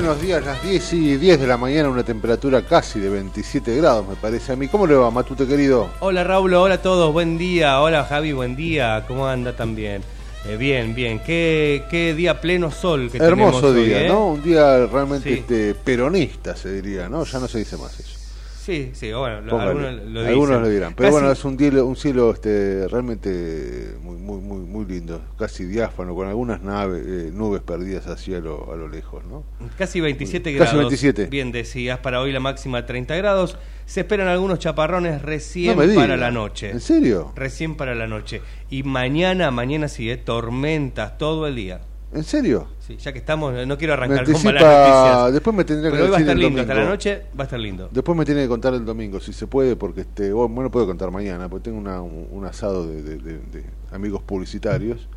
Buenos 0.00 0.22
días, 0.22 0.42
las 0.46 0.62
10 0.62 0.92
y 0.94 1.16
10 1.18 1.40
de 1.40 1.46
la 1.46 1.58
mañana, 1.58 1.90
una 1.90 2.02
temperatura 2.02 2.62
casi 2.62 2.98
de 3.00 3.10
27 3.10 3.76
grados, 3.76 4.08
me 4.08 4.14
parece 4.16 4.52
a 4.52 4.56
mí. 4.56 4.66
¿Cómo 4.66 4.86
le 4.86 4.94
va, 4.94 5.10
Matute 5.10 5.46
querido? 5.46 5.90
Hola, 6.00 6.24
Raúl, 6.24 6.54
hola 6.54 6.76
a 6.76 6.82
todos, 6.82 7.12
buen 7.12 7.36
día, 7.36 7.82
hola, 7.82 8.04
Javi, 8.04 8.32
buen 8.32 8.56
día, 8.56 9.04
¿cómo 9.06 9.26
anda 9.26 9.54
también? 9.54 10.00
Eh, 10.48 10.56
bien, 10.56 10.94
bien, 10.94 11.20
qué, 11.24 11.84
qué 11.90 12.14
día 12.14 12.40
pleno 12.40 12.70
sol 12.70 13.10
que 13.12 13.18
Hermoso 13.18 13.60
tenemos 13.60 13.74
día, 13.86 13.98
hoy, 13.98 14.04
¿eh? 14.04 14.08
¿no? 14.08 14.26
Un 14.28 14.42
día 14.42 14.86
realmente 14.86 15.28
Sí. 15.34 15.38
este, 15.40 15.74
peronista, 15.74 16.56
se 16.56 16.72
diría, 16.80 17.10
¿no? 17.10 17.24
Ya 17.24 17.38
no 17.38 17.46
se 17.46 17.58
dice 17.58 17.76
más 17.76 18.00
eso. 18.00 18.16
Sí, 18.64 18.92
sí, 18.94 19.12
bueno, 19.12 19.40
lo- 19.42 19.58
algunos 19.60 19.92
lo. 20.06 20.20
Algunos 20.20 20.60
lo 20.62 20.68
dirán. 20.68 20.94
Pero 20.94 21.08
Casi- 21.08 21.12
bueno, 21.12 21.32
es 21.32 21.44
un 21.44 21.58
cielo, 21.58 21.84
un 21.86 21.96
cielo 21.96 22.30
este, 22.30 22.86
realmente 22.88 23.96
muy, 24.02 24.16
muy, 24.16 24.38
muy, 24.40 24.58
muy 24.60 24.84
lindo, 24.86 25.20
casi 25.38 25.64
diáfano, 25.64 26.14
con 26.14 26.28
algunas 26.28 26.62
naves, 26.62 27.02
eh, 27.06 27.30
nubes 27.34 27.62
perdidas 27.62 28.06
hacia 28.06 28.38
lo, 28.38 28.70
a 28.72 28.76
lo 28.76 28.86
lejos. 28.88 28.99
Casi 29.80 29.98
27 29.98 30.52
Casi 30.58 30.72
grados. 30.74 30.90
27. 30.90 31.26
Bien, 31.28 31.50
decías, 31.52 31.98
para 32.00 32.20
hoy 32.20 32.32
la 32.32 32.40
máxima 32.40 32.84
30 32.84 33.16
grados. 33.16 33.56
Se 33.86 34.00
esperan 34.00 34.28
algunos 34.28 34.58
chaparrones 34.58 35.22
recién 35.22 35.74
No 35.74 35.94
para 35.94 36.18
la 36.18 36.30
noche. 36.30 36.70
¿En 36.70 36.80
serio? 36.80 37.32
Recién 37.34 37.76
para 37.76 37.94
la 37.94 38.06
noche. 38.06 38.42
Y 38.68 38.82
mañana, 38.82 39.50
mañana 39.50 39.88
sí, 39.88 40.10
¿eh? 40.10 40.18
tormentas 40.18 41.16
todo 41.16 41.46
el 41.46 41.56
día. 41.56 41.80
¿En 42.12 42.24
serio? 42.24 42.68
Sí, 42.78 42.96
ya 42.98 43.10
que 43.12 43.20
estamos, 43.20 43.54
no 43.66 43.78
quiero 43.78 43.92
Me 43.96 44.04
arrancar 44.04 44.24
con 44.30 44.42
malas 44.44 44.62
noticias. 44.62 45.32
después 45.32 45.56
me 45.56 45.64
tendría 45.64 45.90
que 45.90 45.96
Pero 45.96 46.04
hoy 46.04 46.10
va 46.10 46.16
a 46.18 46.20
estar 46.20 46.36
lindo, 46.36 46.60
hasta 46.60 46.74
la 46.74 46.84
noche 46.84 47.22
va 47.38 47.42
a 47.42 47.44
estar 47.44 47.58
lindo. 47.60 47.88
Después 47.90 48.18
me 48.18 48.24
tiene 48.26 48.42
que 48.42 48.48
contar 48.48 48.74
el 48.74 48.84
domingo, 48.84 49.18
si 49.18 49.32
se 49.32 49.46
puede, 49.46 49.76
porque 49.76 50.02
este, 50.02 50.32
bueno, 50.32 50.54
bueno, 50.54 50.70
puedo 50.70 50.86
contar 50.86 51.10
mañana, 51.10 51.48
porque 51.48 51.64
tengo 51.64 51.78
una, 51.78 52.02
un, 52.02 52.26
un 52.30 52.44
asado 52.44 52.86
de, 52.86 53.02
de- 53.02 53.16
de- 53.18 53.38
de 53.38 53.64
amigos 53.92 54.22
publicitarios. 54.22 55.08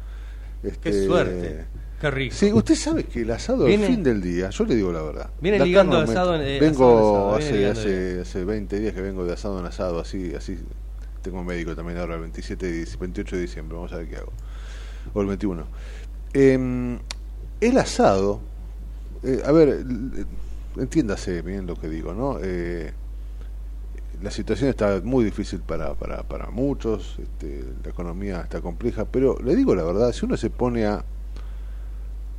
Este, 0.64 0.92
Qué 0.92 1.06
suerte. 1.06 1.66
Qué 2.04 2.12
rico. 2.12 2.36
Sí, 2.36 2.52
usted 2.52 2.76
sabe 2.76 3.06
que 3.06 3.22
el 3.22 3.32
asado 3.32 3.66
al 3.66 3.72
fin 3.88 4.04
del 4.04 4.22
día, 4.22 4.50
yo 4.50 4.66
le 4.66 4.76
digo 4.76 4.92
la 4.92 5.02
verdad. 5.02 5.30
Viene 5.40 5.58
la 5.60 5.64
ligando 5.64 5.98
carne 6.00 6.12
asado 6.12 6.36
en- 6.36 6.42
eh, 6.42 6.60
vengo 6.60 6.84
asado 6.84 7.00
en 7.00 7.36
asado, 7.38 7.38
viene 7.52 7.66
hace, 7.70 7.80
hace, 7.80 8.22
hace 8.22 8.44
20 8.44 8.80
días 8.82 8.94
que 8.94 9.02
vengo 9.02 9.24
de 9.26 9.32
asado 9.32 9.58
en 9.62 9.66
asado, 9.66 10.02
así, 10.02 10.36
así. 10.36 10.58
Tengo 11.22 11.42
médico 11.46 11.74
también 11.78 11.98
ahora, 12.00 12.16
el 12.16 12.20
27 12.20 12.70
de, 12.70 12.84
dic- 12.86 13.00
28 13.00 13.38
de 13.38 13.42
diciembre, 13.44 13.78
vamos 13.78 13.94
a 13.94 13.98
ver 14.00 14.10
qué 14.10 14.18
hago. 14.18 14.34
O 15.14 15.22
el 15.22 15.28
21. 15.28 15.66
Em, 16.34 17.00
el 17.62 17.78
asado, 17.78 18.42
eh, 19.24 19.42
a 19.46 19.54
ver, 19.54 19.86
entiéndase 20.76 21.42
bien 21.42 21.66
lo 21.68 21.76
que 21.78 21.88
digo, 21.88 22.14
¿no? 22.14 22.38
Eh, 22.44 22.92
la 24.22 24.30
situación 24.32 24.70
está 24.70 25.00
muy 25.06 25.24
difícil 25.24 25.62
para, 25.62 25.94
para, 25.96 26.24
para 26.24 26.50
muchos, 26.50 27.18
este, 27.22 27.64
la 27.82 27.90
economía 27.92 28.42
está 28.42 28.60
compleja, 28.60 29.06
pero 29.06 29.38
le 29.42 29.56
digo 29.56 29.74
la 29.74 29.84
verdad, 29.84 30.12
si 30.12 30.26
uno 30.26 30.36
se 30.36 30.50
pone 30.50 30.86
a 30.86 31.06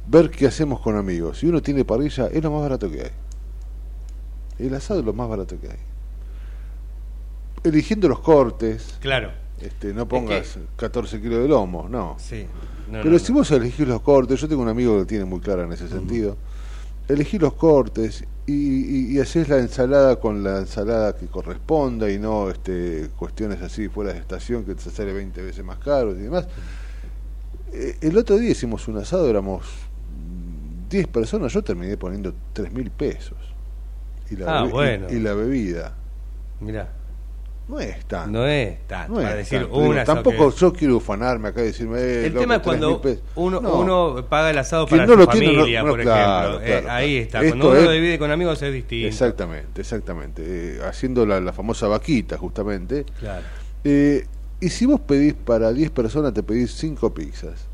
ver 0.06 0.30
qué 0.30 0.46
hacemos 0.46 0.80
con 0.80 0.96
amigos, 0.96 1.38
si 1.38 1.46
uno 1.46 1.62
tiene 1.62 1.84
parrilla, 1.84 2.26
es 2.28 2.42
lo 2.42 2.50
más 2.50 2.62
barato 2.62 2.90
que 2.90 3.02
hay. 3.02 3.10
El 4.58 4.74
asado 4.74 5.00
es 5.00 5.06
lo 5.06 5.12
más 5.12 5.28
barato 5.28 5.58
que 5.60 5.68
hay. 5.68 5.78
Eligiendo 7.62 8.08
los 8.08 8.20
cortes, 8.20 8.98
Claro. 9.00 9.30
este, 9.60 9.94
no 9.94 10.06
pongas 10.06 10.58
14 10.76 11.20
kilos 11.20 11.40
de 11.42 11.48
lomo, 11.48 11.88
no. 11.88 12.16
Sí. 12.18 12.46
No, 12.90 12.98
Pero 12.98 13.10
no, 13.12 13.18
si 13.18 13.32
no. 13.32 13.38
vos 13.38 13.50
elegís 13.50 13.86
los 13.88 14.02
cortes, 14.02 14.40
yo 14.40 14.48
tengo 14.48 14.62
un 14.62 14.68
amigo 14.68 14.92
que 14.92 14.98
lo 15.00 15.06
tiene 15.06 15.24
muy 15.24 15.40
clara 15.40 15.64
en 15.64 15.72
ese 15.72 15.88
sentido, 15.88 16.36
elegís 17.08 17.40
los 17.40 17.54
cortes 17.54 18.24
y, 18.46 18.52
y, 18.52 19.16
y 19.16 19.20
haces 19.20 19.48
la 19.48 19.58
ensalada 19.58 20.16
con 20.20 20.44
la 20.44 20.58
ensalada 20.58 21.16
que 21.16 21.26
corresponda 21.26 22.10
y 22.10 22.18
no 22.18 22.50
este, 22.50 23.08
cuestiones 23.16 23.62
así 23.62 23.88
fuera 23.88 24.12
de 24.12 24.18
estación 24.18 24.64
que 24.64 24.74
te 24.74 24.90
sale 24.90 25.14
20 25.14 25.40
veces 25.42 25.64
más 25.64 25.78
caro 25.78 26.10
y 26.12 26.16
demás. 26.22 26.46
Eh, 27.72 27.96
el 28.02 28.18
otro 28.18 28.36
día 28.36 28.50
hicimos 28.50 28.86
un 28.86 28.98
asado, 28.98 29.28
éramos 29.30 29.64
10 30.94 31.08
personas, 31.08 31.52
yo 31.52 31.62
terminé 31.62 31.96
poniendo 31.96 32.32
3 32.52 32.72
mil 32.72 32.90
pesos. 32.90 33.36
Y 34.30 34.36
la, 34.36 34.60
Ah, 34.60 35.08
y- 35.10 35.18
la 35.18 35.34
bebida. 35.34 35.92
Mirá, 36.60 36.88
No 37.68 37.80
es 37.80 38.04
tan. 38.06 38.30
no 38.30 38.46
es 38.46 38.86
tan, 38.86 39.08
no 39.08 39.16
para 39.16 39.30
es 39.32 39.36
decir 39.38 39.58
te 39.60 39.64
digo, 39.66 39.78
una 39.78 40.04
tampoco 40.04 40.54
yo 40.54 40.72
quiero 40.72 40.96
ufanarme 40.98 41.48
acá 41.48 41.62
y 41.62 41.66
decirme. 41.66 41.98
eh, 41.98 42.26
El 42.26 42.32
loco, 42.34 42.40
tema 42.40 42.54
es 42.56 42.62
3.000 42.62 42.64
cuando 42.64 43.00
uno, 43.36 43.60
No. 43.60 43.74
uno 43.80 44.26
paga 44.28 44.50
el 44.50 44.58
asado 44.58 44.86
para 44.86 45.04
no 45.06 45.12
su 45.14 45.18
lo 45.18 45.26
tiene, 45.26 45.46
familia, 45.56 45.82
no, 45.82 45.90
por 45.90 46.00
claro, 46.02 46.60
ejemplo. 46.60 46.88
Eh, 46.90 46.92
ahí 46.92 47.16
está. 47.16 47.38
Esto 47.40 47.48
Cuando 47.50 47.68
uno 47.70 47.78
es- 47.78 47.84
lo 47.84 47.90
divide 47.90 48.18
con 48.18 48.30
amigos 48.30 48.62
es 48.62 48.72
distinto. 48.72 49.08
Exactamente, 49.08 49.80
exactamente. 49.80 50.42
Eh, 50.46 50.80
haciendo 50.86 51.26
la, 51.26 51.40
la 51.40 51.52
famosa 51.52 51.88
vaquita, 51.88 52.38
justamente. 52.38 53.04
Claro. 53.18 53.42
Y 54.60 54.68
si 54.70 54.86
vos 54.86 55.00
pedís 55.00 55.34
para 55.34 55.72
10 55.72 55.90
personas, 55.90 56.32
te 56.32 56.42
pedís 56.42 56.72
5 56.74 57.12
pizzas. 57.12 57.66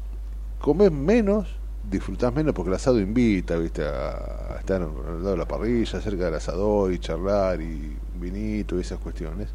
Comés 0.59 0.91
menos, 0.91 1.47
disfrutás 1.89 2.35
menos 2.35 2.55
porque 2.55 2.71
el 2.71 2.77
asado 2.77 3.01
invita, 3.01 3.57
¿viste? 3.57 3.85
A, 3.85 4.57
estar 4.59 4.83
al 4.83 5.23
lado 5.23 5.31
de 5.33 5.37
la 5.37 5.47
parrilla, 5.49 6.01
cerca 6.01 6.25
del 6.27 6.35
asador 6.35 6.93
y 6.93 6.99
charlar 6.99 7.61
y 7.61 7.97
vinito 8.21 8.77
y 8.77 8.81
esas 8.81 8.99
cuestiones. 8.99 9.49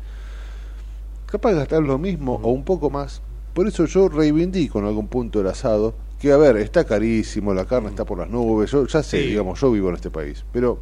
Capaz 1.25 1.51
de 1.51 1.57
gastar 1.57 1.83
lo 1.83 1.97
mismo 1.97 2.39
o 2.41 2.51
un 2.51 2.63
poco 2.63 2.89
más. 2.89 3.21
Por 3.53 3.67
eso 3.67 3.85
yo 3.85 4.09
reivindico 4.09 4.79
en 4.79 4.85
algún 4.85 5.07
punto 5.07 5.39
el 5.41 5.47
asado, 5.47 5.95
que 6.19 6.31
a 6.31 6.37
ver, 6.37 6.57
está 6.57 6.83
carísimo, 6.85 7.53
la 7.53 7.65
carne 7.65 7.89
está 7.89 8.05
por 8.05 8.17
las 8.17 8.29
nubes, 8.29 8.71
yo 8.71 8.85
ya 8.85 9.01
sé, 9.03 9.21
Sí. 9.21 9.27
digamos, 9.29 9.59
yo 9.59 9.71
vivo 9.71 9.89
en 9.89 9.95
este 9.95 10.09
país, 10.09 10.43
pero 10.51 10.79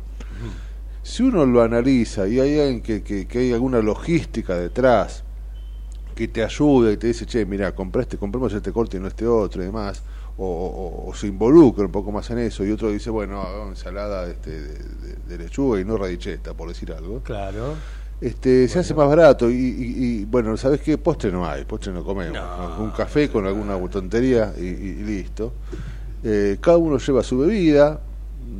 si 1.04 1.22
uno 1.24 1.45
lo 1.45 1.62
analiza 1.62 2.28
y 2.28 2.40
hay 2.40 2.60
alguien 2.60 2.81
que, 2.81 3.04
que, 3.04 3.28
que 3.28 3.40
hay 3.40 3.54
alguna 3.54 3.80
logística 3.81 4.56
detrás 4.57 5.24
que 6.16 6.28
te 6.28 6.44
ayuda 6.44 6.92
y 6.92 6.98
te 6.98 7.07
dice, 7.07 7.25
che, 7.25 7.45
mira, 7.45 7.74
compraste, 7.75 8.18
compremos 8.18 8.54
este 8.54 8.72
corte 8.72 8.98
y 8.98 9.00
no 9.00 9.07
este 9.07 9.28
otro 9.28 9.62
y 9.62 9.66
demás, 9.66 10.04
o, 10.38 11.12
se 11.15 11.27
involucra 11.27 11.85
un 11.85 11.91
poco 11.91 12.12
más 12.12 12.30
en 12.31 12.39
eso, 12.39 12.63
y 12.65 12.71
otro 12.71 12.89
dice, 12.91 13.09
bueno, 13.09 13.41
hago 13.41 13.69
ensalada 13.69 14.27
este, 14.27 14.50
de, 14.50 14.74
de- 14.80 15.15
de 15.27 15.38
lechuga 15.38 15.80
y 15.80 15.85
no 15.85 15.97
radicheta, 15.97 16.53
por 16.53 16.68
decir 16.69 16.91
algo. 16.91 17.21
Claro. 17.21 17.75
este, 18.21 18.68
se 18.68 18.80
hace 18.80 18.94
más 18.94 19.07
barato 19.07 19.50
y, 19.50 19.53
y- 19.56 20.21
y, 20.21 20.25
bueno, 20.25 20.56
¿sabes 20.57 20.81
qué? 20.81 20.97
Postre 20.97 21.31
no 21.31 21.45
hay, 21.47 21.65
postre 21.65 21.91
no 21.94 22.03
comemos. 22.03 22.33
No. 22.38 22.83
Un 22.83 22.91
café 22.91 23.30
con 23.30 23.45
alguna 23.45 23.77
tontería 23.89 24.53
y, 24.57 24.63
listo. 25.03 25.53
Eh, 26.24 26.57
cada 26.62 26.77
uno 26.77 26.97
lleva 27.00 27.21
su 27.21 27.38
bebida, 27.39 28.00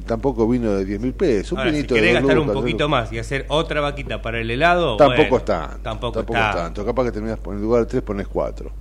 tampoco 0.06 0.48
vino 0.50 0.72
de 0.74 0.84
10 0.86 1.00
mil 1.00 1.14
pesos. 1.14 1.54
Un 1.54 1.60
Ahora, 1.60 1.70
si 1.72 1.76
vinito 1.78 1.96
querés 1.96 2.10
de 2.10 2.20
dos 2.20 2.28
gastar 2.28 2.40
un 2.40 2.54
poquito 2.54 2.90
más 2.90 3.12
y 3.14 3.20
hacer 3.20 3.46
otra 3.48 3.80
vaquita 3.82 4.22
para 4.22 4.40
el 4.40 4.52
helado, 4.52 4.98
Tampoco 4.98 5.22
bueno, 5.22 5.38
es 5.38 5.46
tanto. 5.46 5.78
Tampoco, 5.82 6.14
tampoco 6.20 6.40
es 6.40 6.56
tanto. 6.56 6.86
Capaz 6.86 7.04
que 7.06 7.12
terminas 7.14 7.40
en 7.46 7.62
lugar 7.62 7.82
de 7.84 7.88
tres 7.88 8.02
pones 8.04 8.28
cuatro. 8.28 8.72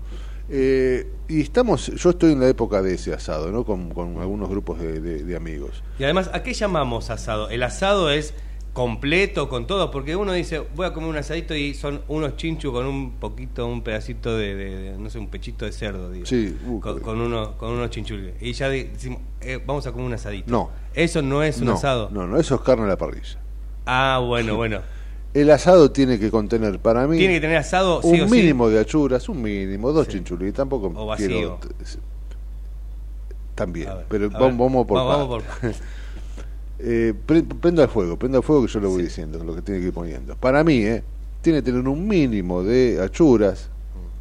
Eh, 0.48 1.08
y 1.28 1.40
estamos, 1.40 1.86
yo 1.86 2.10
estoy 2.10 2.32
en 2.32 2.40
la 2.40 2.48
época 2.48 2.82
de 2.82 2.94
ese 2.94 3.14
asado, 3.14 3.50
¿no? 3.50 3.64
Con, 3.64 3.90
con 3.90 4.18
algunos 4.20 4.48
grupos 4.50 4.78
de, 4.80 5.00
de- 5.00 5.22
de 5.24 5.36
amigos. 5.36 5.82
Y 5.98 6.04
además, 6.04 6.30
¿a 6.32 6.42
qué 6.42 6.52
llamamos 6.52 7.10
asado? 7.10 7.48
El 7.50 7.62
asado 7.62 8.10
es 8.10 8.34
completo 8.72 9.48
con 9.50 9.66
todo, 9.66 9.90
porque 9.90 10.16
uno 10.16 10.32
dice, 10.32 10.62
voy 10.74 10.86
a 10.86 10.92
comer 10.94 11.10
un 11.10 11.16
asadito 11.16 11.54
y 11.54 11.74
son 11.74 12.00
unos 12.08 12.36
chinchus 12.36 12.72
con 12.72 12.86
un 12.86 13.12
poquito, 13.12 13.66
un 13.66 13.82
pedacito 13.82 14.34
de, 14.36 14.94
no 14.98 15.10
sé, 15.10 15.18
un 15.18 15.28
pechito 15.28 15.66
de 15.66 15.72
cerdo, 15.72 16.10
digo. 16.10 16.24
Sí, 16.26 16.56
uh, 16.66 16.80
con, 16.80 17.00
con, 17.00 17.20
uno, 17.20 17.56
con 17.58 17.70
unos 17.72 17.90
chinchules. 17.90 18.34
Y 18.40 18.52
ya 18.54 18.68
decimos, 18.70 19.20
eh, 19.42 19.60
vamos 19.64 19.86
a 19.86 19.92
comer 19.92 20.06
un 20.06 20.14
asadito. 20.14 20.50
No. 20.50 20.70
Eso 20.94 21.20
no 21.22 21.42
es 21.42 21.58
un 21.60 21.66
no, 21.66 21.74
asado. 21.74 22.08
No, 22.12 22.26
no, 22.26 22.38
eso 22.38 22.54
es 22.54 22.60
carne 22.62 22.84
a 22.84 22.88
la 22.88 22.96
parrilla. 22.96 23.38
Ah, 23.84 24.22
bueno, 24.26 24.56
bueno. 24.56 24.80
El 25.34 25.50
asado 25.50 25.90
tiene 25.90 26.18
que 26.18 26.30
contener 26.30 26.78
para 26.78 27.06
mí 27.06 27.16
Tiene 27.16 27.34
que 27.34 27.40
tener 27.40 27.56
asado, 27.56 28.00
un 28.02 28.16
sí. 28.16 28.24
mínimo 28.34 28.68
de 28.68 28.80
achuras, 28.80 29.28
un 29.30 29.40
mínimo, 29.40 29.90
dos 29.92 30.06
Sí. 30.06 30.12
chinchulitos, 30.14 30.56
tampoco 30.56 30.92
O 30.94 31.06
vacío. 31.06 31.26
quiero 31.28 31.58
también, 33.54 33.88
ver, 33.88 34.06
pero 34.08 34.30
vamos, 34.30 34.58
vamos 34.58 34.86
por 34.86 34.96
Vamos 35.06 35.28
por. 35.28 35.42
Eh, 36.78 37.14
pre- 37.26 37.42
prenda 37.42 37.84
el 37.84 37.88
fuego, 37.88 38.18
prenda 38.18 38.38
el 38.38 38.44
fuego 38.44 38.66
que 38.66 38.72
yo 38.72 38.80
le 38.80 38.86
voy 38.88 39.02
diciendo, 39.04 39.42
lo 39.44 39.54
que 39.54 39.62
tiene 39.62 39.80
que 39.80 39.86
ir 39.88 39.92
poniendo. 39.92 40.34
Para 40.36 40.64
mí, 40.64 40.78
eh, 40.84 41.02
tiene 41.42 41.58
que 41.60 41.70
tener 41.70 41.86
un 41.86 42.08
mínimo 42.08 42.62
de 42.62 43.00
achuras, 43.02 43.68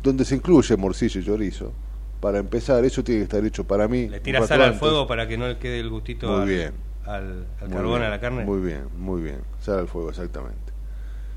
donde 0.03 0.25
se 0.25 0.35
incluye 0.35 0.75
morcilla 0.77 1.19
y 1.21 1.25
chorizo. 1.25 1.71
Para 2.19 2.37
empezar, 2.37 2.85
eso 2.85 3.03
tiene 3.03 3.21
que 3.21 3.23
estar 3.23 3.43
hecho 3.43 3.63
para 3.63 3.87
mí. 3.87 4.07
Le 4.07 4.19
rato 4.33 4.47
sal 4.47 4.61
al 4.61 4.75
fuego 4.75 5.07
para 5.07 5.27
que 5.27 5.37
no 5.37 5.47
le 5.47 5.57
quede 5.57 5.79
el 5.79 5.89
gustito 5.89 6.27
Muy 6.29 6.41
al, 6.41 6.47
bien. 6.47 6.73
al, 7.05 7.47
carbón, 7.71 7.93
bien, 7.93 8.03
a 8.03 8.09
la 8.09 8.19
carne. 8.19 8.45
Muy 8.45 8.59
bien, 8.61 8.83
muy 8.97 9.21
bien. 9.21 9.39
Sal 9.59 9.79
al 9.79 9.87
fuego, 9.87 10.09
exactamente. 10.09 10.70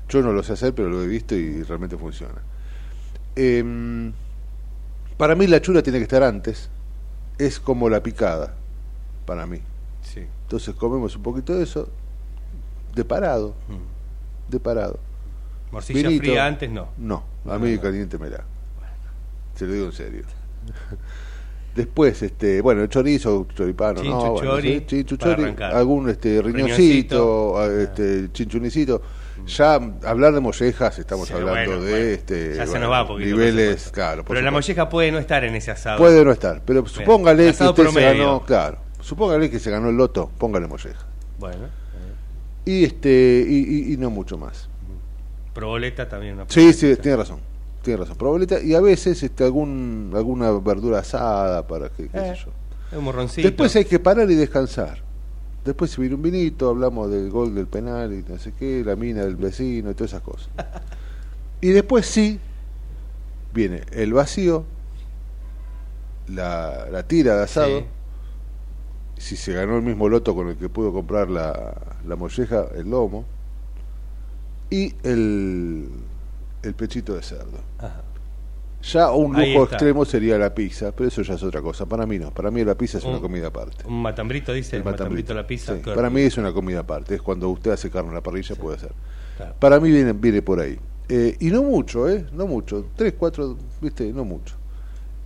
Yo 0.09 0.21
no 0.21 0.31
lo 0.33 0.43
sé 0.43 0.53
hacer, 0.53 0.73
pero 0.73 0.89
lo 0.89 1.01
he 1.03 1.07
visto 1.07 1.35
y 1.35 1.63
realmente 1.63 1.97
funciona. 1.97 2.41
Em, 3.35 4.13
para 5.17 5.35
mí 5.35 5.47
la 5.47 5.61
chura 5.61 5.81
tiene 5.81 5.97
que 5.99 6.03
estar 6.03 6.23
antes. 6.23 6.69
Es 7.37 7.59
como 7.59 7.89
la 7.89 8.01
picada, 8.01 8.53
para 9.25 9.45
mí. 9.45 9.59
Sí. 10.03 10.21
Entonces 10.43 10.75
comemos 10.75 11.15
un 11.15 11.23
poquito 11.23 11.55
de 11.55 11.63
eso, 11.63 11.89
de 12.93 13.03
parado, 13.03 13.55
Mm. 13.67 14.51
de 14.51 14.59
parado. 14.59 14.99
Morcilla 15.71 16.07
Vinito. 16.07 16.23
fría 16.23 16.45
antes 16.45 16.69
no. 16.69 16.89
No, 16.97 17.23
a 17.49 17.57
mí 17.57 17.73
no. 17.75 17.81
caliente 17.81 18.17
me 18.17 18.29
da. 18.29 18.43
Se 19.55 19.65
lo 19.65 19.73
digo 19.73 19.85
en 19.87 19.91
serio. 19.91 20.21
Después, 21.75 22.21
este, 22.21 22.61
bueno, 22.61 22.83
el 22.83 22.89
chorizo, 22.89 23.47
choripano, 23.53 24.01
no, 24.01 24.31
bueno, 24.31 24.61
sí, 24.61 24.83
chinchu, 24.85 25.17
para 25.17 25.31
chori, 25.31 25.43
arrancar. 25.43 25.73
algún 25.75 26.09
este 26.09 26.41
riñoncito, 26.41 27.57
a- 27.59 27.67
este 27.67 28.31
chinchunicito. 28.31 29.01
Ya 29.47 29.75
hablar 29.75 30.33
de 30.33 30.39
mollejas, 30.39 30.97
estamos 30.99 31.27
Sí, 31.27 31.33
hablando 31.33 31.51
bueno, 31.71 31.83
de 31.83 31.91
bueno. 31.91 32.05
este 32.07 32.55
Ya 32.55 32.63
se 32.65 32.69
bueno, 32.71 32.85
nos 32.85 32.93
va 32.93 33.01
un 33.03 33.07
poquito, 33.09 33.29
por 33.35 33.39
niveles, 33.39 33.91
claro. 33.91 34.23
por 34.23 34.35
Pero 34.35 34.45
la 34.45 34.51
molleja 34.51 34.89
puede 34.89 35.11
no 35.11 35.19
estar 35.19 35.43
en 35.43 35.55
ese 35.55 35.71
asado. 35.71 35.97
puede 35.97 36.23
no 36.25 36.31
estar, 36.31 36.61
pero 36.65 36.85
supóngale 36.87 37.53
que 37.53 37.63
usted 37.63 37.87
se 37.89 38.01
ganó, 38.01 38.43
claro, 38.43 38.77
supóngale 39.01 39.49
que 39.49 39.59
se 39.59 39.69
ganó 39.71 39.89
el 39.89 39.97
loto, 39.97 40.31
póngale 40.37 40.67
molleja. 40.67 41.05
Bueno. 41.39 41.67
Y 42.65 42.83
este 42.85 43.45
y, 43.47 43.57
y- 43.89 43.93
y 43.93 43.97
no 43.97 44.09
mucho 44.09 44.37
más. 44.37 44.67
Proboleta 45.53 46.09
también. 46.09 46.33
Una 46.33 46.45
Sí, 46.47 46.73
sí, 46.73 46.95
tiene 46.97 47.17
razón. 47.17 47.39
Tiene 47.83 47.99
razón. 47.99 48.17
Proboleta 48.17 48.59
y 48.59 48.73
a 48.73 48.81
veces 48.81 49.21
este 49.21 49.43
algún 49.43 50.11
alguna 50.15 50.49
verdura 50.51 50.99
asada 50.99 51.67
para 51.67 51.89
que 51.89 52.09
qué 52.09 52.17
Eh, 52.17 52.33
sé 52.35 52.45
yo. 52.45 52.97
Un 52.97 53.03
morroncito. 53.03 53.47
Después 53.47 53.75
hay 53.75 53.85
que 53.85 53.99
parar 53.99 54.29
y 54.31 54.35
descansar. 54.35 55.04
Después 55.65 55.91
se 55.91 55.99
viene 55.99 56.15
un 56.15 56.21
vinito, 56.21 56.69
hablamos 56.69 57.09
del 57.09 57.31
gol 57.31 57.55
del 57.55 57.65
penal 57.67 58.13
y 58.13 58.23
no 58.31 58.37
sé 58.37 58.53
qué, 58.53 58.83
la 58.85 58.95
mina 58.95 59.23
del 59.23 59.35
vecino 59.35 59.89
y 59.89 59.95
todas 59.95 60.11
esas 60.11 60.21
cosas. 60.21 60.49
Y 61.59 61.69
después 61.69 62.05
sí 62.05 62.39
viene 63.51 63.81
el 63.91 64.13
vacío, 64.13 64.63
la, 66.27 66.87
la 66.91 67.07
tira 67.07 67.35
de 67.37 67.43
asado. 67.43 67.79
Sí. 67.79 67.85
Si 69.17 69.35
se 69.37 69.53
ganó 69.53 69.77
el 69.77 69.81
mismo 69.83 70.07
loto 70.07 70.35
con 70.35 70.49
el 70.49 70.57
que 70.57 70.69
pudo 70.69 70.93
comprar 70.93 71.29
la, 71.29 71.97
la 72.05 72.15
molleja, 72.15 72.67
el 72.75 72.89
lomo. 72.89 73.25
Y 74.69 74.93
el, 75.03 75.89
el 76.63 76.73
pechito 76.75 77.15
de 77.15 77.23
cerdo. 77.23 77.59
Ajá. 77.77 78.03
Ya 78.91 79.11
un 79.11 79.33
lujo 79.33 79.63
extremo 79.65 80.05
sería 80.05 80.37
la 80.37 80.53
pizza, 80.53 80.91
pero 80.91 81.07
eso 81.07 81.21
ya 81.23 81.33
es 81.33 81.43
otra 81.43 81.61
cosa. 81.61 81.85
Para 81.85 82.05
mí 82.05 82.19
no, 82.19 82.31
para 82.31 82.51
mí 82.51 82.63
la 82.63 82.75
pizza 82.75 82.97
es 82.99 83.03
una 83.03 83.15
Un- 83.15 83.21
comida 83.21 83.47
aparte. 83.47 83.83
Un 83.87 84.01
matambrito, 84.01 84.53
dice. 84.53 84.75
El 84.75 84.81
El 84.83 84.85
matambrito, 84.85 85.33
la 85.33 85.47
pizza. 85.47 85.75
Sí, 85.75 85.81
para 85.83 86.09
mí 86.09 86.21
es 86.21 86.37
una 86.37 86.53
comida 86.53 86.81
aparte, 86.81 87.15
es 87.15 87.21
cuando 87.21 87.49
usted 87.49 87.71
hace 87.71 87.89
carne 87.89 88.09
en 88.09 88.15
la 88.15 88.21
parrilla, 88.21 88.55
puede 88.55 88.77
ser. 88.79 88.91
Claro. 89.37 89.55
Para 89.59 89.79
mí 89.79 89.89
viene, 89.91 90.13
viene 90.13 90.41
por 90.41 90.59
ahí. 90.59 90.77
Eh, 91.09 91.35
y 91.39 91.47
no 91.47 91.63
mucho, 91.63 92.09
¿eh? 92.09 92.25
No 92.31 92.47
mucho. 92.47 92.87
Tres, 92.95 93.13
cuatro, 93.17 93.57
viste, 93.81 94.11
no 94.13 94.23
mucho. 94.23 94.55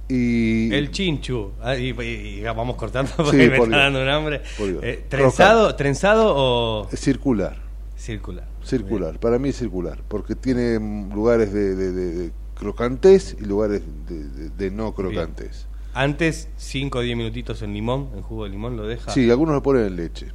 Y 0.07 0.73
El 0.73 0.89
chinchu. 0.91 1.51
Ah, 1.61 1.75
y, 1.75 1.89
y- 2.01 2.39
y 2.39 2.41
vamos 2.43 2.75
cortando 2.75 3.11
porque 3.17 3.31
Sí, 3.43 3.49
me 3.49 3.57
está 3.57 3.77
dando 3.77 4.01
un 4.01 4.09
hambre. 4.09 4.41
Eh, 4.81 5.05
¿trenzado, 5.07 5.75
¿Trenzado 5.75 6.33
o 6.35 6.87
circular, 6.95 7.57
circular? 7.95 8.47
circular. 8.63 9.19
Para 9.19 9.37
mí 9.37 9.49
es 9.49 9.57
circular, 9.57 9.99
porque 10.07 10.35
tiene 10.35 10.79
lugares 11.13 11.53
de, 11.53 11.75
de, 11.75 11.91
de- 11.91 12.13
de 12.15 12.31
crocantés 12.59 13.35
y 13.39 13.45
lugares 13.45 13.81
de, 14.07 14.23
de- 14.29 14.49
de 14.49 14.71
no 14.71 14.93
crocantés. 14.93 15.65
Antes, 15.93 16.49
5 16.57 16.99
o 16.99 17.01
10 17.01 17.17
minutitos 17.17 17.61
en 17.63 17.73
limón, 17.73 18.09
en 18.15 18.21
jugo 18.21 18.43
de 18.43 18.51
limón, 18.51 18.77
lo 18.77 18.85
deja. 18.85 19.11
Sí, 19.11 19.29
algunos 19.31 19.55
lo 19.55 19.63
ponen 19.63 19.85
en 19.87 19.95
leche. 19.95 20.27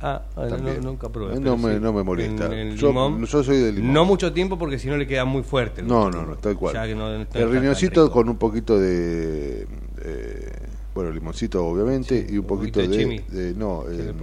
Ah, 0.00 0.22
ah, 0.36 0.46
no, 0.60 0.74
nunca 0.82 1.08
probé. 1.08 1.34
No 1.36 1.40
pero 1.40 1.56
me- 1.56 1.74
sí. 1.74 1.80
no 1.80 1.92
me 1.92 2.02
molesta. 2.02 2.46
En- 2.46 2.52
en 2.52 2.76
Yo- 2.76 2.88
limón, 2.88 3.24
yo 3.24 3.42
soy 3.42 3.56
de 3.58 3.72
limón. 3.72 3.92
No 3.94 4.04
mucho 4.04 4.32
tiempo 4.32 4.58
porque 4.58 4.78
si 4.78 4.88
no 4.88 4.96
le 4.96 5.06
queda 5.06 5.24
muy 5.24 5.42
fuerte. 5.42 5.82
No, 5.82 6.10
no, 6.10 6.24
no, 6.26 6.36
tal 6.36 6.56
cual. 6.56 6.74
No- 6.96 7.18
no 7.18 7.26
el 7.32 7.50
riñoncito 7.50 8.10
con 8.10 8.28
un 8.28 8.36
poquito 8.36 8.78
de. 8.78 9.66
eh, 10.02 10.52
bueno, 10.94 11.10
limoncito, 11.10 11.64
obviamente, 11.66 12.20
Sí, 12.28 12.34
y 12.34 12.38
un 12.38 12.40
un 12.40 12.46
poquito, 12.46 12.80
poquito 12.80 12.96
de 12.98 13.22
de, 13.32 13.42
de- 13.52 13.54
No, 13.54 13.82
¿Qué 13.88 13.96
le 13.96 14.10
eh, 14.10 14.14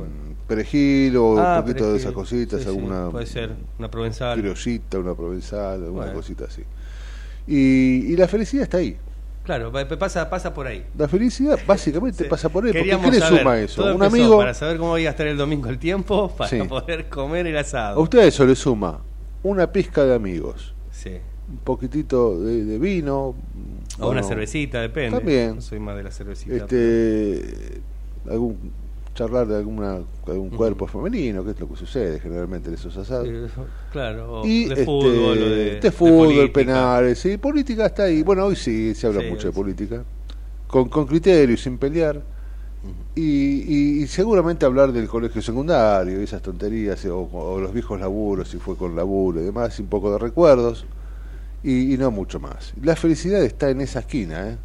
perejil 0.47 1.17
o 1.17 1.37
Ah, 1.39 1.57
un 1.57 1.61
poquito 1.63 1.83
de 1.85 1.89
perejil. 1.91 1.95
esas 1.95 2.13
cositas, 2.13 2.61
sí, 2.61 2.67
alguna. 2.67 3.09
Puede 3.09 3.25
ser 3.25 3.51
una 3.79 3.89
provenzal. 3.91 4.39
criollita, 4.39 4.99
una 4.99 5.15
provenzal, 5.15 5.83
alguna 5.83 6.03
Bueno. 6.05 6.13
cosita 6.13 6.45
así. 6.45 6.61
Y, 7.47 8.13
y 8.13 8.15
la 8.15 8.27
felicidad 8.27 8.63
está 8.63 8.77
ahí. 8.77 8.97
Claro, 9.43 9.71
pa- 9.71 9.87
pasa, 9.97 10.29
pasa 10.29 10.53
por 10.53 10.67
ahí. 10.67 10.85
La 10.97 11.07
felicidad 11.07 11.57
básicamente 11.65 12.23
Sí. 12.25 12.29
pasa 12.29 12.47
por 12.49 12.63
ahí. 12.63 12.69
Porque 12.71 12.79
Queríamos 12.83 13.05
¿qué 13.07 13.11
le 13.11 13.19
saber, 13.19 13.39
suma 13.39 13.59
eso? 13.59 13.81
todo 13.81 13.95
Un 13.95 14.03
amigo. 14.03 14.37
Para 14.37 14.53
saber 14.53 14.77
cómo 14.77 14.97
iba 14.99 15.09
a 15.09 15.11
estar 15.11 15.25
el 15.27 15.37
domingo 15.37 15.67
el 15.69 15.79
tiempo, 15.79 16.29
para 16.37 16.49
Sí. 16.49 16.61
poder 16.63 17.09
comer 17.09 17.47
el 17.47 17.57
asado. 17.57 17.99
A 17.99 18.03
usted 18.03 18.19
eso 18.19 18.45
le 18.45 18.55
suma 18.55 19.01
una 19.43 19.71
pizca 19.71 20.05
de 20.05 20.13
amigos, 20.13 20.75
Sí. 20.91 21.17
un 21.49 21.57
poquitito 21.57 22.39
de, 22.39 22.63
de 22.65 22.77
vino. 22.77 23.35
O 23.99 24.09
una 24.09 24.21
cervecita, 24.23 24.79
depende. 24.81 25.17
También. 25.17 25.55
No 25.55 25.61
soy 25.61 25.79
más 25.79 25.97
de 25.97 26.03
la 26.03 26.11
cervecita. 26.11 26.55
este 26.55 27.81
algún 28.29 28.71
charlar 29.13 29.47
de 29.47 29.57
alguna 29.57 29.99
algún 30.27 30.49
cuerpo 30.51 30.87
femenino 30.87 31.43
que 31.43 31.51
es 31.51 31.59
lo 31.59 31.67
que 31.67 31.75
sucede 31.75 32.19
generalmente 32.19 32.69
en 32.69 32.75
esos 32.75 32.95
asados. 32.97 33.27
Eh, 33.27 33.47
claro, 33.91 34.41
o 34.43 34.45
y 34.47 34.65
de 34.65 34.73
este, 34.73 34.85
fútbol, 34.85 35.41
o 35.43 35.49
de, 35.49 35.91
fútbol 35.91 36.51
penales 36.51 37.19
sí 37.19 37.37
política 37.37 37.87
está 37.87 38.03
ahí. 38.03 38.23
Bueno 38.23 38.45
hoy 38.45 38.55
sí 38.55 38.93
se 38.95 39.07
habla 39.07 39.21
Sí, 39.21 39.27
mucho 39.29 39.47
de 39.47 39.53
sí. 39.53 39.59
política 39.59 40.03
con, 40.67 40.89
con 40.89 41.05
criterio 41.07 41.55
y 41.55 41.57
sin 41.57 41.77
pelear. 41.77 42.21
Y, 43.15 43.21
y- 44.01 44.03
y 44.03 44.07
seguramente 44.07 44.65
hablar 44.65 44.91
del 44.93 45.07
colegio 45.07 45.41
secundario 45.41 46.19
y 46.21 46.23
esas 46.23 46.41
tonterías 46.41 47.03
o, 47.05 47.29
o 47.31 47.59
los 47.59 47.73
viejos 47.73 47.99
laburos 47.99 48.49
si 48.49 48.57
fue 48.57 48.77
con 48.77 48.95
laburo 48.95 49.41
y 49.41 49.45
demás 49.45 49.77
y 49.79 49.81
un 49.83 49.89
poco 49.89 50.11
de 50.13 50.17
recuerdos 50.17 50.85
y, 51.63 51.93
y 51.93 51.97
no 51.97 52.11
mucho 52.11 52.39
más. 52.39 52.73
La 52.81 52.95
felicidad 52.95 53.43
está 53.43 53.69
en 53.69 53.81
esa 53.81 53.99
esquina 54.01 54.49
¿eh? 54.51 54.57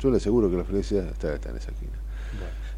yo 0.00 0.10
le 0.10 0.18
aseguro 0.18 0.50
que 0.50 0.56
la 0.58 0.64
felicidad 0.64 1.06
está, 1.08 1.34
está 1.34 1.50
en 1.50 1.56
esa 1.58 1.72
esquina. 1.72 1.97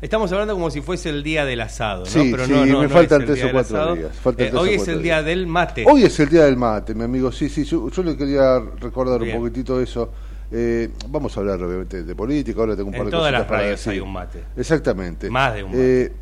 Estamos 0.00 0.32
hablando 0.32 0.54
como 0.54 0.70
si 0.70 0.80
fuese 0.80 1.10
el 1.10 1.22
día 1.22 1.44
del 1.44 1.60
asado, 1.60 2.00
¿no? 2.04 2.06
Sí, 2.10 2.28
Pero 2.30 2.46
sí, 2.46 2.52
no, 2.52 2.64
no, 2.64 2.78
me 2.78 2.84
no 2.84 2.88
faltan 2.88 3.20
el 3.20 3.26
tres 3.26 3.44
o 3.44 3.52
cuatro 3.52 3.94
días, 3.96 4.10
Eh, 4.38 4.50
hoy 4.56 4.70
es 4.70 4.88
el 4.88 5.02
día 5.02 5.16
días. 5.16 5.24
del 5.26 5.46
mate. 5.46 5.84
Hoy 5.86 6.04
es 6.04 6.18
el 6.20 6.28
día 6.30 6.44
del 6.44 6.56
mate, 6.56 6.94
mi 6.94 7.04
amigo. 7.04 7.30
Sí, 7.30 7.50
sí, 7.50 7.64
yo, 7.64 7.90
yo 7.90 8.02
le 8.02 8.16
quería 8.16 8.58
recordar 8.80 9.20
Bien. 9.20 9.36
un 9.36 9.42
poquitito 9.42 9.78
eso. 9.78 10.10
Eh, 10.50 10.88
vamos 11.08 11.36
a 11.36 11.40
hablar, 11.40 11.62
obviamente, 11.62 12.02
de 12.02 12.14
política. 12.14 12.60
Ahora 12.60 12.74
tengo 12.76 12.88
un 12.88 12.92
par 12.92 13.00
en 13.02 13.06
de 13.06 13.10
todas 13.12 13.30
las 13.30 13.44
para 13.44 13.58
radios 13.60 13.78
decir. 13.78 13.92
hay 13.92 14.00
un 14.00 14.12
mate. 14.12 14.42
Exactamente. 14.56 15.28
Más 15.28 15.54
de 15.54 15.62
un 15.64 15.70
mate. 15.70 16.02
Eh, 16.06 16.12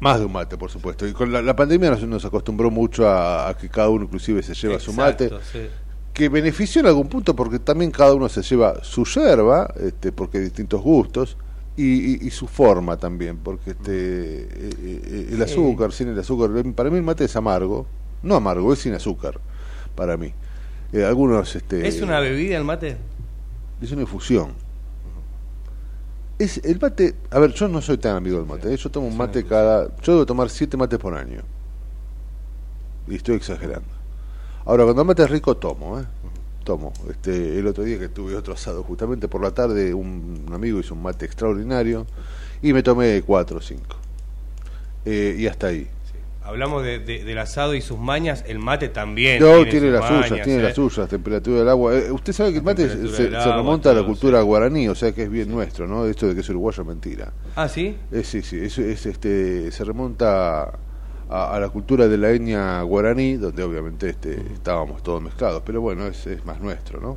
más 0.00 0.18
de 0.18 0.26
un 0.26 0.32
mate, 0.32 0.56
por 0.58 0.68
supuesto. 0.70 1.06
Y 1.06 1.12
con 1.12 1.32
la, 1.32 1.40
la 1.40 1.54
pandemia 1.54 1.90
nos, 1.90 2.02
nos 2.02 2.24
acostumbró 2.24 2.70
mucho 2.70 3.08
a, 3.08 3.48
a 3.48 3.56
que 3.56 3.68
cada 3.68 3.88
uno, 3.90 4.04
inclusive, 4.06 4.42
se 4.42 4.54
lleva 4.54 4.80
su 4.80 4.92
mate. 4.92 5.30
Sí. 5.52 5.68
Que 6.12 6.28
benefició 6.28 6.80
en 6.80 6.88
algún 6.88 7.08
punto 7.08 7.36
porque 7.36 7.60
también 7.60 7.92
cada 7.92 8.12
uno 8.12 8.28
se 8.28 8.42
lleva 8.42 8.82
su 8.82 9.04
yerba, 9.04 9.72
este, 9.80 10.10
porque 10.10 10.38
hay 10.38 10.44
distintos 10.44 10.82
gustos. 10.82 11.36
Y, 11.76 11.82
y- 12.14 12.26
y 12.26 12.30
su 12.30 12.46
forma 12.46 12.96
también, 12.96 13.36
porque 13.36 13.72
este 13.72 13.90
eh, 13.92 14.48
eh, 14.50 15.28
el 15.32 15.36
Sí. 15.36 15.42
azúcar, 15.42 15.92
sin 15.92 16.08
el 16.08 16.18
azúcar, 16.18 16.50
para 16.74 16.88
mí 16.90 16.96
el 16.96 17.02
mate 17.02 17.24
es 17.24 17.36
amargo, 17.36 17.86
No 18.22 18.34
amargo, 18.34 18.72
es 18.72 18.78
sin 18.78 18.94
azúcar 18.94 19.38
para 19.94 20.16
mí. 20.16 20.32
Eh, 20.92 21.04
algunos, 21.04 21.54
este, 21.54 21.86
¿Es 21.86 22.00
una 22.00 22.18
bebida 22.20 22.56
el 22.56 22.64
mate? 22.64 22.96
es 23.82 23.92
una 23.92 24.02
infusión. 24.02 24.52
Es 26.38 26.58
el 26.64 26.78
mate, 26.80 27.14
a 27.30 27.38
ver, 27.38 27.52
yo 27.52 27.66
no 27.68 27.80
soy 27.80 27.98
tan 27.98 28.16
amigo 28.16 28.36
del 28.38 28.46
mate, 28.46 28.72
¿eh? 28.72 28.76
yo 28.76 28.90
tomo 28.90 29.06
un 29.08 29.16
mate 29.16 29.44
cada, 29.44 29.88
yo 30.02 30.12
debo 30.12 30.26
tomar 30.26 30.48
siete 30.50 30.76
mates 30.76 30.98
por 30.98 31.14
año. 31.14 31.42
Y 33.08 33.16
estoy 33.16 33.36
exagerando. 33.36 33.88
Ahora, 34.64 34.84
cuando 34.84 35.02
el 35.02 35.08
mate 35.08 35.22
es 35.22 35.30
rico, 35.30 35.56
tomo, 35.56 35.98
¿eh? 36.00 36.04
Tomo. 36.66 36.92
Este, 37.08 37.58
el 37.58 37.66
otro 37.68 37.84
día 37.84 37.98
que 37.98 38.08
tuve 38.08 38.34
otro 38.34 38.52
asado, 38.52 38.82
justamente 38.82 39.28
por 39.28 39.40
la 39.40 39.52
tarde, 39.52 39.94
un, 39.94 40.44
un 40.46 40.52
amigo 40.52 40.80
hizo 40.80 40.92
un 40.94 41.02
mate 41.02 41.24
extraordinario 41.24 42.06
y 42.60 42.72
me 42.74 42.82
tomé 42.82 43.22
cuatro 43.22 43.58
o 43.58 43.60
cinco. 43.62 43.96
Eh, 45.04 45.36
y 45.38 45.46
hasta 45.46 45.68
ahí. 45.68 45.84
Sí. 45.84 46.18
Hablamos 46.42 46.82
de, 46.82 46.98
de- 46.98 47.22
del 47.22 47.38
asado 47.38 47.74
y 47.74 47.80
sus 47.80 47.98
mañas, 47.98 48.44
el 48.48 48.58
mate 48.58 48.88
también. 48.88 49.40
No, 49.40 49.64
tiene, 49.64 49.90
las 49.92 50.06
suyas, 50.08 50.42
tiene 50.42 50.58
¿eh? 50.58 50.62
las 50.64 50.74
suyas, 50.74 51.08
temperatura 51.08 51.60
del 51.60 51.68
agua. 51.68 51.94
Eh, 51.94 52.10
usted 52.10 52.32
sabe 52.32 52.50
que 52.50 52.58
el 52.58 52.64
mate 52.64 52.88
se, 52.88 53.28
remonta 53.30 53.92
a 53.92 53.94
la 53.94 54.02
cultura 54.04 54.40
sí. 54.40 54.44
guaraní, 54.44 54.88
o 54.88 54.94
sea 54.96 55.12
que 55.12 55.22
es 55.22 55.30
bien 55.30 55.48
nuestro, 55.48 55.86
¿no? 55.86 56.04
Esto 56.06 56.26
de 56.26 56.34
que 56.34 56.40
es 56.40 56.48
uruguayo 56.48 56.82
es 56.82 56.88
mentira. 56.88 57.32
Ah, 57.54 57.68
¿sí? 57.68 57.96
Eh, 58.10 58.24
sí, 58.24 58.42
sí, 58.42 58.58
eso 58.58 58.82
es, 58.82 59.06
este, 59.06 59.70
se 59.70 59.84
remonta 59.84 60.72
a, 61.28 61.54
a 61.56 61.60
la 61.60 61.68
cultura 61.68 62.08
de 62.08 62.18
la 62.18 62.30
etnia 62.30 62.82
guaraní, 62.82 63.36
donde 63.36 63.62
obviamente 63.62 64.08
este, 64.10 64.40
estábamos 64.52 65.02
todos 65.02 65.22
mezclados, 65.22 65.62
pero 65.64 65.80
bueno, 65.80 66.06
es, 66.06 66.26
es 66.26 66.44
más 66.44 66.60
nuestro, 66.60 67.00
¿no? 67.00 67.16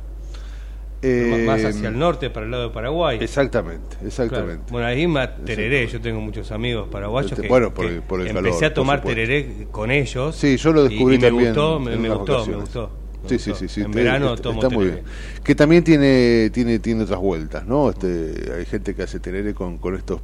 Eh, 1.02 1.44
más 1.46 1.64
hacia 1.64 1.88
el 1.88 1.98
norte, 1.98 2.28
para 2.28 2.44
el 2.44 2.50
lado 2.52 2.64
de 2.64 2.74
Paraguay. 2.74 3.18
Exactamente, 3.22 3.96
Claro. 3.96 4.06
exactamente. 4.06 4.64
Bueno, 4.70 4.86
ahí 4.86 5.06
más 5.06 5.30
tereré. 5.46 5.86
Yo 5.86 5.98
tengo 6.00 6.20
muchos 6.20 6.50
amigos 6.52 6.88
paraguayos 6.90 7.32
Este, 7.32 7.42
que, 7.42 7.48
bueno, 7.48 7.72
por 7.72 7.88
que 7.88 8.02
por 8.02 8.20
el 8.20 8.28
empecé 8.28 8.58
calor, 8.58 8.64
a 8.64 8.74
tomar 8.74 9.02
tereré 9.02 9.66
con 9.70 9.90
ellos. 9.90 10.36
Sí, 10.36 10.58
yo 10.58 10.72
lo 10.74 10.84
descubrí 10.84 11.14
y 11.16 11.18
me 11.18 11.28
también. 11.28 11.48
Gustó, 11.54 11.80
me, 11.80 11.94
en 11.94 12.02
me 12.02 12.10
gustó, 12.10 12.46
me 12.46 12.56
gustó. 12.56 12.90
Sí, 13.26 13.38
sí, 13.38 13.50
gustó. 13.50 13.66
sí, 13.66 13.68
sí. 13.68 13.80
En 13.80 13.92
verano 13.92 14.34
está, 14.34 14.42
tomo 14.42 14.62
está 14.62 14.68
muy 14.68 14.84
bien. 14.86 15.02
Que 15.42 15.54
también 15.54 15.84
tiene, 15.84 16.50
tiene, 16.52 16.78
tiene 16.80 17.04
otras 17.04 17.20
vueltas, 17.20 17.66
¿no? 17.66 17.88
Este, 17.88 18.52
hay 18.58 18.66
gente 18.66 18.94
que 18.94 19.02
hace 19.02 19.20
tereré 19.20 19.54
con, 19.54 19.78
con 19.78 19.94
estos 19.94 20.20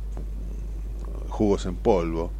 jugos 1.28 1.64
en 1.64 1.76
polvo. 1.76 2.32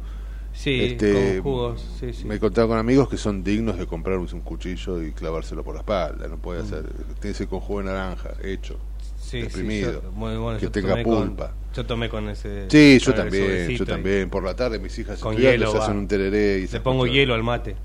Sí, 0.57 0.83
Este, 0.83 1.13
con 1.35 1.43
jugos. 1.43 1.85
Sí, 1.99 2.13
sí. 2.13 2.25
Me 2.25 2.33
he 2.33 2.37
encontrado 2.37 2.67
con 2.69 2.79
amigos 2.79 3.07
que 3.07 3.17
son 3.17 3.43
dignos 3.43 3.77
de 3.77 3.85
comprar 3.85 4.17
un, 4.17 4.27
cuchillo 4.41 5.03
y 5.03 5.11
clavárselo 5.11 5.63
por 5.63 5.75
la 5.75 5.81
espalda. 5.81 6.27
No 6.27 6.37
Mm. 6.37 6.39
puede 6.39 6.61
hacer. 6.63 6.83
Tiene 7.19 7.19
que 7.21 7.33
ser 7.35 7.47
con 7.47 7.59
jugo 7.59 7.79
de 7.79 7.85
naranja, 7.85 8.31
hecho, 8.43 8.75
Sí, 9.19 9.41
yo- 9.47 10.01
muy 10.13 10.35
bueno, 10.37 10.57
que 10.59 10.67
tenga 10.69 11.03
con- 11.03 11.27
pulpa. 11.27 11.53
yo 11.75 11.85
tomé 11.85 12.09
con 12.09 12.27
ese. 12.29 12.65
Sí, 12.71 12.97
yo 12.99 13.11
con 13.13 13.21
también, 13.23 13.69
yo 13.69 13.85
también. 13.85 14.29
Por 14.31 14.43
la 14.43 14.55
tarde 14.55 14.79
mis 14.79 14.97
hijas 14.97 15.19
Con 15.19 15.35
hielo, 15.37 15.69
hacen 15.77 15.95
va. 15.95 15.99
un 15.99 16.07
tereré 16.07 16.57
y 16.57 16.61
Le 16.61 16.67
se 16.67 16.79
pongo 16.79 17.05
hielo 17.05 17.35
al 17.35 17.43
mate. 17.43 17.75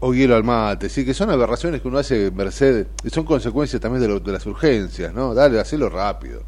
O 0.00 0.14
hielo 0.14 0.34
al 0.36 0.44
mate, 0.44 0.88
sí, 0.88 1.04
que 1.04 1.12
son 1.12 1.28
aberraciones 1.28 1.82
que 1.82 1.88
uno 1.88 1.98
hace 1.98 2.30
merced, 2.30 2.86
y 3.04 3.10
son 3.10 3.24
consecuencias 3.24 3.82
también 3.82 4.00
de, 4.00 4.08
lo- 4.08 4.20
de 4.20 4.32
las 4.32 4.46
urgencias, 4.46 5.12
¿no? 5.12 5.34
Dale, 5.34 5.58
hacelo 5.60 5.90
rápido. 5.90 6.42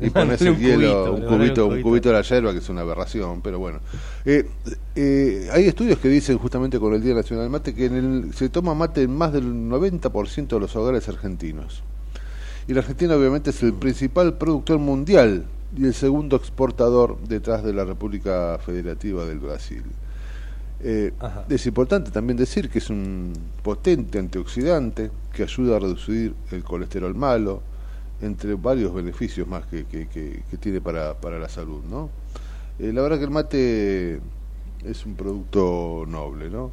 Y 0.00 0.10
pones 0.10 0.40
el 0.42 0.50
un 0.50 0.58
hielo, 0.58 0.76
cubito, 0.78 1.12
un 1.14 1.20
cubito, 1.38 1.66
un 1.68 1.82
cubito. 1.82 2.08
de 2.08 2.14
la 2.14 2.22
yerba, 2.22 2.52
que 2.52 2.58
es 2.58 2.68
una 2.68 2.80
aberración, 2.80 3.40
pero 3.42 3.58
bueno. 3.58 3.80
Eh, 4.24 4.48
eh, 4.96 5.48
hay 5.52 5.66
estudios 5.66 5.98
que 5.98 6.08
dicen 6.08 6.38
justamente 6.38 6.78
con 6.80 6.94
el 6.94 7.02
Día 7.02 7.14
Nacional 7.14 7.44
del 7.44 7.50
Mate 7.52 7.74
que 7.74 7.86
en 7.86 7.94
el- 7.94 8.34
se 8.34 8.48
toma 8.48 8.74
mate 8.74 9.02
en 9.02 9.16
más 9.16 9.32
del 9.32 9.44
90% 9.68 10.56
de 10.56 10.60
los 10.60 10.74
hogares 10.76 11.08
argentinos. 11.08 11.82
Y 12.66 12.74
la 12.74 12.80
Argentina 12.80 13.14
obviamente 13.16 13.50
es 13.50 13.62
el 13.62 13.72
principal 13.74 14.34
productor 14.38 14.78
mundial 14.78 15.44
y 15.76 15.84
el 15.86 15.94
segundo 15.94 16.36
exportador 16.36 17.18
detrás 17.28 17.62
de 17.64 17.72
la 17.72 17.84
República 17.84 18.58
Federativa 18.64 19.24
del 19.24 19.38
Brasil. 19.38 19.82
Eh, 20.84 21.12
es 21.48 21.66
importante 21.66 22.10
también 22.10 22.36
decir 22.36 22.68
que 22.68 22.78
es 22.78 22.90
un 22.90 23.32
potente 23.62 24.18
antioxidante 24.18 25.10
que 25.32 25.44
ayuda 25.44 25.76
a 25.76 25.78
reducir 25.78 26.34
el 26.50 26.64
colesterol 26.64 27.14
malo, 27.14 27.62
entre 28.22 28.54
varios 28.54 28.94
beneficios 28.94 29.46
más 29.46 29.66
que, 29.66 29.84
que- 29.84 30.08
que- 30.08 30.42
que 30.50 30.56
tiene 30.56 30.80
para, 30.80 31.14
para 31.20 31.38
la 31.38 31.48
salud. 31.48 31.82
¿no? 31.90 32.08
Eh, 32.78 32.90
la 32.92 33.02
verdad 33.02 33.18
que 33.18 33.24
el 33.24 33.30
mate 33.30 34.20
es 34.84 35.04
un 35.06 35.14
producto 35.14 36.04
noble. 36.08 36.48
¿no? 36.48 36.70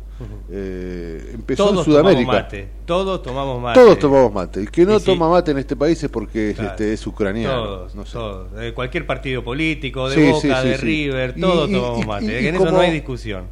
Eh, 0.51 1.31
empezó 1.33 1.65
Todos 1.69 1.79
en 1.79 1.85
Sudamérica. 1.93 2.21
tomamos 2.25 2.43
mate. 2.43 2.69
Todos 2.85 3.21
tomamos 3.23 3.61
mate. 3.61 3.79
Todos 3.79 3.99
tomamos 3.99 4.33
mate. 4.33 4.59
El 4.61 4.71
que 4.71 4.85
no 4.85 4.99
sí. 4.99 5.05
toma 5.05 5.29
mate 5.29 5.51
en 5.51 5.57
este 5.59 5.75
país 5.75 6.01
es 6.03 6.09
porque 6.09 6.51
es, 6.51 6.55
Claro. 6.55 6.71
este, 6.71 6.93
es 6.93 7.05
ucraniano. 7.07 7.63
Todos, 7.63 7.95
no 7.95 8.05
sé. 8.05 8.13
todos. 8.13 8.51
De 8.53 8.73
cualquier 8.73 9.05
partido 9.05 9.43
político, 9.43 10.09
de 10.09 10.15
Sí, 10.15 10.31
Boca, 10.31 10.63
de. 10.63 10.77
River, 10.77 11.35
todos 11.39 11.69
y- 11.69 11.73
tomamos 11.73 12.03
y- 12.03 12.07
mate. 12.07 12.41
y- 12.41 12.47
en 12.47 12.55
eso 12.55 12.71
no 12.71 12.79
hay 12.79 12.91
discusión. 12.91 13.45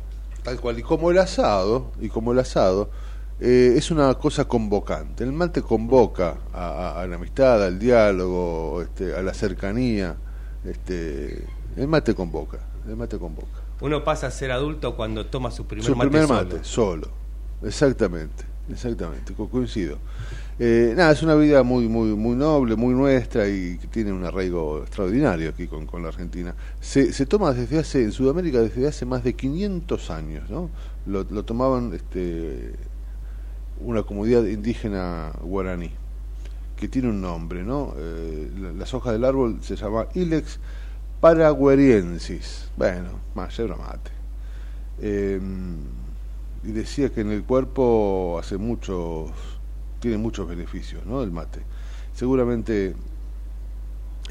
Tal 0.44 0.60
cual. 0.60 0.80
Y 0.80 0.82
como 0.82 1.12
el 1.12 1.18
asado, 1.18 1.92
y 2.00 2.08
como 2.10 2.32
el 2.32 2.40
asado, 2.40 2.90
eh, 3.40 3.74
es 3.78 3.92
una 3.92 4.14
cosa 4.16 4.46
convocante. 4.46 5.24
El 5.24 5.32
mate 5.34 5.62
convoca 5.62 6.38
a, 6.54 6.68
a- 6.98 7.02
a 7.02 7.08
la 7.08 7.16
amistad, 7.16 7.64
al 7.64 7.78
diálogo, 7.80 8.82
este, 8.82 9.16
a 9.16 9.22
la 9.22 9.34
cercanía. 9.34 10.16
Este, 10.66 11.46
el 11.76 11.88
mate 11.88 12.14
convoca. 12.16 12.60
El 12.88 12.96
mate 12.96 13.18
convoca. 13.18 13.62
Uno 13.82 14.04
pasa 14.04 14.28
a 14.28 14.32
ser 14.32 14.52
adulto 14.52 14.96
cuando 14.96 15.26
toma 15.28 15.52
su 15.52 15.66
primer 15.68 15.86
Su 15.86 15.96
mate 15.96 16.10
primer 16.10 16.28
mate, 16.30 16.60
solo. 16.64 17.10
Exactamente, 17.64 18.44
exactamente, 18.72 19.34
co- 19.34 19.50
coincido. 19.50 19.98
Eh, 20.60 20.94
nada, 20.98 21.12
es 21.12 21.22
una 21.22 21.36
vida 21.36 21.62
muy, 21.64 21.88
muy, 21.88 22.16
muy 22.16 22.36
noble, 22.36 22.76
muy 22.76 22.94
nuestra 22.96 23.48
y 23.48 23.78
que 23.78 23.88
tiene 23.88 24.12
un 24.12 24.24
arraigo 24.26 24.80
extraordinario 24.80 25.50
aquí 25.50 25.68
con, 25.68 25.86
con 25.86 26.02
la 26.02 26.10
Argentina. 26.10 26.56
Se, 26.80 27.14
se 27.14 27.26
toma 27.28 27.54
desde 27.54 27.78
hace, 27.80 28.04
en 28.04 28.12
Sudamérica 28.12 28.60
desde 28.60 28.88
hace 28.88 29.06
más 29.06 29.24
de 29.24 29.34
500 29.36 30.10
años, 30.10 30.50
¿no? 30.50 30.70
Lo, 31.06 31.24
lo 31.30 31.46
tomaban 31.46 31.94
este, 31.94 32.74
una 33.80 34.04
comunidad 34.04 34.44
indígena 34.46 35.32
guaraní, 35.42 35.92
que 36.76 36.88
tiene 36.88 37.10
un 37.10 37.22
nombre, 37.22 37.64
¿no? 37.64 37.94
Eh, 37.98 38.52
la- 38.60 38.72
las 38.72 38.94
hojas 38.94 39.14
del 39.14 39.24
árbol 39.26 39.60
se 39.62 39.76
llama 39.76 40.08
Ilex 40.14 40.60
paraguariensis. 41.20 42.70
Bueno, 42.78 43.10
más 43.36 43.56
ya 43.58 43.64
era 43.64 43.76
mate. 43.76 44.12
Eh, 45.02 45.40
y 46.64 46.72
decía 46.72 47.10
que 47.10 47.22
en 47.22 47.32
el 47.32 47.44
cuerpo 47.44 48.38
hace 48.40 48.58
muchos, 48.58 49.32
tiene 50.00 50.18
muchos 50.18 50.48
beneficios, 50.48 51.06
¿no? 51.06 51.22
El 51.24 51.32
mate. 51.32 51.62
Seguramente 52.14 52.96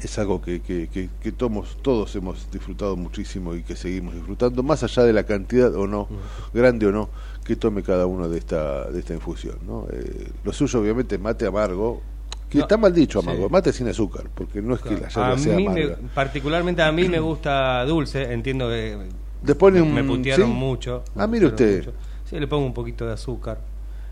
es 0.01 0.17
algo 0.19 0.41
que, 0.41 0.61
que, 0.61 0.87
que, 0.89 1.09
que 1.21 1.31
tomos, 1.31 1.77
todos 1.81 2.15
hemos 2.15 2.49
disfrutado 2.51 2.95
muchísimo 2.95 3.55
y 3.55 3.63
que 3.63 3.75
seguimos 3.75 4.13
disfrutando, 4.13 4.61
más 4.63 4.83
allá 4.83 5.03
de 5.03 5.13
la 5.13 5.23
cantidad 5.23 5.73
o 5.75 5.87
no, 5.87 6.07
grande 6.53 6.85
o 6.87 6.91
no, 6.91 7.09
que 7.43 7.55
tome 7.55 7.81
cada 7.81 8.05
uno 8.05 8.29
de 8.29 8.37
esta, 8.37 8.85
de 8.91 8.99
esta 8.99 9.13
infusión, 9.13 9.57
¿no? 9.65 9.87
Eh, 9.91 10.27
lo 10.43 10.53
suyo 10.53 10.79
obviamente 10.81 11.15
es 11.15 11.21
mate 11.21 11.45
amargo, 11.47 12.01
que 12.49 12.59
No, 12.59 12.63
está 12.63 12.77
mal 12.77 12.93
dicho 12.93 13.19
amargo, 13.19 13.47
sí. 13.47 13.51
mate 13.53 13.73
sin 13.73 13.87
azúcar, 13.87 14.25
porque 14.33 14.61
no 14.61 14.75
es 14.75 14.81
que 14.81 14.91
la 14.91 15.07
a 15.07 15.09
yerba 15.09 15.37
sea 15.37 15.55
mí 15.55 15.67
me- 15.67 15.87
particularmente 16.13 16.81
a 16.81 16.91
mí 16.91 17.07
me 17.09 17.19
gusta 17.19 17.83
dulce, 17.85 18.31
entiendo 18.31 18.69
que 18.69 18.97
me, 18.97 19.83
me 19.83 20.03
un- 20.03 20.07
putearon 20.07 20.49
¿sí? 20.49 20.55
mucho. 20.55 21.03
me 21.15 21.23
Ah, 21.23 21.27
mire 21.27 21.45
usted. 21.47 21.79
mucho. 21.79 21.93
Sí, 22.29 22.39
le 22.39 22.47
pongo 22.47 22.65
un 22.65 22.73
poquito 22.73 23.05
de 23.05 23.13
azúcar. 23.13 23.59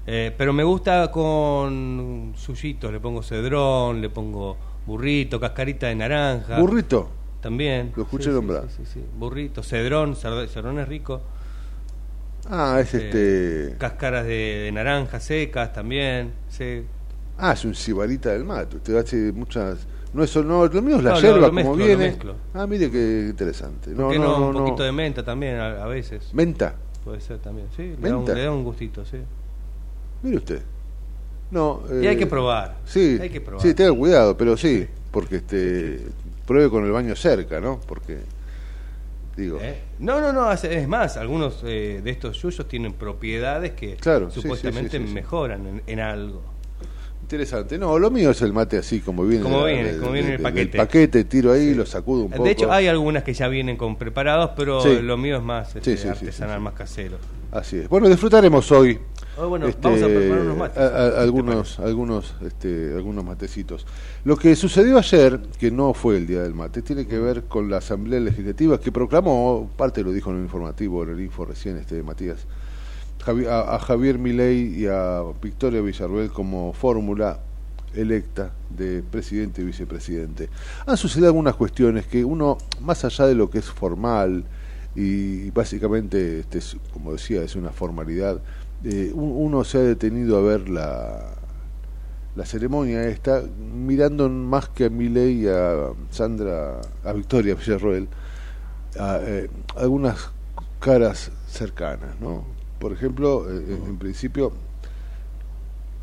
Eh, 0.07 0.33
pero 0.37 0.53
me 0.53 0.63
gusta 0.63 1.09
con 1.11 2.33
suyitos, 2.37 2.91
le 2.91 2.99
pongo 2.99 3.23
cedrón, 3.23 4.01
le 4.01 4.09
pongo 4.09 4.55
burrito, 4.85 5.39
cascarita 5.39 5.87
de 5.87 5.95
naranja. 5.95 6.59
Burrito, 6.59 7.09
También. 7.41 7.91
Lo 7.95 8.03
escuché 8.03 8.25
Sí, 8.25 8.29
nombrar. 8.31 8.63
Sí, 8.69 8.83
sí, 8.85 8.91
sí. 8.95 9.05
Burrito, 9.17 9.61
cedrón, 9.63 10.15
cedrón 10.15 10.79
es 10.79 10.87
rico. 10.87 11.21
ah, 12.49 12.79
es 12.79 12.93
Eh, 12.93 13.05
este... 13.69 13.77
Cáscaras 13.77 14.25
de, 14.25 14.61
de 14.65 14.71
naranja 14.71 15.19
secas 15.19 15.71
también. 15.73 16.31
Sí. 16.49 16.83
Ah, 17.37 17.53
es 17.53 17.65
un 17.65 17.75
cibarita 17.75 18.29
del 18.31 18.45
mate. 18.45 18.77
Usted 18.77 18.95
hace 18.95 19.31
muchas. 19.31 19.85
No 20.13 20.23
es 20.23 20.33
no, 20.37 20.65
lo 20.65 20.81
mío 20.81 20.95
es 20.97 21.03
la 21.03 21.11
No, 21.11 21.19
yerba 21.19 21.37
lo 21.37 21.43
como 21.47 21.55
mezclo, 21.55 21.75
lo 21.75 21.85
viene. 21.85 22.07
mezclo. 22.07 22.35
Ah, 22.53 22.65
mire 22.65 22.89
qué 22.89 23.27
interesante. 23.29 23.91
¿Por 23.91 23.99
No, 24.05 24.09
qué 24.11 24.19
no, 24.19 24.47
un 24.47 24.53
poquito 24.53 24.83
de 24.83 24.91
menta 24.93 25.23
también 25.23 25.57
a, 25.57 25.83
a 25.83 25.87
veces? 25.87 26.33
Menta. 26.33 26.75
Puede 27.03 27.19
ser 27.19 27.39
también. 27.39 27.67
Sí, 27.75 27.95
le 28.01 28.09
da, 28.09 28.17
un, 28.17 28.25
le 28.25 28.43
da 28.43 28.51
un 28.51 28.63
gustito, 28.63 29.03
sí. 29.05 29.17
Mire 30.23 30.37
usted. 30.37 30.61
No. 31.51 31.83
Y 32.01 32.07
hay 32.07 32.15
eh, 32.15 32.17
que 32.17 32.25
probar. 32.27 32.77
Sí. 32.85 33.17
Hay 33.21 33.29
que 33.29 33.41
probar. 33.41 33.61
Sí, 33.65 33.73
tenga 33.73 33.93
cuidado, 33.93 34.35
pero 34.37 34.57
sí, 34.57 34.87
porque 35.11 35.37
este 35.37 35.99
pruebe 36.45 36.69
con 36.69 36.85
el 36.85 36.91
baño 36.91 37.15
cerca, 37.15 37.59
¿no? 37.59 37.79
Porque 37.87 38.19
digo, 39.37 39.59
¿Eh? 39.61 39.79
No, 39.99 40.21
no, 40.21 40.31
no, 40.33 40.51
es- 40.51 40.87
más, 40.87 41.17
algunos 41.17 41.61
eh, 41.65 42.01
de 42.03 42.11
estos 42.11 42.41
yuyos 42.41 42.67
tienen 42.67 42.93
propiedades 42.93 43.71
que 43.71 43.95
Claro, 43.95 44.29
supuestamente 44.31 44.97
sí, 44.97 45.03
sí, 45.03 45.07
sí. 45.09 45.13
mejoran 45.13 45.65
en, 45.67 45.81
en 45.87 45.99
algo. 45.99 46.41
interesante. 47.21 47.77
No, 47.77 47.97
lo 47.99 48.11
mío 48.11 48.31
es 48.31 48.41
el 48.43 48.53
mate 48.53 48.77
así 48.77 48.99
como 49.01 49.23
viene, 49.25 49.43
Como 49.43 49.65
viene, 49.65 49.93
de- 49.93 49.99
como 49.99 50.11
viene 50.11 50.27
el 50.31 50.33
del 50.37 50.41
paquete. 50.43 50.77
paquete, 50.77 51.23
tiro 51.25 51.51
ahí, 51.51 51.73
lo 51.73 51.85
sacudo 51.85 52.23
un 52.25 52.31
poco. 52.31 52.43
De 52.43 52.51
hecho, 52.51 52.71
hay 52.71 52.87
algunas 52.87 53.23
que 53.23 53.33
ya 53.33 53.47
vienen 53.47 53.77
con 53.77 53.95
preparados, 53.97 54.51
pero 54.55 54.83
lo 55.01 55.17
mío 55.17 55.37
es 55.37 55.43
más 55.43 55.75
este, 55.75 56.09
artesanal, 56.09 56.61
más 56.61 56.73
casero. 56.75 57.17
Así 57.51 57.77
es. 57.79 57.89
Bueno, 57.89 58.07
disfrutaremos 58.09 58.71
hoy. 58.71 58.99
Oh, 59.37 59.49
bueno, 59.49 59.67
vamos 59.81 60.01
a 60.01 60.05
preparar 60.07 60.39
unos 60.41 60.57
mates, 60.57 60.77
a- 60.77 60.85
a- 60.85 61.09
¿qué 61.09 61.15
te 61.15 61.21
algunos, 61.21 61.79
algunos, 61.79 62.35
este, 62.45 62.93
algunos 62.95 63.25
matecitos. 63.25 63.85
Lo 64.23 64.37
que 64.37 64.55
sucedió 64.55 64.97
ayer, 64.97 65.41
que 65.59 65.71
no 65.71 65.93
fue 65.93 66.15
el 66.17 66.25
día 66.25 66.41
del 66.41 66.53
mate, 66.53 66.81
tiene 66.81 67.05
que 67.05 67.19
ver 67.19 67.43
con 67.43 67.69
la 67.69 67.77
Asamblea 67.77 68.19
Legislativa 68.21 68.79
que 68.79 68.91
proclamó, 68.93 69.69
parte 69.75 70.03
lo 70.03 70.13
dijo 70.13 70.29
en 70.31 70.37
el 70.37 70.43
informativo, 70.43 71.03
en 71.03 71.09
el 71.09 71.21
info 71.21 71.43
recién, 71.43 71.75
este 71.77 72.01
Matías, 72.01 72.45
a, 73.49 73.79
Javier 73.79 74.17
Milei 74.19 74.81
y 74.83 74.85
a 74.85 75.21
Victoria 75.41 75.81
Villarruel 75.81 76.29
como 76.29 76.71
fórmula 76.73 77.39
electa 77.93 78.51
de 78.69 79.03
presidente 79.03 79.61
y 79.61 79.65
vicepresidente. 79.65 80.49
Han 80.85 80.95
sucedido 80.95 81.27
algunas 81.27 81.55
cuestiones 81.55 82.05
que 82.07 82.23
uno, 82.23 82.57
más 82.81 83.03
allá 83.03 83.25
de 83.25 83.35
lo 83.35 83.49
que 83.49 83.57
es 83.59 83.65
formal, 83.65 84.45
y 84.95 85.49
básicamente, 85.51 86.39
este 86.39 86.59
como 86.93 87.11
decía, 87.11 87.41
es 87.41 87.55
una 87.57 87.71
formalidad, 87.71 88.39
eh, 88.83 89.11
uno 89.13 89.63
se 89.63 89.77
ha 89.77 89.81
detenido 89.81 90.37
a 90.37 90.41
ver 90.41 90.69
la, 90.69 91.35
la 92.35 92.45
ceremonia 92.45 93.07
esta, 93.07 93.41
mirando 93.41 94.29
más 94.29 94.69
que 94.69 94.85
a 94.85 94.89
Milei 94.89 95.43
y 95.43 95.47
a 95.47 95.91
Sandra, 96.11 96.81
a 97.03 97.13
Victoria 97.13 97.55
Villarroel, 97.55 98.07
a, 98.99 99.19
eh, 99.21 99.49
algunas 99.77 100.31
caras 100.79 101.31
cercanas, 101.47 102.19
¿no? 102.19 102.45
Por 102.79 102.91
ejemplo, 102.91 103.49
eh, 103.49 103.79
en 103.87 103.97
principio, 103.97 104.51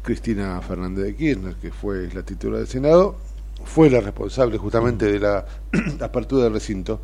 Cristina 0.02 0.60
Fernández 0.62 1.04
de 1.04 1.14
Kirchner, 1.14 1.54
que 1.56 1.70
fue 1.70 2.08
la 2.12 2.22
titular 2.22 2.58
del 2.58 2.66
Senado, 2.66 3.16
fue 3.64 3.90
la 3.90 4.00
responsable 4.00 4.58
justamente 4.58 5.06
de 5.06 5.20
la 5.20 5.44
apertura 6.00 6.44
del 6.44 6.54
recinto. 6.54 7.00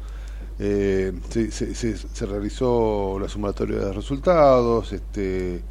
Eh, 0.61 1.13
se, 1.29 1.75
se, 1.75 2.27
realizó 2.27 3.19
la 3.21 3.29
sumatoria 3.29 3.79
de 3.79 3.93
resultados, 3.93 4.93
este, 4.93 5.63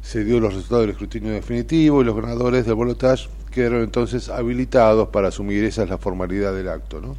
se 0.00 0.24
dio 0.24 0.40
los 0.40 0.54
resultados 0.54 0.84
del 0.84 0.90
escrutinio 0.92 1.32
definitivo 1.32 2.00
y 2.00 2.04
los 2.04 2.16
ganadores 2.16 2.64
del 2.64 2.76
balotaje 2.76 3.28
quedaron 3.50 3.82
entonces 3.82 4.30
habilitados 4.30 5.08
para 5.08 5.28
asumir 5.28 5.64
esa 5.64 5.82
es 5.82 5.90
la 5.90 5.98
formalidad 5.98 6.54
del 6.54 6.68
acto, 6.68 7.00
¿no? 7.00 7.14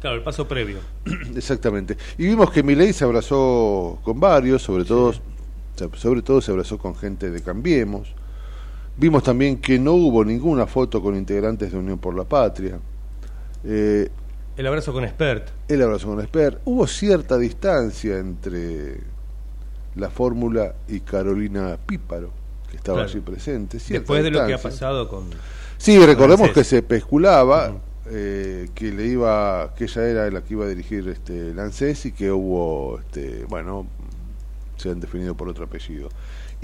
Claro, 0.00 0.16
el 0.16 0.22
paso 0.22 0.46
previo. 0.46 0.78
Exactamente. 1.34 1.96
Y 2.18 2.26
vimos 2.26 2.52
que 2.52 2.62
Milei 2.62 2.92
se 2.92 3.04
abrazó 3.04 3.98
con 4.04 4.20
varios, 4.20 4.62
sobre 4.62 4.84
todo, 4.84 5.12
sobre 5.94 6.22
todo 6.22 6.40
se 6.40 6.52
abrazó 6.52 6.78
con 6.78 6.94
gente 6.94 7.30
de 7.30 7.42
Cambiemos, 7.42 8.14
Vimos 8.96 9.24
también 9.24 9.56
que 9.56 9.78
no 9.78 9.92
hubo 9.94 10.24
ninguna 10.24 10.66
foto 10.66 11.02
con 11.02 11.16
integrantes 11.16 11.72
de 11.72 11.78
Unión 11.78 11.98
por 11.98 12.14
la 12.14 12.24
Patria. 12.24 12.78
Eh, 13.64 14.08
el 14.56 14.66
abrazo 14.66 14.92
con 14.92 15.04
Expert. 15.04 15.48
El 15.68 15.82
abrazo 15.82 16.08
con 16.08 16.20
Expert. 16.20 16.60
Hubo 16.64 16.86
cierta 16.86 17.38
distancia 17.38 18.18
entre 18.18 19.00
la 19.96 20.10
fórmula 20.10 20.74
y 20.88 21.00
Carolina 21.00 21.78
Píparo, 21.84 22.30
que 22.70 22.76
estaba 22.76 23.02
allí 23.02 23.20
presente. 23.20 23.78
Después 23.88 24.22
de 24.22 24.30
lo 24.30 24.46
que 24.46 24.54
ha 24.54 24.58
pasado 24.58 25.08
con... 25.08 25.30
Sí, 25.78 26.04
recordemos 26.04 26.50
que 26.50 26.64
se 26.64 26.78
especulaba 26.78 27.74
eh, 28.10 28.68
que 28.74 28.92
le 28.92 29.06
iba, 29.06 29.74
que 29.74 29.84
ella 29.84 30.06
era 30.06 30.30
la 30.30 30.42
que 30.42 30.54
iba 30.54 30.66
a 30.66 30.68
dirigir 30.68 31.08
este 31.08 31.54
Lancés 31.54 32.04
y 32.04 32.12
que 32.12 32.30
hubo, 32.30 32.98
este, 33.00 33.44
bueno, 33.48 33.86
se 34.76 34.90
han 34.90 35.00
definido 35.00 35.34
por 35.34 35.48
otro 35.48 35.64
apellido. 35.64 36.10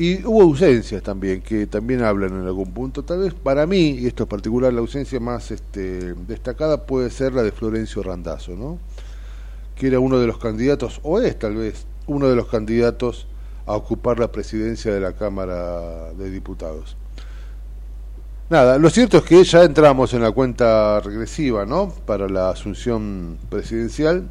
Y 0.00 0.24
hubo 0.24 0.40
ausencias 0.40 1.02
también, 1.02 1.42
que 1.42 1.66
también 1.66 2.02
hablan 2.02 2.32
en 2.32 2.46
algún 2.46 2.72
punto. 2.72 3.02
Tal 3.02 3.18
vez 3.18 3.34
para 3.34 3.66
mí, 3.66 3.98
y 3.98 4.06
esto 4.06 4.22
es 4.22 4.30
particular, 4.30 4.72
la 4.72 4.80
ausencia 4.80 5.20
más 5.20 5.50
este, 5.50 6.14
destacada 6.26 6.86
puede 6.86 7.10
ser 7.10 7.34
la 7.34 7.42
de 7.42 7.52
Florencio 7.52 8.02
Randazzo, 8.02 8.52
¿no? 8.52 8.78
que 9.76 9.88
era 9.88 10.00
uno 10.00 10.18
de 10.18 10.26
los 10.26 10.38
candidatos, 10.38 11.00
o 11.02 11.20
es 11.20 11.38
tal 11.38 11.56
vez 11.56 11.84
uno 12.06 12.30
de 12.30 12.34
los 12.34 12.46
candidatos 12.46 13.26
a 13.66 13.76
ocupar 13.76 14.18
la 14.18 14.32
presidencia 14.32 14.90
de 14.90 15.00
la 15.00 15.12
Cámara 15.12 16.14
de 16.14 16.30
Diputados. 16.30 16.96
Nada, 18.48 18.78
lo 18.78 18.88
cierto 18.88 19.18
es 19.18 19.24
que 19.24 19.44
ya 19.44 19.64
entramos 19.64 20.14
en 20.14 20.22
la 20.22 20.32
cuenta 20.32 21.00
regresiva, 21.00 21.66
¿no? 21.66 21.92
Para 22.06 22.26
la 22.26 22.48
asunción 22.48 23.36
presidencial, 23.50 24.30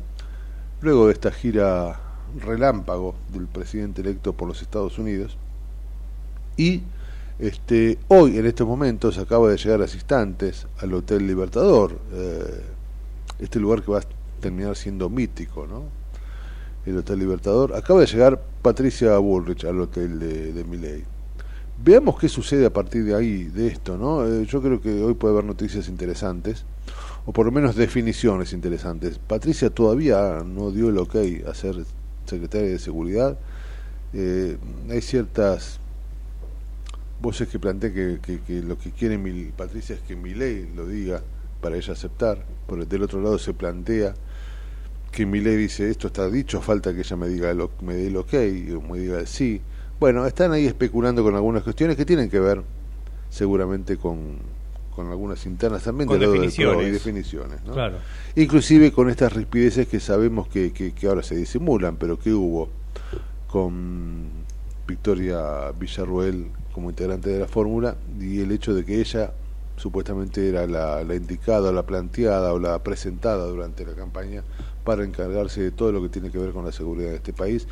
luego 0.82 1.06
de 1.06 1.14
esta 1.14 1.30
gira 1.30 2.00
relámpago 2.40 3.14
del 3.32 3.46
presidente 3.46 4.02
electo 4.02 4.34
por 4.34 4.48
los 4.48 4.64
Estados 4.64 4.98
Unidos. 4.98 5.38
Y 6.60 6.82
este, 7.40 7.98
hoy, 8.10 8.38
en 8.38 8.46
estos 8.46 8.68
momentos, 8.68 9.18
acaba 9.18 9.50
de 9.50 9.56
llegar 9.56 9.82
asistentes 9.82 10.68
al 10.80 10.94
Hotel 10.94 11.26
Libertador, 11.26 11.98
eh, 12.12 12.64
este 13.40 13.62
lugar 13.62 13.82
que 13.82 13.92
va 13.92 14.00
a 14.00 14.04
terminar 14.42 14.76
siendo 14.76 15.10
mítico, 15.10 15.66
¿no? 15.66 15.84
El 16.86 16.98
Hotel 16.98 17.20
Libertador. 17.20 17.74
Acaba 17.74 18.02
de 18.02 18.08
llegar 18.08 18.42
Patricia 18.62 19.18
Bullrich 19.20 19.64
al 19.64 19.80
hotel 19.80 20.20
de, 20.20 20.52
de 20.52 20.64
Miley. 20.66 21.06
Veamos 21.82 22.20
qué 22.20 22.28
sucede 22.28 22.66
a 22.66 22.74
partir 22.74 23.06
de 23.06 23.16
ahí, 23.16 23.46
de 23.46 23.68
esto, 23.68 23.98
¿no? 23.98 24.28
Eh, 24.28 24.46
yo 24.46 24.62
creo 24.62 24.82
que 24.82 25.02
hoy 25.02 25.14
puede 25.14 25.36
haber 25.36 25.46
noticias 25.46 25.88
interesantes, 25.88 26.66
o 27.26 27.32
por 27.32 27.46
lo 27.46 27.54
menos 27.54 27.78
definiciones 27.78 28.52
interesantes. 28.52 29.18
Patricia 29.18 29.70
todavía 29.70 30.44
no 30.46 30.72
dio 30.72 30.90
el 30.90 30.98
ok 30.98 31.16
a 31.50 31.54
ser 31.54 31.86
secretaria 32.26 32.68
de 32.68 32.80
Seguridad. 32.80 33.40
Eh, 34.12 34.58
hay 34.90 35.02
ciertas 35.02 35.79
voces 37.22 37.48
que 37.48 37.60
plantean 37.60 37.94
que, 37.94 38.40
que, 38.46 38.62
lo 38.62 38.78
que 38.78 38.92
quiere 38.92 39.18
mi, 39.18 39.46
Patricia 39.46 39.96
es 39.96 40.02
que 40.02 40.16
mi 40.16 40.34
ley 40.34 40.72
lo 40.76 40.88
diga 40.88 41.22
para 41.62 41.76
ella 41.76 41.94
aceptar, 41.94 42.46
pero 42.68 42.86
del 42.86 43.04
otro 43.04 43.22
lado 43.22 43.38
se 43.38 43.54
plantea 43.54 44.14
que 45.12 45.26
mi 45.26 45.42
ley 45.42 45.56
dice 45.56 45.90
esto 45.90 46.08
está 46.08 46.30
dicho, 46.30 46.62
falta 46.62 46.94
que 46.94 47.00
ella 47.00 47.16
me 47.16 47.28
diga 47.28 47.54
lo, 47.54 47.72
me 47.82 47.96
dé 47.96 48.08
el 48.08 48.18
ok 48.18 48.34
o 48.78 48.92
me 48.94 49.00
diga 49.00 49.20
el 49.20 49.28
sí. 49.28 49.62
Bueno, 50.00 50.26
están 50.26 50.52
ahí 50.54 50.66
especulando 50.66 51.24
con 51.24 51.36
algunas 51.36 51.64
cuestiones 51.64 51.98
que 51.98 52.06
tienen 52.06 52.30
que 52.30 52.40
ver 52.40 52.64
seguramente 53.30 53.98
con, 53.98 54.38
con 54.96 55.10
algunas 55.10 55.46
internas 55.46 55.84
también 55.84 56.08
con 56.08 56.20
definiciones. 56.20 56.88
y 56.88 56.92
definiciones. 56.92 57.64
¿no? 57.66 57.74
Claro. 57.74 57.98
Inclusive 58.36 58.92
con 58.92 59.10
estas 59.10 59.34
rispideces 59.34 59.88
que 59.88 60.00
sabemos 60.00 60.48
que, 60.48 60.72
que, 60.72 60.94
que 60.94 61.08
ahora 61.08 61.24
se 61.24 61.36
disimulan, 61.36 61.98
pero 61.98 62.18
que 62.18 62.34
hubo 62.34 62.70
con 63.48 64.30
Victoria 64.88 65.72
Villarruel 65.78 66.48
como 66.80 66.92
integrante 66.92 67.30
de 67.30 67.40
la 67.40 67.48
fórmula 67.48 67.98
y 68.22 68.40
el 68.40 68.54
hecho 68.54 68.74
de 68.74 68.86
que 68.86 69.02
ella 69.02 69.34
supuestamente 69.76 70.48
era 70.48 70.66
la, 70.66 71.04
la, 71.04 71.14
indicada, 71.14 71.74
la 71.74 71.84
planteada 71.84 72.54
o 72.54 72.60
la 72.60 72.82
presentada 72.82 73.48
durante 73.48 73.86
la 73.86 73.96
campaña 73.96 74.46
para 74.86 75.04
encargarse 75.04 75.62
de 75.62 75.72
todo 75.72 75.92
lo 75.92 76.02
que 76.02 76.08
tiene 76.08 76.32
que 76.32 76.38
ver 76.38 76.54
con 76.54 76.64
la 76.64 76.72
seguridad 76.72 77.10
de 77.10 77.18
este 77.18 77.34
país. 77.34 77.68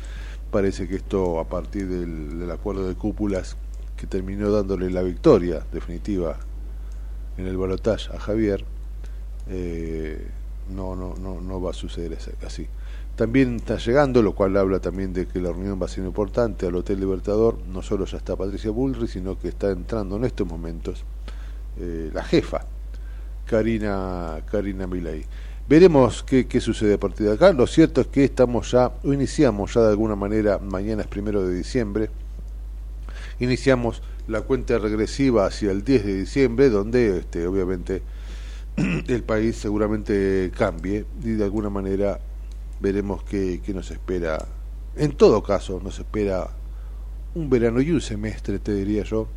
Parece 0.50 0.86
que 0.86 0.96
esto 0.96 1.40
a 1.40 1.48
partir 1.48 1.88
del, 1.88 2.50
acuerdo 2.50 2.86
de 2.86 2.96
cúpulas 2.96 3.56
que 3.96 4.06
terminó 4.06 4.50
dándole 4.50 4.90
la 4.90 5.00
victoria 5.00 5.62
definitiva 5.72 6.36
en 7.38 7.46
el 7.46 7.56
balotaje 7.56 8.14
a 8.14 8.20
Javier, 8.20 8.62
eh, 9.48 10.22
no, 10.68 10.94
no, 10.94 11.14
no, 11.14 11.40
no 11.40 11.62
va 11.62 11.70
a 11.70 11.74
suceder 11.74 12.18
así. 12.44 12.66
También 13.18 13.56
está 13.56 13.78
llegando, 13.78 14.22
lo 14.22 14.32
cual 14.32 14.56
habla 14.56 14.78
también 14.78 15.12
de 15.12 15.26
que 15.26 15.40
la 15.40 15.48
reunión 15.48 15.82
va 15.82 15.86
a 15.86 15.88
ser 15.88 16.04
importante 16.04 16.66
al 16.66 16.76
Hotel 16.76 17.00
Libertador. 17.00 17.58
No 17.66 17.82
solo 17.82 18.04
ya 18.04 18.18
está 18.18 18.36
Patricia 18.36 18.70
Bullrich, 18.70 19.10
sino 19.10 19.36
que 19.36 19.48
está 19.48 19.72
entrando 19.72 20.18
en 20.18 20.24
estos 20.24 20.46
momentos 20.46 21.02
eh, 21.80 22.12
la 22.14 22.22
jefa, 22.22 22.64
Karina, 23.44 24.40
Karina 24.48 24.86
Milay. 24.86 25.24
Veremos 25.68 26.22
qué, 26.22 26.46
qué, 26.46 26.60
sucede 26.60 26.94
a 26.94 27.00
partir 27.00 27.26
de 27.26 27.32
acá. 27.32 27.52
Lo 27.52 27.66
cierto 27.66 28.02
es 28.02 28.06
que 28.06 28.22
estamos 28.22 28.70
ya, 28.70 28.92
o 29.02 29.12
iniciamos 29.12 29.74
ya 29.74 29.80
de 29.80 29.88
alguna 29.88 30.14
manera, 30.14 30.58
mañana 30.58 31.02
es 31.02 31.08
primero 31.08 31.44
de 31.44 31.56
diciembre, 31.56 32.10
iniciamos 33.40 34.00
la 34.28 34.42
cuenta 34.42 34.78
regresiva 34.78 35.44
hacia 35.44 35.72
el 35.72 35.82
10 35.82 36.06
de 36.06 36.14
diciembre, 36.18 36.70
donde 36.70 37.18
este, 37.18 37.48
obviamente 37.48 38.00
el 39.08 39.24
país 39.24 39.56
seguramente 39.56 40.52
cambie 40.56 41.04
y 41.24 41.30
de 41.30 41.42
alguna 41.42 41.68
manera 41.68 42.20
veremos 42.80 43.22
qué, 43.24 43.60
nos 43.68 43.90
espera. 43.90 44.46
En 44.96 45.12
todo 45.12 45.42
caso, 45.42 45.80
nos 45.82 45.98
espera 45.98 46.48
un 47.34 47.50
verano 47.50 47.80
y 47.80 47.90
un 47.90 48.00
semestre, 48.00 48.58
te 48.58 48.74
diría 48.74 49.04
yo, 49.04 49.28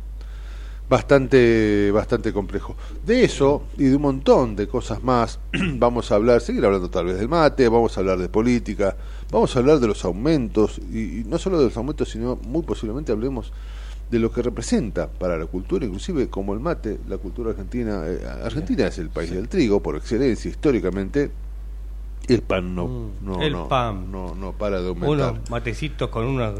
bastante, 0.88 1.90
bastante 1.92 2.32
complejo. 2.32 2.76
De 3.04 3.24
eso 3.24 3.64
y 3.76 3.84
de 3.84 3.96
un 3.96 4.02
montón 4.02 4.56
de 4.56 4.66
cosas 4.66 5.02
más 5.02 5.38
vamos 5.74 6.10
a 6.10 6.16
hablar, 6.16 6.40
seguir 6.40 6.64
hablando 6.64 6.90
tal 6.90 7.06
vez 7.06 7.18
del 7.18 7.28
mate, 7.28 7.68
vamos 7.68 7.96
a 7.96 8.00
hablar 8.00 8.18
de 8.18 8.28
política, 8.28 8.96
vamos 9.30 9.54
a 9.54 9.60
hablar 9.60 9.78
de 9.78 9.86
los 9.86 10.04
aumentos, 10.04 10.78
y, 10.78 11.24
no 11.26 11.38
solo 11.38 11.58
de 11.58 11.66
los 11.66 11.76
aumentos, 11.76 12.10
sino 12.10 12.36
muy 12.36 12.62
posiblemente 12.62 13.12
hablemos 13.12 13.52
de 14.10 14.18
lo 14.18 14.30
que 14.30 14.42
representa 14.42 15.08
para 15.08 15.38
la 15.38 15.46
cultura, 15.46 15.86
inclusive 15.86 16.28
como 16.28 16.52
el 16.52 16.60
mate, 16.60 16.98
la 17.08 17.16
cultura 17.16 17.50
argentina, 17.50 18.02
eh, 18.06 18.20
Argentina 18.44 18.86
es 18.86 18.98
el 18.98 19.08
país 19.08 19.30
del 19.30 19.48
trigo 19.48 19.80
por 19.80 19.96
excelencia 19.96 20.50
históricamente, 20.50 21.30
el 22.28 22.42
pan 22.42 22.74
no, 22.74 22.86
mm, 22.86 23.10
no, 23.22 23.42
el 23.42 23.56
pan. 23.68 24.10
no, 24.10 24.34
no 24.34 24.52
para 24.52 24.80
de 24.80 24.88
aumentar. 24.88 25.10
Unos 25.10 25.50
matecitos 25.50 26.08
con 26.08 26.26
una 26.26 26.52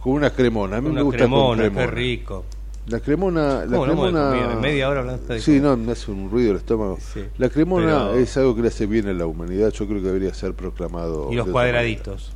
con 0.00 0.12
una 0.12 0.30
cremona, 0.30 0.76
a 0.76 0.80
mí 0.80 0.90
me 0.90 1.02
gusta 1.02 1.18
cremona, 1.18 1.64
con 1.64 1.72
cremona. 1.74 1.86
qué 1.86 1.92
rico. 1.92 2.44
La 2.86 3.00
cremona, 3.00 3.66
la 3.66 3.82
cremona, 3.82 4.56
media 4.60 4.88
hora 4.88 5.04
de 5.04 5.40
Sí, 5.40 5.60
no, 5.60 5.76
me 5.76 5.92
hace 5.92 6.10
un 6.10 6.30
ruido 6.30 6.52
el 6.52 6.56
estómago. 6.56 6.98
la 7.36 7.50
cremona 7.50 8.12
es 8.12 8.34
algo 8.38 8.56
que 8.56 8.62
le 8.62 8.68
hace 8.68 8.86
bien 8.86 9.08
a 9.08 9.12
la 9.12 9.26
humanidad, 9.26 9.70
yo 9.72 9.86
creo 9.86 10.00
que 10.00 10.06
debería 10.06 10.32
ser 10.32 10.54
proclamado. 10.54 11.30
Y 11.30 11.36
los 11.36 11.48
cuadraditos. 11.48 12.32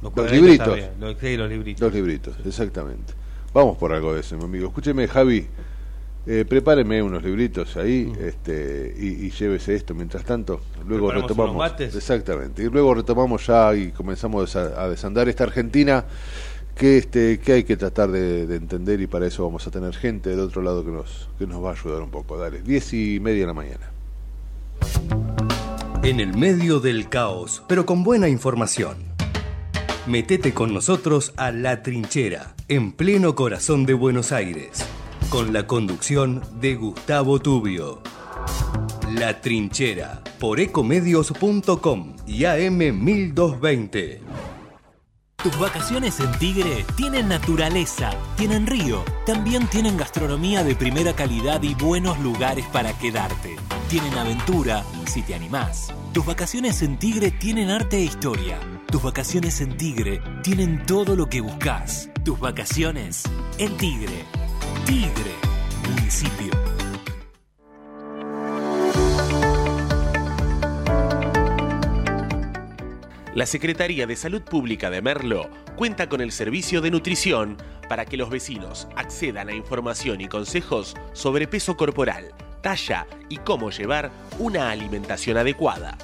Los, 0.00 0.16
los 0.16 0.32
libritos. 0.32 0.78
Los, 0.98 1.18
sí, 1.18 1.36
los 1.36 1.50
libritos. 1.50 1.82
Los 1.82 1.92
libritos, 1.92 2.34
exactamente. 2.46 3.12
Vamos 3.52 3.76
por 3.76 3.92
algo 3.92 4.14
de 4.14 4.20
eso, 4.20 4.38
mi 4.38 4.44
amigo. 4.44 4.68
Escúcheme, 4.68 5.06
Javi, 5.06 5.46
eh, 6.26 6.44
prepáreme 6.46 7.02
unos 7.02 7.22
libritos 7.22 7.76
ahí 7.76 8.12
este, 8.20 8.94
y, 8.98 9.30
llévese 9.30 9.74
esto. 9.74 9.94
Mientras 9.94 10.24
tanto, 10.24 10.60
luego 10.86 11.10
retomamos. 11.10 11.72
Exactamente. 11.80 12.62
Y 12.62 12.68
luego 12.68 12.94
retomamos 12.94 13.46
ya 13.46 13.74
y 13.74 13.90
comenzamos 13.90 14.54
a, 14.56 14.88
desandar 14.88 15.28
esta 15.28 15.44
Argentina 15.44 16.04
que, 16.76 16.98
este, 16.98 17.40
que 17.40 17.52
hay 17.52 17.64
que 17.64 17.76
tratar 17.76 18.10
de, 18.10 18.46
de 18.46 18.56
entender 18.56 19.00
y 19.00 19.06
para 19.06 19.26
eso 19.26 19.44
vamos 19.44 19.66
a 19.66 19.70
tener 19.70 19.94
gente 19.94 20.30
del 20.30 20.40
otro 20.40 20.62
lado 20.62 20.84
que 20.84 20.90
nos, 20.90 21.28
que 21.38 21.46
nos 21.46 21.62
va 21.64 21.70
a 21.70 21.72
ayudar 21.72 22.02
un 22.02 22.10
poco. 22.10 22.36
Dale, 22.36 22.60
diez 22.60 22.92
y 22.92 23.18
media 23.20 23.40
de 23.40 23.46
la 23.46 23.54
mañana. 23.54 23.90
En 26.02 26.20
el 26.20 26.36
medio 26.36 26.80
del 26.80 27.08
caos, 27.08 27.62
pero 27.66 27.86
con 27.86 28.02
buena 28.02 28.28
información. 28.28 29.10
Metete 30.06 30.54
con 30.54 30.72
nosotros 30.72 31.34
a 31.36 31.50
La 31.50 31.82
Trinchera, 31.82 32.54
en 32.68 32.92
pleno 32.92 33.34
corazón 33.34 33.84
de 33.84 33.92
Buenos 33.92 34.32
Aires, 34.32 34.84
con 35.30 35.52
la 35.52 35.66
conducción 35.66 36.42
de 36.60 36.74
Gustavo 36.74 37.38
Tubio. 37.38 38.02
La 39.14 39.40
Trinchera, 39.40 40.22
por 40.40 40.58
ecomedios.com 40.58 42.16
y 42.26 42.40
AM1220. 42.40 44.18
Tus 45.42 45.58
vacaciones 45.58 46.20
en 46.20 46.30
Tigre 46.38 46.84
tienen 46.96 47.28
naturaleza, 47.28 48.10
tienen 48.36 48.66
río, 48.66 49.04
también 49.24 49.68
tienen 49.68 49.96
gastronomía 49.96 50.64
de 50.64 50.74
primera 50.74 51.14
calidad 51.14 51.62
y 51.62 51.74
buenos 51.74 52.18
lugares 52.18 52.66
para 52.66 52.92
quedarte. 52.98 53.56
Tienen 53.88 54.12
aventura, 54.14 54.84
si 55.06 55.22
te 55.22 55.34
animás. 55.34 55.94
Tus 56.12 56.26
vacaciones 56.26 56.82
en 56.82 56.98
Tigre 56.98 57.30
tienen 57.30 57.70
arte 57.70 57.98
e 57.98 58.02
historia. 58.02 58.58
Tus 58.90 59.02
vacaciones 59.02 59.60
en 59.60 59.76
Tigre 59.76 60.20
tienen 60.42 60.84
todo 60.84 61.16
lo 61.16 61.28
que 61.28 61.40
buscas. 61.40 62.10
Tus 62.24 62.38
vacaciones 62.38 63.22
en 63.58 63.76
Tigre. 63.76 64.39
Tigre, 64.84 65.34
municipio. 65.88 66.50
La 73.34 73.46
Secretaría 73.46 74.06
de 74.06 74.16
Salud 74.16 74.42
Pública 74.42 74.90
de 74.90 75.00
Merlo 75.02 75.48
cuenta 75.76 76.08
con 76.08 76.20
el 76.20 76.32
servicio 76.32 76.80
de 76.80 76.90
nutrición 76.90 77.56
para 77.88 78.04
que 78.04 78.16
los 78.16 78.28
vecinos 78.28 78.88
accedan 78.96 79.48
a 79.48 79.54
información 79.54 80.20
y 80.20 80.28
consejos 80.28 80.94
sobre 81.12 81.48
peso 81.48 81.76
corporal, 81.76 82.34
talla 82.60 83.06
y 83.28 83.38
cómo 83.38 83.70
llevar 83.70 84.10
una 84.38 84.70
alimentación 84.70 85.36
adecuada. 85.36 85.96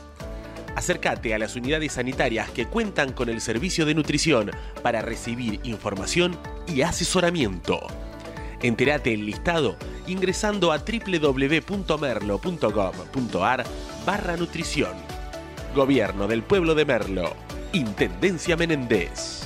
Acércate 0.76 1.34
a 1.34 1.38
las 1.38 1.56
unidades 1.56 1.94
sanitarias 1.94 2.50
que 2.50 2.66
cuentan 2.66 3.12
con 3.12 3.28
el 3.28 3.40
servicio 3.40 3.86
de 3.86 3.94
nutrición 3.94 4.50
para 4.82 5.02
recibir 5.02 5.58
información 5.64 6.38
y 6.66 6.82
asesoramiento. 6.82 7.86
Entérate 8.62 9.12
el 9.12 9.26
listado 9.26 9.76
ingresando 10.06 10.72
a 10.72 10.78
www.merlo.gov.ar 10.78 13.64
barra 14.04 14.36
nutrición. 14.36 14.92
Gobierno 15.74 16.26
del 16.26 16.42
Pueblo 16.42 16.74
de 16.74 16.84
Merlo. 16.84 17.34
Intendencia 17.72 18.56
Menéndez. 18.56 19.45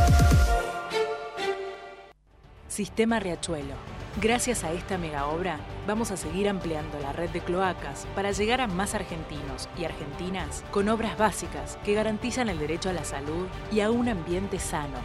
Sistema 2.69 3.19
Riachuelo. 3.19 3.73
Gracias 4.21 4.65
a 4.65 4.73
esta 4.73 4.99
mega 4.99 5.29
obra, 5.29 5.61
vamos 5.87 6.11
a 6.11 6.19
seguir 6.19 6.47
ampliando 6.47 6.99
la 7.01 7.15
red 7.15 7.31
de 7.31 7.41
cloacas 7.41 8.07
para 8.15 8.33
llegar 8.33 8.61
a 8.61 8.67
más 8.67 8.95
argentinos 8.95 9.67
y 9.79 9.87
argentinas 9.87 10.63
con 10.71 10.91
obras 10.91 11.17
básicas 11.17 11.79
que 11.85 11.95
garantizan 11.95 12.51
el 12.51 12.59
derecho 12.59 12.91
a 12.91 12.93
la 12.93 13.05
salud 13.05 13.47
y 13.73 13.81
a 13.81 13.91
un 13.91 14.11
ambiente 14.11 14.59
sano, 14.59 14.99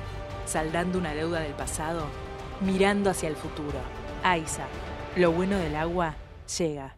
saldando 0.46 1.00
una 1.00 1.14
deuda 1.14 1.40
del 1.40 1.54
pasado, 1.54 2.08
mirando 2.60 3.10
hacia 3.10 3.30
el 3.30 3.38
futuro. 3.38 3.80
AISA, 4.24 4.66
lo 5.16 5.32
bueno 5.32 5.58
del 5.58 5.78
agua 5.78 6.16
llega. 6.58 6.98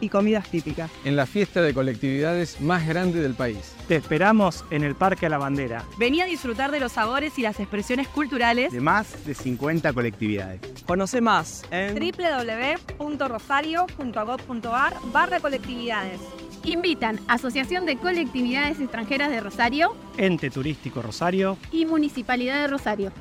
y 0.00 0.08
comidas 0.08 0.48
típicas. 0.48 0.90
En 1.04 1.16
la 1.16 1.26
fiesta 1.26 1.60
de 1.62 1.74
colectividades 1.74 2.60
más 2.60 2.86
grande 2.86 3.20
del 3.20 3.34
país. 3.34 3.74
Te 3.88 3.96
esperamos 3.96 4.64
en 4.70 4.84
el 4.84 4.94
Parque 4.94 5.26
a 5.26 5.28
la 5.28 5.38
Bandera. 5.38 5.84
Vení 5.98 6.20
a 6.20 6.26
disfrutar 6.26 6.70
de 6.70 6.78
los 6.80 6.92
sabores 6.92 7.38
y 7.38 7.42
las 7.42 7.58
expresiones 7.60 8.08
culturales 8.08 8.72
de 8.72 8.80
más 8.80 9.24
de 9.24 9.34
50 9.34 9.92
colectividades. 9.92 10.60
Conoce 10.86 11.20
más 11.20 11.64
en 11.70 11.94
www.rosario.gov.ar 11.94 14.94
barra 15.12 15.40
colectividades. 15.40 16.20
Invitan 16.64 17.20
Asociación 17.28 17.86
de 17.86 17.96
Colectividades 17.96 18.80
Extranjeras 18.80 19.30
de 19.30 19.40
Rosario, 19.40 19.94
Ente 20.16 20.50
Turístico 20.50 21.02
Rosario 21.02 21.56
y 21.70 21.86
Municipalidad 21.86 22.60
de 22.60 22.66
Rosario. 22.66 23.12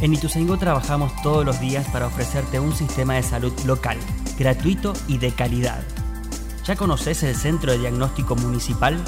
En 0.00 0.14
Ituzaingó 0.14 0.56
trabajamos 0.58 1.12
todos 1.22 1.44
los 1.44 1.60
días 1.60 1.88
para 1.88 2.06
ofrecerte 2.06 2.60
un 2.60 2.72
sistema 2.72 3.14
de 3.14 3.22
salud 3.24 3.52
local, 3.64 3.98
gratuito 4.38 4.92
y 5.08 5.18
de 5.18 5.32
calidad. 5.32 5.82
¿Ya 6.64 6.76
conoces 6.76 7.22
el 7.24 7.34
Centro 7.34 7.72
de 7.72 7.78
Diagnóstico 7.78 8.36
Municipal? 8.36 9.02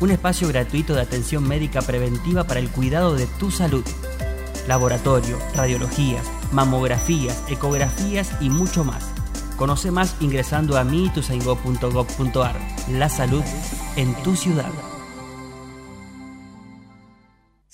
Un 0.00 0.10
espacio 0.10 0.46
gratuito 0.46 0.94
de 0.94 1.00
atención 1.00 1.48
médica 1.48 1.82
preventiva 1.82 2.44
para 2.44 2.60
el 2.60 2.68
cuidado 2.68 3.14
de 3.14 3.26
tu 3.26 3.50
salud. 3.50 3.84
Laboratorio, 4.68 5.36
radiologías, 5.56 6.24
mamografías, 6.52 7.42
ecografías 7.48 8.30
y 8.40 8.50
mucho 8.50 8.84
más. 8.84 9.10
Conoce 9.56 9.90
más 9.90 10.14
ingresando 10.20 10.78
a 10.78 10.84
miituzaingó.gov.ar. 10.84 12.56
La 12.92 13.08
salud 13.08 13.42
en 13.96 14.14
tu 14.22 14.36
ciudad. 14.36 14.70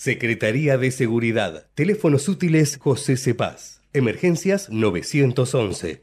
Secretaría 0.05 0.77
de 0.77 0.91
Seguridad. 0.91 1.67
Teléfonos 1.75 2.29
útiles 2.29 2.77
José 2.79 3.17
Cepaz. 3.17 3.81
Emergencias 3.95 4.69
911. 4.69 6.03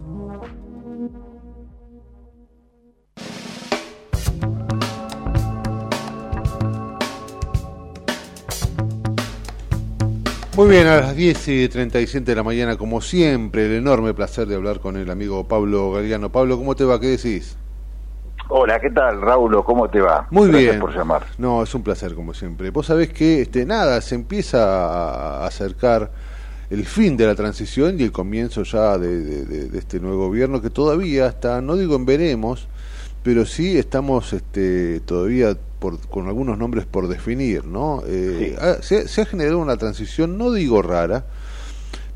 Muy 10.57 10.67
bien, 10.69 10.85
a 10.87 10.97
las 10.97 11.15
10 11.15 11.47
y 11.47 11.69
37 11.69 12.25
de 12.31 12.35
la 12.35 12.43
mañana, 12.43 12.75
como 12.77 12.99
siempre, 12.99 13.65
el 13.67 13.73
enorme 13.73 14.13
placer 14.13 14.47
de 14.47 14.55
hablar 14.55 14.79
con 14.81 14.97
el 14.97 15.09
amigo 15.09 15.47
Pablo 15.47 15.93
Galeano. 15.93 16.29
Pablo, 16.29 16.57
¿cómo 16.57 16.75
te 16.75 16.83
va? 16.83 16.99
¿Qué 16.99 17.07
decís? 17.07 17.55
Hola, 18.49 18.77
¿qué 18.81 18.89
tal, 18.89 19.21
Raúl? 19.21 19.63
¿Cómo 19.63 19.89
te 19.89 20.01
va? 20.01 20.27
Muy 20.29 20.49
Gracias 20.49 20.71
bien. 20.71 20.81
por 20.81 20.93
llamar. 20.93 21.23
No, 21.37 21.63
es 21.63 21.73
un 21.73 21.83
placer, 21.83 22.15
como 22.15 22.33
siempre. 22.33 22.69
Vos 22.69 22.87
sabés 22.87 23.09
que, 23.13 23.41
este, 23.43 23.65
nada, 23.65 24.01
se 24.01 24.15
empieza 24.15 25.43
a 25.43 25.47
acercar 25.47 26.11
el 26.69 26.85
fin 26.85 27.15
de 27.15 27.27
la 27.27 27.35
transición 27.35 27.97
y 27.97 28.03
el 28.03 28.11
comienzo 28.11 28.63
ya 28.63 28.97
de, 28.97 29.45
de- 29.45 29.77
este 29.77 30.01
nuevo 30.01 30.27
gobierno 30.27 30.61
que 30.61 30.69
todavía 30.69 31.27
está, 31.27 31.61
no 31.61 31.77
digo 31.77 31.95
en 31.95 32.05
veremos, 32.05 32.67
pero 33.23 33.45
sí 33.45 33.77
estamos 33.77 34.33
este, 34.33 34.99
todavía 35.01 35.55
por, 35.81 35.99
con 36.07 36.27
algunos 36.27 36.59
nombres 36.59 36.85
por 36.85 37.07
definir, 37.07 37.65
¿no? 37.65 38.03
Eh, 38.05 38.55
ha- 38.61 38.83
se, 38.83 39.07
se 39.07 39.21
ha 39.21 39.25
generado 39.25 39.57
una 39.57 39.75
transición, 39.77 40.37
no 40.37 40.51
digo 40.53 40.83
rara, 40.83 41.25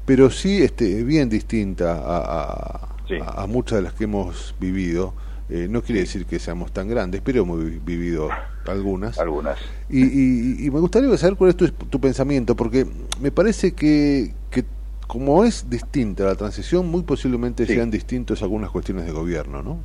pero 0.05 0.29
sí 0.29 0.61
este, 0.61 1.03
bien 1.03 1.29
distinta 1.29 1.93
a, 1.93 2.17
a- 2.17 2.89
a- 3.23 3.43
a 3.43 3.47
muchas 3.47 3.77
de 3.77 3.81
las 3.81 3.93
que 3.93 4.03
hemos 4.03 4.53
vivido. 4.59 5.13
Eh, 5.49 5.67
no 5.69 5.81
quiere 5.81 6.01
decir 6.01 6.25
que 6.27 6.37
seamos 6.39 6.71
tan 6.71 6.87
grandes, 6.87 7.21
pero 7.23 7.41
hemos 7.41 7.63
vi- 7.63 7.79
vivido 7.83 8.29
algunas. 8.67 9.17
Algunas. 9.17 9.57
Y, 9.89 10.03
y- 10.03 10.65
y 10.67 10.71
me 10.71 10.79
gustaría 10.79 11.15
saber 11.17 11.35
cuál 11.35 11.49
es 11.49 11.57
tu, 11.57 11.67
tu 11.69 11.99
pensamiento, 11.99 12.55
porque 12.55 12.85
me 13.19 13.31
parece 13.31 13.73
que, 13.73 14.31
que 14.51 14.63
como 15.07 15.43
es 15.43 15.67
distinta 15.69 16.23
la 16.25 16.35
transición, 16.35 16.87
muy 16.87 17.01
posiblemente 17.03 17.65
sean 17.75 17.89
distintos 17.91 18.41
algunas 18.43 18.69
cuestiones 18.69 19.05
de 19.05 19.11
gobierno, 19.11 19.61
¿no? 19.63 19.79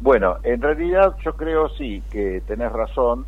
Bueno, 0.00 0.38
en 0.42 0.60
realidad 0.62 1.16
yo 1.24 1.34
creo 1.36 1.68
sí 1.70 2.02
que 2.10 2.40
tenés 2.46 2.70
razón, 2.72 3.26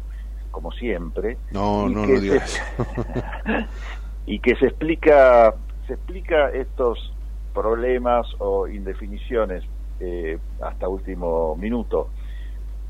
como 0.51 0.71
siempre. 0.73 1.37
No, 1.51 1.89
no, 1.89 2.07
no 2.07 2.07
se- 2.07 2.21
digas. 2.21 2.63
y 4.27 4.39
que 4.39 4.55
se 4.57 4.67
explica, 4.67 5.55
se 5.87 5.95
explica 5.95 6.51
estos 6.51 7.13
problemas 7.53 8.27
o 8.39 8.69
indefiniciones 8.69 9.65
eh, 9.99 10.39
hasta 10.63 10.89
último 10.89 11.57
minuto, 11.57 12.11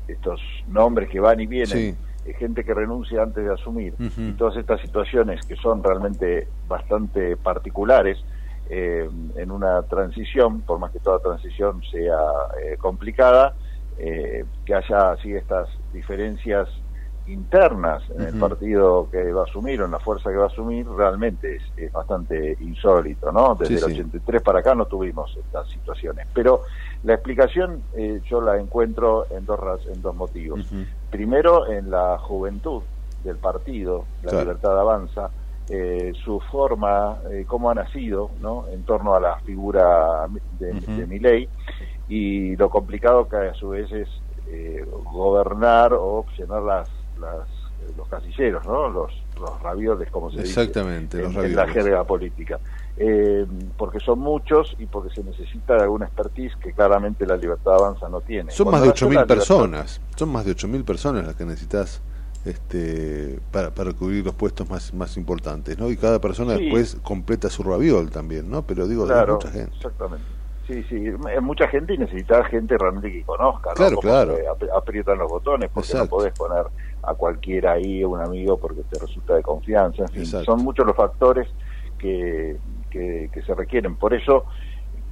estos 0.07 0.39
nombres 0.67 1.09
que 1.09 1.19
van 1.19 1.39
y 1.39 1.47
vienen 1.47 1.67
Sí. 1.67 1.95
eh, 2.29 2.33
gente 2.33 2.63
que 2.63 2.73
renuncia 2.73 3.23
antes 3.23 3.43
de 3.43 3.51
asumir, 3.53 3.95
y 3.99 4.31
todas 4.33 4.55
estas 4.57 4.79
situaciones 4.81 5.43
que 5.45 5.55
son 5.55 5.83
realmente 5.83 6.47
bastante 6.67 7.35
particulares 7.37 8.23
eh, 8.69 9.09
en 9.35 9.51
una 9.51 9.81
transición, 9.83 10.61
por 10.61 10.79
más 10.79 10.91
que 10.91 10.99
toda 10.99 11.19
transición 11.19 11.81
sea 11.91 12.17
eh, 12.63 12.77
complicada, 12.77 13.55
que 13.97 14.73
haya 14.73 15.11
así 15.11 15.33
estas 15.33 15.69
diferencias 15.93 16.67
internas 17.27 18.03
en 18.15 18.21
el 18.23 18.39
partido 18.39 19.07
que 19.11 19.31
va 19.31 19.41
a 19.41 19.43
asumir 19.45 19.81
o 19.81 19.85
en 19.85 19.91
la 19.91 19.99
fuerza 19.99 20.29
que 20.31 20.37
va 20.37 20.45
a 20.45 20.47
asumir 20.47 20.87
realmente 20.87 21.59
es, 21.77 21.91
bastante 21.91 22.57
insólito, 22.59 23.31
¿no? 23.31 23.55
Desde 23.55 23.77
el 23.77 23.83
83 23.83 24.41
para 24.41 24.59
acá 24.59 24.75
no 24.75 24.85
tuvimos 24.85 25.35
estas 25.37 25.69
situaciones. 25.69 26.27
Pero 26.33 26.63
la 27.03 27.13
explicación 27.13 27.83
eh, 27.95 28.21
yo 28.29 28.41
la 28.41 28.57
encuentro 28.57 29.27
en 29.29 29.45
dos, 29.45 29.85
en 29.87 30.01
dos 30.01 30.15
motivos. 30.15 30.61
Primero, 31.09 31.69
en 31.69 31.91
la 31.91 32.17
juventud 32.17 32.81
del 33.23 33.37
partido, 33.37 34.05
la 34.23 34.39
libertad 34.39 34.79
avanza, 34.79 35.29
eh, 35.69 36.11
su 36.23 36.39
forma, 36.39 37.19
eh, 37.29 37.45
cómo 37.47 37.69
ha 37.69 37.75
nacido, 37.75 38.31
¿no? 38.41 38.65
En 38.71 38.83
torno 38.83 39.13
a 39.15 39.19
la 39.19 39.37
figura 39.39 40.27
de, 40.59 40.73
de 40.73 41.07
Miley 41.07 41.47
y 42.11 42.55
lo 42.57 42.69
complicado 42.69 43.27
que 43.29 43.37
a 43.37 43.53
su 43.53 43.69
vez 43.69 43.91
es 43.91 44.09
gobernar 45.05 45.93
o 45.93 46.25
llenar 46.37 46.61
las, 46.61 46.89
las 47.17 47.47
los 47.97 48.07
casilleros, 48.07 48.65
¿no? 48.65 48.89
Los, 48.89 49.11
los 49.39 49.61
ravioles, 49.61 50.09
como 50.11 50.31
se 50.31 50.41
Exactamente, 50.41 51.25
dice 51.25 51.45
en, 51.45 51.55
la 51.55 51.67
jerga 51.67 52.03
política. 52.03 52.59
Eh, 52.97 53.45
porque 53.77 53.99
son 53.99 54.19
muchos 54.19 54.75
y 54.79 54.85
porque 54.85 55.13
se 55.13 55.23
necesita 55.23 55.75
de 55.75 55.83
alguna 55.83 56.05
expertise 56.05 56.55
que 56.57 56.73
claramente 56.73 57.25
la 57.25 57.37
libertad 57.37 57.75
avanza 57.75 58.09
no 58.09 58.21
tiene. 58.21 58.51
Son 58.51 58.69
más 58.69 58.81
de 58.81 58.89
8.000 58.89 59.25
personas, 59.25 60.01
son 60.15 60.29
más 60.29 60.45
de 60.45 60.55
8.000 60.55 60.83
personas 60.83 61.25
las 61.25 61.35
que 61.35 61.45
necesitas 61.45 62.01
este, 62.45 63.39
para, 63.51 63.71
para 63.71 63.93
cubrir 63.93 64.25
los 64.25 64.35
puestos 64.35 64.69
más, 64.69 64.93
más 64.93 65.17
importantes, 65.17 65.77
¿no? 65.77 65.89
Y 65.89 65.97
cada 65.97 66.19
persona 66.19 66.53
después 66.53 66.97
completa 67.01 67.49
su 67.49 67.63
raviol 67.63 68.09
también, 68.09 68.49
¿no? 68.49 68.63
Pero 68.63 68.87
digo, 68.87 69.05
claro, 69.05 69.35
mucha 69.35 69.51
gente. 69.51 69.75
Exactamente. 69.75 70.40
Sí, 70.67 70.83
sí, 70.83 71.07
es 71.07 71.41
mucha 71.41 71.67
gente 71.67 71.93
y 71.93 71.97
necesita 71.97 72.43
gente 72.45 72.77
realmente 72.77 73.11
que 73.11 73.23
conozca, 73.23 73.71
¿no? 73.71 73.75
Claro, 73.75 73.97
claro. 73.97 74.35
aprietan 74.75 75.17
los 75.17 75.29
botones 75.29 75.69
porque 75.73 75.93
no 75.95 76.05
podés 76.05 76.33
poner 76.33 76.65
a 77.03 77.13
cualquiera 77.15 77.73
ahí, 77.73 78.03
un 78.03 78.21
amigo, 78.21 78.57
porque 78.57 78.83
te 78.83 78.99
resulta 78.99 79.35
de 79.35 79.41
confianza. 79.41 80.03
En 80.03 80.09
fin, 80.09 80.25
son 80.25 80.63
muchos 80.63 80.85
los 80.85 80.95
factores 80.95 81.47
que, 81.97 82.57
que, 82.89 83.41
se 83.45 83.55
requieren. 83.55 83.95
Por 83.95 84.13
eso, 84.13 84.45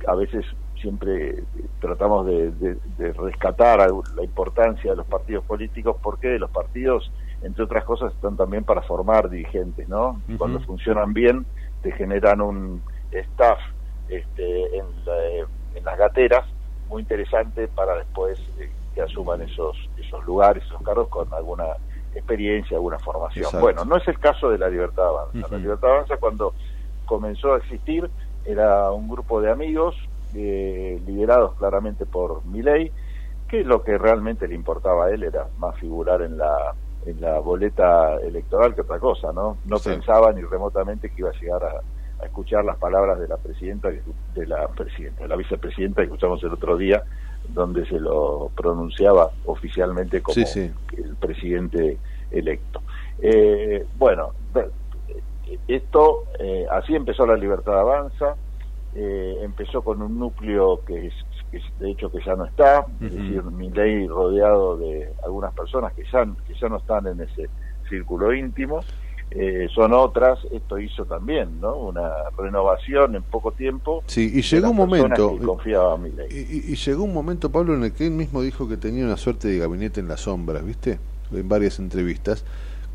a 0.07 0.15
veces 0.15 0.45
siempre 0.79 1.43
tratamos 1.81 2.27
de, 2.27 2.77
rescatar 3.17 3.89
la 4.15 4.23
importancia 4.23 4.91
de 4.91 4.97
los 4.97 5.07
partidos 5.07 5.43
políticos, 5.45 5.97
porque 6.01 6.38
los 6.38 6.51
partidos, 6.51 7.12
entre 7.41 7.63
otras 7.63 7.83
cosas, 7.85 8.13
están 8.13 8.38
también 8.38 8.63
para 8.63 8.83
formar 8.83 9.29
dirigentes, 9.29 9.89
¿no? 9.89 10.21
Cuando 10.38 10.59
funcionan 10.62 11.13
bien, 11.13 11.45
te 11.81 11.91
generan 11.91 12.39
un 12.41 12.81
staff 13.12 13.59
este, 14.10 14.78
en, 14.78 14.86
en 15.76 15.84
las 15.86 15.98
gateras 15.98 16.45
muy 16.89 17.04
interesante 17.04 17.67
para 17.67 17.95
después 17.95 18.39
eh, 18.60 18.69
que 18.93 19.02
asuman 19.02 19.41
esos, 19.41 19.78
esos 19.98 20.26
lugares, 20.26 20.63
esos 20.65 20.82
cargos 20.82 21.08
con 21.08 21.32
alguna 21.34 21.65
experiencia, 22.13 22.76
alguna 22.76 23.00
formación. 23.00 23.50
Bueno, 23.62 23.86
no 23.86 23.98
es 23.98 24.08
el 24.08 24.19
caso 24.19 24.50
de 24.50 24.58
la 24.58 24.67
Libertad 24.67 25.08
Avanza. 25.08 25.48
La 25.52 25.58
Libertad 25.58 25.91
Avanza 25.91 26.17
cuando 26.17 26.54
comenzó 27.06 27.54
a 27.54 27.58
existir 27.58 28.10
era 28.45 28.91
un 28.91 29.08
grupo 29.08 29.41
de 29.41 29.52
amigos 29.52 29.95
eh, 30.34 31.00
liderados 31.06 31.56
claramente 31.56 32.06
por 32.06 32.43
Milei, 32.45 32.91
que 33.48 33.63
lo 33.63 33.84
que 33.84 33.98
realmente 33.98 34.48
le 34.48 34.56
importaba 34.56 35.06
a 35.06 35.12
él 35.12 35.24
era 35.24 35.48
más 35.58 35.76
figurar 35.78 36.22
en 36.22 36.38
la 36.38 36.74
en 37.06 37.22
la 37.22 37.39
boleta 37.39 38.17
electoral 38.17 38.76
que 38.76 38.82
otra 38.82 39.00
cosa, 39.00 39.32
¿no? 39.32 39.58
No 39.65 39.80
pensaba 39.80 40.34
ni 40.34 40.41
remotamente 40.41 41.10
que 41.10 41.22
iba 41.22 41.30
a 41.30 41.39
llegar 41.39 41.63
a, 41.63 41.82
escuchar 42.25 42.65
las 42.65 42.77
palabras 42.77 43.19
de 43.19 43.27
la 43.27 43.38
presidenta, 43.38 43.89
de 43.89 44.47
la 44.47 44.67
presidenta, 44.67 45.23
de 45.23 45.29
la 45.29 45.36
vicepresidenta 45.36 46.01
que 46.01 46.05
escuchamos 46.05 46.43
el 46.43 46.53
otro 46.53 46.77
día, 46.77 47.03
donde 47.47 47.86
se 47.86 47.99
lo 47.99 48.51
pronunciaba 48.55 49.32
oficialmente 49.45 50.21
como 50.21 50.36
el 50.36 51.15
presidente 51.19 51.97
electo. 52.32 52.82
Eh, 53.21 53.86
bueno, 53.97 54.34
esto, 55.67 56.25
eh, 56.39 56.65
así 56.71 56.95
empezó 56.95 57.25
la 57.25 57.36
libertad 57.36 57.79
avanza, 57.79 58.36
eh, 58.95 59.38
empezó 59.41 59.82
con 59.82 60.01
un 60.01 60.19
núcleo 60.19 60.82
que, 60.86 61.08
es, 61.08 61.13
de 61.79 61.91
hecho 61.91 62.12
que 62.12 62.19
ya 62.23 62.36
no 62.36 62.45
está, 62.45 62.86
es 63.01 63.13
decir, 63.13 63.43
mi 63.43 63.69
ley 63.69 64.08
rodeado 64.08 64.77
de 64.77 65.12
algunas 65.23 65.53
personas 65.53 65.93
que 65.93 66.03
ya, 66.12 66.25
que 66.47 66.53
ya 66.53 66.69
no 66.69 66.77
están 66.77 67.08
en 67.08 67.21
ese 67.21 67.49
círculo 67.88 68.34
íntimo, 68.34 68.82
eh, 69.31 69.67
son 69.73 69.93
otras, 69.93 70.39
esto 70.51 70.79
hizo 70.79 71.05
también, 71.05 71.59
¿no? 71.61 71.75
Una 71.75 72.11
renovación 72.37 73.15
en 73.15 73.23
poco 73.23 73.51
tiempo. 73.51 74.03
Sí, 74.07 74.31
y 74.33 74.41
llegó 74.41 74.69
un 74.71 74.77
momento. 74.77 75.37
confiaba 75.37 75.99
y, 76.29 76.71
y, 76.71 76.75
llegó 76.75 77.03
un 77.03 77.13
momento, 77.13 77.51
Pablo, 77.51 77.75
en 77.75 77.83
el 77.83 77.93
que 77.93 78.07
él 78.07 78.13
mismo 78.13 78.41
dijo 78.41 78.67
que 78.67 78.77
tenía 78.77 79.05
una 79.05 79.17
suerte 79.17 79.47
de 79.47 79.59
gabinete 79.59 79.99
en 79.99 80.07
las 80.07 80.21
sombras, 80.21 80.65
¿viste? 80.65 80.99
En 81.31 81.47
varias 81.47 81.79
entrevistas 81.79 82.43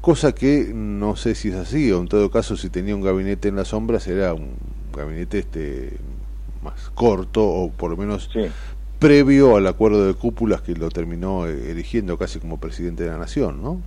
cosa 0.05 0.35
que 0.35 0.71
no 0.75 1.17
sé 1.17 1.35
si 1.35 1.49
es 1.49 1.55
así, 1.55 1.91
o 1.91 1.99
en 1.99 2.09
todo 2.09 2.31
caso 2.31 2.59
si 2.59 2.69
tenía 2.69 2.95
un 2.95 3.01
gabinete 3.01 3.49
en 3.49 3.57
la 3.57 3.65
sombra 3.65 3.99
será 4.01 4.35
un 4.35 4.51
gabinete 4.95 5.39
este 5.39 5.97
más 6.63 6.91
corto 6.91 7.43
o 7.43 7.71
por 7.71 7.91
lo 7.91 7.97
menos 7.97 8.29
previo 8.99 9.57
al 9.57 9.67
acuerdo 9.67 10.07
de 10.07 10.13
cúpulas 10.13 10.61
que 10.61 10.75
lo 10.75 10.91
terminó 10.91 11.47
eh, 11.47 11.71
eligiendo 11.71 12.19
casi 12.19 12.39
como 12.39 12.61
presidente 12.61 13.05
de 13.05 13.11
la 13.13 13.17
nación, 13.17 13.63
¿no? 13.63 13.81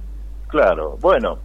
Claro, 0.47 0.97
bueno, 1.01 1.38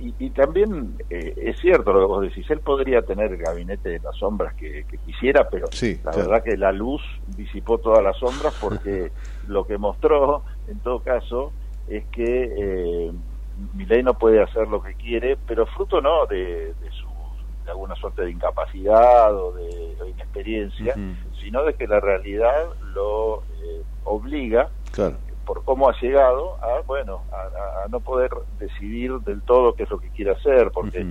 y, 0.00 0.30
también 0.30 0.96
eh, 1.10 1.34
es 1.36 1.60
cierto 1.60 1.92
lo 1.92 2.00
que 2.00 2.06
vos 2.06 2.22
decís, 2.22 2.50
él 2.50 2.60
podría 2.60 3.02
tener 3.02 3.32
el 3.32 3.38
gabinete 3.38 3.96
en 3.96 4.02
las 4.02 4.16
sombras 4.16 4.54
que, 4.54 4.84
quisiera, 5.06 5.48
pero 5.48 5.66
la 6.04 6.10
verdad 6.10 6.42
que 6.42 6.56
la 6.56 6.72
luz 6.72 7.02
disipó 7.36 7.78
todas 7.78 8.02
las 8.02 8.16
sombras 8.16 8.54
porque 8.60 9.12
lo 9.48 9.64
que 9.66 9.78
mostró, 9.78 10.42
en 10.66 10.80
todo 10.80 11.00
caso, 11.00 11.52
es 11.88 12.04
que 12.06 12.52
eh, 12.56 13.12
ley 13.76 14.02
no 14.02 14.14
puede 14.14 14.42
hacer 14.42 14.66
lo 14.66 14.82
que 14.82 14.94
quiere, 14.94 15.36
pero 15.46 15.66
fruto 15.66 16.00
no 16.00 16.26
de, 16.26 16.74
su 16.90 17.06
de 17.64 17.70
alguna 17.70 17.94
suerte 17.94 18.22
de 18.22 18.32
incapacidad 18.32 19.34
o 19.34 19.52
de, 19.52 19.96
inexperiencia, 20.08 20.94
sino 21.40 21.64
de 21.64 21.74
que 21.74 21.86
la 21.86 22.00
realidad 22.00 22.70
lo 22.94 23.42
eh, 23.62 23.82
obliga 24.04 24.68
por 25.50 25.64
cómo 25.64 25.88
ha 25.88 26.00
llegado 26.00 26.58
a 26.62 26.80
bueno 26.86 27.22
a, 27.32 27.88
no 27.88 27.98
poder 27.98 28.30
decidir 28.60 29.18
del 29.22 29.42
todo 29.42 29.74
qué 29.74 29.82
es 29.82 29.90
lo 29.90 29.98
que 29.98 30.08
quiere 30.10 30.30
hacer, 30.30 30.70
porque 30.70 31.04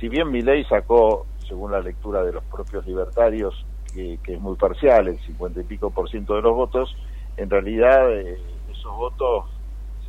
si 0.00 0.08
bien 0.08 0.32
mi 0.32 0.42
ley 0.42 0.64
sacó, 0.64 1.26
según 1.46 1.70
la 1.70 1.80
lectura 1.80 2.24
de 2.24 2.32
los 2.32 2.42
propios 2.42 2.84
libertarios, 2.86 3.54
que, 3.92 4.18
es 4.26 4.40
muy 4.40 4.56
parcial, 4.56 5.06
el 5.06 5.20
50 5.20 5.60
y 5.60 5.62
pico 5.62 5.90
por 5.90 6.10
ciento 6.10 6.34
de 6.34 6.42
los 6.42 6.56
votos, 6.56 6.96
en 7.36 7.48
realidad 7.48 8.10
eh, 8.10 8.36
esos 8.68 8.96
votos 8.96 9.44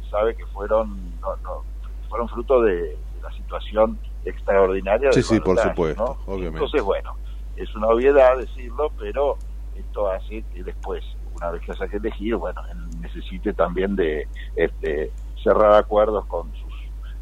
se 0.01 0.09
sabe 0.09 0.35
que 0.35 0.47
fueron 0.47 1.19
no, 1.21 1.35
no, 1.43 1.61
fueron 2.09 2.27
fruto 2.27 2.63
de, 2.63 2.97
la 3.21 3.31
situación 3.33 3.99
extraordinaria. 4.23 5.11
Sí, 5.11 5.21
sí, 5.21 5.39
por 5.39 5.59
supuesto, 5.59 6.17
obviamente. 6.25 6.57
Entonces, 6.57 6.81
bueno, 6.81 7.11
es 7.55 7.75
una 7.75 7.89
obviedad 7.89 8.35
decirlo, 8.35 8.91
pero 8.97 9.37
esto 9.75 10.09
hace 10.09 10.43
que 10.51 10.63
después, 10.63 11.03
una 11.35 11.51
vez 11.51 11.61
que 11.61 11.71
haya 11.71 11.87
que 11.87 11.97
elegir, 11.97 12.35
bueno, 12.35 12.61
necesite 13.01 13.53
también 13.53 13.95
de 13.95 14.27
este, 14.55 15.11
cerrar 15.43 15.73
acuerdos 15.73 16.25
con 16.25 16.51
sus 16.53 16.73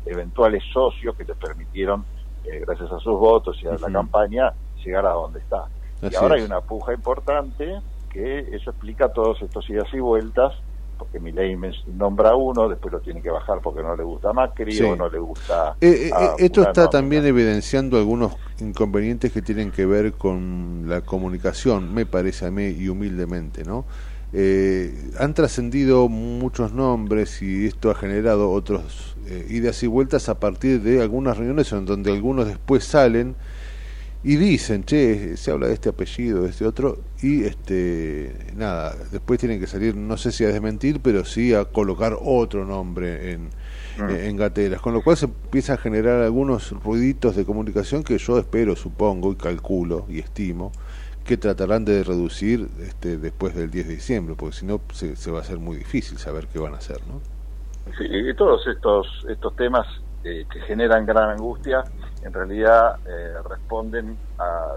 eventuales 0.06 0.64
socios 0.72 1.16
que 1.16 1.26
te 1.26 1.36
permitieron, 1.36 2.06
eh, 2.46 2.60
gracias 2.66 2.92
a 2.92 3.00
sus 3.00 3.18
votos 3.20 3.58
y 3.62 3.68
a 3.68 3.78
la 3.78 3.92
campaña, 3.92 4.54
llegar 4.84 5.06
a 5.06 5.12
donde 5.12 5.40
está. 5.40 5.66
y 6.02 6.16
ahora 6.16 6.36
hay 6.36 6.42
una 6.42 6.62
puja 6.62 6.94
importante 6.94 7.80
que 8.10 8.40
eso 8.40 8.70
explica 8.70 9.12
todos 9.12 9.42
estos 9.42 9.70
idas 9.70 9.88
y 9.94 10.00
vueltas 10.00 10.54
porque 10.97 11.20
mi 11.20 11.32
ley 11.32 11.58
nombra 11.88 12.36
uno, 12.36 12.70
después 12.70 12.93
lo 12.93 13.00
tiene 13.02 13.22
que 13.22 13.30
bajar 13.30 13.60
porque 13.62 13.82
no 13.82 13.95
le 13.95 14.04
gusta 14.04 14.32
Macri 14.32 14.80
o 14.82 14.95
no 14.95 15.10
le 15.10 15.20
gusta... 15.20 15.76
Eh, 15.82 16.08
eh, 16.08 16.12
eh, 16.18 16.30
esto 16.38 16.62
está 16.62 16.89
también 16.89 17.26
evidenciando 17.26 17.97
algunos 17.97 18.34
inconvenientes 18.60 19.32
que 19.32 19.41
tienen 19.41 19.72
que 19.72 19.86
ver 19.86 20.14
con 20.14 20.86
la 20.88 21.02
comunicación, 21.02 21.93
me 21.93 22.06
parece 22.06 22.45
a 22.45 22.52
mí, 22.52 22.68
y 22.68 22.88
humildemente, 22.88 23.64
¿no? 23.64 23.86
Han 25.20 25.34
trascendido 25.36 26.10
muchos 26.10 26.74
nombres 26.74 27.42
y 27.42 27.68
esto 27.68 27.92
ha 27.92 27.96
generado 27.96 28.50
otros 28.52 29.16
idas 29.48 29.84
y 29.84 29.88
vueltas 29.88 30.28
a 30.28 30.40
partir 30.40 30.82
de 30.82 31.02
algunas 31.02 31.38
reuniones 31.38 31.72
en 31.72 31.86
donde 31.86 32.12
algunos 32.12 32.48
después 32.48 32.84
salen 32.84 33.36
y 34.26 34.38
dicen, 34.38 34.86
che, 34.86 35.36
se 35.36 35.52
habla 35.52 35.68
de 35.68 35.74
este 35.74 35.90
apellido, 35.90 36.44
de 36.44 36.50
este 36.50 36.66
otro, 36.66 37.00
y 37.22 37.44
este 37.44 38.34
nada, 38.56 38.96
después 39.12 39.38
tienen 39.38 39.60
que 39.60 39.68
salir, 39.68 39.98
no 39.98 40.16
sé 40.16 40.32
si 40.32 40.46
a 40.46 40.48
desmentir, 40.48 41.02
pero 41.02 41.26
sí 41.26 41.54
a 41.54 41.66
colocar 41.66 42.18
otro 42.22 42.64
nombre 42.64 43.34
en, 43.34 43.50
mm. 43.98 44.10
en 44.10 44.38
gateras, 44.38 44.80
con 44.80 44.94
lo 44.94 45.04
cual 45.04 45.18
se 45.18 45.26
empieza 45.26 45.74
a 45.74 45.78
generar 45.78 46.22
algunos 46.22 46.72
ruiditos 46.72 47.36
de 47.36 47.44
comunicación 47.44 48.04
que 48.04 48.18
yo 48.18 48.40
espero, 48.40 48.78
supongo, 48.78 49.34
y 49.34 49.36
calculo 49.36 50.06
y 50.10 50.20
estimo, 50.20 50.72
que 51.24 51.38
tratarán 51.38 51.86
de 51.86 52.03
reducir 52.03 52.67
este, 52.80 53.17
después 53.17 53.55
del 53.55 53.71
10 53.71 53.88
de 53.88 53.93
diciembre, 53.95 54.36
porque 54.38 54.57
si 54.57 54.65
no 54.65 54.82
se, 54.91 55.15
se 55.15 55.32
va 55.32 55.39
a 55.39 55.41
hacer 55.41 55.57
muy 55.57 55.78
difícil 55.78 56.17
saber 56.17 56.47
qué 56.47 56.59
van 56.59 56.74
a 56.74 56.78
hacer, 56.78 56.99
¿no? 57.07 57.21
Sí, 57.97 58.05
y 58.05 58.34
todos 58.34 58.65
estos, 58.67 59.07
estos 59.30 59.55
temas 59.55 59.86
eh, 60.24 60.45
que 60.51 60.61
generan 60.61 61.05
gran 61.05 61.32
angustia 61.32 61.84
en 62.24 62.32
realidad 62.32 62.97
eh, 63.05 63.34
responden 63.49 64.17
a, 64.39 64.76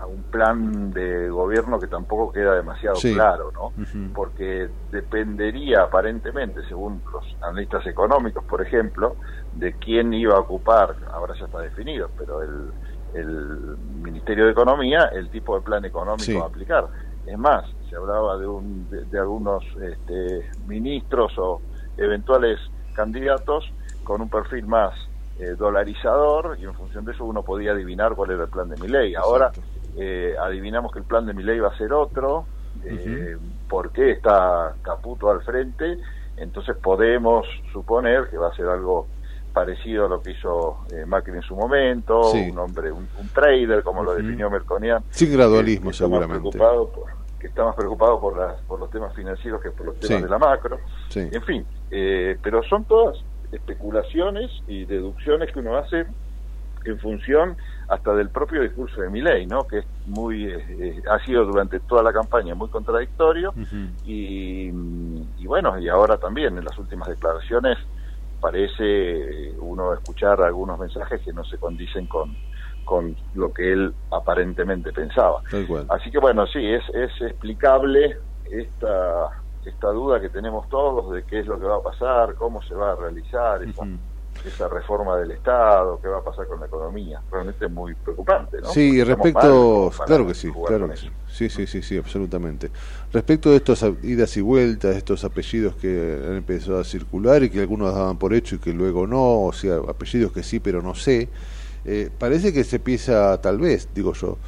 a, 0.00 0.06
un 0.06 0.22
plan 0.24 0.90
de 0.90 1.28
gobierno 1.28 1.78
que 1.78 1.86
tampoco 1.86 2.32
queda 2.32 2.54
demasiado 2.54 2.96
claro, 2.98 3.52
¿no? 3.52 3.72
Porque 4.14 4.70
dependería 4.90 5.82
aparentemente, 5.82 6.62
según 6.66 7.02
los 7.12 7.24
analistas 7.42 7.86
económicos, 7.86 8.42
por 8.44 8.62
ejemplo, 8.62 9.16
de 9.54 9.74
quién 9.74 10.14
iba 10.14 10.34
a 10.34 10.40
ocupar, 10.40 10.96
ahora 11.12 11.34
ya 11.38 11.44
está 11.44 11.60
definido, 11.60 12.08
pero 12.16 12.42
el, 12.42 12.70
el 13.14 13.76
Ministerio 14.02 14.46
de 14.46 14.52
Economía, 14.52 15.10
el 15.12 15.28
tipo 15.30 15.56
de 15.56 15.62
plan 15.62 15.84
económico 15.84 16.42
a 16.42 16.46
aplicar. 16.46 16.86
Es 17.26 17.38
más, 17.38 17.64
se 17.88 17.96
hablaba 17.96 18.36
de, 18.38 18.46
un, 18.46 18.88
de, 18.90 19.18
algunos 19.18 19.64
este, 19.80 20.50
ministros 20.66 21.32
o 21.38 21.60
eventuales 21.96 22.58
candidatos 22.94 23.70
con 24.04 24.20
un 24.20 24.28
perfil 24.28 24.66
más 24.66 24.94
eh, 25.38 25.54
dolarizador 25.56 26.56
y 26.60 26.64
en 26.64 26.74
función 26.74 27.04
de 27.04 27.12
eso 27.12 27.24
uno 27.24 27.42
podía 27.42 27.72
adivinar 27.72 28.14
cuál 28.14 28.32
era 28.32 28.44
el 28.44 28.50
plan 28.50 28.68
de 28.68 28.76
mi 28.76 28.88
ley. 28.88 29.14
Ahora 29.14 29.52
eh, 29.96 30.34
adivinamos 30.40 30.92
que 30.92 30.98
el 30.98 31.04
plan 31.04 31.26
de 31.26 31.34
mi 31.34 31.42
ley 31.42 31.58
va 31.58 31.68
a 31.68 31.78
ser 31.78 31.92
otro, 31.92 32.46
eh, 32.84 33.36
porque 33.68 34.12
está 34.12 34.74
Caputo 34.82 35.30
al 35.30 35.42
frente, 35.42 35.98
entonces 36.36 36.76
podemos 36.76 37.46
suponer 37.72 38.28
que 38.30 38.38
va 38.38 38.48
a 38.48 38.54
ser 38.54 38.66
algo 38.66 39.06
parecido 39.58 40.06
a 40.06 40.08
lo 40.08 40.22
que 40.22 40.30
hizo 40.30 40.84
eh, 40.92 41.04
Macri 41.04 41.32
en 41.32 41.42
su 41.42 41.56
momento, 41.56 42.30
un 42.30 42.58
hombre, 42.58 42.92
un, 42.92 43.08
trader, 43.34 43.82
como 43.82 44.04
lo 44.04 44.14
definió 44.14 44.48
Merconian. 44.48 45.02
Sin 45.10 45.32
gradualismo, 45.32 45.92
seguramente. 45.92 46.50
Preocupado 46.50 46.92
que 47.40 47.48
está 47.48 47.64
más 47.64 47.76
preocupado 47.76 48.20
por, 48.20 48.36
las, 48.36 48.60
por 48.62 48.80
los 48.80 48.90
temas 48.90 49.14
financieros 49.14 49.62
que 49.62 49.70
por 49.70 49.86
los 49.86 50.00
temas 50.00 50.22
de 50.22 50.28
la 50.28 50.38
macro. 50.38 50.78
En 51.14 51.42
fin, 51.42 51.64
eh, 51.90 52.36
pero 52.42 52.62
son 52.64 52.84
todas 52.84 53.16
especulaciones 53.52 54.50
y 54.66 54.84
deducciones 54.84 55.52
que 55.52 55.58
uno 55.58 55.76
hace 55.76 56.06
en 56.84 56.98
función 56.98 57.56
hasta 57.88 58.14
del 58.14 58.30
propio 58.30 58.62
discurso 58.62 59.00
de 59.00 59.08
Milei, 59.08 59.46
¿no? 59.46 59.66
Que 59.66 59.78
es 59.78 59.86
muy 60.06 60.46
eh, 60.46 61.02
ha 61.10 61.24
sido 61.24 61.44
durante 61.44 61.80
toda 61.80 62.02
la 62.02 62.12
campaña 62.12 62.54
muy 62.54 62.68
contradictorio 62.68 63.54
y, 64.04 64.70
y, 65.38 65.46
bueno 65.46 65.78
y 65.78 65.88
ahora 65.88 66.18
también 66.18 66.58
en 66.58 66.64
las 66.64 66.76
últimas 66.78 67.08
declaraciones 67.08 67.78
parece 68.40 69.54
uno 69.58 69.92
escuchar 69.94 70.40
algunos 70.42 70.78
mensajes 70.78 71.20
que 71.22 71.32
no 71.32 71.44
se 71.44 71.58
condicen 71.58 72.06
con, 72.06 72.36
con 72.84 73.16
lo 73.34 73.52
que 73.52 73.72
él 73.72 73.94
aparentemente 74.10 74.92
pensaba. 74.92 75.42
Así 75.88 76.10
que 76.10 76.18
bueno, 76.18 76.46
sí, 76.46 76.64
es, 76.64 76.82
es 76.94 77.10
explicable 77.20 78.16
esta, 78.44 79.28
esta 79.64 79.88
duda 79.88 80.20
que 80.20 80.30
tenemos 80.30 80.68
todos 80.68 81.12
de 81.12 81.24
qué 81.24 81.40
es 81.40 81.46
lo 81.46 81.58
que 81.58 81.66
va 81.66 81.76
a 81.76 81.82
pasar, 81.82 82.34
cómo 82.34 82.62
se 82.62 82.74
va 82.74 82.92
a 82.92 82.96
realizar 82.96 83.62
esa, 83.62 83.84
esa 84.48 84.68
reforma 84.68 85.16
del 85.16 85.30
Estado, 85.30 86.00
qué 86.00 86.08
va 86.08 86.18
a 86.18 86.24
pasar 86.24 86.46
con 86.46 86.60
la 86.60 86.66
economía. 86.66 87.20
Realmente 87.30 87.66
es 87.66 87.70
muy 87.70 87.94
preocupante, 87.94 88.60
¿no? 88.60 88.68
Sí, 88.68 89.02
respecto, 89.02 89.92
claro 90.06 90.26
que 90.26 90.34
sí, 90.34 90.50
claro 90.66 90.88
que 90.88 90.96
sí. 90.96 91.10
Sí, 91.28 91.48
sí, 91.48 91.66
sí, 91.66 91.82
sí, 91.82 91.96
absolutamente. 91.96 92.70
Respecto 93.12 93.50
de 93.50 93.56
estas 93.56 93.84
idas 94.02 94.36
y 94.36 94.40
vueltas, 94.40 94.96
estos 94.96 95.24
apellidos 95.24 95.76
que 95.76 96.20
han 96.26 96.36
empezado 96.36 96.80
a 96.80 96.84
circular 96.84 97.42
y 97.42 97.50
que 97.50 97.60
algunos 97.60 97.94
daban 97.94 98.18
por 98.18 98.34
hecho 98.34 98.56
y 98.56 98.58
que 98.58 98.72
luego 98.72 99.06
no, 99.06 99.42
o 99.42 99.52
sea, 99.52 99.76
apellidos 99.88 100.32
que 100.32 100.42
sí, 100.42 100.58
pero 100.58 100.82
no 100.82 100.94
sé, 100.94 101.28
eh, 101.84 102.10
parece 102.18 102.52
que 102.52 102.64
se 102.64 102.76
empieza, 102.76 103.40
tal 103.40 103.58
vez, 103.58 103.88
digo 103.94 104.12
yo, 104.14 104.38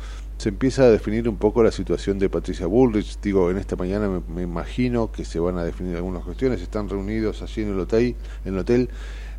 se 0.40 0.48
empieza 0.48 0.84
a 0.84 0.90
definir 0.90 1.28
un 1.28 1.36
poco 1.36 1.62
la 1.62 1.70
situación 1.70 2.18
de 2.18 2.30
Patricia 2.30 2.66
Bullrich. 2.66 3.20
Digo, 3.20 3.50
en 3.50 3.58
esta 3.58 3.76
mañana 3.76 4.08
me, 4.26 4.42
imagino 4.42 5.12
que 5.12 5.26
se 5.26 5.38
van 5.38 5.58
a 5.58 5.64
definir 5.64 5.96
algunas 5.96 6.24
cuestiones. 6.24 6.62
Están 6.62 6.88
reunidos 6.88 7.42
allí 7.42 7.60
en 7.60 7.68
el 7.72 7.80
hotel, 7.80 8.16
en 8.46 8.54
el 8.54 8.60
hotel 8.60 8.88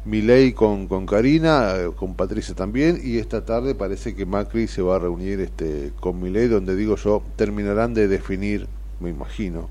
Milei 0.03 0.53
con, 0.53 0.87
con 0.87 1.05
Karina, 1.05 1.75
eh, 1.75 1.91
con 1.95 2.15
Patricia 2.15 2.55
también, 2.55 2.99
y 3.03 3.19
esta 3.19 3.45
tarde 3.45 3.75
parece 3.75 4.15
que 4.15 4.25
Macri 4.25 4.67
se 4.67 4.81
va 4.81 4.95
a 4.95 4.99
reunir 4.99 5.39
este, 5.39 5.91
con 5.99 6.19
Milei, 6.19 6.47
donde 6.47 6.75
digo 6.75 6.95
yo, 6.95 7.21
terminarán 7.35 7.93
de 7.93 8.07
definir, 8.07 8.67
me 8.99 9.11
imagino, 9.11 9.69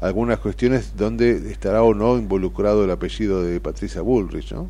algunas 0.00 0.38
cuestiones 0.38 0.96
donde 0.96 1.50
estará 1.50 1.82
o 1.82 1.94
no 1.94 2.16
involucrado 2.16 2.84
el 2.84 2.90
apellido 2.90 3.42
de 3.42 3.60
Patricia 3.60 4.00
Bullrich, 4.00 4.52
¿no? 4.52 4.68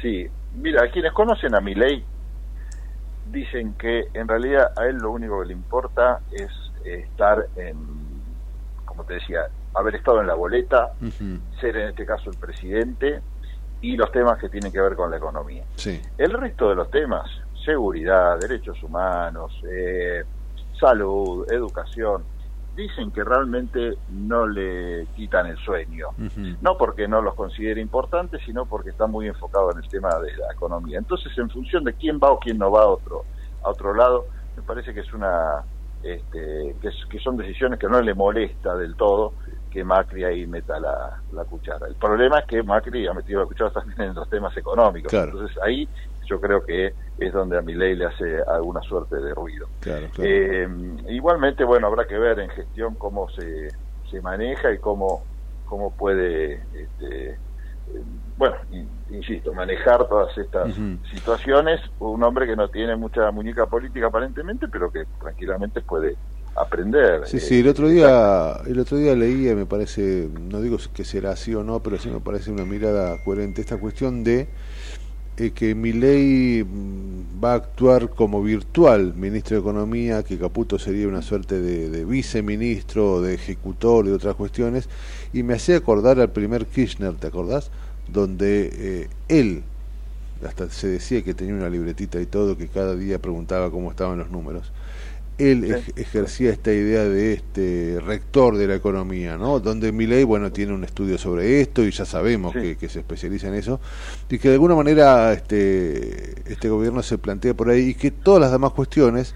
Sí, 0.00 0.26
mira, 0.56 0.90
quienes 0.90 1.12
conocen 1.12 1.54
a 1.54 1.60
Milei 1.60 2.04
dicen 3.30 3.74
que 3.74 4.08
en 4.14 4.26
realidad 4.26 4.72
a 4.76 4.86
él 4.86 4.96
lo 4.96 5.12
único 5.12 5.40
que 5.40 5.46
le 5.46 5.52
importa 5.52 6.20
es 6.32 6.50
estar 6.84 7.46
en, 7.56 7.76
como 8.84 9.04
te 9.04 9.14
decía, 9.14 9.46
haber 9.74 9.94
estado 9.94 10.20
en 10.20 10.26
la 10.26 10.34
boleta, 10.34 10.92
ser 11.60 11.76
en 11.76 11.88
este 11.90 12.04
caso 12.04 12.30
el 12.30 12.36
presidente, 12.36 13.20
y 13.82 13.96
los 13.96 14.10
temas 14.12 14.38
que 14.38 14.48
tienen 14.48 14.72
que 14.72 14.80
ver 14.80 14.94
con 14.94 15.10
la 15.10 15.18
economía. 15.18 15.64
El 16.16 16.32
resto 16.32 16.70
de 16.70 16.76
los 16.76 16.90
temas, 16.90 17.28
seguridad, 17.64 18.38
derechos 18.38 18.82
humanos, 18.82 19.52
eh, 19.68 20.24
salud, 20.78 21.44
educación, 21.52 22.22
dicen 22.76 23.10
que 23.10 23.22
realmente 23.22 23.98
no 24.08 24.46
le 24.46 25.06
quitan 25.16 25.46
el 25.46 25.58
sueño. 25.58 26.08
No 26.62 26.78
porque 26.78 27.06
no 27.06 27.20
los 27.20 27.34
considere 27.34 27.80
importantes, 27.80 28.40
sino 28.46 28.66
porque 28.66 28.90
está 28.90 29.06
muy 29.06 29.26
enfocado 29.26 29.72
en 29.72 29.78
el 29.78 29.88
tema 29.88 30.16
de 30.20 30.34
la 30.36 30.52
economía. 30.52 30.98
Entonces, 30.98 31.36
en 31.36 31.50
función 31.50 31.84
de 31.84 31.92
quién 31.94 32.18
va 32.18 32.30
o 32.30 32.38
quién 32.38 32.58
no 32.58 32.70
va 32.70 32.82
a 32.82 32.86
otro, 32.86 33.24
a 33.62 33.70
otro 33.70 33.94
lado, 33.94 34.26
me 34.56 34.62
parece 34.62 34.94
que 34.94 35.00
es 35.00 35.12
una 35.12 35.64
este, 36.02 36.76
que, 36.80 36.90
que 37.10 37.18
son 37.18 37.36
decisiones 37.36 37.78
que 37.78 37.88
no 37.88 38.00
le 38.00 38.14
molesta 38.14 38.74
del 38.76 38.96
todo 38.96 39.34
que 39.72 39.82
Macri 39.82 40.24
ahí 40.24 40.46
meta 40.46 40.78
la, 40.78 41.44
cuchara. 41.48 41.86
El 41.86 41.94
problema 41.94 42.40
es 42.40 42.46
que 42.46 42.62
Macri 42.62 43.06
ha 43.06 43.14
metido 43.14 43.40
la 43.40 43.46
cuchara 43.46 43.70
también 43.70 44.10
en 44.10 44.14
los 44.14 44.28
temas 44.28 44.54
económicos. 44.56 45.12
Entonces 45.12 45.56
ahí 45.62 45.88
yo 46.26 46.40
creo 46.40 46.64
que 46.64 46.94
es 47.18 47.32
donde 47.32 47.58
a 47.58 47.62
mi 47.62 47.74
ley 47.74 47.96
le 47.96 48.06
hace 48.06 48.42
alguna 48.46 48.82
suerte 48.82 49.16
de 49.16 49.34
ruido. 49.34 49.66
Eh, 50.18 50.68
igualmente, 51.08 51.64
bueno, 51.64 51.86
habrá 51.86 52.04
que 52.06 52.18
ver 52.18 52.38
en 52.40 52.50
gestión 52.50 52.94
cómo 52.96 53.30
se, 53.30 53.68
se 54.10 54.20
maneja 54.20 54.72
y 54.72 54.78
cómo, 54.78 55.24
cómo 55.64 55.90
puede, 55.96 56.62
este, 56.74 57.30
eh, 57.30 57.38
bueno, 58.36 58.56
insisto, 59.10 59.54
manejar 59.54 60.06
todas 60.06 60.36
estas 60.36 60.74
situaciones. 61.10 61.80
Un 61.98 62.22
hombre 62.22 62.46
que 62.46 62.56
no 62.56 62.68
tiene 62.68 62.94
mucha 62.96 63.30
muñeca 63.30 63.66
política 63.66 64.08
aparentemente, 64.08 64.68
pero 64.68 64.90
que 64.90 65.04
tranquilamente 65.18 65.80
puede 65.80 66.16
aprender. 66.54 67.26
Sí, 67.26 67.40
sí, 67.40 67.60
el 67.60 67.68
otro 67.68 67.88
día 67.88 68.60
el 68.66 68.78
otro 68.78 68.98
día 68.98 69.14
leía, 69.14 69.54
me 69.54 69.66
parece, 69.66 70.28
no 70.50 70.60
digo 70.60 70.78
que 70.92 71.04
será 71.04 71.32
así 71.32 71.54
o 71.54 71.64
no, 71.64 71.80
pero 71.80 71.98
sí 71.98 72.08
me 72.08 72.20
parece 72.20 72.50
una 72.50 72.64
mirada 72.64 73.22
coherente 73.24 73.60
esta 73.60 73.78
cuestión 73.78 74.22
de 74.24 74.48
eh, 75.38 75.50
que 75.52 75.74
ley 75.74 76.62
mm, 76.62 77.42
va 77.42 77.52
a 77.52 77.56
actuar 77.56 78.10
como 78.10 78.42
virtual 78.42 79.14
ministro 79.14 79.56
de 79.56 79.60
Economía, 79.60 80.22
que 80.22 80.38
Caputo 80.38 80.78
sería 80.78 81.08
una 81.08 81.22
suerte 81.22 81.60
de, 81.60 81.88
de 81.88 82.04
viceministro, 82.04 83.22
de 83.22 83.34
ejecutor 83.34 84.04
de 84.04 84.12
otras 84.12 84.34
cuestiones, 84.34 84.88
y 85.32 85.42
me 85.42 85.54
hacía 85.54 85.76
acordar 85.78 86.20
al 86.20 86.30
primer 86.30 86.66
Kirchner, 86.66 87.14
¿te 87.14 87.28
acordás? 87.28 87.70
Donde 88.08 88.70
eh, 88.74 89.08
él, 89.28 89.62
hasta 90.46 90.68
se 90.68 90.88
decía 90.88 91.22
que 91.22 91.32
tenía 91.32 91.54
una 91.54 91.70
libretita 91.70 92.20
y 92.20 92.26
todo, 92.26 92.58
que 92.58 92.68
cada 92.68 92.94
día 92.94 93.18
preguntaba 93.18 93.70
cómo 93.70 93.90
estaban 93.90 94.18
los 94.18 94.30
números 94.30 94.70
él 95.38 95.64
ejercía 95.96 96.50
esta 96.50 96.72
idea 96.72 97.04
de 97.04 97.32
este 97.32 97.98
rector 98.04 98.56
de 98.56 98.66
la 98.66 98.74
economía, 98.74 99.36
¿no? 99.36 99.60
Donde 99.60 99.92
Milei, 99.92 100.24
bueno, 100.24 100.52
tiene 100.52 100.72
un 100.72 100.84
estudio 100.84 101.18
sobre 101.18 101.60
esto 101.60 101.82
y 101.82 101.90
ya 101.90 102.04
sabemos 102.04 102.52
que, 102.52 102.76
se 102.88 103.00
especializa 103.00 103.48
en 103.48 103.54
eso 103.54 103.80
y 104.28 104.38
que 104.38 104.48
de 104.48 104.54
alguna 104.54 104.74
manera 104.74 105.32
este 105.32 106.50
este 106.52 106.68
gobierno 106.68 107.02
se 107.02 107.18
plantea 107.18 107.54
por 107.54 107.70
ahí 107.70 107.90
y 107.90 107.94
que 107.94 108.10
todas 108.10 108.40
las 108.40 108.52
demás 108.52 108.72
cuestiones 108.72 109.34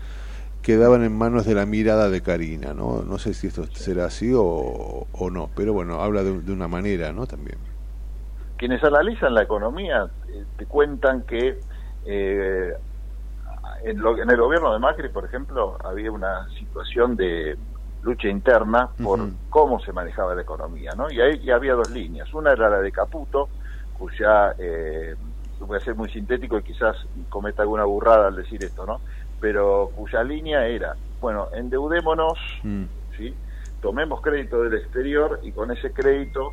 quedaban 0.62 1.04
en 1.04 1.16
manos 1.16 1.46
de 1.46 1.54
la 1.54 1.64
mirada 1.64 2.10
de 2.10 2.20
Karina, 2.22 2.74
¿no? 2.74 3.02
No 3.02 3.18
sé 3.18 3.34
si 3.34 3.46
esto 3.46 3.64
será 3.66 4.06
así 4.06 4.32
o, 4.34 5.06
no, 5.30 5.48
pero 5.54 5.72
bueno, 5.72 6.02
habla 6.02 6.24
de, 6.24 6.52
una 6.52 6.66
manera, 6.66 7.12
¿no? 7.12 7.26
También. 7.26 7.56
Quienes 8.56 8.82
analizan 8.82 9.34
la 9.34 9.42
economía 9.42 10.08
eh, 10.28 10.44
te 10.56 10.66
cuentan 10.66 11.22
que 11.22 11.60
eh, 12.04 12.72
en, 13.90 14.30
el 14.30 14.36
gobierno 14.36 14.72
de 14.72 14.78
Macri, 14.80 15.08
por 15.10 15.24
ejemplo, 15.24 15.78
había 15.84 16.10
una 16.10 16.48
situación 16.58 17.14
de 17.14 17.56
lucha 18.02 18.28
interna 18.28 18.88
por 19.02 19.20
cómo 19.48 19.80
se 19.80 19.92
manejaba 19.92 20.34
la 20.34 20.42
economía, 20.42 20.92
¿no? 20.96 21.10
Y 21.10 21.20
ahí 21.20 21.50
había 21.50 21.74
dos 21.74 21.90
líneas. 21.90 22.32
Una 22.34 22.52
era 22.52 22.68
la 22.68 22.80
de 22.80 22.90
Caputo, 22.90 23.48
cuya, 23.96 24.54
eh, 24.58 25.14
voy 25.60 25.76
a 25.76 25.80
ser 25.80 25.94
muy 25.94 26.10
sintético 26.10 26.58
y 26.58 26.62
quizás 26.62 26.96
cometa 27.28 27.62
alguna 27.62 27.84
burrada 27.84 28.26
al 28.28 28.36
decir 28.36 28.62
esto, 28.64 28.86
¿no? 28.86 29.00
Pero 29.40 29.90
cuya 29.94 30.24
línea 30.24 30.66
era, 30.66 30.96
bueno, 31.20 31.48
endeudémonos, 31.52 32.38
mm. 32.64 32.84
¿sí? 33.16 33.34
Tomemos 33.80 34.20
crédito 34.20 34.62
del 34.62 34.74
exterior 34.74 35.40
y 35.42 35.52
con 35.52 35.70
ese 35.70 35.92
crédito 35.92 36.52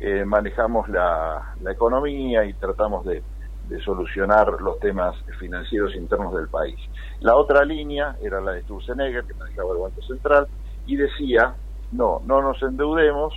eh, 0.00 0.24
manejamos 0.26 0.88
la, 0.90 1.54
la 1.62 1.72
economía 1.72 2.44
y 2.44 2.52
tratamos 2.54 3.06
de 3.06 3.22
de 3.68 3.80
solucionar 3.80 4.60
los 4.60 4.78
temas 4.78 5.16
financieros 5.38 5.94
internos 5.94 6.34
del 6.34 6.48
país. 6.48 6.76
La 7.20 7.36
otra 7.36 7.64
línea 7.64 8.16
era 8.22 8.40
la 8.40 8.52
de 8.52 8.62
Sturzenegger, 8.62 9.24
que 9.24 9.34
manejaba 9.34 9.72
el 9.72 9.80
Banco 9.80 10.02
Central, 10.02 10.46
y 10.86 10.96
decía, 10.96 11.54
no, 11.92 12.22
no 12.24 12.42
nos 12.42 12.62
endeudemos 12.62 13.34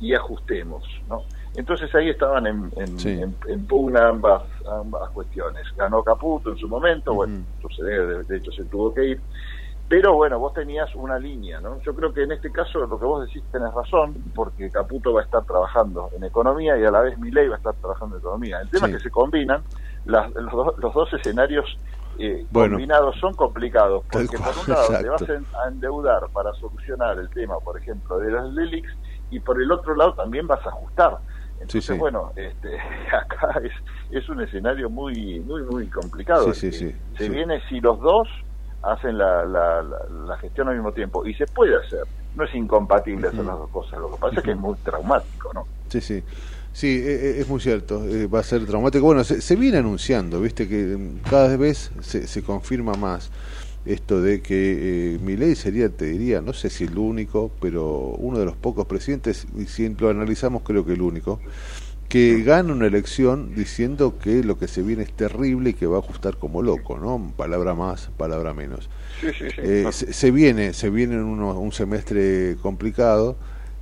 y 0.00 0.14
ajustemos, 0.14 0.84
¿no? 1.08 1.22
Entonces 1.56 1.94
ahí 1.94 2.10
estaban 2.10 2.46
en, 2.46 2.72
en, 2.76 3.66
pugna 3.66 4.08
ambas, 4.08 4.42
ambas 4.68 5.10
cuestiones. 5.10 5.62
Ganó 5.76 6.02
Caputo 6.02 6.50
en 6.50 6.56
su 6.56 6.68
momento, 6.68 7.14
bueno, 7.14 7.44
de, 7.78 8.24
de 8.24 8.36
hecho 8.36 8.50
se 8.50 8.64
tuvo 8.64 8.92
que 8.92 9.04
ir. 9.04 9.20
Pero 9.88 10.14
bueno, 10.14 10.38
vos 10.38 10.54
tenías 10.54 10.94
una 10.94 11.18
línea, 11.18 11.60
¿no? 11.60 11.80
Yo 11.82 11.94
creo 11.94 12.12
que 12.12 12.22
en 12.22 12.32
este 12.32 12.50
caso 12.50 12.78
lo 12.86 12.98
que 12.98 13.04
vos 13.04 13.26
decís 13.26 13.42
tenés 13.52 13.72
razón, 13.74 14.14
porque 14.34 14.70
Caputo 14.70 15.12
va 15.12 15.20
a 15.20 15.24
estar 15.24 15.44
trabajando 15.44 16.08
en 16.16 16.24
economía 16.24 16.78
y 16.78 16.84
a 16.84 16.90
la 16.90 17.00
vez 17.00 17.18
Milei 17.18 17.48
va 17.48 17.56
a 17.56 17.58
estar 17.58 17.74
trabajando 17.74 18.16
en 18.16 18.20
economía. 18.20 18.60
El 18.60 18.70
tema 18.70 18.86
es 18.86 18.94
que 18.94 19.00
se 19.00 19.10
combinan, 19.10 19.62
las, 20.06 20.32
los, 20.34 20.78
los, 20.78 20.94
dos 20.94 21.12
escenarios 21.12 21.76
eh, 22.18 22.46
combinados 22.50 23.16
son 23.20 23.34
complicados, 23.34 24.04
porque 24.10 24.38
por 24.38 24.56
un 24.56 24.74
lado 24.74 24.88
te 24.88 25.08
vas 25.08 25.44
a 25.62 25.68
endeudar 25.68 26.28
para 26.32 26.54
solucionar 26.54 27.18
el 27.18 27.28
tema, 27.28 27.58
por 27.60 27.76
ejemplo, 27.76 28.18
de 28.18 28.30
las 28.30 28.50
LELIX, 28.52 28.88
y 29.30 29.40
por 29.40 29.60
el 29.60 29.70
otro 29.70 29.94
lado 29.94 30.14
también 30.14 30.46
vas 30.46 30.64
a 30.64 30.70
ajustar. 30.70 31.18
Entonces, 31.60 31.98
bueno, 31.98 32.32
este, 32.36 32.78
acá 33.12 33.60
es, 33.62 33.72
es 34.10 34.28
un 34.30 34.40
escenario 34.40 34.88
muy, 34.88 35.40
muy, 35.40 35.62
muy 35.62 35.88
complicado. 35.88 36.54
se 36.54 36.94
viene 37.18 37.60
si 37.68 37.80
los 37.80 38.00
dos 38.00 38.28
hacen 38.84 39.18
la, 39.18 39.44
la, 39.44 40.36
gestión 40.38 40.68
al 40.68 40.74
mismo 40.74 40.92
tiempo. 40.92 41.26
Y 41.26 41.34
se 41.34 41.46
puede 41.46 41.76
hacer. 41.76 42.02
No 42.34 42.44
es 42.44 42.54
incompatible 42.54 43.28
hacer 43.28 43.44
las 43.44 43.56
dos 43.56 43.70
cosas. 43.70 43.98
Lo 44.00 44.10
que 44.10 44.16
pasa 44.20 44.36
es 44.38 44.42
que 44.42 44.50
es 44.50 44.56
muy 44.56 44.74
traumático, 44.76 45.52
¿no? 45.52 45.66
Sí, 45.88 46.00
sí. 46.00 46.22
Sí, 46.72 46.88
e, 46.88 47.36
e, 47.36 47.40
es 47.40 47.48
muy 47.48 47.60
cierto, 47.60 48.04
eh, 48.04 48.26
va 48.26 48.40
a 48.40 48.42
ser 48.42 48.66
traumático. 48.66 49.04
Bueno, 49.04 49.22
se, 49.22 49.56
viene 49.56 49.78
anunciando, 49.78 50.40
viste, 50.40 50.68
que 50.68 50.96
mm, 50.96 51.28
cada 51.30 51.56
vez 51.56 51.92
se, 52.00 52.26
se 52.26 52.42
confirma 52.42 52.94
más 52.94 53.30
esto 53.86 54.22
de 54.22 54.40
que 54.40 55.14
eh, 55.14 55.18
Milei 55.20 55.54
sería, 55.54 55.88
te 55.88 56.06
diría, 56.06 56.40
no 56.40 56.52
sé 56.52 56.70
si 56.70 56.84
el 56.84 56.96
único, 56.96 57.50
pero 57.60 57.84
uno 58.18 58.38
de 58.38 58.46
los 58.46 58.56
pocos 58.56 58.86
presidentes, 58.86 59.46
y 59.56 59.66
si 59.66 59.88
lo 59.90 60.08
analizamos 60.08 60.62
creo 60.62 60.84
que 60.84 60.94
el 60.94 61.02
único, 61.02 61.40
que 62.14 62.44
gana 62.44 62.72
una 62.72 62.86
elección 62.86 63.56
diciendo 63.56 64.20
que 64.22 64.44
lo 64.44 64.56
que 64.56 64.68
se 64.68 64.82
viene 64.82 65.02
es 65.02 65.12
terrible 65.12 65.70
y 65.70 65.74
que 65.74 65.88
va 65.88 65.96
a 65.96 65.98
ajustar 65.98 66.36
como 66.36 66.62
loco, 66.62 66.96
¿no? 66.96 67.32
Palabra 67.36 67.74
más, 67.74 68.08
palabra 68.16 68.54
menos. 68.54 68.88
Eh, 69.58 69.84
se, 69.90 70.30
viene, 70.30 70.74
se 70.74 70.90
viene 70.90 71.20
un 71.20 71.72
semestre 71.72 72.54
complicado. 72.62 73.36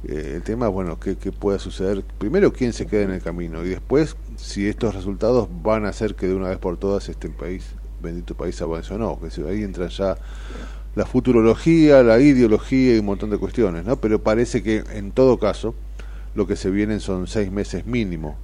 Eh, 0.08 0.32
el 0.36 0.42
tema, 0.44 0.68
bueno, 0.68 0.98
que, 0.98 1.14
pueda 1.14 1.58
suceder. 1.58 2.04
Primero, 2.16 2.54
quién 2.54 2.72
se 2.72 2.86
queda 2.86 3.02
en 3.02 3.10
el 3.10 3.20
camino 3.20 3.66
y 3.66 3.68
después, 3.68 4.16
si 4.36 4.66
estos 4.66 4.94
resultados 4.94 5.50
van 5.62 5.84
a 5.84 5.90
hacer 5.90 6.14
que 6.14 6.26
de 6.26 6.34
una 6.34 6.48
vez 6.48 6.56
por 6.56 6.78
todas 6.78 7.10
este 7.10 7.28
país, 7.28 7.66
bendito 8.00 8.34
país, 8.34 8.62
avance 8.62 8.94
o 8.94 8.98
no. 8.98 9.20
Que 9.20 9.46
ahí 9.46 9.62
entra 9.62 9.88
ya 9.88 10.16
la 10.94 11.04
futurología, 11.04 12.02
la 12.02 12.18
ideología 12.18 12.96
y 12.96 12.98
un 12.98 13.04
montón 13.04 13.28
de 13.28 13.36
cuestiones, 13.36 13.84
¿no? 13.84 13.96
Pero 13.96 14.22
parece 14.22 14.62
que 14.62 14.84
en 14.94 15.12
todo 15.12 15.38
caso 15.38 15.74
lo 16.34 16.46
que 16.46 16.56
se 16.56 16.70
vienen 16.70 17.00
son 17.00 17.26
seis 17.26 17.50
meses 17.50 17.86
mínimo 17.86 18.36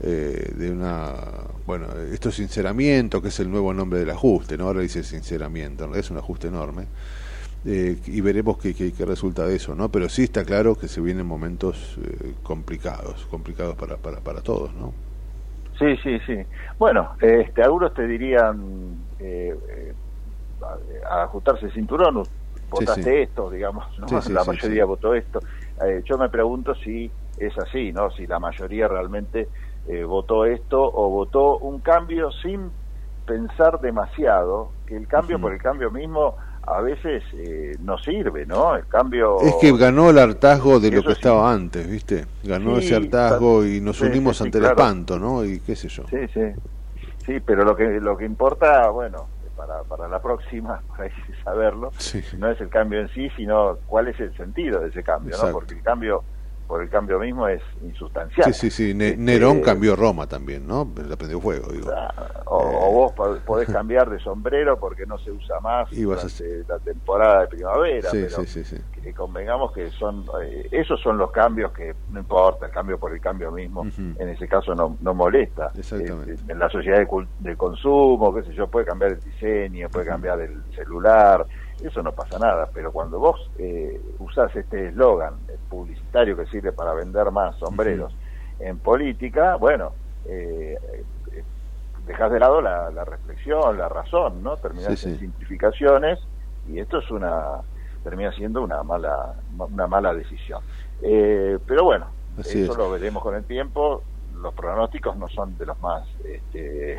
eh, 0.00 0.52
de 0.56 0.70
una 0.72 1.14
bueno 1.66 1.86
esto 2.12 2.30
es 2.30 2.34
sinceramiento 2.34 3.22
que 3.22 3.28
es 3.28 3.38
el 3.40 3.50
nuevo 3.50 3.72
nombre 3.72 4.00
del 4.00 4.10
ajuste 4.10 4.58
no 4.58 4.64
ahora 4.64 4.80
dice 4.80 5.04
sinceramiento 5.04 5.94
es 5.94 6.10
un 6.10 6.18
ajuste 6.18 6.48
enorme 6.48 6.86
eh, 7.64 7.96
y 8.06 8.20
veremos 8.20 8.58
qué, 8.58 8.74
qué, 8.74 8.92
resulta 9.06 9.46
de 9.46 9.56
eso 9.56 9.74
no 9.74 9.90
pero 9.90 10.08
sí 10.08 10.24
está 10.24 10.44
claro 10.44 10.74
que 10.74 10.88
se 10.88 11.00
vienen 11.00 11.26
momentos 11.26 11.96
eh, 12.02 12.34
complicados 12.42 13.26
complicados 13.26 13.76
para, 13.76 13.96
para, 13.96 14.18
para 14.18 14.40
todos 14.40 14.74
no 14.74 14.92
sí 15.78 15.96
sí 16.02 16.18
sí. 16.26 16.38
Bueno 16.78 17.12
este 17.20 17.62
algunos 17.62 17.94
te 17.94 18.06
dirían 18.08 18.96
a, 21.08 21.22
ajustarse 21.22 21.66
el 21.66 21.72
cinturón 21.72 22.24
votaste 22.68 23.22
esto 23.22 23.48
digamos 23.48 23.86
la 24.28 24.44
mayoría 24.44 24.84
votó 24.84 25.14
esto. 25.14 25.40
Yo 26.04 26.18
me 26.18 26.28
pregunto 26.28 26.74
si 26.76 27.10
es 27.38 27.56
así, 27.58 27.92
¿no? 27.92 28.10
Si 28.12 28.26
la 28.26 28.38
mayoría 28.38 28.88
realmente 28.88 29.48
eh, 29.88 30.04
votó 30.04 30.44
esto 30.44 30.82
o 30.82 31.10
votó 31.10 31.58
un 31.58 31.80
cambio 31.80 32.30
sin 32.30 32.70
pensar 33.26 33.80
demasiado, 33.80 34.70
que 34.86 34.96
el 34.96 35.06
cambio 35.06 35.40
por 35.40 35.52
el 35.52 35.60
cambio 35.60 35.90
mismo 35.90 36.36
a 36.66 36.80
veces 36.80 37.22
eh, 37.34 37.76
no 37.80 37.98
sirve, 37.98 38.46
¿no? 38.46 38.76
El 38.76 38.86
cambio... 38.86 39.40
Es 39.40 39.54
que 39.56 39.76
ganó 39.76 40.10
el 40.10 40.18
hartazgo 40.18 40.80
de 40.80 40.90
lo 40.90 41.02
que 41.02 41.12
estaba 41.12 41.52
antes, 41.52 41.88
¿viste? 41.88 42.26
Ganó 42.42 42.78
ese 42.78 42.96
hartazgo 42.96 43.64
y 43.66 43.80
nos 43.80 44.00
unimos 44.00 44.40
ante 44.40 44.58
el 44.58 44.64
espanto, 44.64 45.18
¿no? 45.18 45.44
Y 45.44 45.60
qué 45.60 45.76
sé 45.76 45.88
yo. 45.88 46.04
Sí, 46.08 46.26
sí. 46.32 46.52
Sí, 47.26 47.40
pero 47.40 47.64
lo 47.64 47.74
que, 47.74 48.00
lo 48.00 48.16
que 48.16 48.24
importa, 48.24 48.88
bueno, 48.90 49.26
para, 49.56 49.82
para 49.82 50.08
la 50.08 50.20
próxima, 50.20 50.80
para 50.96 51.10
saberlo, 51.42 51.90
no 52.38 52.50
es 52.50 52.60
el 52.60 52.68
cambio 52.68 53.00
en 53.00 53.08
sí, 53.08 53.28
sino 53.36 53.78
cuál 53.86 54.08
es 54.08 54.18
el 54.20 54.34
sentido 54.36 54.80
de 54.80 54.88
ese 54.88 55.02
cambio, 55.02 55.36
¿no? 55.42 55.52
Porque 55.52 55.74
el 55.74 55.82
cambio 55.82 56.24
por 56.66 56.82
el 56.82 56.88
cambio 56.88 57.18
mismo 57.18 57.46
es 57.48 57.62
insustancial. 57.82 58.52
Sí, 58.52 58.70
sí, 58.70 58.70
sí. 58.70 58.90
Este, 58.90 59.16
Nerón 59.16 59.60
cambió 59.60 59.96
Roma 59.96 60.26
también, 60.26 60.66
¿no? 60.66 60.90
Le 60.96 61.16
prendió 61.16 61.40
fuego, 61.40 61.70
digo. 61.72 61.90
O, 62.46 62.92
vos 62.92 63.40
podés 63.44 63.68
cambiar 63.72 64.10
de 64.10 64.18
sombrero 64.18 64.78
porque 64.78 65.06
no 65.06 65.18
se 65.18 65.30
usa 65.30 65.60
más 65.60 65.90
durante 65.90 66.64
la 66.68 66.78
temporada 66.78 67.42
de 67.42 67.46
primavera. 67.48 68.10
Sí, 68.10 68.26
pero 68.28 68.44
sí, 68.46 68.64
sí, 68.64 68.76
Que 69.02 69.12
convengamos 69.12 69.72
que 69.72 69.90
son 69.90 70.24
eh, 70.42 70.68
esos 70.70 71.00
son 71.00 71.18
los 71.18 71.30
cambios 71.30 71.72
que 71.72 71.94
no 72.10 72.20
importa, 72.20 72.66
el 72.66 72.72
cambio 72.72 72.98
por 72.98 73.12
el 73.12 73.20
cambio 73.20 73.50
mismo, 73.52 73.86
en 73.96 74.28
ese 74.28 74.48
caso 74.48 74.74
no, 74.74 74.96
no 75.00 75.14
molesta. 75.14 75.70
Exactamente. 75.76 76.32
Eh, 76.32 76.38
en 76.48 76.58
la 76.58 76.68
sociedad 76.70 76.98
de, 77.40 77.56
consumo, 77.56 78.34
qué 78.34 78.42
sé 78.42 78.54
yo, 78.54 78.66
puede 78.68 78.86
cambiar 78.86 79.12
el 79.12 79.20
diseño, 79.20 79.88
puede 79.90 80.06
cambiar 80.06 80.40
el 80.40 80.62
celular 80.74 81.46
eso 81.82 82.02
no 82.02 82.12
pasa 82.12 82.38
nada, 82.38 82.68
pero 82.72 82.92
cuando 82.92 83.18
vos 83.18 83.50
eh, 83.58 84.00
usás 84.18 84.54
este 84.54 84.88
eslogan 84.88 85.34
publicitario 85.68 86.36
que 86.36 86.46
sirve 86.46 86.72
para 86.72 86.94
vender 86.94 87.30
más 87.30 87.56
sombreros 87.56 88.14
en 88.60 88.78
política, 88.78 89.56
bueno, 89.56 89.92
eh, 90.26 90.78
eh, 91.32 91.44
dejas 92.06 92.30
de 92.32 92.38
lado 92.38 92.60
la, 92.60 93.04
reflexión, 93.04 93.78
la 93.78 93.88
razón, 93.88 94.42
¿no? 94.42 94.56
Terminás 94.56 95.04
en 95.04 95.18
simplificaciones 95.18 96.18
y 96.68 96.78
esto 96.78 96.98
es 96.98 97.10
una 97.10 97.60
termina 98.02 98.32
siendo 98.32 98.62
una 98.62 98.82
mala 98.82 99.34
una 99.58 99.86
mala 99.86 100.14
decisión. 100.14 100.62
Eh, 101.02 101.58
pero 101.66 101.84
bueno, 101.84 102.06
eso 102.38 102.74
lo 102.76 102.90
veremos 102.90 103.22
con 103.22 103.34
el 103.34 103.44
tiempo 103.44 104.02
los 104.44 104.54
pronósticos 104.54 105.16
no 105.16 105.28
son 105.28 105.58
de 105.58 105.66
los 105.66 105.80
más 105.80 106.06
este, 106.24 106.96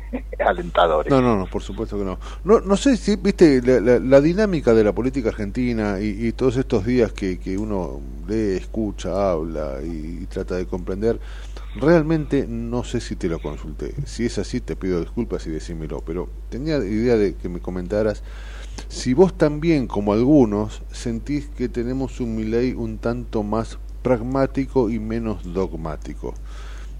alentadores. 0.44 1.10
No, 1.10 1.22
no, 1.22 1.36
no, 1.36 1.46
por 1.46 1.62
supuesto 1.62 1.96
que 1.96 2.04
no. 2.04 2.18
No, 2.44 2.60
no 2.60 2.76
sé 2.76 2.96
si, 2.96 3.16
viste, 3.16 3.62
la, 3.62 4.20
dinámica 4.20 4.74
de 4.74 4.84
la 4.84 4.92
política 4.92 5.30
argentina 5.30 5.98
y, 6.00 6.32
todos 6.32 6.56
estos 6.56 6.84
días 6.84 7.12
que, 7.12 7.38
que, 7.38 7.56
uno 7.56 8.00
lee, 8.26 8.56
escucha, 8.56 9.30
habla 9.30 9.78
y, 9.82 10.26
trata 10.26 10.56
de 10.56 10.66
comprender, 10.66 11.18
realmente 11.76 12.46
no 12.46 12.84
sé 12.84 13.00
si 13.00 13.16
te 13.16 13.28
lo 13.28 13.38
consulté. 13.38 13.94
Si 14.04 14.26
es 14.26 14.38
así, 14.38 14.60
te 14.60 14.76
pido 14.76 15.00
disculpas 15.00 15.46
y 15.46 15.50
decímelo, 15.50 16.02
pero 16.04 16.28
tenía 16.50 16.76
idea 16.78 17.16
de 17.16 17.36
que 17.36 17.48
me 17.48 17.60
comentaras 17.60 18.22
si 18.88 19.12
vos 19.12 19.36
también, 19.36 19.86
como 19.86 20.12
algunos, 20.12 20.82
sentís 20.92 21.48
que 21.48 21.68
tenemos 21.68 22.20
un 22.20 22.36
Milei 22.36 22.72
un 22.72 22.98
tanto 22.98 23.42
más 23.42 23.78
pragmático 24.02 24.88
y 24.88 24.98
menos 24.98 25.52
dogmático. 25.52 26.34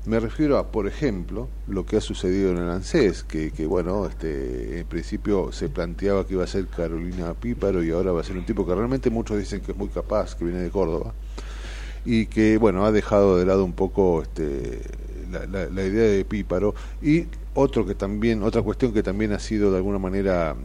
Me 0.09 0.21
refiero 0.21 0.57
a, 0.57 0.73
por 0.73 0.87
ejemplo, 0.87 1.51
lo 1.67 1.85
que 1.85 1.99
ha 1.99 2.01
sucedido 2.01 2.53
en 2.53 2.57
el 2.57 2.71
ANSES, 2.71 3.25
que, 3.25 3.51
que 3.51 3.67
bueno, 3.67 4.07
este, 4.07 4.81
en 4.81 4.87
principio 4.87 5.53
se 5.53 5.69
planteaba 5.69 6.27
que 6.27 6.33
iba 6.33 6.45
a 6.45 6.47
ser 6.47 6.67
Carolina 6.67 7.35
Píparo 7.35 7.85
y 7.85 7.91
ahora 7.91 8.13
va 8.13 8.23
a 8.23 8.25
ser 8.25 8.39
un 8.39 8.47
tipo 8.47 8.67
que 8.67 8.75
realmente 8.75 9.11
muchos 9.11 9.37
dicen 9.37 9.61
que 9.61 9.73
es 9.73 9.77
muy 9.77 9.89
capaz, 9.89 10.35
que 10.35 10.47
viene 10.47 10.61
de 10.61 10.71
Córdoba, 10.71 11.13
y 12.07 12.25
que, 12.25 12.57
bueno, 12.57 12.87
ha 12.87 12.91
dejado 12.91 13.37
de 13.37 13.45
lado 13.45 13.67
un 13.67 13.75
poco 13.75 14.23
este, 14.23 14.81
la, 15.31 15.67
la, 15.69 15.85
idea 15.85 16.11
de 16.11 16.25
Píparo. 16.25 16.75
Y 17.03 17.27
otro 17.53 17.85
que 17.85 17.95
también, 17.95 18.43
otra 18.43 18.63
cuestión 18.63 18.95
que 18.95 19.03
también 19.03 19.33
ha 19.33 19.39
sido 19.39 19.71
de 19.71 19.77
alguna 19.77 19.99
manera 19.99 20.57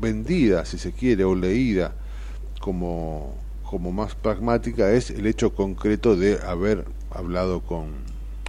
vendida, 0.00 0.64
si 0.64 0.78
se 0.78 0.90
quiere, 0.90 1.22
o 1.22 1.36
leída 1.36 1.94
como, 2.60 3.36
como 3.62 3.92
más 3.92 4.16
pragmática, 4.16 4.90
es 4.90 5.10
el 5.10 5.24
hecho 5.24 5.54
concreto 5.54 6.16
de 6.16 6.40
haber 6.44 6.97
hablado 7.10 7.60
con 7.60 7.88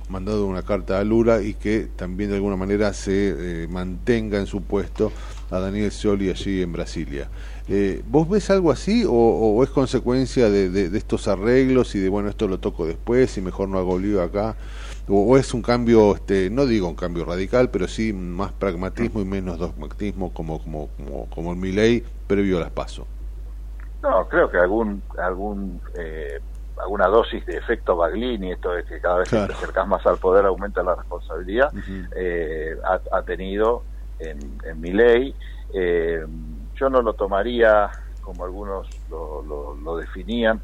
mandado 0.09 0.47
una 0.47 0.63
carta 0.63 0.99
a 0.99 1.03
Lula 1.03 1.41
y 1.41 1.53
que 1.53 1.87
también 1.95 2.31
de 2.31 2.37
alguna 2.37 2.55
manera 2.55 2.93
se 2.93 3.63
eh, 3.63 3.67
mantenga 3.67 4.39
en 4.39 4.47
su 4.47 4.63
puesto 4.63 5.11
a 5.51 5.59
Daniel 5.59 5.91
Scioli 5.91 6.29
allí 6.29 6.61
en 6.61 6.73
Brasilia. 6.73 7.29
Eh, 7.67 8.01
¿Vos 8.07 8.27
ves 8.27 8.49
algo 8.49 8.71
así 8.71 9.05
o, 9.07 9.63
es 9.63 9.69
consecuencia 9.69 10.49
de, 10.49 10.97
estos 10.97 11.27
arreglos 11.27 11.93
y 11.93 11.99
de, 11.99 12.09
bueno, 12.09 12.29
esto 12.29 12.47
lo 12.47 12.59
toco 12.59 12.87
después 12.87 13.37
y 13.37 13.41
mejor 13.41 13.69
no 13.69 13.77
hago 13.77 13.99
lío 13.99 14.21
acá? 14.23 14.55
O, 15.07 15.37
es 15.37 15.53
un 15.53 15.61
cambio, 15.61 16.15
este, 16.15 16.49
no 16.49 16.65
digo 16.65 16.87
un 16.87 16.95
cambio 16.95 17.25
radical, 17.25 17.69
pero 17.69 17.87
sí 17.87 18.13
más 18.13 18.51
pragmatismo 18.51 19.21
y 19.21 19.25
menos 19.25 19.59
dogmatismo 19.59 20.33
como, 20.33 20.61
como, 20.61 20.87
como, 20.97 21.25
como 21.29 21.51
el 21.51 21.57
Milei 21.57 22.03
previo 22.27 22.57
a 22.57 22.61
las 22.61 22.71
PASO? 22.71 23.05
No, 24.01 24.27
creo 24.29 24.49
que 24.49 24.57
algún, 24.57 25.01
algún 25.17 25.81
eh, 25.95 26.39
alguna 26.79 27.07
dosis 27.07 27.45
de 27.45 27.57
efecto 27.57 27.95
Baglini, 27.95 28.51
esto 28.51 28.75
es 28.77 28.85
que 28.85 28.99
cada 28.99 29.19
vez 29.19 29.29
que 29.29 29.37
te 29.37 29.53
acercas 29.53 29.87
más 29.87 30.05
al 30.05 30.17
poder 30.17 30.45
aumenta 30.45 30.81
la 30.83 30.95
responsabilidad, 30.95 31.71
eh, 32.15 32.77
ha, 33.11 33.21
tenido 33.23 33.83
en, 34.19 34.39
en 34.65 34.81
mi 34.81 34.91
ley. 34.91 35.35
Eh, 35.73 36.25
yo 36.75 36.89
no 36.89 37.01
lo 37.01 37.13
tomaría 37.13 37.91
como 38.21 38.45
algunos 38.45 38.87
lo, 39.09 39.75
lo, 39.83 39.97
definían, 39.97 40.61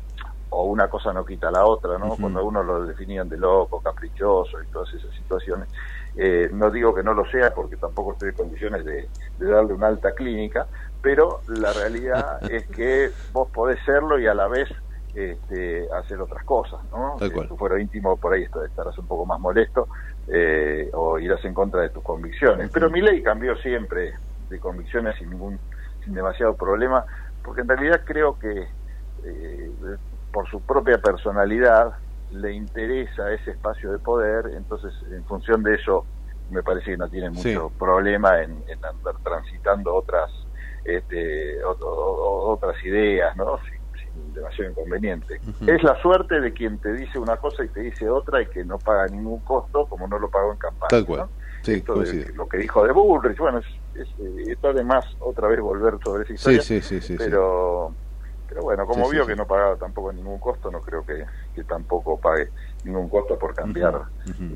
o 0.51 0.66
una 0.66 0.88
cosa 0.88 1.11
no 1.11 1.26
quita 1.26 1.49
la 1.49 1.66
otra, 1.66 1.97
¿no? 1.97 2.16
Cuando 2.16 2.45
uno 2.45 2.61
lo 2.63 2.86
definían 2.86 3.28
de 3.28 3.38
loco, 3.38 3.82
caprichoso 3.82 4.61
y 4.61 4.68
todas 4.68 4.93
esas 4.93 5.11
situaciones. 5.16 5.68
Eh, 6.16 6.49
no 6.53 6.70
digo 6.70 6.93
que 6.93 7.01
no 7.01 7.13
lo 7.13 7.26
sea 7.30 7.53
porque 7.53 7.76
tampoco 7.76 8.13
estoy 8.13 8.30
en 8.30 8.36
condiciones 8.36 8.86
de, 8.86 9.09
darle 9.39 9.74
una 9.74 9.88
alta 9.88 10.13
clínica, 10.13 10.68
pero 11.01 11.41
la 11.47 11.74
realidad 11.74 12.39
es 12.51 12.68
que 12.68 13.09
vos 13.34 13.49
podés 13.51 13.84
serlo 13.84 14.20
y 14.20 14.28
a 14.28 14.36
la 14.36 14.47
vez 14.47 14.70
este, 15.16 15.88
hacer 15.93 16.20
otras 16.20 16.43
cosas, 16.43 16.82
¿no? 16.91 17.18
Si 17.18 17.30
tú 17.47 17.55
fuera 17.55 17.80
íntimo, 17.80 18.18
por 18.18 18.34
ahí 18.34 18.43
estarás 18.43 18.97
un 18.97 19.07
poco 19.07 19.26
más 19.26 19.39
molesto 19.39 19.88
eh, 20.28 20.89
o 20.93 21.18
irás 21.18 21.43
en 21.45 21.53
contra 21.53 21.82
de 21.82 21.89
tus 21.89 22.03
convicciones. 22.03 22.70
Pero 22.74 22.89
mi 22.89 23.01
ley 23.01 23.24
cambió 23.24 23.55
siempre 23.57 24.13
de 24.49 24.59
convicciones 24.59 25.16
sin 25.18 25.30
ningún, 25.30 25.57
sin 26.03 26.13
demasiado 26.13 26.55
problema, 26.55 27.05
porque 27.43 27.61
en 27.61 27.70
realidad 27.70 28.01
creo 28.03 28.38
que 28.38 28.68
eh, 29.24 29.72
por 30.34 30.49
su 30.49 30.61
propia 30.61 30.97
personalidad 30.97 31.93
le 32.32 32.51
interesa 32.51 33.32
ese 33.32 33.51
espacio 33.51 33.93
de 33.93 33.99
poder, 33.99 34.51
entonces 34.53 34.93
en 35.11 35.24
función 35.24 35.63
de 35.63 35.76
eso 35.76 36.05
me 36.49 36.61
parece 36.61 36.91
que 36.91 36.97
no 36.97 37.07
tiene 37.07 37.30
mucho 37.30 37.72
problema 37.80 38.41
en, 38.41 38.63
andar 38.84 39.16
transitando 39.24 39.95
otras 39.95 40.30
este, 40.84 41.63
otras 41.63 42.76
ideas, 42.84 43.36
¿no? 43.38 43.57
Demasiado 44.34 44.72
inconveniente. 44.72 45.39
Es 45.66 45.84
la 45.84 45.99
suerte 46.01 46.39
de 46.39 46.53
quien 46.53 46.78
te 46.80 46.93
dice 46.93 47.20
una 47.20 47.38
cosa 47.38 47.63
y 47.63 47.70
te 47.70 47.82
dice 47.82 48.09
otra 48.09 48.41
y 48.41 48.47
que 48.47 48.63
no 48.63 48.78
paga 48.78 49.07
ningún 49.07 49.39
costo, 49.39 49.86
como 49.86 50.07
no 50.07 50.20
lo 50.20 50.30
pagó 50.30 50.51
en 50.51 50.57
campaña. 50.57 50.89
Tal 50.89 51.05
cual. 51.05 51.28
lo 52.36 52.47
que 52.47 52.57
dijo 52.57 52.86
de 52.86 52.91
Bullrich, 52.91 53.38
bueno, 53.38 53.59
es, 53.59 53.66
es, 53.95 54.07
eh, 54.20 54.51
está 54.51 54.74
de 54.74 54.84
más 54.84 55.05
otra 55.20 55.47
vez 55.47 55.59
volver 55.59 55.97
sobre 56.03 56.24
esa 56.24 56.34
historia, 56.34 56.61
sí, 56.61 56.82
sí, 56.82 57.01
sí, 57.01 57.16
pero 57.18 57.93
pero 58.55 58.61
bueno, 58.61 58.86
como 58.86 59.09
vio 59.09 59.28
que 59.28 59.36
no 59.36 59.45
pagaba 59.45 59.76
tampoco 59.76 60.13
ningún 60.13 60.39
costo, 60.39 60.72
no 60.72 60.80
creo 60.80 61.05
que, 61.05 61.26
que 61.53 61.66
tampoco 61.66 62.18
pague 62.18 62.49
ningún 62.86 63.09
costo 63.09 63.38
por 63.38 63.53
cambiar 63.53 64.03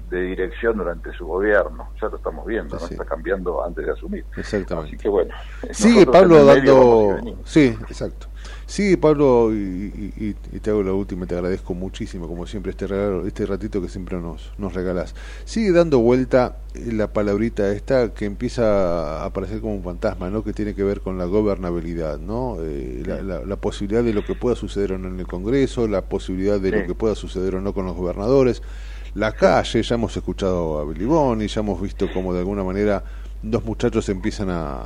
de 0.09 0.21
dirección 0.21 0.77
durante 0.77 1.11
su 1.11 1.27
gobierno. 1.27 1.89
Ya 2.01 2.07
lo 2.07 2.15
estamos 2.15 2.45
viendo, 2.45 2.79
¿no? 2.79 2.85
Está 2.85 3.03
cambiando 3.03 3.61
antes 3.61 3.85
de 3.85 3.91
asumir. 3.91 4.25
Exactamente. 4.37 4.91
Así 4.91 4.97
que 5.03 5.09
bueno. 5.09 5.35
Sigue 5.71 6.05
Pablo 6.05 6.45
dando... 6.45 7.17
Sí, 7.43 7.77
exacto. 7.89 8.27
Sí, 8.69 8.97
Pablo, 8.97 9.51
y, 9.51 10.35
te 10.61 10.69
hago 10.69 10.83
la 10.83 10.93
última, 10.93 11.25
te 11.25 11.33
agradezco 11.33 11.73
muchísimo, 11.73 12.27
como 12.27 12.45
siempre, 12.45 12.69
este 12.69 12.85
regalo, 12.85 13.25
este 13.25 13.47
ratito 13.47 13.81
que 13.81 13.89
siempre 13.89 14.19
nos, 14.19 14.51
nos 14.59 14.75
regalás. 14.75 15.15
Sigue 15.43 15.71
dando 15.71 15.97
vuelta 15.97 16.57
la 16.75 17.11
palabrita 17.11 17.71
esta 17.71 18.13
que 18.13 18.25
empieza 18.25 19.23
a 19.23 19.25
aparecer 19.25 19.59
como 19.59 19.73
un 19.73 19.81
fantasma, 19.81 20.29
¿no? 20.29 20.43
Que 20.43 20.53
tiene 20.53 20.75
que 20.75 20.83
ver 20.83 21.01
con 21.01 21.17
la 21.17 21.25
gobernabilidad, 21.25 22.19
¿no? 22.19 22.57
Eh, 22.61 23.01
la, 23.23 23.55
posibilidad 23.55 24.03
de 24.03 24.13
lo 24.13 24.23
que 24.23 24.35
pueda 24.35 24.55
suceder 24.55 24.91
o 24.91 24.99
no 24.99 25.07
en 25.07 25.19
el 25.19 25.25
Congreso, 25.25 25.87
la 25.87 26.03
posibilidad 26.03 26.59
de 26.59 26.69
lo 26.69 26.85
que 26.85 26.93
pueda 26.93 27.15
suceder 27.15 27.55
o 27.55 27.61
no 27.61 27.73
con 27.73 27.87
los 27.87 27.95
gobernadores. 27.95 28.61
La 29.15 29.31
calle, 29.31 29.81
ya 29.81 29.95
hemos 29.95 30.15
escuchado 30.15 30.77
a 30.77 30.85
Billy 30.85 31.47
ya 31.47 31.61
hemos 31.61 31.81
visto 31.81 32.07
cómo 32.13 32.33
de 32.33 32.39
alguna 32.41 32.63
manera 32.63 33.03
dos 33.41 33.63
muchachos 33.63 34.09
empiezan 34.09 34.49
a, 34.49 34.81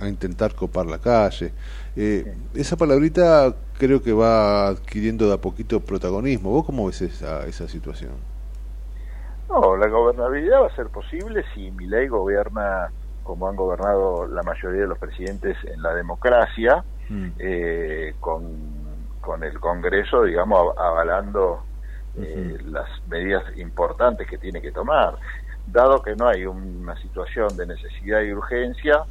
a 0.00 0.08
intentar 0.08 0.54
copar 0.54 0.86
la 0.86 0.98
calle. 0.98 1.52
Eh, 1.96 2.34
esa 2.54 2.76
palabrita 2.76 3.54
creo 3.78 4.02
que 4.02 4.12
va 4.12 4.68
adquiriendo 4.68 5.28
de 5.28 5.34
a 5.34 5.38
poquito 5.38 5.80
protagonismo. 5.80 6.50
¿Vos 6.50 6.66
cómo 6.66 6.86
ves 6.86 7.02
esa, 7.02 7.46
esa 7.46 7.68
situación? 7.68 8.12
No, 9.48 9.76
la 9.76 9.88
gobernabilidad 9.88 10.62
va 10.62 10.66
a 10.68 10.74
ser 10.74 10.88
posible 10.88 11.44
si 11.54 11.70
mi 11.70 11.86
ley 11.86 12.08
gobierna 12.08 12.90
como 13.22 13.48
han 13.48 13.56
gobernado 13.56 14.26
la 14.26 14.42
mayoría 14.42 14.82
de 14.82 14.86
los 14.86 14.98
presidentes 14.98 15.56
en 15.64 15.82
la 15.82 15.94
democracia, 15.94 16.84
mm. 17.08 17.28
eh, 17.38 18.14
con, 18.20 18.44
con 19.20 19.42
el 19.42 19.58
Congreso, 19.60 20.24
digamos, 20.24 20.76
avalando 20.76 21.62
eh, 22.18 22.58
las 22.66 22.86
medidas 23.08 23.42
importantes 23.56 24.28
que 24.28 24.38
tiene 24.38 24.60
que 24.60 24.72
tomar. 24.72 25.16
Dado 25.66 26.02
que 26.02 26.14
no 26.14 26.28
hay 26.28 26.46
una 26.46 26.96
situación 27.00 27.56
de 27.56 27.66
necesidad 27.66 28.22
y 28.22 28.32
urgencia, 28.32 29.04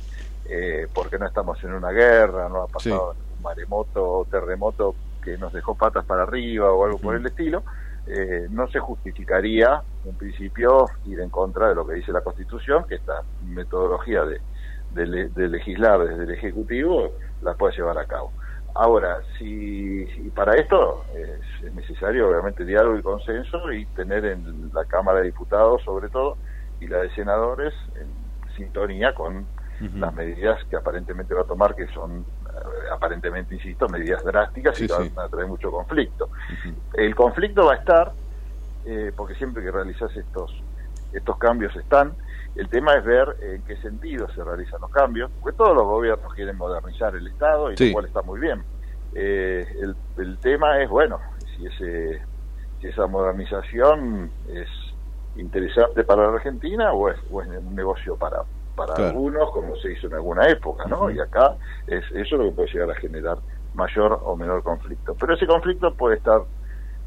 eh, 0.46 0.88
porque 0.94 1.18
no 1.18 1.26
estamos 1.26 1.64
en 1.64 1.74
una 1.74 1.92
guerra, 1.92 2.50
no 2.50 2.64
ha 2.64 2.68
pasado 2.68 3.16
un 3.36 3.42
maremoto 3.42 4.04
o 4.04 4.26
terremoto 4.26 4.96
que 5.24 5.38
nos 5.38 5.54
dejó 5.54 5.76
patas 5.76 6.06
para 6.06 6.24
arriba 6.24 6.72
o 6.72 6.86
algo 6.86 6.98
por 7.00 7.16
el 7.16 7.26
estilo, 7.26 7.64
eh, 8.06 8.48
no 8.50 8.68
se 8.68 8.80
justificaría, 8.80 9.82
en 10.06 10.16
principio, 10.16 10.88
ir 11.06 11.22
en 11.22 11.30
contra 11.30 11.70
de 11.70 11.76
lo 11.76 11.88
que 11.88 11.96
dice 11.96 12.12
la 12.12 12.22
Constitución, 12.22 12.86
que 12.88 12.96
esta 12.96 13.24
metodología 13.46 14.26
de, 14.26 14.42
de, 14.94 15.48
legislar 15.48 16.06
desde 16.06 16.24
el 16.24 16.32
Ejecutivo 16.32 17.12
la 17.42 17.54
puede 17.54 17.76
llevar 17.76 17.98
a 17.98 18.06
cabo. 18.06 18.32
Ahora, 18.76 19.22
si, 19.38 20.06
para 20.36 20.56
esto 20.56 21.06
es, 21.16 21.74
necesario, 21.74 22.30
obviamente, 22.30 22.66
diálogo 22.66 22.98
y 22.98 23.04
consenso 23.04 23.72
y 23.72 23.86
tener 23.88 24.26
en 24.26 24.72
la 24.74 24.86
Cámara 24.86 25.20
de 25.20 25.26
Diputados, 25.26 25.84
sobre 25.84 26.10
todo, 26.10 26.38
y 26.80 26.88
la 26.88 26.98
de 27.00 27.10
senadores, 27.12 27.74
en 27.96 28.08
sintonía 28.56 29.14
con 29.14 29.46
las 29.96 30.14
medidas 30.14 30.64
que 30.70 30.78
aparentemente 30.78 31.34
va 31.34 31.42
a 31.42 31.46
tomar, 31.46 31.76
que 31.76 31.88
son 31.88 32.22
eh, 32.22 32.90
aparentemente, 32.92 33.56
insisto, 33.56 33.88
medidas 33.90 34.24
drásticas 34.24 34.80
y 34.80 34.88
van 34.88 35.12
a 35.18 35.28
traer 35.28 35.48
mucho 35.48 35.70
conflicto. 35.72 36.30
El 36.94 37.14
conflicto 37.16 37.66
va 37.66 37.74
a 37.74 37.78
estar, 37.78 38.12
eh, 38.86 39.12
porque 39.16 39.36
siempre 39.36 39.62
que 39.62 39.72
realizas 39.72 40.16
estos, 40.16 40.52
estos 41.12 41.38
cambios 41.38 41.76
están, 41.76 42.14
el 42.56 42.70
tema 42.70 42.94
es 42.96 43.04
ver 43.04 43.36
en 43.42 43.64
qué 43.64 43.78
sentido 43.78 44.28
se 44.30 44.44
realizan 44.44 44.80
los 44.82 44.92
cambios, 44.92 45.32
porque 45.42 45.58
todos 45.58 45.76
los 45.76 45.86
gobiernos 45.86 46.34
quieren 46.34 46.58
modernizar 46.58 47.16
el 47.16 47.28
Estado 47.28 47.72
y 47.72 47.76
lo 47.76 47.94
cual 47.94 48.06
está 48.06 48.22
muy 48.22 48.40
bien. 48.40 48.64
Eh, 49.16 49.66
el, 49.82 49.96
el, 50.18 50.38
tema 50.38 50.82
es, 50.82 50.90
bueno, 50.90 51.20
si, 51.56 51.66
ese, 51.66 52.22
si 52.80 52.88
esa 52.88 53.08
modernización 53.08 54.32
es 54.50 54.68
interesante 55.36 56.04
para 56.04 56.28
la 56.28 56.34
Argentina 56.34 56.94
o 56.94 57.10
es, 57.10 57.18
o 57.32 57.42
es 57.42 57.48
un 57.48 57.76
negocio 57.76 58.16
para, 58.18 58.44
para 58.76 58.94
algunos, 59.10 59.52
como 59.52 59.76
se 59.78 59.92
hizo 59.92 60.08
en 60.08 60.14
alguna 60.14 60.48
época, 60.48 60.86
¿no? 60.86 61.10
Y 61.10 61.20
acá 61.20 61.56
es 61.88 62.04
eso 62.14 62.38
lo 62.38 62.46
que 62.46 62.52
puede 62.52 62.72
llegar 62.72 62.92
a 62.92 62.96
generar 62.96 63.38
mayor 63.74 64.20
o 64.24 64.36
menor 64.36 64.64
conflicto. 64.64 65.16
Pero 65.20 65.34
ese 65.34 65.48
conflicto 65.48 65.94
puede 65.96 66.18
estar 66.18 66.42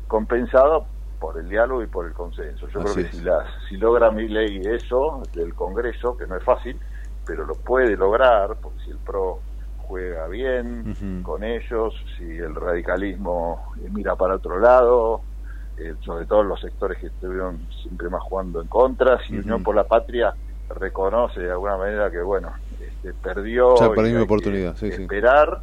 compensado 0.09 0.87
por 1.19 1.39
el 1.39 1.49
diálogo 1.49 1.83
y 1.83 1.87
por 1.87 2.07
el 2.07 2.13
consenso. 2.13 2.69
Yo 2.69 2.81
creo 2.81 2.95
que 2.95 3.13
si, 3.13 3.21
las, 3.23 3.47
si 3.69 3.77
logra 3.77 4.11
mi 4.11 4.29
ley 4.29 4.61
eso 4.65 5.23
del 5.35 5.55
Congreso, 5.55 6.17
que 6.17 6.27
no 6.27 6.37
es 6.37 6.45
fácil, 6.45 6.79
pero 7.25 7.45
lo 7.45 7.55
puede 7.55 7.97
lograr, 7.97 8.57
porque 8.61 8.79
si 8.85 8.91
el 8.91 8.99
PRO 8.99 9.41
juega 9.79 10.27
bien 10.27 11.23
con 11.23 11.45
ellos, 11.45 11.95
si 12.17 12.25
el 12.25 12.55
radicalismo 12.55 13.73
mira 13.93 14.17
para 14.17 14.35
otro 14.37 14.59
lado, 14.59 15.23
eh, 15.79 15.95
sobre 16.05 16.27
todo 16.27 16.43
los 16.43 16.61
sectores 16.61 16.99
que 16.99 17.07
estuvieron 17.09 17.67
siempre 17.83 18.09
más 18.09 18.23
jugando 18.23 18.61
en 18.61 18.69
contra, 18.69 19.21
si 19.25 19.37
Unión 19.37 19.63
por 19.63 19.77
la 19.77 19.85
Patria 19.85 20.35
reconoce 20.69 21.41
de 21.41 21.51
alguna 21.51 21.77
manera 21.77 22.11
que, 22.11 22.21
bueno, 22.21 22.53
este, 22.81 23.13
perdió. 23.13 23.75
oportunidad, 24.23 24.83
Esperar. 24.83 25.61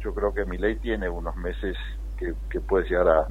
Yo 0.00 0.14
creo 0.14 0.32
que 0.32 0.44
mi 0.44 0.58
ley 0.58 0.76
tiene 0.76 1.08
unos 1.08 1.36
meses 1.36 1.76
que, 2.18 2.34
que 2.50 2.60
puede 2.60 2.88
llegar 2.88 3.08
a, 3.08 3.26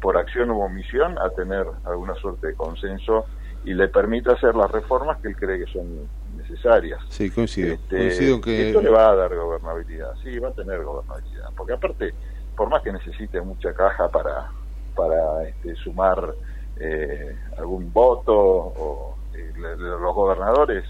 por 0.00 0.16
acción 0.16 0.50
o 0.50 0.58
omisión, 0.58 1.18
a 1.18 1.30
tener 1.30 1.66
alguna 1.84 2.14
suerte 2.16 2.48
de 2.48 2.54
consenso 2.54 3.26
y 3.64 3.74
le 3.74 3.88
permite 3.88 4.32
hacer 4.32 4.54
las 4.54 4.70
reformas 4.70 5.18
que 5.20 5.28
él 5.28 5.36
cree 5.36 5.64
que 5.64 5.72
son 5.72 6.08
necesarias. 6.36 7.00
Sí, 7.08 7.30
coincido. 7.30 7.74
Este, 7.74 7.96
coincido 7.96 8.40
que... 8.40 8.68
Esto 8.68 8.82
le 8.82 8.90
va 8.90 9.10
a 9.10 9.14
dar 9.14 9.34
gobernabilidad, 9.34 10.14
sí, 10.22 10.38
va 10.38 10.48
a 10.48 10.52
tener 10.52 10.82
gobernabilidad. 10.82 11.50
Porque 11.56 11.74
aparte, 11.74 12.14
por 12.56 12.68
más 12.68 12.82
que 12.82 12.92
necesite 12.92 13.40
mucha 13.40 13.72
caja 13.72 14.08
para, 14.08 14.50
para 14.96 15.44
este, 15.48 15.74
sumar 15.76 16.34
eh, 16.78 17.36
algún 17.56 17.92
voto 17.92 18.34
o 18.34 19.16
los 19.56 20.14
gobernadores, 20.14 20.84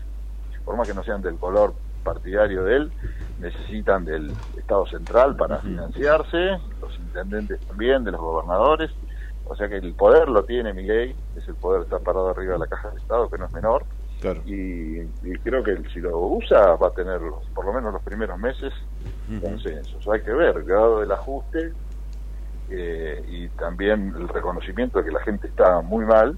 por 0.64 0.76
más 0.76 0.88
que 0.88 0.94
no 0.94 1.05
sean 1.05 1.22
del 1.22 1.36
color 1.36 1.74
partidario 2.03 2.64
de 2.64 2.76
él, 2.76 2.92
necesitan 3.43 4.05
del 4.05 4.32
Estado 4.57 4.86
central 4.86 5.36
para 5.36 5.59
financiarse, 5.59 6.59
los 6.80 6.97
intendentes 6.99 7.61
también, 7.66 8.05
de 8.05 8.12
los 8.12 8.20
gobernadores, 8.20 8.90
o 9.45 9.57
sea 9.57 9.68
que 9.68 9.76
el 9.76 9.95
poder 9.95 10.28
lo 10.28 10.45
tiene 10.45 10.72
Miguel, 10.72 11.14
es 11.36 11.47
el 11.49 11.57
poder 11.57 11.82
estar 11.82 12.01
parado 12.01 12.30
arriba 12.30 12.55
de 12.55 12.61
la 12.61 12.66
caja 12.66 12.88
del 12.88 12.99
Estado, 12.99 13.28
que 13.28 13.38
no 13.38 13.47
es 13.47 13.53
menor, 13.53 13.84
y, 14.47 15.05
creo 15.43 15.64
que 15.64 15.82
si 15.93 16.01
lo 16.01 16.16
usa 16.18 16.76
va 16.76 16.88
a 16.88 16.93
tener 16.93 17.20
por 17.55 17.64
lo 17.64 17.72
menos 17.72 17.93
los 17.93 18.03
primeros 18.03 18.38
meses 18.38 18.72
consensos. 19.40 20.07
Hay 20.09 20.20
que 20.22 20.32
ver 20.32 20.57
el 20.57 20.64
grado 20.64 21.01
del 21.01 21.11
ajuste 21.11 21.72
eh, 22.70 23.24
y 23.28 23.49
también 23.49 24.14
el 24.16 24.28
reconocimiento 24.28 24.99
de 24.99 25.07
que 25.07 25.11
la 25.11 25.22
gente 25.22 25.49
está 25.49 25.80
muy 25.80 26.05
mal, 26.05 26.36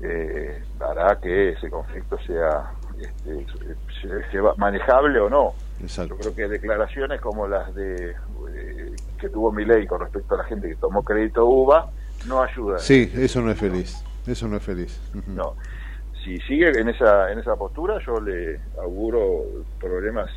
eh, 0.00 0.62
hará 0.80 1.20
que 1.20 1.50
ese 1.50 1.70
conflicto 1.70 2.18
sea 2.26 2.72
este, 2.98 4.40
manejable 4.56 5.20
o 5.20 5.28
no. 5.28 5.54
Yo 5.86 6.16
creo 6.16 6.34
que 6.34 6.48
declaraciones 6.48 7.20
como 7.20 7.46
las 7.46 7.74
de 7.74 8.10
eh, 8.10 8.96
que 9.20 9.28
tuvo 9.28 9.52
mi 9.52 9.64
ley 9.64 9.86
con 9.86 10.00
respecto 10.00 10.34
a 10.34 10.38
la 10.38 10.44
gente 10.44 10.68
que 10.68 10.76
tomó 10.76 11.02
crédito 11.02 11.46
UVA 11.46 11.90
no 12.26 12.42
ayudan. 12.42 12.78
Sí, 12.78 13.10
eso 13.14 13.40
no 13.40 13.50
es 13.50 13.58
feliz. 13.58 14.02
Eso 14.26 14.48
no 14.48 14.56
es 14.56 14.62
feliz. 14.62 15.00
No. 15.26 15.54
Si 16.24 16.38
sigue 16.40 16.70
en 16.70 16.88
esa 16.88 17.30
en 17.30 17.38
esa 17.38 17.56
postura, 17.56 17.98
yo 18.04 18.20
le 18.20 18.60
auguro 18.80 19.44
problemas 19.78 20.30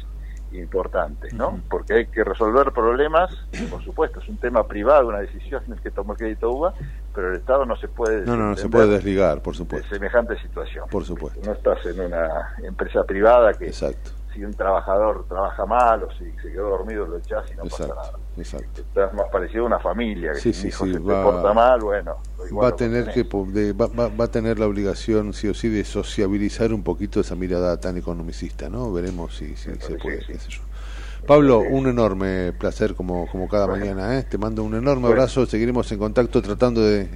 importantes, 0.52 1.34
¿no? 1.34 1.60
Porque 1.70 1.94
hay 1.94 2.06
que 2.08 2.24
resolver 2.24 2.72
problemas, 2.72 3.32
por 3.70 3.84
supuesto, 3.84 4.20
es 4.20 4.30
un 4.30 4.38
tema 4.38 4.66
privado, 4.68 5.08
una 5.08 5.20
decisión 5.20 5.64
en 5.68 5.74
el 5.74 5.82
que 5.82 5.92
tomó 5.92 6.14
el 6.14 6.18
crédito 6.18 6.52
UBA, 6.52 6.74
pero 7.14 7.32
el 7.32 7.38
Estado 7.38 7.66
no 7.66 7.76
se 7.78 7.88
puede 7.88 8.26
no, 8.26 8.38
no, 8.38 8.50
no 8.50 8.56
se 8.56 8.70
puede 8.70 8.88
desligar, 8.88 9.42
por 9.42 9.56
supuesto. 9.56 9.88
De 9.88 9.96
semejante 9.96 10.40
situación. 10.42 10.88
Por 10.90 11.04
supuesto. 11.04 11.40
No 11.46 11.54
estás 11.54 11.86
en 11.86 12.00
una 12.00 12.56
empresa 12.64 13.04
privada 13.04 13.54
que 13.54 13.68
Exacto. 13.68 14.12
Si 14.38 14.46
un 14.46 14.54
trabajador 14.54 15.26
trabaja 15.28 15.66
mal 15.66 16.04
o 16.04 16.12
si 16.12 16.26
se 16.42 16.52
quedó 16.52 16.70
dormido 16.70 17.08
lo 17.08 17.18
echás 17.18 17.44
y 17.52 17.56
no 17.58 17.64
pasa 17.64 17.88
nada. 17.88 18.12
Exacto. 18.38 18.82
Estás 18.82 19.12
más 19.16 19.26
parecido 19.32 19.64
a 19.64 19.68
una 19.68 19.80
familia 19.80 20.34
que 20.34 20.40
Sí, 20.40 20.54
si 20.54 20.60
sí, 20.60 20.68
un 20.68 20.68
hijo 20.70 20.86
sí, 20.86 20.94
se 20.94 21.00
va- 21.00 21.18
te 21.18 21.24
porta 21.32 21.54
mal, 21.54 21.82
bueno, 21.82 22.18
igual 22.48 22.64
va 22.66 22.70
a 22.70 22.76
tener 22.76 23.12
que 23.12 23.24
de- 23.24 23.74
va, 23.74 23.88
va- 23.88 24.10
va 24.10 24.26
a 24.26 24.28
tener 24.28 24.60
la 24.60 24.68
obligación 24.68 25.34
sí 25.34 25.48
o 25.48 25.56
sí 25.56 25.70
de 25.70 25.84
sociabilizar 25.84 26.72
un 26.72 26.84
poquito 26.84 27.20
esa 27.20 27.34
mirada 27.36 27.80
tan 27.80 27.98
economicista 27.98 28.70
no 28.70 28.94
veremos 28.94 29.36
si, 29.36 29.56
si 29.56 29.74
se 29.74 29.96
puede 29.98 30.20
qué 30.20 30.38
sé 30.38 30.50
yo. 30.50 30.62
Pablo 31.26 31.60
un 31.62 31.88
enorme 31.88 32.54
placer 32.54 32.94
como 32.94 33.28
como 33.28 33.48
cada 33.50 33.66
mañana 33.66 34.20
¿eh? 34.20 34.24
te 34.24 34.38
mando 34.38 34.64
un 34.64 34.76
enorme 34.76 35.08
Bueno. 35.08 35.16
abrazo 35.16 35.48
seguiremos 35.48 35.92
en 35.92 35.98
contacto 35.98 36.44
tratando 36.44 36.82
de 36.82 37.10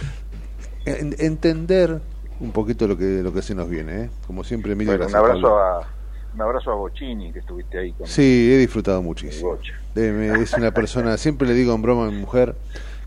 en- 0.86 1.14
entender 1.18 2.00
un 2.40 2.50
poquito 2.52 2.86
lo 2.88 2.96
que 2.96 3.22
lo 3.22 3.32
que 3.32 3.42
se 3.42 3.54
nos 3.54 3.68
viene 3.68 4.04
¿eh? 4.04 4.10
como 4.26 4.42
siempre 4.42 4.72
Emilio 4.72 4.96
Bueno, 4.96 5.06
un 5.06 5.16
abrazo 5.16 5.40
Pablo. 5.42 5.58
a 5.58 5.86
un 6.36 6.42
abrazo 6.42 6.70
a 6.70 6.74
Bochini 6.74 7.32
que 7.32 7.38
estuviste 7.38 7.78
ahí 7.78 7.92
con 7.92 8.06
Sí, 8.06 8.50
he 8.52 8.58
disfrutado 8.58 9.00
muchísimo. 9.02 9.58
Eh, 9.94 10.34
Es 10.42 10.52
una 10.52 10.70
persona, 10.70 11.16
siempre 11.16 11.48
le 11.48 11.54
digo 11.54 11.74
en 11.74 11.80
broma 11.80 12.06
a 12.06 12.10
mi 12.10 12.18
mujer 12.18 12.54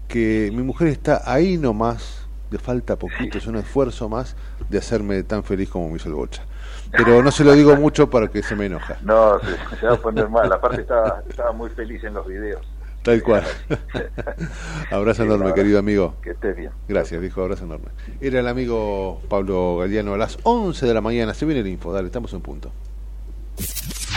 que 0.08 0.50
mi 0.54 0.64
mujer 0.64 0.88
está 0.88 1.22
ahí 1.32 1.58
nomás, 1.58 2.26
le 2.50 2.58
falta 2.58 2.96
poquito, 2.98 3.38
es 3.38 3.46
un 3.46 3.58
esfuerzo 3.58 4.10
más 4.10 4.36
de 4.68 4.80
hacerme 4.80 5.22
tan 5.22 5.44
feliz 5.44 5.70
como 5.70 5.90
me 5.90 5.98
hizo 5.98 6.10
el 6.10 6.16
Bocha. 6.16 6.44
Pero 6.92 7.22
no 7.22 7.30
se 7.30 7.44
lo 7.44 7.54
digo 7.54 7.76
mucho 7.76 8.10
para 8.10 8.30
que 8.30 8.42
se 8.42 8.56
me 8.56 8.66
enoja. 8.66 8.98
No, 9.04 9.40
se, 9.40 9.80
se 9.80 9.86
va 9.86 9.94
a 9.94 9.98
poner 9.98 10.28
mal. 10.28 10.52
Aparte 10.52 10.82
estaba, 10.82 11.22
estaba 11.30 11.52
muy 11.52 11.70
feliz 11.70 12.04
en 12.04 12.16
los 12.16 12.26
videos. 12.26 12.66
Tal 13.04 13.22
cual. 13.22 13.44
abrazo 14.92 15.22
Sí, 15.22 15.28
enorme, 15.28 15.44
abrazo. 15.46 15.54
querido 15.56 15.78
amigo. 15.78 16.16
Que 16.24 16.32
estés 16.32 16.56
bien. 16.58 16.72
Gracias, 16.88 17.22
dijo 17.22 17.44
abrazo 17.44 17.66
enorme. 17.66 17.90
Era 18.20 18.40
el 18.40 18.48
amigo 18.48 19.22
Pablo 19.30 19.78
Galeano 19.78 20.16
a 20.16 20.18
las 20.18 20.40
11 20.42 20.86
de 20.88 20.94
la 20.96 21.02
mañana. 21.02 21.36
Se 21.36 21.46
viene 21.46 21.62
el 21.62 21.68
info, 21.68 21.94
dale, 21.94 22.08
estamos 22.08 22.34
en 22.34 22.42
punto. 22.42 22.72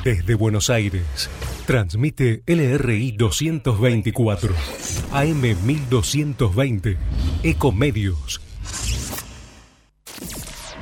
Desde 0.04 0.34
Buenos 0.34 0.68
Aires, 0.68 1.30
transmite 1.66 2.42
LRI 2.46 3.12
224, 3.12 4.54
AM 5.12 5.40
1220, 5.40 6.98
Ecomedios. 7.42 8.40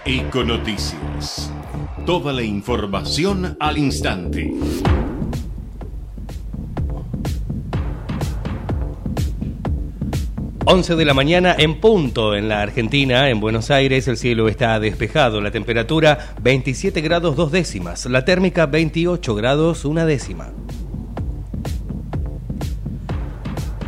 Econoticias. 0.07 1.53
Toda 2.07 2.33
la 2.33 2.43
información 2.43 3.57
al 3.61 3.77
instante. 3.77 4.51
Once 10.67 10.95
de 10.95 11.05
la 11.07 11.15
mañana 11.15 11.55
en 11.59 11.81
punto 11.81 12.37
en 12.37 12.49
la 12.49 12.61
Argentina, 12.61 13.31
en 13.31 13.41
Buenos 13.41 13.71
Aires 13.71 14.07
el 14.09 14.19
cielo 14.19 14.47
está 14.47 14.79
despejado, 14.79 15.41
la 15.41 15.51
temperatura 15.51 16.35
27 16.43 17.01
grados 17.01 17.35
dos 17.35 17.51
décimas, 17.51 18.05
la 18.05 18.27
térmica 18.27 18.67
28 18.67 19.35
grados 19.35 19.87
una 19.87 20.05
décima. 20.05 20.53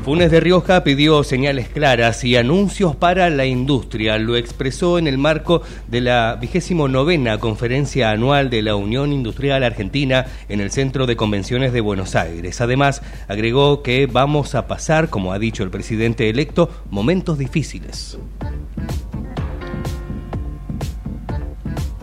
Funes 0.05 0.32
de 0.32 0.40
Rioja 0.40 0.82
pidió 0.82 1.22
señales 1.22 1.68
claras 1.68 2.24
y 2.24 2.34
anuncios 2.34 2.96
para 2.96 3.30
la 3.30 3.46
industria. 3.46 4.18
Lo 4.18 4.34
expresó 4.34 4.98
en 4.98 5.07
el 5.07 5.16
marco 5.16 5.62
de 5.86 6.00
la 6.00 6.36
vigésimo 6.40 6.88
novena 6.88 7.38
conferencia 7.38 8.11
anual 8.11 8.50
de 8.50 8.62
la 8.62 8.74
Unión 8.74 9.12
Industrial 9.12 9.62
Argentina 9.62 10.26
en 10.48 10.61
el 10.61 10.72
Centro 10.72 11.07
de 11.07 11.14
Convenciones 11.14 11.72
de 11.72 11.80
Buenos 11.80 12.16
Aires. 12.16 12.61
Además, 12.61 13.00
agregó 13.28 13.84
que 13.84 14.07
vamos 14.07 14.57
a 14.57 14.66
pasar, 14.66 15.09
como 15.09 15.32
ha 15.32 15.38
dicho 15.38 15.62
el 15.62 15.70
presidente 15.70 16.28
electo, 16.28 16.68
momentos 16.90 17.38
difíciles. 17.38 18.18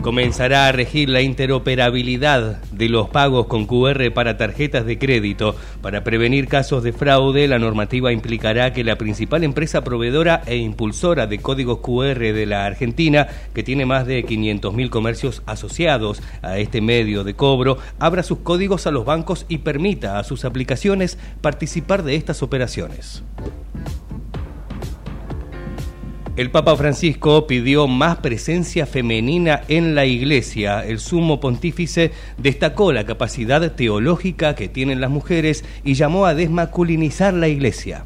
Comenzará 0.02 0.66
a 0.66 0.72
regir 0.72 1.10
la 1.10 1.20
interoperabilidad 1.20 2.62
de 2.72 2.88
los 2.88 3.10
pagos 3.10 3.46
con 3.48 3.66
QR 3.66 4.10
para 4.14 4.38
tarjetas 4.38 4.86
de 4.86 4.98
crédito. 4.98 5.54
Para 5.82 6.04
prevenir 6.04 6.48
casos 6.48 6.82
de 6.82 6.94
fraude, 6.94 7.46
la 7.46 7.58
normativa 7.58 8.10
implicará 8.10 8.72
que 8.72 8.82
la 8.82 8.96
principal 8.96 9.44
empresa 9.44 9.84
proveedora 9.84 10.42
e 10.46 10.56
impulsora 10.56 11.26
de 11.26 11.38
códigos 11.40 11.80
QR 11.80 12.18
de 12.18 12.46
la 12.46 12.64
Argentina, 12.64 13.28
que 13.52 13.62
tiene 13.62 13.84
más 13.84 14.06
de 14.06 14.24
500.000 14.24 14.88
comercios 14.88 15.42
asociados 15.44 16.22
a 16.40 16.56
este 16.56 16.80
medio 16.80 17.22
de 17.22 17.34
cobro, 17.34 17.76
abra 17.98 18.22
sus 18.22 18.38
códigos 18.38 18.86
a 18.86 18.92
los 18.92 19.04
bancos 19.04 19.44
y 19.50 19.58
permita 19.58 20.18
a 20.18 20.24
sus 20.24 20.46
aplicaciones 20.46 21.18
participar 21.42 22.04
de 22.04 22.14
estas 22.14 22.42
operaciones. 22.42 23.22
El 26.36 26.52
Papa 26.52 26.76
Francisco 26.76 27.46
pidió 27.48 27.88
más 27.88 28.18
presencia 28.18 28.86
femenina 28.86 29.62
en 29.66 29.96
la 29.96 30.06
Iglesia. 30.06 30.84
El 30.86 31.00
sumo 31.00 31.40
pontífice 31.40 32.12
destacó 32.38 32.92
la 32.92 33.04
capacidad 33.04 33.72
teológica 33.72 34.54
que 34.54 34.68
tienen 34.68 35.00
las 35.00 35.10
mujeres 35.10 35.64
y 35.84 35.94
llamó 35.94 36.26
a 36.26 36.34
desmasculinizar 36.34 37.34
la 37.34 37.48
Iglesia. 37.48 38.04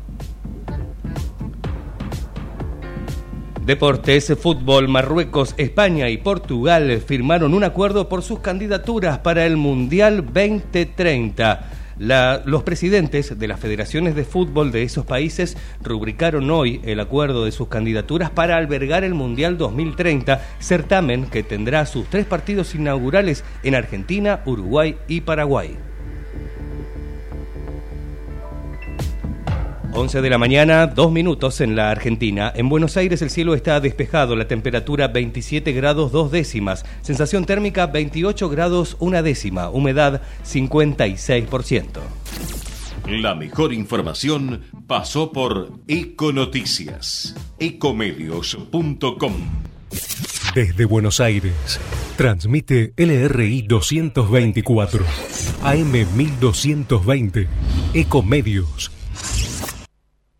Deportes, 3.66 4.34
fútbol, 4.40 4.88
Marruecos, 4.88 5.54
España 5.58 6.08
y 6.08 6.16
Portugal 6.16 7.02
firmaron 7.06 7.54
un 7.54 7.64
acuerdo 7.64 8.08
por 8.08 8.22
sus 8.22 8.40
candidaturas 8.40 9.18
para 9.18 9.44
el 9.44 9.58
Mundial 9.58 10.24
2030. 10.24 11.83
La- 11.98 12.42
los 12.44 12.62
presidentes 12.64 13.38
de 13.38 13.48
las 13.48 13.60
federaciones 13.60 14.14
de 14.14 14.24
fútbol 14.24 14.72
de 14.72 14.82
esos 14.82 15.06
países 15.06 15.56
rubricaron 15.82 16.50
hoy 16.50 16.80
el 16.84 16.98
acuerdo 16.98 17.44
de 17.44 17.52
sus 17.52 17.68
candidaturas 17.68 18.30
para 18.30 18.56
albergar 18.56 19.04
el 19.04 19.14
Mundial 19.14 19.56
2030, 19.58 20.40
certamen 20.58 21.26
que 21.26 21.42
tendrá 21.42 21.86
sus 21.86 22.06
tres 22.08 22.26
partidos 22.26 22.74
inaugurales 22.74 23.44
en 23.62 23.74
Argentina, 23.76 24.40
Uruguay 24.44 24.96
y 25.06 25.20
Paraguay. 25.20 25.76
11 29.96 30.22
de 30.22 30.30
la 30.30 30.38
mañana, 30.38 30.88
dos 30.88 31.12
minutos 31.12 31.60
en 31.60 31.76
la 31.76 31.90
Argentina. 31.90 32.52
En 32.56 32.68
Buenos 32.68 32.96
Aires 32.96 33.22
el 33.22 33.30
cielo 33.30 33.54
está 33.54 33.78
despejado, 33.78 34.34
la 34.34 34.48
temperatura 34.48 35.06
27 35.06 35.72
grados 35.72 36.10
dos 36.10 36.32
décimas, 36.32 36.84
sensación 37.02 37.44
térmica 37.44 37.86
28 37.86 38.48
grados 38.48 38.96
una 38.98 39.22
décima, 39.22 39.70
humedad 39.70 40.20
56%. 40.44 41.84
La 43.06 43.36
mejor 43.36 43.72
información 43.72 44.62
pasó 44.88 45.30
por 45.30 45.70
Econoticias. 45.86 47.36
Ecomedios.com. 47.60 49.32
Desde 50.56 50.84
Buenos 50.86 51.20
Aires, 51.20 51.80
transmite 52.16 52.94
LRI 52.96 53.62
224, 53.62 55.04
AM 55.62 55.92
1220, 56.16 57.48
Ecomedios. 57.94 58.90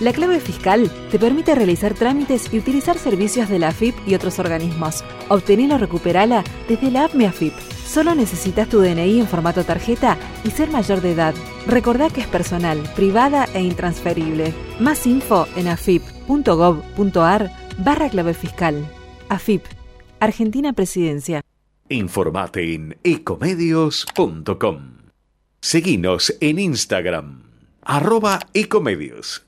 La 0.00 0.12
clave 0.12 0.38
fiscal 0.38 0.88
te 1.10 1.18
permite 1.18 1.56
realizar 1.56 1.92
trámites 1.92 2.52
y 2.52 2.58
utilizar 2.58 2.98
servicios 2.98 3.48
de 3.48 3.58
la 3.58 3.68
AFIP 3.68 3.96
y 4.06 4.14
otros 4.14 4.38
organismos. 4.38 5.02
Obtenela 5.28 5.74
o 5.74 5.78
recuperala 5.78 6.44
desde 6.68 6.92
la 6.92 7.06
app 7.06 7.14
Mi 7.14 7.24
AFIP. 7.24 7.52
Solo 7.84 8.14
necesitas 8.14 8.68
tu 8.68 8.80
DNI 8.80 9.18
en 9.18 9.26
formato 9.26 9.64
tarjeta 9.64 10.16
y 10.44 10.50
ser 10.50 10.70
mayor 10.70 11.00
de 11.00 11.12
edad. 11.12 11.34
Recordá 11.66 12.10
que 12.10 12.20
es 12.20 12.28
personal, 12.28 12.78
privada 12.94 13.48
e 13.54 13.60
intransferible. 13.60 14.54
Más 14.78 15.04
info 15.04 15.48
en 15.56 15.66
afip.gov.ar 15.66 17.50
barra 17.78 18.08
clave 18.08 18.34
fiscal. 18.34 18.86
AFIP, 19.28 19.64
Argentina 20.20 20.72
Presidencia. 20.74 21.42
Informate 21.88 22.72
en 22.72 22.98
ecomedios.com. 23.02 24.98
Seguinos 25.60 26.36
en 26.40 26.60
Instagram, 26.60 27.42
arroba 27.82 28.38
ecomedios. 28.54 29.47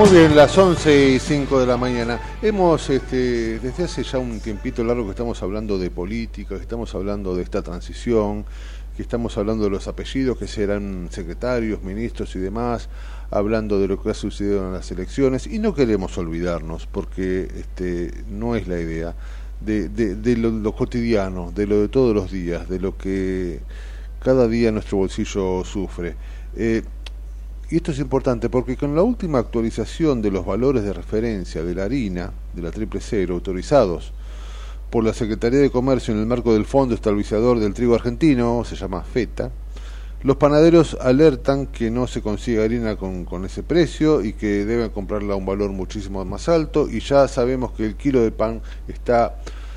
Muy 0.00 0.08
bien, 0.08 0.34
las 0.34 0.56
11 0.56 1.10
y 1.10 1.18
5 1.18 1.60
de 1.60 1.66
la 1.66 1.76
mañana. 1.76 2.18
Hemos, 2.40 2.88
este, 2.88 3.58
desde 3.58 3.84
hace 3.84 4.02
ya 4.02 4.16
un 4.16 4.40
tiempito 4.40 4.82
largo 4.82 5.04
que 5.04 5.10
estamos 5.10 5.42
hablando 5.42 5.78
de 5.78 5.90
política, 5.90 6.56
que 6.56 6.62
estamos 6.62 6.94
hablando 6.94 7.36
de 7.36 7.42
esta 7.42 7.60
transición, 7.60 8.46
que 8.96 9.02
estamos 9.02 9.36
hablando 9.36 9.64
de 9.64 9.68
los 9.68 9.88
apellidos 9.88 10.38
que 10.38 10.48
serán 10.48 11.08
secretarios, 11.10 11.82
ministros 11.82 12.34
y 12.34 12.38
demás, 12.38 12.88
hablando 13.30 13.78
de 13.78 13.88
lo 13.88 14.02
que 14.02 14.08
ha 14.08 14.14
sucedido 14.14 14.68
en 14.68 14.72
las 14.72 14.90
elecciones, 14.90 15.46
y 15.46 15.58
no 15.58 15.74
queremos 15.74 16.16
olvidarnos, 16.16 16.86
porque 16.86 17.50
este, 17.54 18.24
no 18.30 18.56
es 18.56 18.68
la 18.68 18.80
idea, 18.80 19.14
de, 19.60 19.90
de, 19.90 20.14
de 20.14 20.36
lo, 20.38 20.74
cotidiano, 20.74 21.52
de 21.54 21.66
lo 21.66 21.82
de 21.82 21.88
todos 21.88 22.14
los 22.14 22.32
días, 22.32 22.70
de 22.70 22.80
lo 22.80 22.96
que 22.96 23.60
cada 24.22 24.48
día 24.48 24.72
nuestro 24.72 24.96
bolsillo 24.96 25.62
sufre. 25.62 26.16
Eh, 26.56 26.82
y 27.70 27.76
esto 27.76 27.92
es 27.92 28.00
importante 28.00 28.50
porque 28.50 28.76
con 28.76 28.96
la 28.96 29.02
última 29.02 29.38
actualización 29.38 30.20
de 30.20 30.32
los 30.32 30.44
valores 30.44 30.82
de 30.82 30.92
referencia 30.92 31.62
de 31.62 31.74
la 31.74 31.84
harina, 31.84 32.32
de 32.52 32.62
la 32.62 32.72
triple 32.72 33.00
cero, 33.00 33.34
autorizados 33.34 34.12
por 34.90 35.04
la 35.04 35.14
Secretaría 35.14 35.60
de 35.60 35.70
Comercio 35.70 36.12
en 36.12 36.18
el 36.18 36.26
marco 36.26 36.52
del 36.52 36.64
Fondo 36.64 36.96
Estabilizador 36.96 37.60
del 37.60 37.72
Trigo 37.72 37.94
Argentino, 37.94 38.64
se 38.64 38.74
llama 38.74 39.02
FETA, 39.02 39.52
los 40.22 40.36
panaderos 40.36 40.98
alertan 41.00 41.68
que 41.68 41.92
no 41.92 42.08
se 42.08 42.22
consigue 42.22 42.62
harina 42.62 42.96
con, 42.96 43.24
con 43.24 43.44
ese 43.44 43.62
precio 43.62 44.22
y 44.22 44.32
que 44.32 44.66
deben 44.66 44.90
comprarla 44.90 45.34
a 45.34 45.36
un 45.36 45.46
valor 45.46 45.70
muchísimo 45.70 46.24
más 46.24 46.48
alto 46.48 46.90
y 46.90 46.98
ya 46.98 47.28
sabemos 47.28 47.70
que 47.72 47.86
el 47.86 47.94
kilo 47.94 48.20
de 48.20 48.32
pan 48.32 48.60
está 48.88 49.36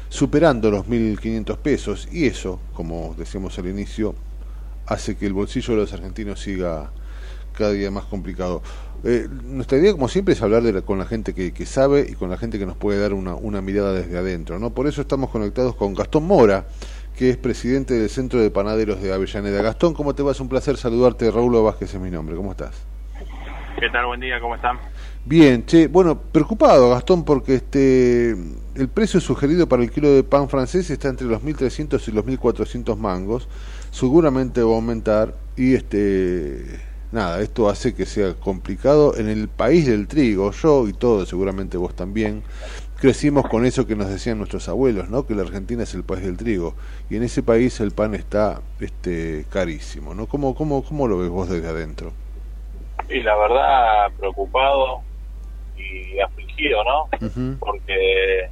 superando 0.10 0.72
los 0.72 0.88
1.500 0.88 1.58
pesos 1.58 2.08
y 2.12 2.26
eso, 2.26 2.60
como 2.74 3.16
decíamos 3.18 3.58
al 3.60 3.68
inicio, 3.68 4.16
hace 4.88 5.16
que 5.16 5.28
el 5.28 5.34
bolsillo 5.34 5.76
de 5.76 5.82
los 5.82 5.94
argentinos 5.94 6.42
siga 6.42 6.92
cada 7.54 7.72
día 7.72 7.90
más 7.92 8.06
complicado. 8.06 8.62
Eh, 9.06 9.28
nuestra 9.44 9.78
idea, 9.78 9.92
como 9.94 10.08
siempre, 10.08 10.34
es 10.34 10.42
hablar 10.42 10.64
de 10.64 10.74
la- 10.74 10.82
con 10.82 10.98
la 10.98 11.06
gente 11.06 11.34
que, 11.34 11.54
que 11.54 11.66
sabe 11.66 12.06
y 12.10 12.14
con 12.14 12.30
la 12.30 12.38
gente 12.38 12.58
que 12.60 12.66
nos 12.66 12.78
puede 12.78 13.00
dar 13.00 13.14
una, 13.14 13.36
una 13.36 13.62
mirada 13.62 13.94
desde 13.94 14.18
adentro. 14.18 14.60
¿no? 14.60 14.70
Por 14.72 14.88
eso 14.88 15.02
estamos 15.02 15.30
conectados 15.30 15.76
con 15.76 15.94
Gastón 15.94 16.24
Mora, 16.26 16.66
que 17.18 17.30
es 17.30 17.38
presidente 17.38 17.94
del 17.94 18.10
Centro 18.10 18.40
de 18.42 18.50
Panaderos 18.50 19.02
de 19.02 19.14
Avellaneda. 19.14 19.62
Gastón, 19.62 19.94
¿cómo 19.94 20.16
te 20.16 20.24
va? 20.24 20.32
Es 20.32 20.40
un 20.40 20.50
placer 20.50 20.78
saludarte. 20.78 21.30
Raúl 21.32 21.62
Vázquez 21.64 21.94
es 21.94 22.00
mi 22.00 22.10
nombre. 22.12 22.36
¿Cómo 22.36 22.52
estás? 22.52 22.76
¿Qué 23.80 23.90
tal? 23.90 24.06
Buen 24.06 24.22
día, 24.22 24.40
¿cómo 24.40 24.56
están? 24.56 24.78
Bien, 25.26 25.66
che, 25.66 25.88
bueno, 25.88 26.20
preocupado 26.20 26.90
Gastón 26.92 27.24
porque 27.26 27.56
este 27.56 28.32
el 28.76 28.88
precio 28.94 29.20
sugerido 29.20 29.68
para 29.68 29.84
el 29.84 29.92
kilo 29.92 30.10
de 30.12 30.24
pan 30.24 30.48
francés 30.50 30.90
está 30.90 31.10
entre 31.10 31.28
los 31.28 31.42
1.300 31.44 32.08
y 32.08 32.12
los 32.12 32.26
1.400 32.26 32.98
mangos, 32.98 33.48
seguramente 33.92 34.62
va 34.62 34.72
a 34.72 34.76
aumentar 34.76 35.36
y 35.56 35.76
este 35.76 36.66
nada, 37.14 37.42
esto 37.42 37.70
hace 37.70 37.94
que 37.96 38.06
sea 38.06 38.34
complicado 38.34 39.16
en 39.16 39.30
el 39.30 39.48
país 39.48 39.86
del 39.88 40.08
trigo. 40.08 40.52
Yo 40.52 40.88
y 40.88 40.94
todos, 40.94 41.30
seguramente 41.30 41.78
vos 41.78 41.96
también, 41.96 42.44
crecimos 43.00 43.48
con 43.48 43.66
eso 43.66 43.86
que 43.86 43.96
nos 43.96 44.10
decían 44.10 44.38
nuestros 44.38 44.68
abuelos, 44.68 45.10
¿no? 45.10 45.26
Que 45.26 45.36
la 45.36 45.44
Argentina 45.44 45.84
es 45.84 45.94
el 45.94 46.04
país 46.04 46.24
del 46.24 46.38
trigo 46.38 46.76
y 47.10 47.16
en 47.16 47.24
ese 47.24 47.44
país 47.44 47.80
el 47.80 47.92
pan 47.92 48.16
está 48.16 48.62
este 48.80 49.46
carísimo, 49.50 50.14
¿no? 50.14 50.26
¿Cómo 50.28 50.56
cómo 50.56 50.84
cómo 50.84 51.08
lo 51.08 51.20
ves 51.20 51.30
vos 51.30 51.50
desde 51.50 51.68
adentro? 51.68 52.12
Y 53.10 53.22
la 53.22 53.36
verdad, 53.36 54.12
preocupado 54.18 55.02
y 55.78 56.20
afligido, 56.20 56.84
¿no? 56.84 57.10
Porque 57.60 58.50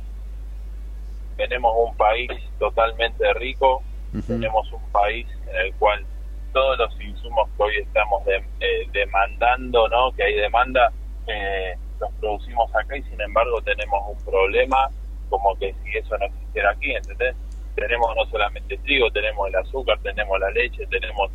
tenemos 1.38 1.74
un 1.90 1.96
país 1.96 2.30
totalmente 2.60 3.34
rico, 3.34 3.82
tenemos 4.28 4.72
un 4.72 4.84
país 4.92 5.26
en 5.50 5.68
el 5.68 5.74
cual 5.76 6.06
todos 6.54 6.78
los 6.78 7.02
insumos 7.02 7.50
que 7.58 7.64
hoy 7.64 7.78
estamos 7.78 8.24
de- 8.26 8.44
eh, 8.60 8.88
demandando, 8.92 9.88
¿no? 9.90 10.12
Que 10.14 10.24
hay 10.24 10.36
demanda, 10.36 10.92
eh, 11.28 11.76
los 12.00 12.12
producimos 12.20 12.74
acá 12.76 12.98
y 12.98 13.04
sin 13.04 13.22
embargo 13.22 13.62
tenemos 13.62 14.00
un 14.10 14.24
problema 14.26 14.90
como 15.30 15.56
que 15.58 15.74
si 15.84 15.98
eso 15.98 16.18
no 16.18 16.26
existiera 16.26 16.72
aquí, 16.72 16.92
¿entendés? 16.92 17.36
Tenemos 17.76 18.14
no 18.16 18.26
solamente 18.26 18.78
trigo, 18.80 19.10
tenemos 19.12 19.48
el 19.48 19.56
azúcar, 19.56 19.98
tenemos 20.04 20.38
la 20.40 20.50
leche, 20.52 20.86
tenemos 20.88 21.32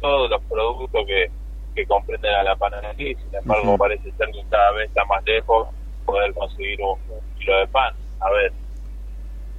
todos 0.00 0.30
los 0.30 0.42
productos 0.44 1.04
que, 1.06 1.30
que 1.74 1.86
comprenden 1.86 2.34
a 2.34 2.42
la 2.42 2.56
panadería 2.56 3.10
y 3.10 3.14
sin 3.16 3.34
embargo 3.34 3.76
parece 3.76 4.10
ser 4.12 4.30
que 4.30 4.42
cada 4.50 4.70
vez 4.72 4.88
está 4.88 5.04
más 5.04 5.22
lejos 5.24 5.68
poder 6.06 6.32
conseguir 6.34 6.80
un, 6.80 6.98
un 7.10 7.34
kilo 7.38 7.58
de 7.58 7.66
pan. 7.68 7.94
A 8.20 8.30
ver, 8.30 8.52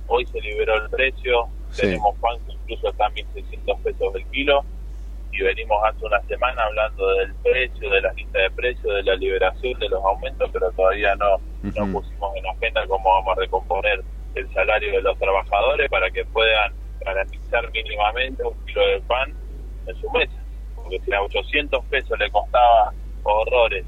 hoy 0.08 0.26
se 0.28 0.40
liberó 0.42 0.76
el 0.84 0.90
precio, 0.90 1.48
Sí. 1.70 1.82
tenemos 1.82 2.16
pan 2.20 2.38
que 2.48 2.54
incluso 2.54 2.90
está 2.90 3.08
a 3.08 3.10
1.600 3.10 3.82
pesos 3.84 4.16
el 4.16 4.26
kilo 4.32 4.64
y 5.38 5.44
venimos 5.44 5.78
hace 5.86 6.06
una 6.06 6.22
semana 6.24 6.64
hablando 6.64 7.08
del 7.16 7.36
precio, 7.44 7.90
de 7.90 8.02
la 8.02 8.12
lista 8.14 8.40
de 8.40 8.52
precios, 8.52 8.96
de 8.96 9.04
la 9.04 9.16
liberación, 9.16 9.80
de 9.80 9.90
los 9.90 10.04
aumentos, 10.04 10.50
pero 10.54 10.72
todavía 10.72 11.16
no, 11.16 11.38
no 11.64 11.84
Ujú. 11.84 11.92
pusimos 11.94 12.36
en 12.36 12.46
agenda 12.48 12.88
cómo 12.88 13.10
vamos 13.10 13.38
a 13.38 13.42
recomponer 13.42 14.04
el 14.36 14.54
salario 14.54 14.92
de 14.92 15.02
los 15.02 15.18
trabajadores 15.20 15.90
para 15.90 16.10
que 16.12 16.24
puedan 16.26 16.74
garantizar 17.06 17.70
mínimamente 17.72 18.44
un 18.44 18.56
kilo 18.66 18.86
de 18.88 19.02
pan 19.02 19.34
en 19.88 19.96
su 19.96 20.10
mesa. 20.12 20.42
Porque 20.76 21.00
si 21.00 21.14
a 21.14 21.22
800 21.22 21.86
pesos 21.86 22.20
le 22.20 22.30
costaba 22.32 22.92
horrores 23.24 23.86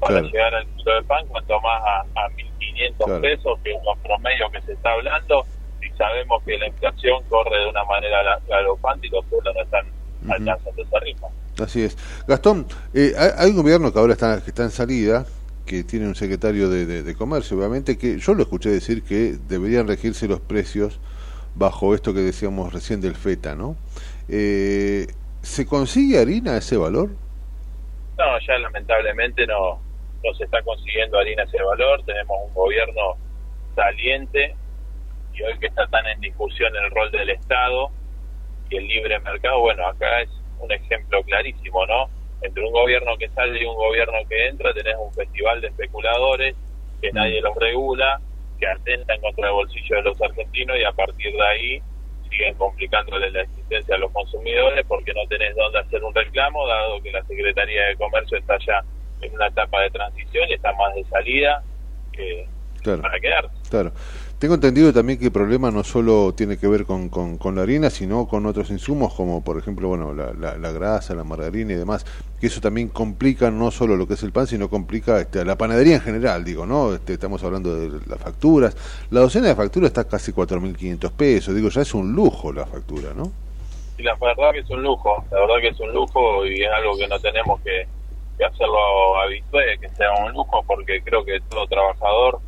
para 0.00 0.14
Claro. 0.20 0.26
llegar 0.28 0.54
al 0.54 0.66
kilo 0.76 0.94
de 0.94 1.02
pan, 1.04 1.26
cuanto 1.28 1.60
más 1.60 1.82
a, 1.84 2.00
a 2.00 2.28
1.500 2.30 2.96
Claro. 3.06 3.20
pesos, 3.20 3.58
que 3.62 3.70
es 3.72 3.78
los 3.84 3.98
promedios 4.00 4.50
que 4.52 4.62
se 4.62 4.72
está 4.72 4.92
hablando, 4.92 5.46
y 5.82 5.88
sabemos 5.96 6.42
que 6.44 6.58
la 6.58 6.66
inflación 6.66 7.24
corre 7.28 7.58
de 7.58 7.66
una 7.66 7.84
manera 7.84 8.38
galopante 8.48 9.06
y 9.06 9.10
los 9.10 9.24
sueldos 9.28 9.54
no 9.54 9.62
están 9.62 9.86
Ritmo. 10.22 11.30
Así 11.58 11.82
es. 11.82 11.96
Gastón, 12.26 12.66
eh, 12.94 13.12
hay, 13.36 13.50
un 13.50 13.56
gobierno 13.56 13.92
que 13.92 13.98
ahora 13.98 14.12
está, 14.12 14.42
que 14.42 14.50
está 14.50 14.62
en 14.64 14.70
salida, 14.70 15.26
que 15.66 15.84
tiene 15.84 16.06
un 16.06 16.14
secretario 16.14 16.68
de, 16.68 16.86
de- 16.86 17.02
de 17.02 17.14
comercio, 17.14 17.56
obviamente, 17.58 17.96
que 17.98 18.18
yo 18.18 18.34
lo 18.34 18.42
escuché 18.42 18.70
decir 18.70 19.02
que 19.02 19.36
deberían 19.48 19.86
regirse 19.86 20.26
los 20.28 20.40
precios 20.40 20.98
bajo 21.54 21.94
esto 21.94 22.14
que 22.14 22.20
decíamos 22.20 22.72
recién 22.72 23.00
del 23.00 23.14
feta, 23.14 23.54
¿no? 23.54 23.76
Eh, 24.28 25.06
¿Se 25.42 25.66
consigue 25.66 26.18
harina 26.18 26.52
a 26.52 26.56
ese 26.58 26.76
valor? 26.76 27.10
No, 28.18 28.24
ya 28.46 28.58
lamentablemente 28.58 29.46
no, 29.46 29.80
no 30.24 30.34
se 30.36 30.44
está 30.44 30.62
consiguiendo 30.62 31.18
harina 31.18 31.42
ese 31.44 31.62
valor. 31.62 32.02
Tenemos 32.04 32.36
un 32.46 32.54
gobierno 32.54 33.16
saliente 33.74 34.54
y 35.34 35.42
hoy 35.42 35.58
que 35.58 35.66
está 35.66 35.86
tan 35.88 36.06
en 36.06 36.20
discusión 36.20 36.72
el 36.76 36.90
rol 36.90 37.10
del 37.10 37.30
Estado 37.30 37.90
y 38.70 38.76
el 38.76 38.86
libre 38.86 39.18
mercado, 39.20 39.60
bueno, 39.60 39.86
acá 39.86 40.22
es 40.22 40.30
un 40.58 40.70
ejemplo 40.72 41.22
clarísimo, 41.24 41.84
¿no? 41.86 42.08
Entre 42.42 42.64
un 42.64 42.72
gobierno 42.72 43.16
que 43.18 43.28
sale 43.30 43.60
y 43.60 43.64
un 43.66 43.74
gobierno 43.74 44.18
que 44.28 44.46
entra, 44.46 44.72
tenés 44.72 44.94
un 44.98 45.12
festival 45.12 45.60
de 45.60 45.68
especuladores 45.68 46.56
que 47.02 47.12
nadie 47.12 47.40
los 47.40 47.54
regula, 47.56 48.20
que 48.58 48.66
atentan 48.66 49.20
contra 49.20 49.48
el 49.48 49.54
bolsillo 49.54 49.96
de 49.96 50.02
los 50.02 50.22
argentinos 50.22 50.76
y 50.78 50.84
a 50.84 50.92
partir 50.92 51.32
de 51.32 51.42
ahí 51.42 51.82
siguen 52.30 52.54
complicándole 52.54 53.30
la 53.30 53.42
existencia 53.42 53.96
a 53.96 53.98
los 53.98 54.12
consumidores 54.12 54.84
porque 54.86 55.12
no 55.12 55.26
tenés 55.28 55.56
dónde 55.56 55.80
hacer 55.80 56.02
un 56.04 56.14
reclamo, 56.14 56.66
dado 56.66 57.02
que 57.02 57.10
la 57.10 57.24
Secretaría 57.24 57.86
de 57.86 57.96
Comercio 57.96 58.38
está 58.38 58.56
ya 58.66 58.84
en 59.20 59.34
una 59.34 59.48
etapa 59.48 59.82
de 59.82 59.90
transición 59.90 60.48
y 60.48 60.54
está 60.54 60.72
más 60.74 60.94
de 60.94 61.04
salida 61.04 61.62
que 62.12 62.46
Claro. 62.82 63.02
para 63.02 63.20
quedarse. 63.20 63.56
Claro. 63.70 63.92
Tengo 64.40 64.54
entendido 64.54 64.90
también 64.90 65.18
que 65.18 65.26
el 65.26 65.32
problema 65.32 65.70
no 65.70 65.84
solo 65.84 66.32
tiene 66.32 66.56
que 66.56 66.66
ver 66.66 66.86
con, 66.86 67.10
con, 67.10 67.54
la 67.54 67.60
harina, 67.60 67.90
sino 67.90 68.26
con 68.26 68.46
otros 68.46 68.70
insumos 68.70 69.12
como, 69.12 69.44
por 69.44 69.58
ejemplo, 69.58 69.88
bueno, 69.88 70.14
la, 70.14 70.32
la, 70.32 70.56
la 70.56 70.72
grasa, 70.72 71.14
la 71.14 71.24
margarina 71.24 71.74
y 71.74 71.76
demás, 71.76 72.06
que 72.40 72.46
eso 72.46 72.58
también 72.58 72.88
complica 72.88 73.50
no 73.50 73.70
solo 73.70 73.96
lo 73.96 74.08
que 74.08 74.14
es 74.14 74.22
el 74.22 74.32
pan, 74.32 74.46
sino 74.46 74.70
complica 74.70 75.20
este, 75.20 75.44
la 75.44 75.58
panadería 75.58 75.96
en 75.96 76.00
general, 76.00 76.42
digo, 76.42 76.64
¿no? 76.64 76.94
Este, 76.94 77.12
estamos 77.12 77.44
hablando 77.44 77.76
de 77.76 78.00
las 78.06 78.18
facturas. 78.18 78.74
La 79.10 79.20
docena 79.20 79.48
de 79.48 79.54
facturas 79.54 79.88
está 79.88 80.08
casi 80.08 80.32
4.500 80.32 81.12
pesos, 81.12 81.54
digo, 81.54 81.68
ya 81.68 81.82
es 81.82 81.92
un 81.92 82.14
lujo 82.14 82.50
la 82.50 82.64
factura, 82.64 83.12
¿no? 83.14 83.30
Y 83.98 84.04
la 84.04 84.14
verdad 84.14 84.52
que 84.54 84.60
es 84.60 84.70
un 84.70 84.82
lujo, 84.82 85.22
la 85.30 85.38
verdad 85.38 85.56
que 85.60 85.68
es 85.68 85.80
un 85.80 85.92
lujo 85.92 86.46
y 86.46 86.62
es 86.62 86.70
algo 86.78 86.96
que 86.96 87.06
no 87.08 87.20
tenemos 87.20 87.60
que 87.60 87.86
hacerlo 88.42 89.20
habitual, 89.20 89.64
que 89.78 89.88
sea 89.90 90.08
un 90.24 90.32
lujo, 90.32 90.64
porque 90.66 91.02
creo 91.02 91.22
que 91.26 91.40
todo 91.50 91.66
trabajador 91.66 92.40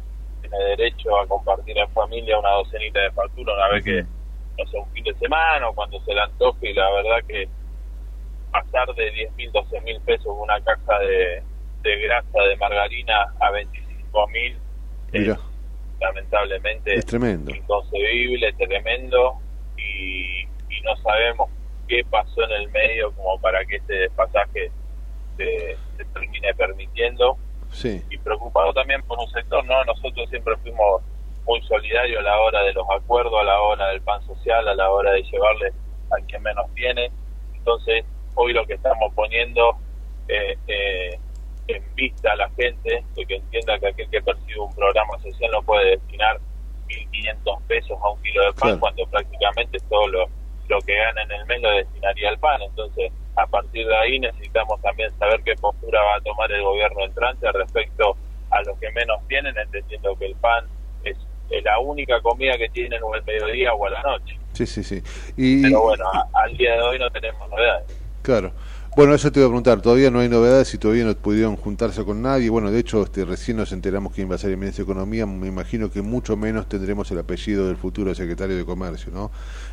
tiene 0.53 0.65
derecho 0.77 1.17
a 1.19 1.27
compartir 1.27 1.77
en 1.79 1.89
familia 1.91 2.39
una 2.39 2.51
docenita 2.51 3.01
de 3.01 3.11
factura 3.13 3.55
una 3.55 3.69
vez 3.69 3.85
que, 3.85 4.03
no 4.03 4.71
sé, 4.71 4.79
un 4.79 4.91
fin 4.93 5.05
de 5.05 5.15
semana 5.15 5.69
o 5.69 5.75
cuando 5.75 6.01
se 6.05 6.15
le 6.15 6.21
antoje 6.21 6.71
y 6.71 6.75
la 6.75 6.91
verdad 6.93 7.27
que 7.27 7.49
pasar 8.51 8.95
de 8.95 9.11
10 9.11 9.33
mil, 9.37 9.53
12 9.53 9.81
mil 9.81 10.01
pesos 10.03 10.27
una 10.39 10.61
caja 10.61 10.99
de, 10.99 11.43
de 11.83 12.01
grasa 12.03 12.41
de 12.49 12.57
margarina 12.57 13.33
a 13.41 13.51
25 13.51 14.29
mil 14.29 14.59
Mira, 15.13 15.39
lamentablemente 16.01 16.95
es 16.95 17.07
tremendo. 17.07 17.55
inconcebible, 17.55 18.53
tremendo 18.55 19.39
y, 19.77 20.43
y 20.43 20.81
no 20.85 20.97
sabemos 21.03 21.51
qué 21.89 22.05
pasó 22.11 22.45
en 22.45 22.51
el 22.53 22.71
medio 22.71 23.13
como 23.13 23.39
para 23.41 23.65
que 23.65 23.77
este 23.77 23.95
despasaje 23.95 24.71
se, 25.37 25.77
se 25.97 26.05
termine 26.13 26.55
permitiendo 26.55 27.39
Sí, 27.73 28.03
y 28.11 28.19
preocupado 28.19 28.73
también 28.73 29.03
por 29.03 29.19
un 29.19 29.29
sector, 29.31 29.65
¿no? 29.65 29.85
Nosotros 29.85 30.29
siempre 30.31 30.57
fuimos 30.59 31.03
muy 31.47 31.61
solidarios 31.63 32.21
a 32.21 32.23
la 32.23 32.39
hora 32.41 32.63
de 32.63 32.73
los 32.73 32.87
acuerdos, 32.91 33.35
a 33.41 33.45
la 33.45 33.61
hora 33.61 33.89
del 33.89 34.01
pan 34.03 34.23
social, 34.27 34.67
a 34.69 34.75
la 34.75 34.91
hora 34.91 35.13
de 35.13 35.23
llevarle 35.23 35.73
a 36.11 36.25
quien 36.27 36.43
menos 36.43 36.67
tiene. 36.75 37.11
Entonces, 37.55 38.05
hoy 38.35 38.53
lo 38.53 38.65
que 38.67 38.75
estamos 38.75 39.13
poniendo 39.15 39.77
eh, 40.29 40.57
eh, 40.69 41.19
en 41.69 41.95
vista 41.95 42.33
a 42.33 42.37
la 42.37 42.51
gente 42.51 43.05
de 43.15 43.27
que 43.27 43.37
entienda 43.37 43.79
que 43.79 43.89
aquel 43.89 44.09
que 44.11 44.23
percibe 44.23 44.61
un 44.61 44.75
programa 44.75 45.19
social 45.21 45.51
no 45.53 45.63
puede 45.63 45.91
destinar 45.91 46.39
1.500 46.89 47.63
pesos 47.67 47.99
a 48.03 48.09
un 48.11 48.23
kilo 48.23 48.43
de 48.45 48.53
pan 48.53 48.61
Claro. 48.61 48.81
cuando 48.81 49.07
prácticamente 49.07 49.79
todo 49.89 50.07
lo, 50.09 50.27
lo 50.69 50.79
que 50.81 50.95
gana 50.95 51.23
en 51.23 51.33
el 51.33 51.47
mes 51.47 51.63
lo 51.63 51.71
destinaría 51.71 52.29
al 52.29 52.39
pan. 52.39 52.61
Entonces, 52.63 53.13
a 53.37 53.47
partir 53.47 53.87
de 53.87 53.97
ahí 53.97 54.19
necesitamos 54.21 54.81
también 54.83 55.11
saber 55.19 55.43
qué 55.45 55.55
postura 55.57 56.01
va 56.03 56.17
a 56.17 56.21
tomar 56.21 56.51
el 56.53 56.63
gobierno 56.63 57.05
entrante 57.05 57.51
respecto 57.53 58.17
a 58.51 58.63
los 58.63 58.79
que 58.79 58.91
menos 58.93 59.21
tienen, 59.29 59.57
entendiendo 59.57 60.15
que 60.17 60.27
el 60.27 60.35
pan 60.37 60.67
es 61.05 61.17
la 61.65 61.79
única 61.79 62.21
comida 62.21 62.57
que 62.59 62.69
tienen 62.71 63.03
o 63.03 63.15
el 63.15 63.23
mediodía 63.25 63.73
o 63.75 63.87
a 63.87 63.91
la 63.91 64.03
noche. 64.03 64.39
sí, 64.53 64.67
sí, 64.67 64.83
sí. 64.83 65.03
Y, 65.37 65.63
Pero 65.63 65.83
bueno, 65.83 66.05
a- 66.13 66.29
al 66.43 66.57
día 66.57 66.75
de 66.75 66.83
hoy 66.83 66.99
no 66.99 67.11
tenemos 67.11 67.49
novedades. 67.49 67.85
Claro. 68.23 68.53
Bueno, 68.95 69.15
eso 69.15 69.33
te 69.33 69.41
iba 69.41 69.47
a 69.47 69.49
preguntar. 69.49 69.81
Todavía 69.81 70.11
no 70.11 70.19
hay 70.19 70.29
novedades 70.29 70.75
y 70.75 70.79
todavía 70.79 71.07
no 71.07 71.15
pudieron 71.17 71.57
juntarse 71.57 72.05
con 72.05 72.21
nadie. 72.21 72.51
Bueno, 72.51 72.71
de 72.71 72.79
hecho, 72.79 73.03
este, 73.03 73.25
recién 73.25 73.57
nos 73.57 73.73
enteramos 73.73 74.13
quién 74.13 74.31
va 74.31 74.35
a 74.35 74.39
ser 74.39 74.51
el 74.51 74.59
ministro 74.59 74.85
de 74.85 74.93
Economía. 74.93 75.25
Me 75.25 75.47
imagino 75.47 75.91
que 75.91 76.03
mucho 76.03 76.37
menos 76.37 76.69
tendremos 76.69 77.11
el 77.11 77.19
apellido 77.19 77.69
del 77.69 77.79
futuro 77.79 78.15
secretario 78.15 78.55
de 78.55 78.67
Comercio, 78.67 79.11
¿no? 79.11 79.31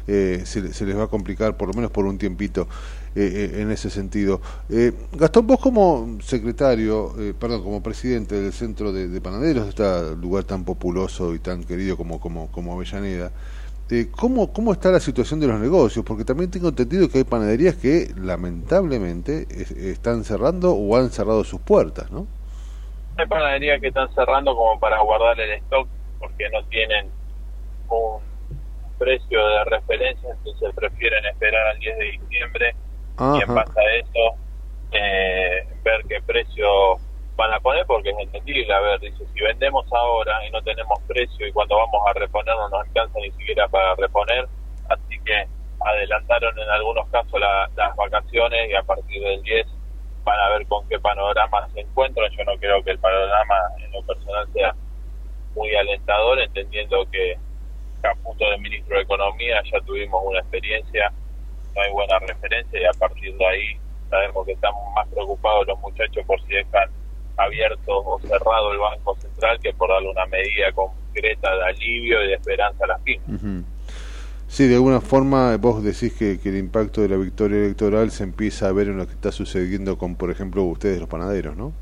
Eh, 0.07 0.43
se, 0.45 0.71
se 0.71 0.85
les 0.85 0.97
va 0.97 1.03
a 1.03 1.07
complicar, 1.07 1.57
por 1.57 1.67
lo 1.67 1.73
menos 1.73 1.91
por 1.91 2.05
un 2.05 2.17
tiempito, 2.17 2.69
eh, 3.13 3.51
eh, 3.53 3.61
en 3.61 3.71
ese 3.71 3.89
sentido. 3.89 4.39
Eh, 4.69 4.93
Gastón, 5.11 5.47
vos 5.47 5.59
como 5.59 6.17
secretario, 6.23 7.13
eh, 7.19 7.33
perdón, 7.37 7.61
como 7.61 7.83
presidente 7.83 8.41
del 8.41 8.53
Centro 8.53 8.93
de, 8.93 9.09
de 9.09 9.19
Panaderos, 9.19 9.65
de 9.65 9.69
este 9.71 10.15
lugar 10.15 10.45
tan 10.45 10.63
populoso 10.63 11.35
y 11.35 11.39
tan 11.39 11.65
querido 11.65 11.97
como, 11.97 12.21
como, 12.21 12.49
como 12.53 12.73
Avellaneda, 12.73 13.33
eh, 13.89 14.09
¿cómo, 14.11 14.53
¿Cómo 14.53 14.73
está 14.73 14.91
la 14.91 14.99
situación 14.99 15.39
de 15.39 15.47
los 15.47 15.59
negocios? 15.59 16.05
Porque 16.05 16.25
también 16.25 16.51
tengo 16.51 16.69
entendido 16.69 17.09
que 17.09 17.19
hay 17.19 17.23
panaderías 17.23 17.75
que 17.75 18.13
lamentablemente 18.17 19.47
es- 19.49 19.71
están 19.71 20.23
cerrando 20.23 20.73
o 20.73 20.95
han 20.97 21.09
cerrado 21.11 21.43
sus 21.43 21.61
puertas, 21.61 22.11
¿no? 22.11 22.27
Hay 23.17 23.27
panaderías 23.27 23.81
que 23.81 23.87
están 23.89 24.09
cerrando 24.13 24.55
como 24.55 24.79
para 24.79 24.99
guardar 25.01 25.39
el 25.39 25.51
stock 25.63 25.89
porque 26.19 26.49
no 26.51 26.63
tienen 26.67 27.13
un 27.89 28.21
precio 28.97 29.47
de 29.47 29.65
referencia, 29.65 30.29
entonces 30.31 30.73
prefieren 30.75 31.25
esperar 31.25 31.67
al 31.67 31.79
10 31.79 31.97
de 31.97 32.05
diciembre 32.05 32.77
y 33.31 33.41
en 33.41 33.47
Ajá. 33.47 33.53
base 33.53 33.79
a 33.79 33.95
eso 33.97 34.39
eh, 34.91 35.81
ver 35.83 36.05
qué 36.07 36.21
precio 36.25 37.01
van 37.39 37.53
a 37.53 37.59
poner 37.61 37.85
porque 37.85 38.09
es 38.09 38.17
entendible, 38.19 38.73
a 38.73 38.81
ver, 38.81 38.99
dice, 38.99 39.23
si 39.33 39.39
vendemos 39.41 39.85
ahora 39.93 40.45
y 40.45 40.51
no 40.51 40.61
tenemos 40.61 40.99
precio 41.07 41.47
y 41.47 41.51
cuando 41.53 41.77
vamos 41.77 42.01
a 42.05 42.13
reponer 42.13 42.53
no 42.53 42.67
nos 42.67 42.81
alcanza 42.85 43.17
ni 43.19 43.31
siquiera 43.31 43.65
para 43.69 43.95
reponer, 43.95 44.45
así 44.89 45.17
que 45.23 45.47
adelantaron 45.79 46.59
en 46.59 46.69
algunos 46.69 47.07
casos 47.09 47.39
la- 47.39 47.69
las 47.77 47.95
vacaciones 47.95 48.69
y 48.69 48.75
a 48.75 48.83
partir 48.83 49.23
del 49.23 49.41
10 49.43 49.65
van 50.25 50.37
a 50.37 50.49
ver 50.49 50.67
con 50.67 50.85
qué 50.89 50.99
panorama 50.99 51.65
se 51.73 51.79
encuentran. 51.79 52.29
Yo 52.37 52.43
no 52.43 52.57
creo 52.59 52.83
que 52.83 52.91
el 52.91 52.99
panorama 52.99 53.55
en 53.85 53.91
lo 53.93 54.03
personal 54.03 54.45
sea 54.51 54.75
muy 55.55 55.73
alentador, 55.75 56.39
entendiendo 56.41 57.05
que 57.09 57.37
Caputo 58.01 58.49
de 58.49 58.57
ministro 58.57 58.97
de 58.97 59.03
Economía 59.03 59.61
ya 59.71 59.79
tuvimos 59.81 60.21
una 60.25 60.39
experiencia, 60.39 61.11
no 61.75 61.81
hay 61.81 61.91
buena 61.91 62.19
referencia 62.19 62.81
y 62.81 62.85
a 62.85 62.93
partir 62.99 63.33
de 63.37 63.45
ahí 63.45 63.79
Sabemos 64.09 64.43
que 64.43 64.53
están 64.53 64.73
más 64.95 65.07
preocupados 65.09 65.67
los 65.67 65.79
muchachos 65.81 66.25
por 66.25 66.41
si 66.41 66.53
dejan 66.55 66.89
abierto 67.39 67.97
o 67.97 68.19
cerrado 68.19 68.71
el 68.71 68.79
Banco 68.79 69.15
Central 69.15 69.59
que 69.61 69.73
por 69.73 69.89
darle 69.89 70.09
una 70.09 70.25
medida 70.25 70.71
concreta 70.73 71.55
de 71.55 71.63
alivio 71.63 72.23
y 72.23 72.27
de 72.27 72.33
esperanza 72.33 72.83
a 72.83 72.87
las 72.87 73.01
pymes. 73.01 73.27
Ujú. 73.27 73.63
Sí, 74.47 74.67
de 74.67 74.75
alguna 74.75 74.99
forma 74.99 75.55
vos 75.57 75.83
decís 75.83 76.17
que, 76.17 76.39
que 76.39 76.49
el 76.49 76.57
impacto 76.57 77.01
de 77.01 77.09
la 77.09 77.17
victoria 77.17 77.57
electoral 77.57 78.09
se 78.11 78.23
empieza 78.23 78.67
a 78.67 78.71
ver 78.71 78.87
en 78.87 78.97
lo 78.97 79.05
que 79.05 79.13
está 79.13 79.31
sucediendo 79.31 79.97
con, 79.97 80.15
por 80.15 80.31
ejemplo, 80.31 80.63
ustedes 80.63 80.99
los 80.99 81.07
panaderos, 81.07 81.55
¿no? 81.55 81.73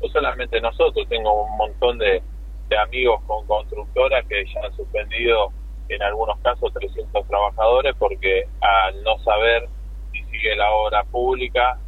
no 0.00 0.08
solamente 0.08 0.60
nosotros, 0.60 1.08
tengo 1.08 1.44
un 1.44 1.56
montón 1.56 1.98
de, 1.98 2.22
de 2.68 2.78
amigos 2.78 3.20
con 3.26 3.46
constructoras 3.46 4.24
que 4.26 4.44
ya 4.46 4.60
han 4.64 4.76
suspendido 4.76 5.52
en 5.88 6.02
algunos 6.02 6.38
casos 6.40 6.72
300 6.74 7.26
trabajadores 7.26 7.94
porque 7.98 8.46
al 8.60 9.02
no 9.02 9.18
saber 9.20 9.68
si 10.12 10.22
sigue 10.24 10.54
la 10.56 10.70
obra 10.70 11.02
pública, 11.04 11.78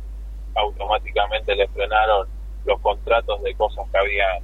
automáticamente 0.55 1.55
les 1.55 1.71
frenaron 1.71 2.29
los 2.65 2.81
contratos 2.81 3.43
de 3.43 3.55
cosas 3.55 3.87
que 3.91 3.99
habían 3.99 4.43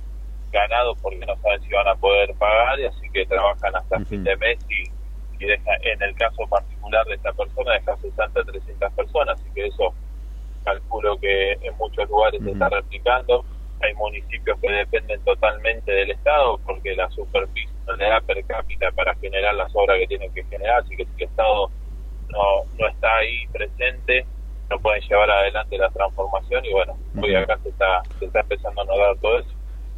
ganado 0.53 0.95
porque 0.97 1.25
no 1.27 1.37
saben 1.37 1.61
si 1.63 1.73
van 1.73 1.89
a 1.89 1.95
poder 1.97 2.35
pagar 2.35 2.79
y 2.81 2.87
así 2.87 3.09
que 3.13 3.27
trabajan 3.27 3.77
hasta 3.77 4.01
fin 4.05 4.25
de 4.25 4.37
mes 4.37 4.59
y, 4.69 5.45
y 5.45 5.47
deja, 5.47 5.71
en 5.83 6.03
el 6.03 6.15
caso 6.15 6.47
particular 6.49 7.05
de 7.07 7.15
esta 7.15 7.33
persona 7.33 7.73
deja 7.75 7.97
60 7.97 8.45
300 8.45 8.93
personas, 8.93 9.41
así 9.41 9.51
que 9.55 9.67
eso 9.67 9.93
calculo 10.65 11.17
que 11.19 11.53
en 11.53 11.77
muchos 11.79 12.09
lugares 12.09 12.43
se 12.43 12.51
está 12.51 12.69
replicando. 12.69 13.45
Hay 13.81 13.95
municipios 13.95 14.59
que 14.61 14.71
dependen 14.71 15.23
totalmente 15.23 15.93
del 15.93 16.11
Estado 16.11 16.59
porque 16.67 16.97
la 16.97 17.09
superficie 17.11 17.71
no 17.87 17.95
le 17.95 18.09
da 18.09 18.21
per 18.21 18.45
cápita 18.45 18.91
para 18.93 19.15
generar 19.17 19.55
las 19.55 19.71
obras 19.75 19.99
que 20.01 20.09
tienen 20.09 20.33
que 20.33 20.43
generar, 20.45 20.81
así 20.81 20.97
que 20.97 21.05
si 21.05 21.23
el 21.23 21.29
Estado 21.29 21.71
no, 22.31 22.65
no 22.79 22.89
está 22.89 23.17
ahí 23.17 23.47
presente, 23.53 24.27
no 24.71 24.79
pueden 24.81 25.03
llevar 25.03 25.31
adelante 25.31 25.79
la 25.79 25.91
transformación 25.91 26.65
y 26.65 26.73
bueno, 26.73 26.97
hoy 27.21 27.35
acá 27.35 27.59
se 27.63 27.69
está, 27.71 28.03
se 28.19 28.25
está 28.27 28.41
empezando 28.41 28.83
a 28.83 28.85
notar 28.85 29.17
todo 29.21 29.39
eso. 29.39 29.51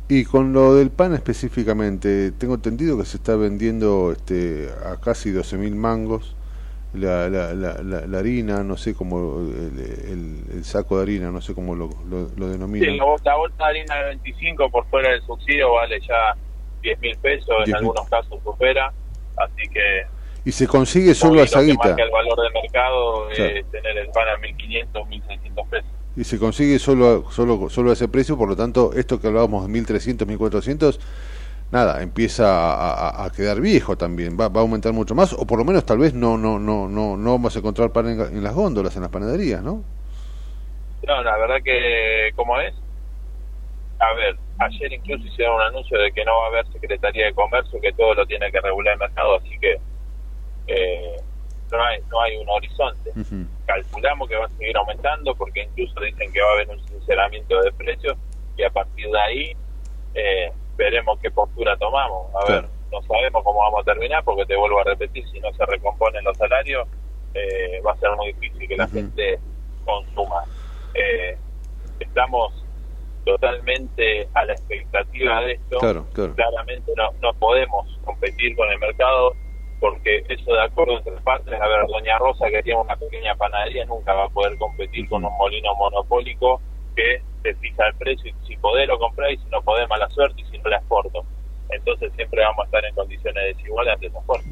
Y 0.09 0.25
con 0.25 0.53
lo 0.55 0.75
del 0.75 0.91
pan 0.91 1.13
específicamente, 1.15 2.33
tengo 2.33 2.55
entendido 2.55 2.97
que 2.99 3.05
se 3.05 3.19
está 3.19 3.37
vendiendo 3.37 4.13
este, 4.13 4.69
a 4.87 4.97
casi 5.01 5.31
12.000 5.31 5.75
mangos 5.75 6.35
la, 6.95 7.29
la, 7.29 7.53
la, 7.55 7.83
la, 7.83 8.07
la 8.07 8.19
harina, 8.19 8.63
no 8.65 8.77
sé 8.79 8.95
cómo, 8.95 9.41
el, 9.41 9.79
el- 10.09 10.45
el 10.57 10.65
saco 10.65 10.97
de 10.97 11.03
harina, 11.03 11.31
no 11.31 11.43
sé 11.43 11.55
cómo 11.55 11.75
lo, 11.75 11.91
lo, 12.09 12.29
lo 12.37 12.47
Sí, 12.47 12.53
denominan. 12.53 12.97
la, 12.97 13.05
bol- 13.05 13.21
la 13.25 13.37
bolsa 13.37 13.57
de 13.59 13.65
harina 13.65 13.97
de 13.97 14.05
25 14.07 14.71
por 14.71 14.87
fuera 14.89 15.11
del 15.11 15.23
subsidio 15.23 15.73
vale 15.73 16.01
ya 16.01 16.35
10 16.83 16.99
mil 17.01 17.19
pesos, 17.19 17.55
10.000. 17.65 17.69
en 17.69 17.75
algunos 17.77 18.09
casos 18.09 18.43
supera, 18.43 18.93
así 19.37 19.69
que 19.69 20.07
Y 20.49 20.53
se 20.53 20.67
consigue 20.67 21.15
solo 21.15 21.43
a 21.43 21.45
esa 21.45 21.61
guita. 21.61 21.91
el 21.91 22.11
valor 22.11 22.41
de 22.41 22.61
mercado 22.63 23.29
Claro. 23.29 23.51
es 23.55 23.71
tener 23.71 23.99
el 23.99 24.09
pan 24.09 24.29
a 24.29 24.39
1.500, 24.41 25.07
1.600 25.07 25.69
pesos. 25.69 25.91
Y 26.17 26.25
se 26.25 26.39
consigue 26.39 26.79
solo 26.79 27.27
a, 27.29 27.33
solo, 27.33 27.69
solo 27.69 27.91
a 27.91 27.93
ese 27.93 28.09
precio, 28.09 28.35
por 28.39 28.49
lo 28.49 28.57
tanto, 28.57 28.93
esto 28.95 29.21
que 29.21 29.27
hablábamos 29.27 29.67
de 29.67 29.73
1.300, 29.79 30.27
1.400, 30.27 30.99
nada, 31.71 32.03
empieza 32.03 32.47
a, 32.49 33.09
a- 33.11 33.25
a 33.27 33.31
quedar 33.31 33.61
viejo 33.61 33.99
también, 33.99 34.39
va, 34.41 34.49
va 34.49 34.61
a 34.61 34.63
aumentar 34.63 34.95
mucho 34.95 35.15
más, 35.15 35.35
o 35.35 35.47
por 35.47 35.59
lo 35.59 35.67
menos 35.67 35.85
tal 35.85 35.99
vez 35.99 36.15
no 36.15 36.39
no 36.39 36.59
no 36.59 36.89
no 36.89 37.19
no 37.19 37.31
vamos 37.33 37.55
a 37.55 37.59
encontrar 37.59 37.93
pan 37.93 38.09
en, 38.09 38.19
en 38.39 38.43
las 38.43 38.55
góndolas, 38.55 38.97
en 38.97 39.03
las 39.03 39.11
panaderías, 39.11 39.63
¿no? 39.63 39.85
No, 41.07 41.23
la 41.23 41.37
verdad 41.37 41.57
que, 41.63 42.31
¿cómo 42.37 42.59
es? 42.59 42.73
A 44.01 44.15
ver, 44.15 44.35
ayer 44.61 44.93
incluso 44.95 45.25
hicieron 45.27 45.57
un 45.57 45.63
anuncio 45.63 45.99
de 45.99 46.11
que 46.13 46.25
no 46.25 46.33
va 46.39 46.45
a 46.47 46.49
haber 46.49 46.73
Secretaría 46.73 47.27
de 47.27 47.35
Comercio, 47.35 47.79
que 47.83 47.93
todo 47.93 48.15
lo 48.15 48.25
tiene 48.27 48.51
que 48.51 48.61
regular 48.63 48.95
el 48.95 48.99
mercado, 49.01 49.37
así 49.37 49.51
que 49.61 49.77
eh, 50.69 51.17
no, 51.71 51.83
hay, 51.83 52.01
no 52.11 52.21
hay 52.21 52.37
un 52.37 52.49
horizonte. 52.49 53.13
Calculamos 53.67 54.29
que 54.29 54.37
va 54.37 54.47
a 54.47 54.51
seguir 54.51 54.77
aumentando 54.77 55.35
porque 55.35 55.65
incluso 55.65 56.01
dicen 56.01 56.33
que 56.33 56.41
va 56.41 56.51
a 56.51 56.53
haber 56.53 56.69
un 56.71 56.89
sinceramiento 56.89 57.61
de 57.61 57.73
precios 57.73 58.17
y 58.57 58.63
a 58.63 58.71
partir 58.71 59.11
de 59.11 59.21
ahí 59.21 59.57
eh, 60.15 60.53
veremos 60.77 61.19
qué 61.21 61.31
postura 61.31 61.77
tomamos. 61.77 62.27
A 62.35 62.53
ver, 62.53 62.65
no 62.93 63.03
sabemos 63.03 63.43
cómo 63.45 63.61
vamos 63.61 63.81
a 63.81 63.85
terminar 63.85 64.23
porque 64.25 64.47
te 64.47 64.57
vuelvo 64.57 64.81
a 64.81 64.85
repetir, 64.85 65.29
si 65.29 65.41
no 65.41 65.53
se 65.53 65.67
recomponen 65.67 66.25
los 66.25 66.37
salarios, 66.37 66.87
eh, 67.35 67.81
va 67.87 67.93
a 67.93 67.97
ser 67.97 68.11
muy 68.17 68.33
difícil 68.33 68.69
que 68.69 68.77
la 68.77 68.89
gente 68.89 69.39
consuma. 69.85 70.45
Eh, 70.95 71.37
estamos 72.01 72.65
totalmente 73.25 74.29
a 74.33 74.45
la 74.45 74.53
expectativa 74.53 75.43
de 75.43 75.53
esto. 75.53 75.79
Claro, 75.79 76.07
claro. 76.15 76.35
Claramente 76.35 76.93
no, 76.97 77.13
no 77.21 77.35
podemos 77.35 77.99
competir 78.05 78.57
con 78.57 78.71
el 78.71 78.79
mercado 78.79 79.35
porque 79.81 80.25
eso 80.29 80.53
de 80.53 80.63
acuerdo 80.63 80.99
entre 80.99 81.13
partes, 81.23 81.55
a 81.61 81.67
ver, 81.67 81.87
Doña 81.87 82.19
Rosa 82.19 82.49
que 82.51 82.63
tiene 82.63 82.81
una 82.81 82.97
pequeña 82.97 83.35
panadería 83.37 83.85
nunca 83.85 84.13
va 84.13 84.25
a 84.25 84.29
poder 84.29 84.57
competir 84.59 85.09
con 85.09 85.25
un 85.25 85.37
molino 85.37 85.75
monopólico 85.77 86.61
que 86.97 87.23
te 87.43 87.55
fija 87.57 87.87
el 87.87 87.95
precio 87.95 88.31
y 88.31 88.47
si 88.47 88.57
podés 88.57 88.89
lo 88.89 88.99
comprás 88.99 89.33
y 89.33 89.37
si 89.37 89.45
no 89.51 89.63
podés 89.63 89.89
mala 89.89 90.09
suerte 90.11 90.41
y 90.41 90.45
si 90.47 90.59
no 90.59 90.71
la 90.71 90.79
exporto. 90.79 91.25
Entonces 91.71 92.13
siempre 92.17 92.43
vamos 92.43 92.61
a 92.63 92.65
estar 92.65 92.85
en 92.85 92.95
condiciones 92.95 93.57
desiguales 93.57 93.95
ante 93.95 94.07
esa 94.07 94.21
fuerza. 94.23 94.49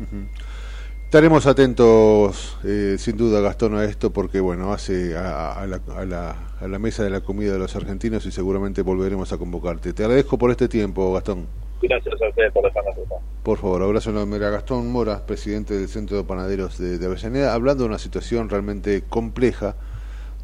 Estaremos 1.05 1.47
atentos, 1.47 2.59
eh, 2.65 2.97
sin 2.99 3.17
duda, 3.17 3.41
Gastón, 3.41 3.77
a 3.77 3.85
esto, 3.85 4.13
porque 4.13 4.41
bueno, 4.41 4.73
hace 4.73 5.17
a, 5.17 5.53
a 5.53 5.67
la, 5.67 5.81
a, 5.97 6.05
la, 6.05 6.37
a 6.61 6.69
la 6.69 6.79
mesa 6.79 7.05
de 7.05 7.11
la 7.11 7.21
comida 7.21 7.53
de 7.53 7.59
los 7.59 7.75
argentinos 7.77 8.27
y 8.27 8.33
seguramente 8.33 8.83
volveremos 8.83 9.33
a 9.33 9.39
convocarte. 9.39 9.93
Te 9.93 10.03
agradezco 10.03 10.37
por 10.37 10.51
este 10.51 10.69
tiempo, 10.69 11.13
Gastón. 11.15 11.47
Gracias 11.83 12.21
a 12.21 12.29
ustedes 12.29 12.53
por 12.53 12.65
dejarnos 12.65 12.97
estar. 12.97 13.19
Por 13.43 13.59
favor, 13.59 13.83
abrazo 13.83 14.11
enorme 14.11 14.37
a 14.37 14.51
Gastón 14.51 14.91
Mora, 14.91 15.27
presidente 15.27 15.75
del 15.75 15.89
Centro 15.89 16.17
de 16.17 16.25
Panaderos 16.25 16.79
de, 16.79 16.99
de 16.99 17.07
Avellaneda, 17.07 17.55
hablando 17.55 17.85
de 17.85 17.91
una 17.91 17.99
situación 17.99 18.49
realmente 18.49 19.05
compleja, 19.09 19.77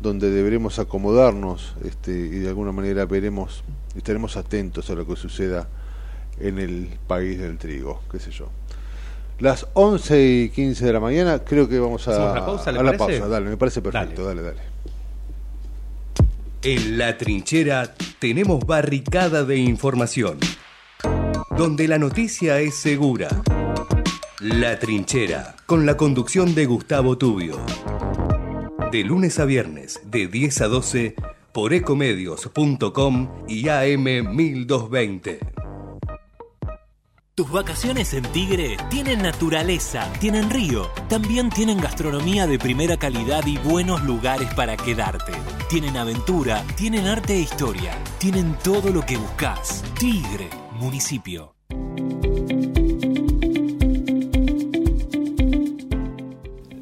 donde 0.00 0.30
deberemos 0.30 0.78
acomodarnos 0.78 1.74
este, 1.84 2.12
y 2.12 2.38
de 2.40 2.48
alguna 2.48 2.72
manera 2.72 3.06
veremos, 3.06 3.64
estaremos 3.96 4.36
atentos 4.36 4.90
a 4.90 4.94
lo 4.94 5.06
que 5.06 5.16
suceda 5.16 5.68
en 6.40 6.58
el 6.58 6.88
país 7.06 7.38
del 7.38 7.58
trigo, 7.58 8.02
qué 8.10 8.18
sé 8.18 8.30
yo. 8.30 8.48
Las 9.38 9.66
11 9.74 10.22
y 10.24 10.48
15 10.50 10.84
de 10.84 10.92
la 10.92 11.00
mañana, 11.00 11.40
creo 11.40 11.68
que 11.68 11.78
vamos 11.78 12.06
a, 12.06 12.12
¿Hacemos 12.12 12.34
la 12.34 12.46
pausa, 12.46 12.70
a 12.70 12.72
la 12.72 12.92
pausa. 12.96 13.28
Dale, 13.28 13.50
me 13.50 13.56
parece 13.56 13.82
perfecto, 13.82 14.24
dale, 14.24 14.42
dale. 14.42 14.60
En 16.62 16.96
la 16.96 17.18
trinchera 17.18 17.92
tenemos 18.20 18.64
barricada 18.64 19.44
de 19.44 19.56
información, 19.56 20.38
donde 21.50 21.88
la 21.88 21.98
noticia 21.98 22.60
es 22.60 22.76
segura. 22.76 23.28
La 24.40 24.78
trinchera, 24.78 25.54
con 25.66 25.86
la 25.86 25.96
conducción 25.96 26.54
de 26.54 26.66
Gustavo 26.66 27.18
Tubio. 27.18 27.58
De 28.90 29.04
lunes 29.04 29.38
a 29.38 29.44
viernes, 29.44 30.00
de 30.04 30.26
10 30.26 30.60
a 30.62 30.68
12, 30.68 31.14
por 31.52 31.72
ecomedios.com 31.72 33.28
y 33.48 33.68
AM 33.68 34.34
1220. 34.34 35.52
Tus 37.34 37.50
vacaciones 37.50 38.12
en 38.12 38.24
Tigre 38.24 38.76
tienen 38.90 39.22
naturaleza, 39.22 40.12
tienen 40.20 40.50
río, 40.50 40.90
también 41.08 41.48
tienen 41.48 41.80
gastronomía 41.80 42.46
de 42.46 42.58
primera 42.58 42.98
calidad 42.98 43.46
y 43.46 43.56
buenos 43.56 44.04
lugares 44.04 44.52
para 44.52 44.76
quedarte. 44.76 45.32
Tienen 45.70 45.96
aventura, 45.96 46.62
tienen 46.76 47.06
arte 47.06 47.32
e 47.32 47.40
historia, 47.40 47.96
tienen 48.18 48.54
todo 48.62 48.90
lo 48.90 49.00
que 49.00 49.16
buscas. 49.16 49.82
Tigre, 49.98 50.50
municipio. 50.82 51.54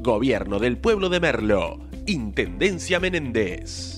Gobierno 0.00 0.58
del 0.58 0.78
Pueblo 0.78 1.08
de 1.08 1.20
Merlo, 1.20 1.78
Intendencia 2.08 2.98
Menéndez. 2.98 3.97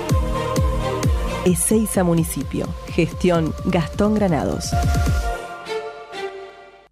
Ezeiza 1.45 2.03
Municipio. 2.03 2.67
Gestión 2.87 3.53
Gastón 3.65 4.13
Granados. 4.13 4.65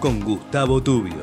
con 0.00 0.20
Gustavo 0.20 0.82
Tubio. 0.82 1.22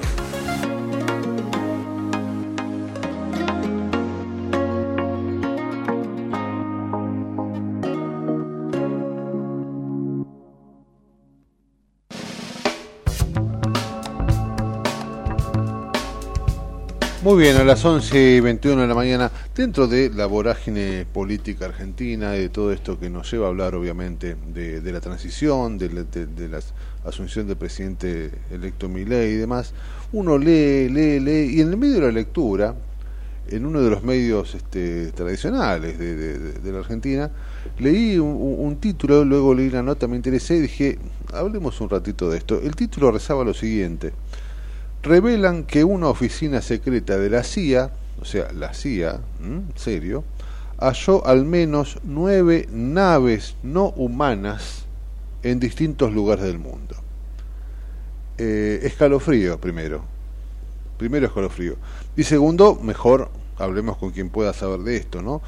Muy 17.23 17.41
bien, 17.43 17.57
a 17.57 17.63
las 17.65 17.83
11 17.83 18.35
y 18.37 18.39
21 18.39 18.83
de 18.83 18.87
la 18.87 18.93
mañana, 18.95 19.31
dentro 19.53 19.87
de 19.87 20.09
la 20.11 20.27
vorágine 20.27 21.05
política 21.11 21.65
argentina 21.65 22.31
de 22.31 22.47
todo 22.47 22.71
esto 22.71 22.99
que 22.99 23.09
nos 23.09 23.29
lleva 23.29 23.47
a 23.47 23.49
hablar, 23.49 23.75
obviamente, 23.75 24.35
de, 24.53 24.79
la 24.93 25.01
transición, 25.01 25.77
de, 25.77 25.89
de- 25.89 26.27
de 26.27 26.47
la 26.47 26.59
asunción 27.05 27.47
del 27.47 27.57
presidente 27.57 28.31
electo 28.51 28.89
Milei 28.89 29.33
y 29.33 29.35
demás, 29.35 29.73
uno 30.11 30.37
lee, 30.37 30.89
lee, 30.89 31.19
lee, 31.19 31.55
y 31.55 31.61
en 31.61 31.69
el 31.69 31.77
medio 31.77 31.95
de 31.95 32.01
la 32.01 32.11
lectura, 32.11 32.75
en 33.49 33.65
uno 33.65 33.81
de 33.81 33.89
los 33.89 34.03
medios 34.03 34.55
este, 34.55 35.11
tradicionales 35.13 35.97
de, 35.97 36.15
de- 36.15 36.71
la 36.71 36.79
Argentina, 36.79 37.31
leí 37.79 38.17
un 38.17 38.77
título, 38.81 39.23
luego 39.23 39.53
leí 39.53 39.69
la 39.69 39.81
nota, 39.83 40.07
me 40.07 40.17
interesé 40.17 40.57
y 40.57 40.59
dije, 40.61 40.99
hablemos 41.33 41.79
un 41.79 41.89
ratito 41.89 42.29
de 42.29 42.37
esto. 42.39 42.59
El 42.61 42.75
título 42.75 43.11
rezaba 43.11 43.43
lo 43.45 43.53
siguiente 43.53 44.13
revelan 45.03 45.63
que 45.63 45.83
una 45.83 46.09
oficina 46.09 46.61
secreta 46.61 47.17
de 47.17 47.29
la 47.29 47.43
CIA, 47.43 47.91
o 48.19 48.25
sea, 48.25 48.51
la 48.51 48.73
CIA, 48.73 49.21
¿m? 49.41 49.61
serio, 49.75 50.23
halló 50.79 51.25
al 51.25 51.45
menos 51.45 51.99
nueve 52.03 52.67
naves 52.71 53.55
no 53.63 53.89
humanas 53.89 54.85
en 55.43 55.59
distintos 55.59 56.13
lugares 56.13 56.45
del 56.45 56.59
mundo. 56.59 56.95
Eh, 58.37 58.79
escalofrío, 58.83 59.59
primero. 59.59 60.03
Primero 60.97 61.27
escalofrío. 61.27 61.75
Y 62.15 62.23
segundo, 62.23 62.75
mejor 62.75 63.29
hablemos 63.57 63.97
con 63.97 64.11
quien 64.11 64.29
pueda 64.29 64.53
saber 64.53 64.81
de 64.81 64.97
esto, 64.97 65.21
¿no? 65.21 65.41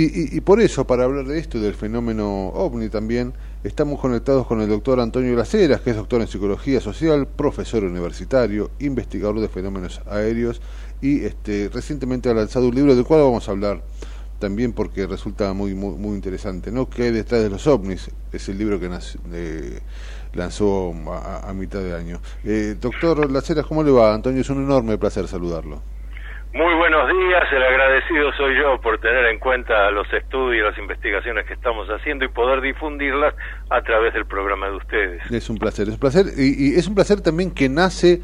Y, 0.00 0.40
por 0.42 0.60
eso, 0.60 0.86
para 0.86 1.04
hablar 1.04 1.26
de 1.26 1.40
esto 1.40 1.58
y 1.58 1.60
del 1.60 1.74
fenómeno 1.74 2.50
ovni 2.50 2.88
también, 2.88 3.32
estamos 3.64 3.98
conectados 3.98 4.46
con 4.46 4.60
el 4.60 4.68
doctor 4.68 5.00
Antonio 5.00 5.34
Laceras, 5.34 5.80
que 5.80 5.90
es 5.90 5.96
doctor 5.96 6.20
en 6.20 6.28
psicología 6.28 6.80
social, 6.80 7.26
profesor 7.26 7.82
universitario, 7.82 8.70
investigador 8.78 9.40
de 9.40 9.48
fenómenos 9.48 10.00
aéreos 10.06 10.60
y 11.00 11.24
este, 11.24 11.68
recientemente 11.72 12.28
ha 12.30 12.34
lanzado 12.34 12.68
un 12.68 12.76
libro 12.76 12.94
del 12.94 13.04
cual 13.04 13.22
vamos 13.22 13.48
a 13.48 13.50
hablar 13.50 13.82
también 14.38 14.72
porque 14.72 15.06
resulta 15.06 15.52
muy 15.52 15.74
muy, 15.74 15.96
muy 15.96 16.14
interesante, 16.14 16.70
¿no? 16.70 16.88
¿Qué 16.88 17.04
hay 17.04 17.10
detrás 17.10 17.42
de 17.42 17.50
los 17.50 17.66
ovnis? 17.66 18.10
Es 18.32 18.48
el 18.48 18.58
libro 18.58 18.78
que 18.80 18.86
eh, 19.32 19.80
lanzó 20.34 20.94
a, 21.08 21.16
a- 21.46 21.50
a 21.50 21.54
mitad 21.54 21.80
de 21.80 21.94
año. 21.94 22.20
Eh, 22.44 22.76
doctor 22.80 23.30
Laceras, 23.30 23.66
¿cómo 23.66 23.82
le 23.82 23.90
va? 23.90 24.14
Antonio, 24.14 24.40
es 24.40 24.50
un 24.50 24.62
enorme 24.64 24.96
placer 24.98 25.26
saludarlo. 25.28 25.82
Muy 26.54 26.74
buenos 26.76 27.06
días, 27.08 27.44
el 27.52 27.62
agradecido 27.62 28.32
soy 28.32 28.56
yo 28.56 28.80
por 28.80 28.98
tener 29.00 29.26
en 29.26 29.38
cuenta 29.38 29.90
los 29.90 30.10
estudios 30.14 30.64
y 30.64 30.70
las 30.70 30.78
investigaciones 30.78 31.44
que 31.46 31.52
estamos 31.52 31.86
haciendo 31.88 32.24
y 32.24 32.28
poder 32.28 32.62
difundirlas 32.62 33.34
a 33.68 33.82
través 33.82 34.14
del 34.14 34.24
programa 34.24 34.68
de 34.70 34.76
ustedes. 34.76 35.30
Es 35.30 35.50
un 35.50 35.58
placer, 35.58 35.88
es 35.88 35.94
un 35.94 36.00
placer 36.00 36.24
y, 36.38 36.70
y 36.72 36.74
es 36.76 36.88
un 36.88 36.94
placer 36.94 37.20
también 37.20 37.50
que 37.50 37.68
nace 37.68 38.22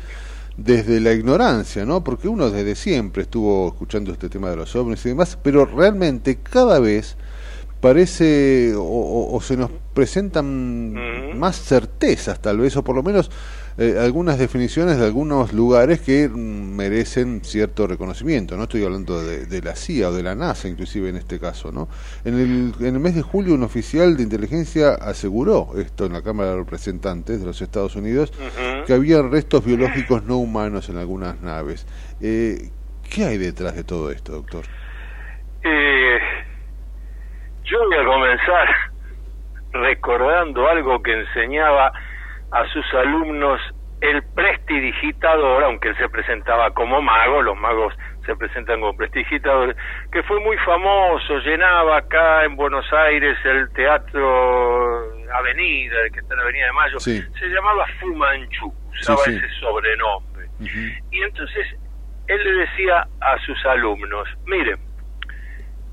desde 0.56 1.00
la 1.00 1.12
ignorancia, 1.12 1.84
¿no? 1.84 2.04
Porque 2.04 2.28
uno 2.28 2.50
desde 2.50 2.74
siempre 2.76 3.22
estuvo 3.22 3.68
escuchando 3.68 4.12
este 4.12 4.28
tema 4.28 4.50
de 4.50 4.56
los 4.56 4.74
ovnis 4.76 5.04
y 5.04 5.10
demás, 5.10 5.38
pero 5.42 5.64
realmente 5.64 6.36
cada 6.42 6.78
vez 6.78 7.16
parece 7.80 8.74
o, 8.76 8.82
o- 8.82 9.36
o 9.36 9.40
se 9.40 9.56
nos 9.56 9.70
presentan 9.92 10.94
más 11.38 11.60
certezas 11.60 12.40
tal 12.40 12.58
vez, 12.58 12.76
o 12.76 12.84
por 12.84 12.94
lo 12.96 13.02
menos 13.02 13.30
eh, 13.76 13.96
algunas 14.00 14.38
definiciones 14.38 14.98
de 14.98 15.04
algunos 15.04 15.52
lugares 15.52 16.00
que 16.00 16.28
mm, 16.28 16.76
merecen 16.76 17.42
cierto 17.42 17.86
reconocimiento. 17.86 18.56
No 18.56 18.64
estoy 18.64 18.84
hablando 18.84 19.22
de, 19.22 19.46
de 19.46 19.62
la 19.62 19.74
CIA 19.74 20.10
o 20.10 20.12
de 20.12 20.22
la 20.22 20.34
NASA, 20.34 20.68
inclusive 20.68 21.08
en 21.08 21.16
este 21.16 21.40
caso. 21.40 21.72
¿no? 21.72 21.88
En, 22.24 22.34
el, 22.34 22.86
en 22.86 22.94
el 22.94 23.00
mes 23.00 23.14
de 23.14 23.22
julio, 23.22 23.54
un 23.54 23.64
oficial 23.64 24.16
de 24.16 24.22
inteligencia 24.22 24.94
aseguró 24.94 25.70
esto 25.76 26.06
en 26.06 26.12
la 26.12 26.22
Cámara 26.22 26.50
de 26.50 26.56
Representantes 26.56 27.40
de 27.40 27.46
los 27.46 27.60
Estados 27.60 27.96
Unidos, 27.96 28.32
que 28.86 28.92
había 28.92 29.22
restos 29.22 29.64
biológicos 29.64 30.24
no 30.24 30.36
humanos 30.36 30.88
en 30.88 30.98
algunas 30.98 31.40
naves. 31.40 31.86
Eh, 32.20 32.70
¿Qué 33.12 33.24
hay 33.24 33.38
detrás 33.38 33.74
de 33.74 33.84
todo 33.84 34.10
esto, 34.10 34.32
doctor? 34.32 34.64
Eh, 35.62 36.18
yo 37.64 37.78
voy 37.86 37.96
a 37.96 38.04
comenzar 38.04 38.68
recordando 39.72 40.68
algo 40.68 41.02
que 41.02 41.12
enseñaba 41.12 41.92
a 42.54 42.66
sus 42.68 42.84
alumnos 42.94 43.60
el 44.00 44.22
prestidigitador, 44.34 45.64
aunque 45.64 45.88
él 45.88 45.96
se 45.96 46.08
presentaba 46.08 46.70
como 46.72 47.00
mago, 47.00 47.40
los 47.42 47.56
magos 47.56 47.94
se 48.26 48.36
presentan 48.36 48.80
como 48.80 48.94
prestidigitadores, 48.96 49.76
que 50.12 50.22
fue 50.24 50.40
muy 50.40 50.56
famoso, 50.58 51.38
llenaba 51.38 51.98
acá 51.98 52.44
en 52.44 52.54
Buenos 52.56 52.84
Aires 52.92 53.36
el 53.44 53.70
Teatro 53.72 55.04
Avenida, 55.34 55.96
que 56.12 56.20
está 56.20 56.34
en 56.34 56.40
Avenida 56.40 56.66
de 56.66 56.72
Mayo, 56.72 56.98
Sí. 57.00 57.22
se 57.38 57.46
llamaba 57.46 57.86
Fumanchu, 58.00 58.72
usaba 58.92 59.18
Sí, 59.24 59.30
sí. 59.32 59.36
ese 59.38 59.48
sobrenombre. 59.60 60.46
Y 61.10 61.22
entonces 61.22 61.66
él 62.28 62.44
le 62.44 62.52
decía 62.66 63.06
a 63.20 63.38
sus 63.38 63.64
alumnos, 63.66 64.28
miren, 64.46 64.76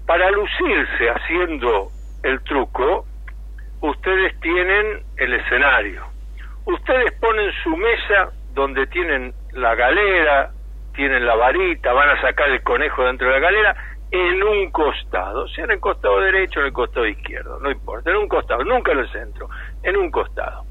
para 0.06 0.30
lucirse 0.32 1.10
haciendo 1.10 1.90
el 2.24 2.42
truco, 2.44 3.06
ustedes 3.82 4.38
tienen 4.42 5.02
el 5.18 5.34
escenario. 5.34 6.11
Ustedes 6.66 7.12
ponen 7.20 7.52
su 7.64 7.76
mesa 7.76 8.32
donde 8.54 8.86
tienen 8.88 9.34
la 9.54 9.76
galera, 9.76 10.52
tienen 10.94 11.26
la 11.26 11.36
varita, 11.36 11.94
van 11.94 12.10
a 12.10 12.22
sacar 12.22 12.50
el 12.50 12.62
conejo 12.64 13.04
dentro 13.06 13.28
de 13.28 13.34
la 13.34 13.40
galera, 13.40 13.76
en 14.12 14.44
un 14.44 14.72
costado, 14.72 15.48
sea 15.48 15.64
en 15.66 15.72
el 15.72 15.80
costado 15.80 16.20
derecho 16.20 16.60
o 16.60 16.64
en 16.64 16.68
el 16.68 16.74
costado 16.74 17.06
izquierdo, 17.08 17.60
no 17.62 17.72
importa, 17.72 18.10
en 18.12 18.18
un 18.18 18.28
costado, 18.28 18.64
nunca 18.66 18.92
en 18.92 19.00
el 19.00 19.10
centro, 19.12 19.50
en 19.84 19.96
un 19.98 20.12
costado. 20.12 20.66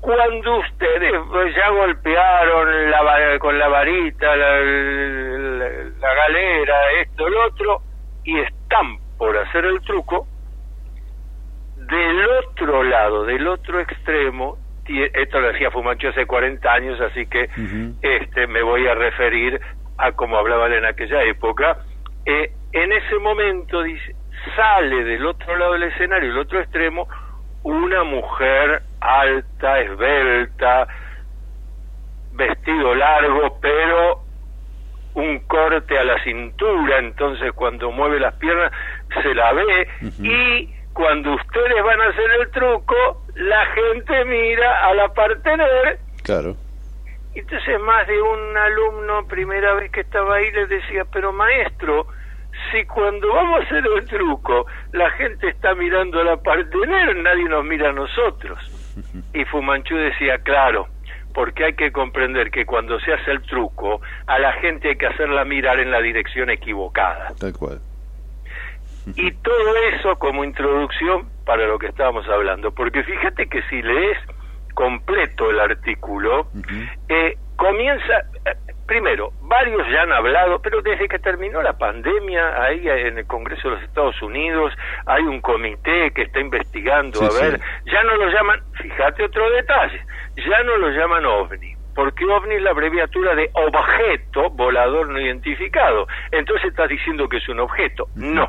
Cuando 0.00 0.58
ustedes 0.58 1.12
ya 1.56 1.70
golpearon 1.70 2.90
la 2.90 3.38
con 3.40 3.58
la 3.58 3.68
varita, 3.68 4.36
la, 4.36 4.60
la- 4.60 5.68
la 5.98 6.14
galera, 6.14 6.92
esto, 7.02 7.28
lo 7.28 7.46
otro, 7.46 7.80
y 8.24 8.38
están 8.38 8.98
por 9.16 9.36
hacer 9.36 9.64
el 9.64 9.80
truco, 9.80 10.26
del 11.76 12.28
otro 12.46 12.82
lado, 12.84 13.24
del 13.24 13.46
otro 13.48 13.80
extremo, 13.80 14.58
tie- 14.88 15.10
esto 15.14 15.38
lo 15.40 15.52
decía 15.52 15.70
Fumancho 15.70 16.08
hace 16.08 16.26
40 16.26 16.72
años, 16.72 17.00
así 17.00 17.26
que 17.26 17.48
este 18.02 18.46
me 18.48 18.62
voy 18.62 18.86
a 18.88 18.94
referir 18.94 19.60
a 19.98 20.12
como 20.12 20.36
hablaban 20.38 20.72
en 20.72 20.84
aquella 20.84 21.22
época. 21.24 21.78
Eh, 22.26 22.50
en 22.72 22.92
ese 22.92 23.18
momento 23.18 23.82
dice, 23.82 24.14
sale 24.56 25.04
del 25.04 25.24
otro 25.26 25.56
lado 25.56 25.74
del 25.74 25.84
escenario, 25.84 26.30
el 26.32 26.38
otro 26.38 26.60
extremo, 26.60 27.06
una 27.62 28.02
mujer 28.04 28.82
alta, 29.00 29.80
esbelta, 29.80 30.88
vestido 32.32 32.94
largo, 32.94 33.58
pero 33.60 34.20
un 35.14 35.40
corte 35.40 35.98
a 35.98 36.04
la 36.04 36.22
cintura, 36.22 36.98
entonces 36.98 37.52
cuando 37.52 37.90
mueve 37.90 38.20
las 38.20 38.34
piernas 38.34 38.70
se 39.22 39.34
la 39.34 39.52
ve. 39.52 39.88
Y 40.24 40.74
cuando 40.92 41.34
ustedes 41.34 41.82
van 41.84 42.00
a 42.00 42.08
hacer 42.08 42.30
el 42.40 42.50
truco, 42.50 43.22
la 43.38 43.66
gente 43.66 44.24
mira 44.24 44.86
a 44.86 44.94
la 44.94 45.08
partener 45.14 45.98
Claro. 46.24 46.56
entonces 47.34 47.80
más 47.80 48.06
de 48.06 48.20
un 48.20 48.56
alumno, 48.56 49.26
primera 49.26 49.74
vez 49.74 49.90
que 49.92 50.00
estaba 50.00 50.36
ahí, 50.36 50.50
le 50.52 50.66
decía, 50.66 51.04
pero 51.12 51.32
maestro, 51.32 52.06
si 52.72 52.84
cuando 52.86 53.32
vamos 53.32 53.60
a 53.60 53.64
hacer 53.64 53.84
el 53.86 54.04
truco 54.06 54.66
la 54.92 55.10
gente 55.12 55.48
está 55.48 55.74
mirando 55.74 56.20
a 56.20 56.24
la 56.24 56.36
partener, 56.36 57.16
nadie 57.16 57.44
nos 57.44 57.64
mira 57.64 57.90
a 57.90 57.92
nosotros. 57.92 58.58
Y 59.32 59.44
Fumanchu 59.44 59.94
decía, 59.94 60.38
claro, 60.38 60.88
porque 61.32 61.66
hay 61.66 61.74
que 61.74 61.92
comprender 61.92 62.50
que 62.50 62.66
cuando 62.66 62.98
se 62.98 63.12
hace 63.12 63.30
el 63.30 63.42
truco, 63.42 64.00
a 64.26 64.38
la 64.40 64.52
gente 64.54 64.88
hay 64.88 64.96
que 64.96 65.06
hacerla 65.06 65.44
mirar 65.44 65.78
en 65.78 65.92
la 65.92 66.00
dirección 66.00 66.50
equivocada. 66.50 67.28
Tal 67.38 67.52
cual. 67.52 67.78
Y 69.16 69.32
todo 69.32 69.76
eso 69.92 70.16
como 70.18 70.44
introducción 70.44 71.28
para 71.44 71.66
lo 71.66 71.78
que 71.78 71.86
estábamos 71.86 72.28
hablando, 72.28 72.72
porque 72.72 73.02
fíjate 73.02 73.48
que 73.48 73.62
si 73.70 73.82
lees 73.82 74.18
completo 74.74 75.50
el 75.50 75.60
artículo, 75.60 76.48
eh, 77.08 77.36
comienza, 77.56 78.20
eh, 78.44 78.54
primero, 78.86 79.32
varios 79.42 79.82
ya 79.90 80.02
han 80.02 80.12
hablado, 80.12 80.60
pero 80.62 80.80
desde 80.82 81.08
que 81.08 81.18
terminó 81.18 81.60
la 81.62 81.72
pandemia, 81.76 82.62
ahí 82.62 82.88
en 82.88 83.18
el 83.18 83.26
Congreso 83.26 83.68
de 83.68 83.74
los 83.74 83.84
Estados 83.84 84.22
Unidos 84.22 84.72
hay 85.06 85.22
un 85.24 85.40
comité 85.40 86.12
que 86.12 86.22
está 86.22 86.40
investigando, 86.40 87.18
Sí, 87.18 87.24
a 87.26 87.30
sí. 87.30 87.44
ver, 87.44 87.60
ya 87.86 88.02
no 88.04 88.14
lo 88.16 88.28
llaman, 88.30 88.60
fíjate 88.80 89.24
otro 89.24 89.50
detalle, 89.50 90.00
ya 90.36 90.62
no 90.62 90.76
lo 90.76 90.90
llaman 90.90 91.26
OVNI, 91.26 91.74
porque 91.94 92.24
OVNI 92.24 92.54
es 92.54 92.62
la 92.62 92.70
abreviatura 92.70 93.34
de 93.34 93.50
objeto 93.54 94.50
volador 94.50 95.08
no 95.08 95.18
identificado, 95.20 96.06
entonces 96.30 96.68
estás 96.68 96.88
diciendo 96.88 97.28
que 97.28 97.38
es 97.38 97.48
un 97.48 97.58
objeto, 97.60 98.06
no. 98.14 98.48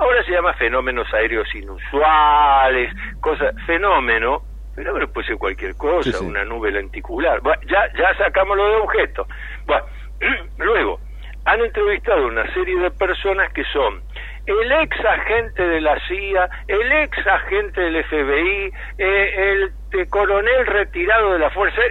Ahora 0.00 0.24
se 0.24 0.32
llama 0.32 0.54
fenómenos 0.54 1.12
aéreos 1.12 1.54
inusuales, 1.54 2.90
cosas, 3.20 3.54
fenómeno, 3.66 4.42
fenómeno 4.74 5.06
puede 5.08 5.26
ser 5.26 5.36
cualquier 5.36 5.76
cosa, 5.76 6.10
Sí, 6.10 6.12
sí. 6.12 6.24
una 6.24 6.42
nube 6.44 6.72
lenticular. 6.72 7.40
Bueno, 7.42 7.60
ya, 7.68 7.86
ya 7.92 8.14
sacamos 8.16 8.56
lo 8.56 8.66
de 8.66 8.76
objeto. 8.76 9.26
Bueno, 9.66 9.84
luego, 10.58 11.00
han 11.44 11.60
entrevistado 11.60 12.26
una 12.26 12.50
serie 12.54 12.78
de 12.78 12.90
personas 12.90 13.52
que 13.52 13.62
son 13.64 14.02
el 14.46 14.72
ex 14.72 15.04
agente 15.04 15.68
de 15.68 15.80
la 15.82 15.98
CIA, 16.08 16.48
el 16.66 16.92
ex 16.92 17.26
agente 17.26 17.80
del 17.82 18.02
FBI, 18.04 18.72
eh, 18.98 19.68
el 19.92 20.08
coronel 20.08 20.66
retirado 20.66 21.34
de 21.34 21.38
la 21.40 21.50
Fuerza 21.50 21.82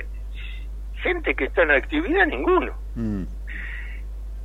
gente 0.95 1.35
que 1.35 1.45
está 1.45 1.61
en 1.61 1.71
actividad, 1.71 2.25
ninguno 2.25 2.73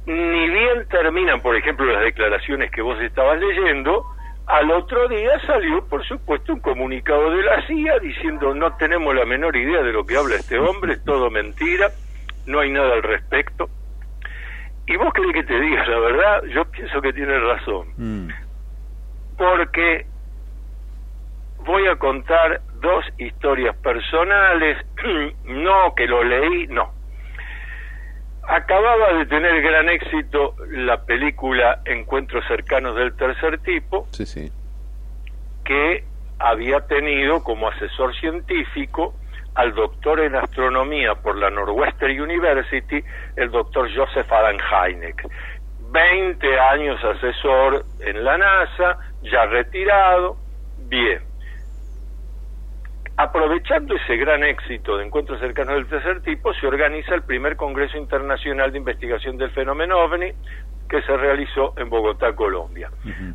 ni 0.07 0.49
bien 0.49 0.87
terminan, 0.89 1.41
por 1.41 1.57
ejemplo, 1.57 1.87
las 1.87 2.03
declaraciones 2.03 2.71
que 2.71 2.83
vos 2.83 3.01
estabas 3.01 3.41
leyendo, 3.41 4.05
al 4.47 4.71
otro 4.71 5.09
día 5.09 5.41
salió, 5.47 5.87
por 5.87 6.05
supuesto, 6.05 6.53
un 6.53 6.61
comunicado 6.61 7.31
de 7.31 7.43
la 7.43 7.67
CIA 7.67 7.99
diciendo 8.01 8.55
no 8.55 8.77
tenemos 8.77 9.15
la 9.15 9.25
menor 9.25 9.57
idea 9.57 9.83
de 9.83 9.93
lo 9.93 10.05
que 10.05 10.17
habla 10.17 10.37
este 10.37 10.59
hombre, 10.59 10.95
es 10.95 11.05
todo 11.05 11.31
mentira, 11.31 11.91
no 12.47 12.61
hay 12.61 12.71
nada 12.71 12.93
al 12.93 13.03
respecto. 13.03 13.69
Y 14.87 14.97
vos 14.97 15.15
querés 15.15 15.33
que 15.33 15.45
te 15.45 15.59
diga 15.59 15.87
la 15.87 15.99
verdad, 15.99 16.43
yo 16.45 16.65
pienso 16.67 17.01
que 17.01 17.13
tienes 17.15 17.43
razón, 17.43 17.89
porque 19.39 20.07
voy 21.65 21.87
a 21.87 21.97
contar 21.97 22.61
dos 22.81 23.05
historias 23.17 23.75
personales, 23.77 24.77
no 25.45 25.95
que 25.95 26.07
lo 26.07 26.23
leí, 26.23 26.67
no, 26.67 26.93
Acababa 28.49 29.15
de 29.15 29.27
tener 29.27 29.63
gran 29.63 29.89
éxito 29.89 30.55
la 30.71 31.03
película 31.05 31.81
Encuentros 31.85 32.45
cercanos 32.47 32.97
del 32.97 33.15
tercer 33.17 33.59
tipo, 33.59 34.07
Sí, 34.13 34.27
sí. 34.27 34.53
que 35.65 36.05
había 36.39 36.81
tenido 36.87 37.43
como 37.43 37.69
asesor 37.69 38.15
científico 38.17 39.15
al 39.55 39.75
doctor 39.75 40.21
en 40.21 40.35
astronomía 40.35 41.15
por 41.15 41.37
la 41.37 41.49
Northwestern 41.49 42.21
University, 42.21 43.03
el 43.37 43.51
doctor 43.51 43.89
Joseph 43.95 44.31
Adam 44.31 44.59
Hynek. 44.59 45.27
20 45.91 46.59
años 46.59 47.03
asesor 47.05 47.85
en 48.01 48.25
la 48.25 48.37
NASA, 48.37 48.99
ya 49.23 49.47
retirado, 49.47 50.37
bien. 50.89 51.23
Aprovechando 53.17 53.95
ese 53.95 54.17
gran 54.17 54.43
éxito 54.43 54.97
de 54.97 55.05
encuentros 55.07 55.39
cercanos 55.39 55.75
del 55.77 55.87
tercer 55.87 56.21
tipo, 56.23 56.53
se 56.55 56.67
organiza 56.67 57.15
el 57.15 57.23
primer 57.23 57.55
Congreso 57.57 57.97
Internacional 57.97 58.73
de 58.73 58.79
Investigación 58.79 59.37
del 59.37 59.51
Fenómeno 59.53 59.99
OVNI 60.01 60.33
que 60.89 61.01
se 61.03 61.17
realizó 61.17 61.75
en 61.77 61.89
Bogotá, 61.91 62.35
Colombia. 62.35 62.91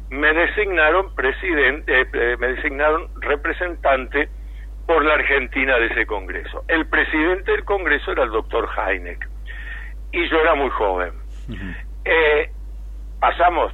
Me 0.10 0.34
designaron 0.34 1.14
presidente, 1.16 2.02
eh, 2.02 2.08
eh, 2.14 2.36
me 2.40 2.48
designaron 2.50 3.08
representante 3.22 4.30
por 4.86 5.06
la 5.06 5.14
Argentina 5.14 5.78
de 5.78 5.86
ese 5.88 6.06
Congreso. 6.06 6.66
El 6.68 6.88
presidente 6.88 7.52
del 7.52 7.64
Congreso 7.64 8.12
era 8.12 8.24
el 8.24 8.32
doctor 8.32 8.68
Heineck 8.78 9.28
y 10.12 10.28
yo 10.30 10.42
era 10.42 10.56
muy 10.56 10.70
joven. 10.72 11.14
Eh, 12.06 12.50
pasamos 13.20 13.72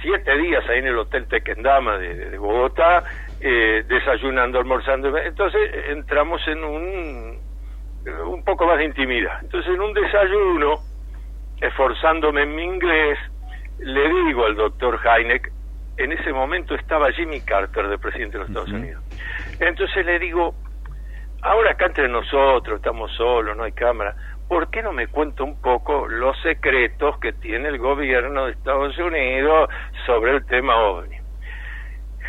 siete 0.00 0.36
días 0.36 0.68
ahí 0.68 0.78
en 0.80 0.86
el 0.88 0.98
Hotel 0.98 1.26
Tequendama 1.28 1.96
de, 1.96 2.14
de- 2.14 2.30
de 2.30 2.38
Bogotá, 2.38 3.04
eh, 3.44 3.84
desayunando, 3.88 4.58
almorzando. 4.58 5.16
Entonces 5.18 5.60
entramos 5.88 6.40
en 6.46 6.64
un, 6.64 7.38
un 8.26 8.44
poco 8.44 8.66
más 8.66 8.78
de 8.78 8.84
intimidad. 8.84 9.40
Entonces 9.42 9.74
en 9.74 9.80
un 9.80 9.92
desayuno, 9.92 10.74
esforzándome 11.60 12.42
en 12.42 12.54
mi 12.54 12.62
inglés, 12.62 13.18
le 13.80 14.08
digo 14.26 14.44
al 14.46 14.54
doctor 14.54 15.00
Heineck, 15.04 15.50
en 15.96 16.12
ese 16.12 16.32
momento 16.32 16.76
estaba 16.76 17.10
Jimmy 17.10 17.40
Carter 17.40 17.88
de 17.88 17.98
presidente 17.98 18.38
de 18.38 18.44
los 18.44 18.48
Estados 18.48 18.70
Unidos. 18.70 19.02
Entonces 19.58 20.06
le 20.06 20.20
digo, 20.20 20.54
ahora 21.42 21.72
acá 21.72 21.86
entre 21.86 22.08
nosotros, 22.08 22.76
estamos 22.76 23.10
solos, 23.16 23.56
no 23.56 23.64
hay 23.64 23.72
cámara, 23.72 24.14
¿por 24.48 24.70
qué 24.70 24.82
no 24.82 24.92
me 24.92 25.08
cuenta 25.08 25.42
un 25.42 25.60
poco 25.60 26.06
los 26.06 26.40
secretos 26.42 27.18
que 27.18 27.32
tiene 27.32 27.68
el 27.68 27.78
gobierno 27.78 28.46
de 28.46 28.52
Estados 28.52 28.96
Unidos 28.98 29.68
sobre 30.06 30.36
el 30.36 30.46
tema 30.46 30.76
OVNI? 30.76 31.21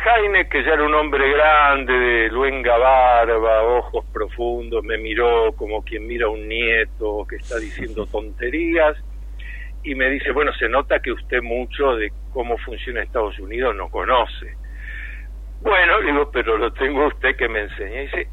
Jaime, 0.04 0.46
que 0.50 0.62
ya 0.62 0.74
era 0.74 0.84
un 0.84 0.94
hombre 0.94 1.32
grande, 1.32 1.92
de 1.94 2.28
luenga 2.28 2.76
barba, 2.76 3.62
ojos 3.62 4.04
profundos, 4.12 4.84
me 4.84 4.98
miró 4.98 5.54
como 5.56 5.82
quien 5.82 6.06
mira 6.06 6.26
a 6.26 6.28
un 6.28 6.46
nieto 6.46 7.26
que 7.26 7.36
está 7.36 7.58
diciendo 7.58 8.04
tonterías 8.12 8.98
y 9.82 9.94
me 9.94 10.10
dice, 10.10 10.30
bueno, 10.32 10.52
se 10.58 10.68
nota 10.68 11.00
que 11.00 11.10
usted 11.10 11.40
mucho 11.40 11.96
de 11.96 12.12
cómo 12.34 12.58
funciona 12.58 13.02
Estados 13.02 13.38
Unidos 13.38 13.74
no 13.74 13.88
conoce. 13.88 14.54
Bueno, 15.62 15.98
digo, 16.02 16.30
pero 16.30 16.58
lo 16.58 16.70
tengo 16.74 17.06
usted 17.06 17.34
que 17.36 17.48
me 17.48 17.60
enseña. 17.60 18.02
Y 18.02 18.04
dice, 18.04 18.28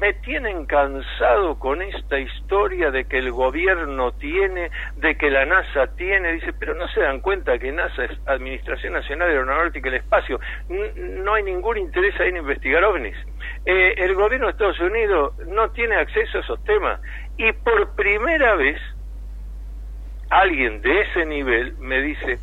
me 0.00 0.14
tienen 0.14 0.64
cansado 0.64 1.58
con 1.58 1.82
esta 1.82 2.18
historia 2.18 2.90
de 2.90 3.04
que 3.04 3.18
el 3.18 3.30
gobierno 3.30 4.12
tiene, 4.12 4.70
de 4.96 5.14
que 5.16 5.30
la 5.30 5.44
NASA 5.44 5.94
tiene, 5.94 6.32
dice, 6.32 6.54
pero 6.54 6.74
no 6.74 6.88
se 6.88 7.00
dan 7.00 7.20
cuenta 7.20 7.58
que 7.58 7.70
NASA 7.70 8.06
es 8.06 8.18
Administración 8.26 8.94
Nacional 8.94 9.28
de 9.28 9.34
Aeronáutica 9.34 9.88
y 9.88 9.92
el 9.92 9.98
Espacio, 9.98 10.40
no 10.70 11.34
hay 11.34 11.42
ningún 11.42 11.76
interés 11.76 12.18
ahí 12.18 12.30
en 12.30 12.38
investigar 12.38 12.82
ovnis. 12.82 13.16
Eh, 13.66 13.94
el 13.98 14.14
gobierno 14.14 14.46
de 14.46 14.52
Estados 14.52 14.80
Unidos 14.80 15.38
no 15.46 15.70
tiene 15.70 15.96
acceso 15.96 16.38
a 16.38 16.40
esos 16.40 16.64
temas. 16.64 16.98
Y 17.36 17.52
por 17.52 17.94
primera 17.94 18.54
vez 18.54 18.80
alguien 20.30 20.80
de 20.80 21.02
ese 21.02 21.26
nivel 21.26 21.74
me 21.76 22.00
dice, 22.00 22.38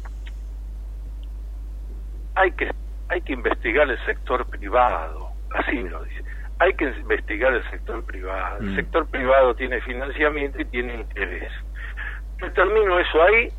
hay 2.36 2.52
que, 2.52 2.72
hay 3.10 3.22
que 3.22 3.34
investigar 3.34 3.90
el 3.90 3.98
sector 4.06 4.48
privado, 4.48 5.32
así 5.56 5.78
me 5.78 5.90
lo 5.90 6.04
dice 6.04 6.27
hay 6.60 6.74
que 6.74 6.86
investigar 6.86 7.54
el 7.54 7.64
sector 7.70 8.04
privado. 8.06 8.58
El 8.60 8.72
Mm. 8.72 8.76
sector 8.76 9.08
privado 9.08 9.56
tiene 9.56 9.80
financiamiento 9.82 10.60
y 10.62 10.66
tiene 10.66 10.96
interés. 10.96 11.52
Yo 12.40 12.52
termino 12.54 13.00
eso 13.00 13.24
ahí 13.24 13.50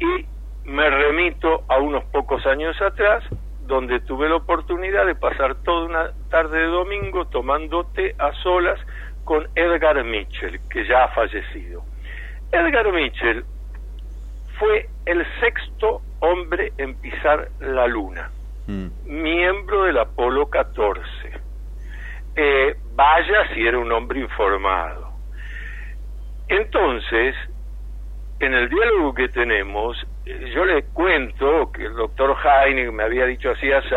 y 0.00 0.26
me 0.64 0.88
remito 0.88 1.64
a 1.68 1.78
unos 1.78 2.04
pocos 2.04 2.44
años 2.46 2.80
atrás, 2.80 3.24
donde 3.66 4.00
tuve 4.00 4.28
la 4.28 4.36
oportunidad 4.36 5.06
de 5.06 5.14
pasar 5.14 5.54
toda 5.62 5.86
una 5.86 6.10
tarde 6.30 6.58
de 6.58 6.66
domingo 6.66 7.26
tomando 7.26 7.84
té 7.84 8.14
a 8.18 8.32
solas 8.42 8.78
con 9.24 9.46
Edgar 9.54 10.02
Mitchell, 10.04 10.58
que 10.68 10.86
ya 10.86 11.04
ha 11.04 11.08
fallecido. 11.08 11.82
Edgar 12.50 12.92
Mitchell 12.92 13.44
fue 14.58 14.88
el 15.06 15.24
sexto 15.40 16.02
hombre 16.20 16.72
en 16.78 16.94
pisar 16.96 17.48
la 17.60 17.86
luna, 17.86 18.30
miembro 19.06 19.84
del 19.84 19.98
Apolo 19.98 20.46
14 20.50 21.02
eh, 22.36 22.76
vaya 22.94 23.54
si 23.54 23.66
era 23.66 23.78
un 23.78 23.90
hombre 23.92 24.20
informado. 24.20 25.12
Entonces, 26.48 27.34
en 28.40 28.54
el 28.54 28.68
diálogo 28.68 29.14
que 29.14 29.28
tenemos, 29.28 29.96
yo 30.24 30.64
le 30.64 30.82
cuento 30.84 31.70
que 31.72 31.84
el 31.84 31.94
doctor 31.94 32.36
Heine 32.44 32.90
me 32.90 33.04
había 33.04 33.26
dicho 33.26 33.50
así, 33.50 33.70
así, 33.70 33.94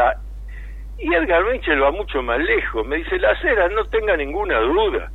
y 0.98 1.14
Edgar 1.14 1.44
Mitchell 1.45 1.82
va 1.82 1.91
mucho 1.91 2.22
más 2.22 2.40
lejos. 2.40 2.86
Me 2.88 2.98
dice, 2.98 3.20
la 3.20 3.36
cera, 3.41 3.68
no 3.70 3.86
tenga 3.86 4.16
ninguna 4.16 4.60
duda. 4.60 5.12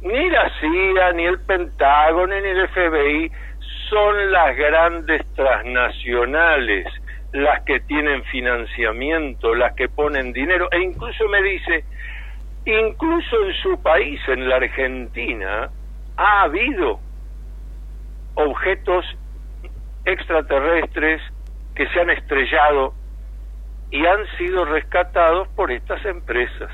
Ni 0.00 0.30
la 0.30 0.50
CIA, 0.60 1.12
ni 1.12 1.24
el 1.24 1.40
Pentágono, 1.40 2.40
ni 2.40 2.48
el 2.48 2.68
FBI 2.68 3.30
son 3.90 4.32
las 4.32 4.56
grandes 4.56 5.26
transnacionales 5.34 6.86
las 7.32 7.62
que 7.64 7.80
tienen 7.80 8.22
financiamiento, 8.24 9.54
las 9.54 9.74
que 9.74 9.88
ponen 9.88 10.32
dinero, 10.32 10.68
e 10.72 10.80
incluso 10.80 11.28
me 11.28 11.42
dice, 11.42 11.84
incluso 12.66 13.44
en 13.46 13.54
su 13.62 13.80
país, 13.80 14.20
en 14.28 14.48
la 14.48 14.56
Argentina, 14.56 15.70
ha 16.16 16.42
habido 16.42 17.00
objetos 18.34 19.04
extraterrestres 20.04 21.22
que 21.74 21.86
se 21.88 22.00
han 22.00 22.10
estrellado 22.10 22.94
y 23.90 24.04
han 24.04 24.26
sido 24.36 24.64
rescatados 24.64 25.48
por 25.48 25.70
estas 25.70 26.04
empresas. 26.04 26.70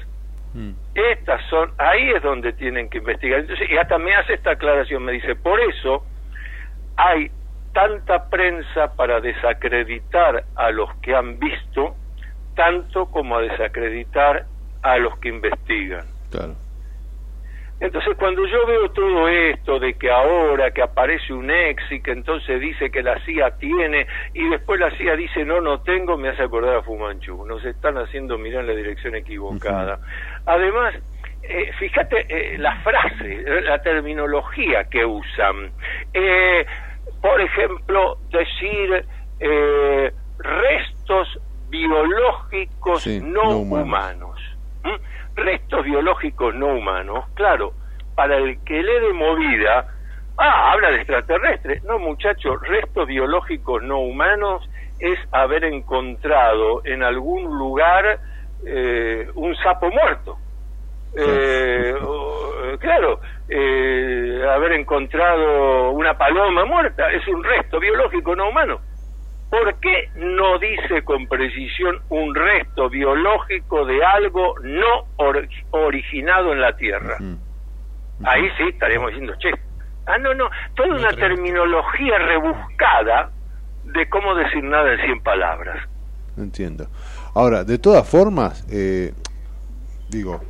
Estas 0.94 1.40
son, 1.48 1.72
ahí 1.78 2.10
es 2.10 2.22
donde 2.22 2.52
tienen 2.52 2.90
que 2.90 2.98
investigar. 2.98 3.40
Entonces, 3.40 3.70
y 3.70 3.76
hasta 3.76 3.98
me 3.98 4.14
hace 4.14 4.34
esta 4.34 4.52
aclaración, 4.52 5.02
me 5.02 5.12
dice, 5.12 5.34
por 5.34 5.58
eso 5.60 6.04
hay 6.96 7.30
tanta 7.72 8.28
prensa 8.28 8.94
para 8.94 9.20
desacreditar 9.20 10.44
a 10.56 10.70
los 10.70 10.94
que 10.96 11.14
han 11.14 11.38
visto, 11.38 11.96
tanto 12.54 13.06
como 13.06 13.36
a 13.36 13.42
desacreditar 13.42 14.44
a 14.82 14.98
los 14.98 15.18
que 15.18 15.28
investigan. 15.28 16.06
Claro. 16.30 16.54
Entonces, 17.80 18.16
cuando 18.16 18.46
yo 18.46 18.64
veo 18.64 18.90
todo 18.92 19.26
esto 19.28 19.80
de 19.80 19.94
que 19.94 20.08
ahora 20.08 20.70
que 20.70 20.82
aparece 20.82 21.32
un 21.32 21.50
ex 21.50 21.82
y 21.90 22.00
que 22.00 22.12
entonces 22.12 22.60
dice 22.60 22.90
que 22.92 23.02
la 23.02 23.18
CIA 23.24 23.56
tiene 23.58 24.06
y 24.34 24.48
después 24.50 24.78
la 24.78 24.90
CIA 24.96 25.16
dice 25.16 25.44
no, 25.44 25.60
no 25.60 25.80
tengo, 25.80 26.16
me 26.16 26.28
hace 26.28 26.44
acordar 26.44 26.76
a 26.76 26.82
Fumanchu. 26.82 27.44
Nos 27.44 27.64
están 27.64 27.98
haciendo 27.98 28.38
mirar 28.38 28.60
en 28.60 28.66
la 28.68 28.74
dirección 28.74 29.16
equivocada. 29.16 29.98
Además, 30.46 30.94
eh, 31.42 31.72
fíjate 31.80 32.24
eh, 32.28 32.56
la 32.58 32.76
frase, 32.82 33.42
la 33.62 33.82
terminología 33.82 34.84
que 34.84 35.04
usan. 35.04 35.72
Eh, 36.14 36.64
por 37.20 37.40
ejemplo, 37.40 38.16
decir 38.30 39.04
eh, 39.40 40.12
restos 40.38 41.40
biológicos 41.68 43.02
Sí, 43.02 43.20
no, 43.20 43.42
no 43.42 43.56
humanos. 43.58 43.86
humanos. 43.86 44.41
¿Mm? 44.84 45.36
Restos 45.36 45.84
biológicos 45.84 46.54
no 46.54 46.68
humanos. 46.68 47.24
Claro, 47.34 47.72
para 48.14 48.36
el 48.36 48.62
que 48.64 48.82
le 48.82 49.00
dé 49.00 49.12
movida, 49.12 49.88
ah, 50.38 50.72
habla 50.72 50.90
de 50.90 50.96
extraterrestres. 50.96 51.82
No, 51.84 51.98
muchachos, 51.98 52.60
restos 52.62 53.06
biológicos 53.06 53.82
no 53.82 54.00
humanos 54.00 54.68
es 54.98 55.18
haber 55.32 55.64
encontrado 55.64 56.82
en 56.84 57.02
algún 57.02 57.58
lugar 57.58 58.20
eh, 58.64 59.28
un 59.34 59.54
sapo 59.56 59.90
muerto. 59.90 60.38
Eh, 61.14 61.94
o, 62.00 62.52
eh, 62.64 62.78
claro, 62.78 63.20
eh, 63.48 64.42
haber 64.48 64.72
encontrado 64.72 65.90
una 65.90 66.16
paloma 66.16 66.64
muerta 66.64 67.10
es 67.10 67.26
un 67.28 67.44
resto 67.44 67.78
biológico 67.78 68.34
no 68.34 68.48
humano. 68.48 68.80
¿Por 69.52 69.74
qué 69.80 70.08
no 70.16 70.58
dice 70.58 71.04
con 71.04 71.26
precisión 71.26 72.00
un 72.08 72.34
resto 72.34 72.88
biológico 72.88 73.84
de 73.84 74.02
algo 74.02 74.54
no 74.62 75.08
or- 75.16 75.46
originado 75.72 76.54
en 76.54 76.60
la 76.62 76.74
Tierra? 76.74 77.18
Ahí 78.24 78.48
sí 78.56 78.62
estaremos 78.70 79.10
diciendo, 79.10 79.34
che, 79.38 79.50
ah, 80.06 80.16
no, 80.16 80.32
no, 80.32 80.48
toda 80.74 80.94
una 80.94 81.10
terminología 81.12 82.16
rebuscada 82.18 83.30
de 83.84 84.08
cómo 84.08 84.34
decir 84.36 84.64
nada 84.64 84.94
en 84.94 85.00
100 85.04 85.20
palabras. 85.22 85.86
Entiendo. 86.38 86.86
Ahora, 87.34 87.62
de 87.62 87.76
todas 87.78 88.08
formas, 88.08 88.66
eh, 88.72 89.12
digo, 90.08 90.40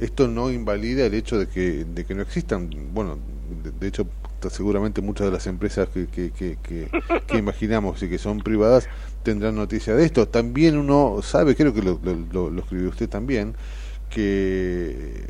esto 0.00 0.28
no 0.28 0.50
invalida 0.50 1.06
el 1.06 1.14
hecho 1.14 1.38
de 1.38 1.48
que, 1.48 1.84
de 1.86 2.04
que 2.04 2.14
no 2.14 2.20
existan, 2.20 2.68
bueno, 2.92 3.16
de, 3.62 3.70
de 3.70 3.88
hecho, 3.88 4.04
seguramente 4.48 5.02
muchas 5.02 5.26
de 5.26 5.32
las 5.32 5.46
empresas 5.46 5.88
que, 5.88 6.06
que, 6.06 6.30
que, 6.30 6.88
imaginamos 7.36 8.02
y 8.02 8.08
que 8.08 8.18
son 8.18 8.38
privadas 8.38 8.88
tendrán 9.22 9.56
noticia 9.56 9.94
de 9.94 10.04
esto. 10.04 10.28
También 10.28 10.78
uno 10.78 11.20
sabe, 11.22 11.54
creo 11.54 11.74
que 11.74 11.82
lo, 11.82 12.58
escribió 12.58 12.88
usted 12.88 13.08
también, 13.08 13.54
que 14.08 15.24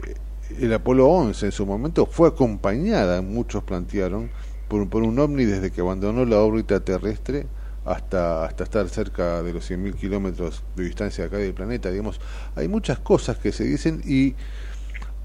el 0.58 0.72
Apolo 0.72 1.08
11 1.08 1.46
en 1.46 1.52
su 1.52 1.66
momento 1.66 2.06
fue 2.06 2.28
acompañada, 2.28 3.22
muchos 3.22 3.64
plantearon, 3.64 4.30
por, 4.68 4.88
por 4.88 5.02
un 5.02 5.18
ovni 5.18 5.44
desde 5.44 5.72
que 5.72 5.80
abandonó 5.80 6.24
la 6.24 6.38
órbita 6.38 6.78
terrestre 6.80 7.46
hasta, 7.84 8.44
hasta 8.44 8.64
estar 8.64 8.88
cerca 8.88 9.42
de 9.42 9.52
los 9.52 9.68
100.000 9.68 9.94
kilómetros 9.94 10.62
de 10.76 10.84
distancia 10.84 11.24
acá 11.24 11.38
del 11.38 11.54
planeta. 11.54 11.90
Digamos, 11.90 12.20
hay 12.54 12.68
muchas 12.68 12.98
cosas 12.98 13.38
que 13.38 13.52
se 13.52 13.64
dicen 13.64 14.02
y 14.04 14.34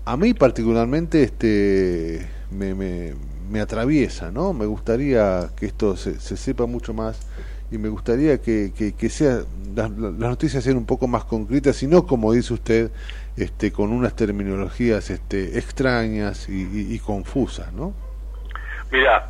a 0.05 0.17
mí 0.17 0.33
particularmente 0.33 1.23
este 1.23 2.27
me, 2.51 2.73
me, 2.75 3.13
me 3.49 3.59
atraviesa, 3.61 4.31
¿no? 4.31 4.53
Me 4.53 4.65
gustaría 4.65 5.49
que 5.57 5.65
esto 5.67 5.95
se, 5.97 6.19
se 6.19 6.37
sepa 6.37 6.65
mucho 6.65 6.93
más 6.93 7.27
y 7.71 7.77
me 7.77 7.89
gustaría 7.89 8.41
que, 8.41 8.71
que, 8.77 8.93
que 8.95 9.09
sea 9.09 9.39
las, 9.75 9.89
las 9.91 10.13
noticias 10.13 10.63
sean 10.63 10.77
un 10.77 10.85
poco 10.85 11.07
más 11.07 11.25
concretas 11.25 11.81
y 11.83 11.87
no 11.87 12.05
como 12.05 12.31
dice 12.33 12.53
usted 12.53 12.91
este 13.35 13.71
con 13.71 13.91
unas 13.91 14.15
terminologías 14.15 15.09
este 15.09 15.57
extrañas 15.57 16.47
y, 16.47 16.61
y- 16.61 16.93
y 16.95 16.99
confusas, 16.99 17.73
¿no? 17.73 17.93
Mira, 18.91 19.29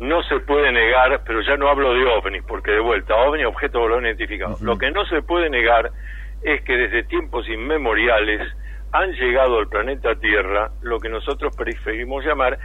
no 0.00 0.22
se 0.24 0.38
puede 0.40 0.70
negar, 0.72 1.22
pero 1.26 1.40
ya 1.42 1.56
no 1.56 1.68
hablo 1.68 1.94
de 1.94 2.04
ovnis, 2.04 2.42
porque 2.46 2.72
de 2.72 2.80
vuelta, 2.80 3.14
ovni, 3.16 3.44
objeto 3.44 3.80
volador 3.80 4.04
identificado. 4.04 4.58
Lo 4.60 4.76
que 4.76 4.90
no 4.90 5.04
se 5.06 5.22
puede 5.22 5.48
negar 5.48 5.90
es 6.42 6.62
que 6.62 6.76
desde 6.76 7.04
tiempos 7.04 7.48
inmemoriales 7.48 8.40
han 8.92 9.12
llegado 9.12 9.58
al 9.58 9.68
planeta 9.68 10.14
Tierra 10.16 10.70
lo 10.82 11.00
que 11.00 11.08
nosotros 11.08 11.54
preferimos 11.56 12.24
llamar 12.24 12.58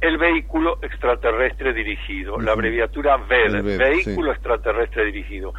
el 0.00 0.18
vehículo 0.18 0.78
extraterrestre 0.82 1.72
dirigido, 1.72 2.38
la 2.40 2.52
abreviatura 2.52 3.16
VED, 3.16 3.78
vehículo 3.78 4.32
extraterrestre 4.32 5.06
dirigido. 5.06 5.54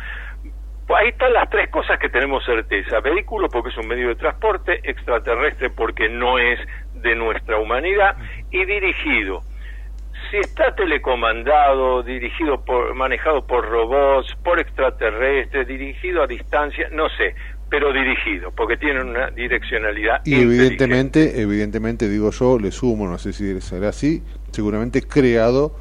Ahí 0.95 1.09
están 1.09 1.33
las 1.33 1.49
tres 1.49 1.69
cosas 1.69 1.99
que 1.99 2.09
tenemos 2.09 2.45
certeza. 2.45 3.01
Vehículo 3.01 3.49
porque 3.49 3.69
es 3.69 3.77
un 3.77 3.87
medio 3.87 4.07
de 4.09 4.15
transporte, 4.15 4.79
extraterrestre 4.83 5.69
porque 5.69 6.07
no 6.07 6.39
es 6.39 6.59
de 6.93 7.15
nuestra 7.15 7.59
humanidad 7.59 8.15
y 8.51 8.63
dirigido. 8.65 9.41
Si 10.31 10.37
está 10.37 10.73
telecomandado, 10.75 12.03
dirigido 12.03 12.63
por, 12.63 12.95
manejado 12.95 13.45
por 13.45 13.67
robots, 13.67 14.33
por 14.43 14.59
extraterrestres, 14.59 15.67
dirigido 15.67 16.23
a 16.23 16.27
distancia, 16.27 16.87
no 16.91 17.09
sé, 17.09 17.35
pero 17.69 17.91
dirigido, 17.91 18.51
porque 18.51 18.77
tiene 18.77 19.01
una 19.01 19.29
direccionalidad. 19.31 20.21
Y 20.25 20.41
evidentemente, 20.41 21.41
evidentemente, 21.41 22.07
digo 22.07 22.31
yo, 22.31 22.57
le 22.59 22.71
sumo, 22.71 23.07
no 23.07 23.17
sé 23.17 23.33
si 23.33 23.59
será 23.61 23.89
así, 23.89 24.23
seguramente 24.51 25.01
creado 25.01 25.75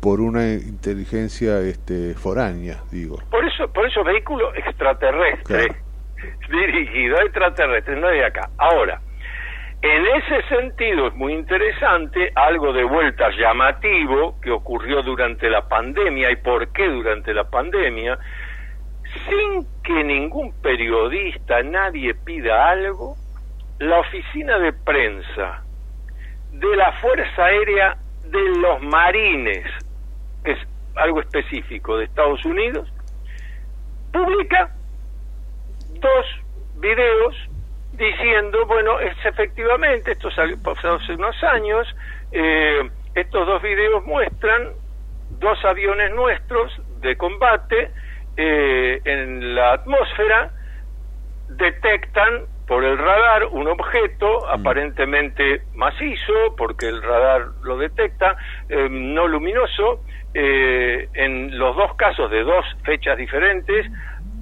por 0.00 0.20
una 0.20 0.52
inteligencia 0.52 1.60
este, 1.60 2.14
foránea, 2.14 2.78
digo. 2.90 3.18
Por 3.30 3.44
eso, 3.44 3.70
por 3.72 3.86
eso 3.86 4.02
vehículo 4.02 4.54
extraterrestre, 4.54 5.68
dirigido 6.50 7.18
a 7.18 7.22
extraterrestres, 7.22 7.98
no 7.98 8.08
de 8.08 8.24
acá. 8.24 8.48
Ahora, 8.58 9.00
en 9.82 10.06
ese 10.06 10.42
sentido 10.48 11.08
es 11.08 11.14
muy 11.14 11.32
interesante 11.32 12.30
algo 12.34 12.70
de 12.72 12.84
vuelta 12.84 13.30
llamativo 13.30 14.38
que 14.42 14.50
ocurrió 14.50 15.02
durante 15.02 15.48
la 15.48 15.68
pandemia 15.68 16.30
y 16.30 16.36
por 16.36 16.68
qué 16.72 16.86
durante 16.86 17.32
la 17.32 17.44
pandemia, 17.44 18.18
sin 19.28 19.66
que 19.82 20.04
ningún 20.04 20.52
periodista, 20.60 21.62
nadie 21.62 22.14
pida 22.14 22.70
algo, 22.70 23.16
la 23.78 23.98
oficina 24.00 24.58
de 24.58 24.72
prensa 24.72 25.62
de 26.52 26.76
la 26.76 26.92
Fuerza 27.00 27.44
Aérea 27.44 27.96
de 28.24 28.58
los 28.58 28.82
Marines, 28.82 29.64
que 30.44 30.52
es 30.52 30.58
algo 30.96 31.20
específico 31.20 31.96
de 31.96 32.04
Estados 32.04 32.44
Unidos, 32.44 32.92
publica 34.12 34.70
dos 36.00 36.26
videos 36.76 37.34
diciendo, 37.92 38.66
bueno, 38.66 38.98
es 39.00 39.16
efectivamente, 39.24 40.12
esto 40.12 40.30
salió 40.30 40.56
hace 40.64 41.12
unos 41.14 41.42
años, 41.44 41.86
eh, 42.32 42.88
estos 43.14 43.46
dos 43.46 43.62
videos 43.62 44.04
muestran 44.04 44.70
dos 45.38 45.64
aviones 45.64 46.12
nuestros 46.14 46.72
de 47.00 47.16
combate 47.16 47.90
eh, 48.36 49.00
en 49.04 49.54
la 49.54 49.72
atmósfera, 49.72 50.52
detectan 51.48 52.46
por 52.66 52.84
el 52.84 52.96
radar 52.96 53.46
un 53.46 53.66
objeto 53.66 54.48
aparentemente 54.48 55.62
macizo, 55.74 56.54
porque 56.56 56.86
el 56.86 57.02
radar 57.02 57.48
lo 57.64 57.76
detecta, 57.76 58.36
eh, 58.68 58.88
no 58.88 59.26
luminoso, 59.26 60.04
eh, 60.34 61.08
en 61.14 61.58
los 61.58 61.74
dos 61.76 61.96
casos 61.96 62.30
de 62.30 62.44
dos 62.44 62.64
fechas 62.84 63.18
diferentes, 63.18 63.90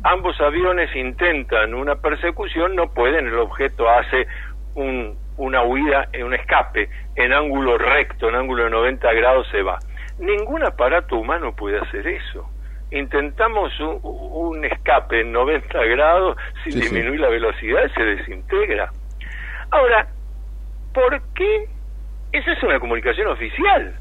ambos 0.04 0.38
aviones 0.42 0.94
intentan 0.94 1.72
una 1.72 1.96
persecución, 1.96 2.76
no 2.76 2.92
pueden, 2.92 3.28
el 3.28 3.38
objeto 3.38 3.88
hace 3.88 4.26
un, 4.74 5.16
una 5.38 5.62
huida, 5.62 6.08
un 6.22 6.34
escape 6.34 6.90
en 7.16 7.32
ángulo 7.32 7.78
recto, 7.78 8.28
en 8.28 8.34
ángulo 8.34 8.64
de 8.64 8.70
90 8.70 9.12
grados 9.14 9.48
se 9.50 9.62
va. 9.62 9.78
Ningún 10.18 10.64
aparato 10.64 11.16
humano 11.16 11.56
puede 11.56 11.78
hacer 11.78 12.06
eso. 12.06 12.46
Intentamos 12.90 13.78
un, 13.80 14.00
un 14.02 14.64
escape 14.64 15.20
en 15.20 15.32
90 15.32 15.84
grados 15.84 16.36
sin 16.64 16.72
Sí, 16.74 16.78
sí. 16.78 16.84
disminuir 16.94 17.20
la 17.20 17.28
velocidad, 17.28 17.82
se 17.94 18.02
desintegra. 18.02 18.90
Ahora, 19.70 20.08
¿por 20.94 21.20
qué? 21.34 21.66
Esa 22.32 22.52
es 22.52 22.62
una 22.62 22.78
comunicación 22.80 23.28
oficial 23.28 23.94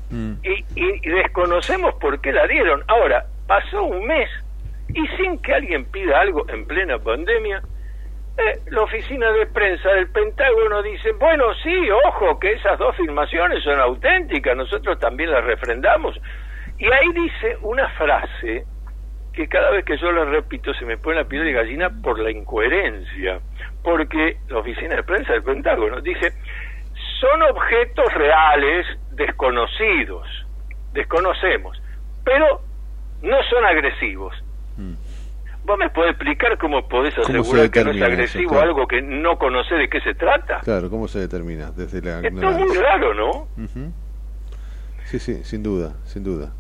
y, 0.44 0.52
y- 0.76 1.00
y 1.04 1.10
desconocemos 1.10 1.96
por 1.96 2.20
qué 2.22 2.32
la 2.32 2.46
dieron. 2.48 2.84
Ahora, 2.88 3.26
pasó 3.48 3.84
un 3.84 4.06
mes 4.06 4.30
y 4.94 5.06
sin 5.18 5.40
que 5.42 5.54
alguien 5.54 5.86
pida 5.86 6.20
algo 6.22 6.46
en 6.50 6.66
plena 6.66 6.98
pandemia, 7.00 7.62
eh, 8.38 8.60
la 8.68 8.82
oficina 8.84 9.32
de 9.32 9.48
prensa 9.48 9.90
del 9.94 10.10
Pentágono 10.12 10.82
dice, 10.84 11.12
bueno, 11.14 11.54
sí, 11.64 11.90
ojo, 12.06 12.38
que 12.40 12.54
esas 12.54 12.78
dos 12.78 12.96
filmaciones 12.96 13.64
son 13.64 13.80
auténticas, 13.80 14.56
nosotros 14.56 15.00
también 15.00 15.32
las 15.32 15.44
refrendamos. 15.44 16.16
Y 16.78 16.86
ahí 16.86 17.12
dice 17.14 17.58
una 17.62 17.88
frase 17.90 18.66
que 19.38 19.48
cada 19.48 19.70
vez 19.70 19.86
que 19.86 19.96
yo 20.00 20.12
la 20.12 20.26
repito 20.26 20.74
se 20.74 20.84
me 20.84 20.98
pone 20.98 21.18
la 21.18 21.26
piel 21.26 21.44
de 21.46 21.52
gallina 21.54 21.92
por 22.02 22.18
la 22.18 22.32
incoherencia, 22.32 23.40
porque 23.84 24.38
la 24.50 24.58
oficina 24.58 24.96
de 24.96 25.04
prensa 25.04 25.34
del 25.34 25.44
Pentágono 25.44 26.02
dice, 26.02 26.34
son 27.22 27.44
objetos 27.44 28.12
reales 28.16 28.88
desconocidos, 29.12 30.28
desconocemos, 30.92 31.80
pero 32.26 32.62
no 33.22 33.38
son 33.48 33.64
agresivos. 33.64 34.34
¿Vos 35.66 35.78
me 35.78 35.90
podés 35.92 36.12
explicar 36.12 36.58
cómo 36.58 36.88
podés 36.88 37.14
¿Cómo 37.14 37.26
se 37.28 37.32
asegurar 37.38 37.70
que 37.70 37.84
no 37.84 37.92
es 37.92 37.98
eso? 37.98 38.06
agresivo 38.06 38.50
Claro. 38.52 38.64
algo 38.64 38.88
que 38.88 39.02
no 39.04 39.38
conocés 39.38 39.78
de 39.78 39.88
qué 39.88 40.02
se 40.02 40.16
trata? 40.16 40.62
Claro, 40.62 40.90
¿cómo 40.90 41.08
se 41.08 41.20
determina? 41.20 41.70
Desde 41.70 42.02
la 42.02 42.22
Esto 42.28 42.50
es 42.50 42.58
muy 42.58 42.76
raro, 42.78 43.14
¿no? 43.14 43.30
Ujú. 43.56 43.94
Sí, 45.06 45.20
sí, 45.20 45.44
sin 45.44 45.62
duda, 45.62 45.94
sin 46.06 46.24
duda. 46.24 46.54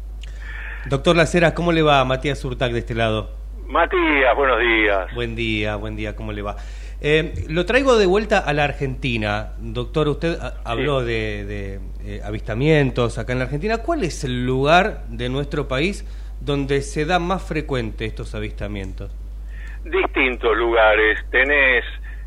Doctor 0.89 1.15
Laceras, 1.15 1.53
¿cómo 1.53 1.71
le 1.71 1.81
va? 1.81 2.03
Matías 2.05 2.43
Urtac 2.45 2.71
de 2.71 2.79
este 2.79 2.95
lado. 2.95 3.31
Matías, 3.67 4.35
buenos 4.35 4.59
días. 4.59 5.13
Buen 5.13 5.35
día, 5.35 5.75
buen 5.75 5.95
día, 5.95 6.15
¿cómo 6.15 6.31
le 6.31 6.41
va? 6.41 6.55
Eh, 7.01 7.45
lo 7.49 7.65
traigo 7.65 7.97
de 7.97 8.05
vuelta 8.05 8.39
a 8.39 8.53
la 8.53 8.63
Argentina. 8.63 9.53
Doctor, 9.59 10.07
usted 10.07 10.37
habló 10.63 11.03
de, 11.03 11.45
de, 11.45 11.79
eh, 12.05 12.21
avistamientos 12.23 13.17
acá 13.17 13.33
en 13.33 13.39
la 13.39 13.45
Argentina. 13.45 13.79
¿Cuál 13.79 14.03
es 14.03 14.23
el 14.23 14.45
lugar 14.45 15.03
de 15.09 15.29
nuestro 15.29 15.67
país 15.67 16.05
donde 16.39 16.81
se 16.81 17.05
da 17.05 17.19
más 17.19 17.43
frecuente 17.43 18.05
estos 18.05 18.33
avistamientos? 18.33 19.11
distintos 19.83 20.55
lugares. 20.57 21.19
Tenés 21.29 21.83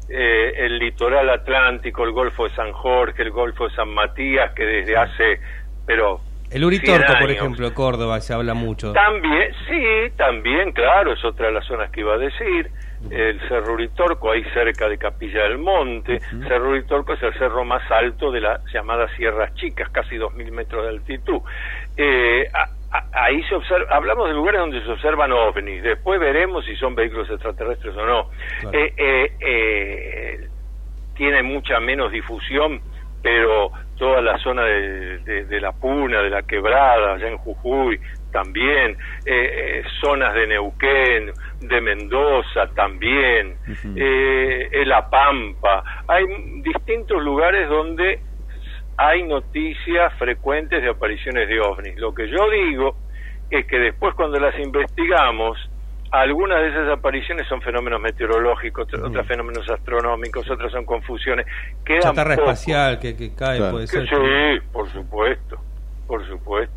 eh, 0.08 0.52
el 0.56 0.78
litoral 0.78 1.30
atlántico, 1.30 2.04
el 2.04 2.12
Golfo 2.12 2.44
de 2.48 2.54
San 2.54 2.72
Jorge, 2.72 3.22
el 3.22 3.30
Golfo 3.30 3.68
de 3.68 3.74
San 3.74 3.88
Matías, 3.88 4.52
que 4.52 4.64
desde 4.64 4.96
hace, 4.96 5.40
pero... 5.86 6.20
El 6.50 6.64
Uritorco, 6.64 7.06
100 7.06 7.18
por 7.20 7.30
ejemplo, 7.30 7.74
Córdoba, 7.74 8.20
se 8.20 8.34
habla 8.34 8.54
mucho. 8.54 8.92
También, 8.92 9.52
sí, 9.68 10.12
también, 10.16 10.72
claro, 10.72 11.12
es 11.12 11.24
otra 11.24 11.46
de 11.46 11.52
las 11.52 11.64
zonas 11.66 11.90
que 11.90 12.00
iba 12.00 12.14
a 12.14 12.18
decir. 12.18 12.70
El 13.10 13.40
Cerro 13.48 13.72
Uritorco, 13.74 14.30
ahí 14.30 14.44
cerca 14.52 14.86
de 14.86 14.98
Capilla 14.98 15.44
del 15.44 15.56
Monte. 15.58 16.18
Cerro 16.46 16.70
Uritorco 16.70 17.14
es 17.14 17.22
el 17.22 17.32
cerro 17.34 17.64
más 17.64 17.82
alto 17.90 18.30
de 18.30 18.40
las 18.42 18.60
llamadas 18.74 19.10
Sierras 19.16 19.54
Chicas, 19.54 19.88
casi 19.90 20.16
2.000 20.16 20.50
metros 20.52 20.82
de 20.84 20.90
altitud. 20.90 21.40
Eh, 21.96 22.46
a- 22.52 22.68
a- 22.98 23.24
ahí 23.24 23.42
se 23.44 23.54
observa, 23.54 23.86
hablamos 23.96 24.28
de 24.28 24.34
lugares 24.34 24.60
donde 24.60 24.82
se 24.82 24.90
observan 24.90 25.32
ovnis. 25.32 25.82
Después 25.82 26.20
veremos 26.20 26.64
si 26.66 26.76
son 26.76 26.94
vehículos 26.94 27.30
extraterrestres 27.30 27.96
o 27.96 28.04
no. 28.04 28.28
Claro. 28.60 28.78
Eh, 28.78 28.92
eh, 28.98 29.32
eh, 29.40 30.48
tiene 31.16 31.42
mucha 31.42 31.80
menos 31.80 32.12
difusión, 32.12 32.82
pero 33.22 33.70
toda 33.96 34.20
la 34.22 34.38
zona 34.38 34.64
de, 34.64 35.18
de- 35.18 35.44
de 35.44 35.60
la 35.60 35.72
Puna, 35.72 36.22
de 36.22 36.30
la 36.30 36.42
Quebrada, 36.42 37.14
allá 37.14 37.28
en 37.28 37.36
Jujuy, 37.38 38.00
también, 38.32 38.96
eh, 39.26 39.50
eh, 39.80 39.82
zonas 40.00 40.32
de 40.34 40.46
Neuquén, 40.46 41.32
de 41.60 41.80
Mendoza, 41.80 42.68
también, 42.74 43.56
eh, 43.96 44.68
en 44.72 44.88
La 44.88 45.08
Pampa. 45.10 45.82
Hay 46.08 46.24
distintos 46.62 47.22
lugares 47.22 47.68
donde 47.68 48.20
hay 48.96 49.22
noticias 49.24 50.12
frecuentes 50.18 50.82
de 50.82 50.90
apariciones 50.90 51.48
de 51.48 51.60
ovnis. 51.60 51.96
Lo 51.98 52.14
que 52.14 52.28
yo 52.28 52.48
digo 52.50 52.96
es 53.50 53.66
que 53.66 53.78
después 53.78 54.14
cuando 54.14 54.38
las 54.38 54.58
investigamos, 54.58 55.58
algunas 56.10 56.60
de 56.60 56.68
esas 56.70 56.88
apariciones 56.90 57.46
son 57.48 57.62
fenómenos 57.62 58.00
meteorológicos, 58.00 58.84
otras- 58.84 59.02
otras 59.02 59.26
fenómenos 59.26 59.68
astronómicos, 59.70 60.48
otras 60.50 60.72
son 60.72 60.84
confusiones. 60.84 61.46
Quedan 61.84 62.02
Chatarra 62.02 62.36
pocos. 62.36 62.50
espacial 62.52 62.98
que, 62.98 63.16
que 63.16 63.34
cae, 63.34 63.58
Claro. 63.58 63.72
puede 63.72 63.84
Que 63.86 63.90
ser. 64.06 64.08
Sí, 64.08 64.66
por 64.72 64.88
supuesto, 64.88 65.56
por 66.06 66.26
supuesto. 66.26 66.74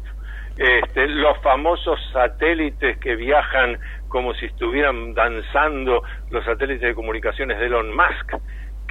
Este, 0.55 1.07
los 1.07 1.37
famosos 1.39 1.99
satélites 2.13 2.99
que 2.99 3.15
viajan 3.15 3.79
como 4.07 4.35
si 4.35 4.45
estuvieran 4.45 5.15
danzando, 5.15 6.03
los 6.29 6.45
satélites 6.45 6.87
de 6.89 6.93
comunicaciones 6.93 7.57
de 7.59 7.65
Elon 7.65 7.89
Musk, 7.95 8.35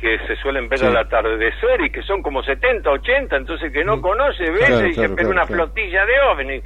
que 0.02 0.18
se 0.26 0.34
suelen 0.34 0.68
ver 0.68 0.80
Sí. 0.80 0.86
al 0.86 0.96
atardecer 0.96 1.80
y 1.80 1.90
que 1.90 2.02
son 2.02 2.22
como 2.22 2.42
70, 2.42 2.90
80, 2.90 3.36
entonces 3.36 3.72
que 3.72 3.84
no 3.84 4.02
conoce 4.02 4.50
ve 4.50 4.58
Claro, 4.58 4.86
y 4.88 4.94
se 4.94 4.94
claro, 4.94 5.14
pega 5.14 5.28
claro, 5.28 5.30
una 5.30 5.46
flotilla 5.46 6.04
de 6.04 6.20
ovnis. 6.22 6.64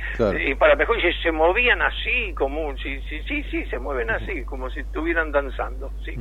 Y 0.49 0.55
para 0.55 0.75
mejor 0.75 0.99
se, 1.03 1.13
se 1.23 1.31
movían 1.31 1.83
así, 1.83 2.33
como 2.35 2.75
sí, 2.79 2.99
sí, 3.11 3.21
sí, 3.29 3.43
sí, 3.51 3.67
se 3.67 3.79
mueven 3.79 4.09
así, 4.09 4.43
como 4.47 4.71
si 4.71 4.81
estuvieran 4.81 5.33
danzando, 5.33 5.91
sí. 6.03 6.17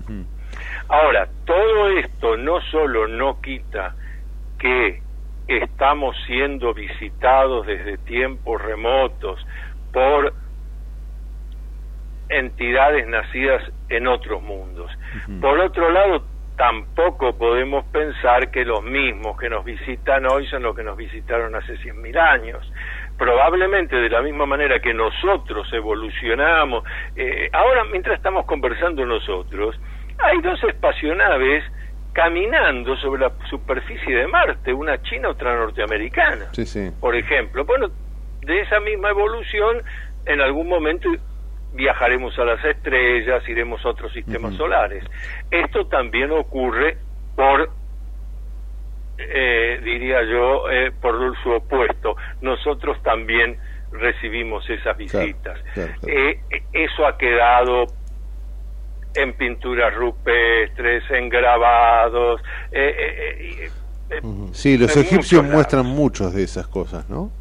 Ahora, 0.89 1.29
todo 1.45 1.87
esto 1.97 2.35
no 2.35 2.59
solo 2.69 3.07
no 3.07 3.39
quita 3.41 3.95
que 4.59 4.99
estamos 5.47 6.17
siendo 6.27 6.73
visitados 6.73 7.65
desde 7.65 7.97
tiempos 7.99 8.61
remotos 8.61 9.39
por 9.93 10.33
entidades 12.27 13.07
nacidas 13.07 13.63
en 13.87 14.07
otros 14.07 14.41
mundos. 14.41 14.91
Por 15.39 15.57
otro 15.59 15.89
lado, 15.91 16.25
tampoco 16.57 17.37
podemos 17.37 17.85
pensar 17.85 18.49
que 18.51 18.63
los 18.65 18.81
mismos 18.83 19.37
que 19.37 19.49
nos 19.49 19.65
visitan 19.65 20.25
hoy 20.25 20.47
son 20.47 20.63
los 20.63 20.75
que 20.75 20.83
nos 20.83 20.95
visitaron 20.97 21.53
hace 21.55 21.73
100.000 21.77 22.17
años. 22.17 22.71
probablemente 23.17 23.95
de 23.95 24.09
la 24.09 24.21
misma 24.21 24.45
manera 24.45 24.79
que 24.81 24.93
nosotros 24.93 25.71
evolucionamos, 25.71 26.83
eh, 27.15 27.49
ahora 27.53 27.85
mientras 27.85 28.17
estamos 28.17 28.45
conversando 28.45 29.05
nosotros, 29.05 29.79
hay 30.19 30.41
dos 30.41 30.61
espacionaves 30.65 31.63
caminando 32.11 32.95
sobre 32.97 33.21
la 33.21 33.31
superficie 33.49 34.15
de 34.15 34.27
Marte, 34.27 34.73
una 34.73 35.01
china, 35.01 35.29
otra 35.29 35.55
norteamericana, 35.55 36.45
Sí, 36.51 36.65
sí. 36.65 36.91
por 36.99 37.15
ejemplo. 37.15 37.63
Bueno, 37.65 37.87
de 38.41 38.61
esa 38.61 38.79
misma 38.81 39.09
evolución, 39.11 39.81
en 40.25 40.41
algún 40.41 40.67
momento 40.67 41.09
viajaremos 41.75 42.37
a 42.39 42.45
las 42.45 42.63
estrellas, 42.65 43.47
iremos 43.47 43.83
a 43.85 43.89
otros 43.89 44.11
sistemas 44.13 44.55
solares. 44.55 45.03
Esto 45.51 45.85
también 45.87 46.31
ocurre 46.31 46.97
por, 47.35 47.69
eh, 49.17 49.79
diría 49.83 50.23
yo, 50.23 50.69
eh, 50.71 50.91
por 51.01 51.15
su 51.43 51.51
opuesto. 51.51 52.15
Nosotros 52.41 53.01
también 53.03 53.57
recibimos 53.91 54.67
esas 54.69 54.97
visitas. 54.97 55.59
claro, 55.73 55.91
Eh, 56.07 56.39
eh, 56.49 56.63
eso 56.73 57.05
ha 57.05 57.17
quedado 57.17 57.85
en 59.15 59.33
pinturas 59.33 59.93
rupestres, 59.93 61.03
en 61.11 61.29
grabados. 61.29 62.41
eh, 62.71 62.95
eh, 63.59 63.69
Sí, 64.51 64.77
los 64.77 64.95
egipcios 64.95 65.43
muestran 65.43 65.85
muchas 65.85 66.33
de 66.33 66.43
esas 66.43 66.67
cosas, 66.67 67.09
¿no? 67.09 67.31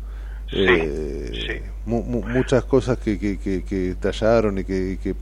Sí, 0.48 0.64
mu- 1.86 2.02
mu- 2.02 2.22
muchas 2.22 2.64
cosas 2.64 2.98
que, 2.98 3.18
que, 3.18 3.38
que, 3.38 3.62
que 3.62 3.94
tallaron 4.00 4.58
y 4.58 4.64
que, 4.64 4.98
que 5.02 5.14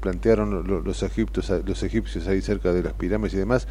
plantearon 0.00 0.50
lo- 0.50 0.62
lo- 0.62 0.80
los 0.80 1.02
egipcios, 1.02 1.50
los 1.64 1.82
egipcios 1.82 2.26
ahí 2.26 2.40
cerca 2.42 2.72
de 2.72 2.82
las 2.82 2.92
pirámides 2.92 3.34
y 3.34 3.38
demás, 3.38 3.68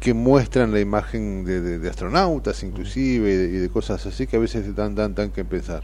que 0.00 0.14
muestran 0.14 0.72
la 0.72 0.80
imagen 0.80 1.44
de, 1.44 1.60
de- 1.60 1.78
de 1.78 1.90
astronautas 1.90 2.62
inclusive 2.62 3.32
y 3.32 3.36
de, 3.36 3.44
y 3.46 3.58
de 3.60 3.68
cosas 3.68 4.04
así 4.06 4.26
que 4.26 4.36
a 4.36 4.40
veces 4.40 4.74
dan, 4.74 4.94
dan, 4.94 5.14
dan 5.14 5.30
que 5.30 5.44
pensar. 5.44 5.82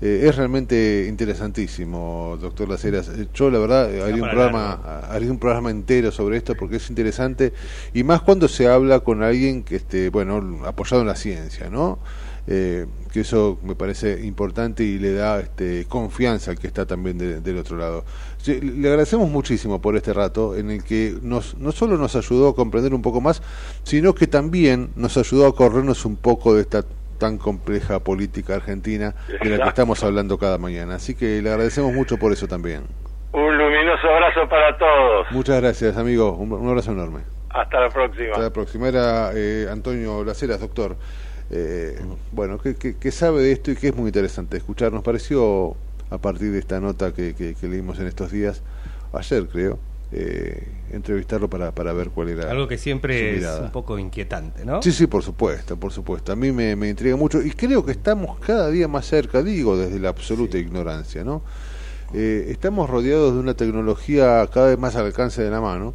Eh, 0.00 0.26
es 0.28 0.36
realmente 0.36 1.06
interesantísimo, 1.08 2.38
doctor 2.40 2.68
Las 2.68 2.84
Heras. 2.84 3.08
Eh, 3.08 3.26
Yo, 3.34 3.50
la 3.50 3.58
verdad, 3.58 3.92
eh, 3.92 4.00
haría 4.02 4.14
un, 4.22 4.30
programa, 4.30 4.74
haría 5.10 5.30
un 5.30 5.38
programa 5.38 5.70
entero 5.70 6.12
sobre 6.12 6.36
esto 6.36 6.54
porque 6.54 6.76
es 6.76 6.88
interesante 6.88 7.52
y 7.92 8.04
más 8.04 8.22
cuando 8.22 8.46
se 8.46 8.68
habla 8.68 9.00
con 9.00 9.24
alguien 9.24 9.64
que 9.64 9.74
esté, 9.76 10.10
bueno, 10.10 10.60
apoyado 10.66 11.02
en 11.02 11.08
la 11.08 11.16
ciencia, 11.16 11.68
¿no? 11.68 11.98
Eh, 12.50 12.86
que 13.12 13.20
eso 13.20 13.58
me 13.62 13.74
parece 13.74 14.24
importante 14.24 14.82
y 14.82 14.98
le 14.98 15.12
da 15.12 15.38
este, 15.40 15.84
confianza 15.86 16.50
al 16.50 16.58
que 16.58 16.66
está 16.66 16.86
también 16.86 17.18
de- 17.18 17.40
del 17.42 17.58
otro 17.58 17.76
lado. 17.76 18.04
Le 18.46 18.88
agradecemos 18.88 19.28
muchísimo 19.30 19.80
por 19.82 19.96
este 19.96 20.14
rato 20.14 20.56
en 20.56 20.70
el 20.70 20.82
que 20.82 21.14
nos, 21.20 21.58
no 21.58 21.72
solo 21.72 21.98
nos 21.98 22.16
ayudó 22.16 22.48
a 22.48 22.54
comprender 22.54 22.94
un 22.94 23.02
poco 23.02 23.20
más, 23.20 23.42
sino 23.82 24.14
que 24.14 24.26
también 24.26 24.90
nos 24.96 25.18
ayudó 25.18 25.46
a 25.46 25.54
corrernos 25.54 26.06
un 26.06 26.16
poco 26.16 26.54
de 26.54 26.62
esta 26.62 26.84
tan 27.18 27.36
compleja 27.36 27.98
política 27.98 28.54
argentina 28.54 29.14
de 29.42 29.50
la 29.50 29.64
que 29.64 29.68
estamos 29.70 30.02
hablando 30.04 30.38
cada 30.38 30.56
mañana. 30.56 30.94
Así 30.94 31.14
que 31.14 31.42
le 31.42 31.50
agradecemos 31.50 31.92
mucho 31.92 32.16
por 32.16 32.32
eso 32.32 32.46
también. 32.46 32.82
Un 33.32 33.58
luminoso 33.58 34.08
abrazo 34.08 34.48
para 34.48 34.78
todos. 34.78 35.26
Muchas 35.32 35.60
gracias, 35.60 35.96
amigo. 35.98 36.32
Un, 36.32 36.52
un 36.52 36.68
abrazo 36.68 36.92
enorme. 36.92 37.20
Hasta 37.50 37.80
la 37.80 37.88
próxima. 37.90 38.30
Hasta 38.30 38.42
la 38.42 38.50
próxima. 38.52 38.88
Era 38.88 39.32
eh, 39.34 39.66
Antonio 39.70 40.24
Laceras, 40.24 40.60
doctor. 40.60 40.96
Eh, 41.50 41.98
Bueno, 42.32 42.58
que, 42.58 42.74
que- 42.74 42.94
que 42.96 43.10
sabe 43.10 43.42
de 43.42 43.52
esto 43.52 43.70
y 43.70 43.76
que 43.76 43.88
es 43.88 43.96
muy 43.96 44.08
interesante 44.08 44.56
escuchar. 44.56 44.92
Nos 44.92 45.02
pareció, 45.02 45.74
a 46.10 46.18
partir 46.18 46.52
de 46.52 46.58
esta 46.58 46.80
nota 46.80 47.12
que, 47.12 47.56
leímos 47.62 47.98
en 48.00 48.06
estos 48.06 48.30
días, 48.30 48.62
ayer 49.12 49.46
creo, 49.48 49.78
eh, 50.12 50.62
entrevistarlo 50.92 51.48
para, 51.50 51.70
para 51.72 51.92
ver 51.92 52.08
cuál 52.10 52.30
era 52.30 52.50
Algo 52.50 52.66
que 52.66 52.78
siempre 52.78 53.36
es 53.36 53.44
un 53.60 53.70
poco 53.70 53.98
inquietante, 53.98 54.64
¿no? 54.64 54.82
Sí, 54.82 54.92
sí, 54.92 55.06
por 55.06 55.22
supuesto, 55.22 55.76
por 55.76 55.92
supuesto. 55.92 56.32
A 56.32 56.36
mí 56.36 56.52
me, 56.52 56.76
me 56.76 56.88
intriga 56.88 57.16
mucho 57.16 57.42
y 57.42 57.50
creo 57.50 57.84
que 57.84 57.92
estamos 57.92 58.38
cada 58.40 58.70
día 58.70 58.88
más 58.88 59.06
cerca, 59.06 59.42
digo, 59.42 59.76
desde 59.76 59.98
la 59.98 60.08
absoluta 60.10 60.56
ignorancia, 60.58 61.24
¿no? 61.24 61.42
Eh, 62.14 62.46
estamos 62.50 62.88
rodeados 62.88 63.34
de 63.34 63.40
una 63.40 63.52
tecnología 63.54 64.46
cada 64.52 64.68
vez 64.68 64.78
más 64.78 64.96
al 64.96 65.04
alcance 65.06 65.42
de 65.42 65.50
la 65.50 65.60
mano. 65.60 65.92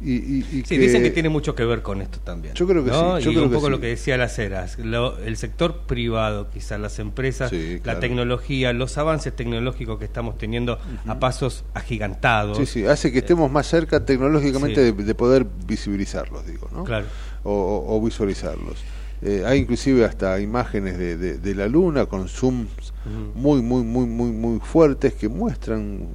y, 0.00 0.12
y- 0.14 0.46
y 0.52 0.62
Sí, 0.64 0.76
dicen 0.78 1.02
que 1.02 1.10
tiene 1.10 1.28
mucho 1.30 1.54
que 1.56 1.64
ver 1.64 1.82
con 1.82 2.00
esto 2.00 2.20
también. 2.20 2.54
Yo 2.54 2.66
creo 2.68 2.84
que 2.84 2.90
¿no? 2.90 3.16
sí, 3.18 3.24
yo 3.24 3.30
y 3.30 3.34
creo 3.34 3.44
un 3.46 3.50
que 3.50 3.54
poco 3.56 3.66
sí. 3.66 3.70
lo 3.72 3.80
que 3.80 3.86
decía 3.88 4.16
las 4.16 4.38
lo- 4.78 5.18
el 5.18 5.36
sector 5.36 5.80
privado, 5.86 6.48
quizás 6.50 6.78
las 6.78 6.98
empresas, 7.00 7.50
Sí, 7.50 7.80
claro. 7.82 7.96
la 7.96 8.00
tecnología, 8.00 8.72
los 8.72 8.96
avances 8.98 9.34
tecnológicos 9.34 9.98
que 9.98 10.04
estamos 10.04 10.38
teniendo 10.38 10.78
a 11.06 11.18
pasos 11.18 11.64
agigantados. 11.74 12.56
Sí, 12.58 12.66
sí, 12.66 12.86
hace 12.86 13.10
que 13.10 13.18
estemos 13.18 13.50
más 13.50 13.66
cerca 13.66 14.04
tecnológicamente 14.04 14.86
Sí. 14.86 14.92
de, 14.96 15.04
de 15.04 15.14
poder 15.14 15.46
visibilizarlos, 15.66 16.46
digo, 16.46 16.68
¿no? 16.72 16.84
Claro. 16.84 17.06
O, 17.42 17.52
o- 17.52 17.96
o 17.96 18.00
visualizarlos. 18.04 18.76
Eh, 19.20 19.42
hay 19.46 19.58
inclusive 19.60 20.04
hasta 20.04 20.38
imágenes 20.40 20.96
de, 20.98 21.16
de- 21.16 21.38
de 21.38 21.54
la 21.54 21.66
luna 21.66 22.06
con 22.06 22.28
zooms 22.28 22.92
muy, 23.34 23.62
muy, 23.62 23.82
muy, 23.82 24.06
muy, 24.06 24.30
muy 24.30 24.60
fuertes 24.60 25.14
que 25.14 25.28
muestran 25.28 26.08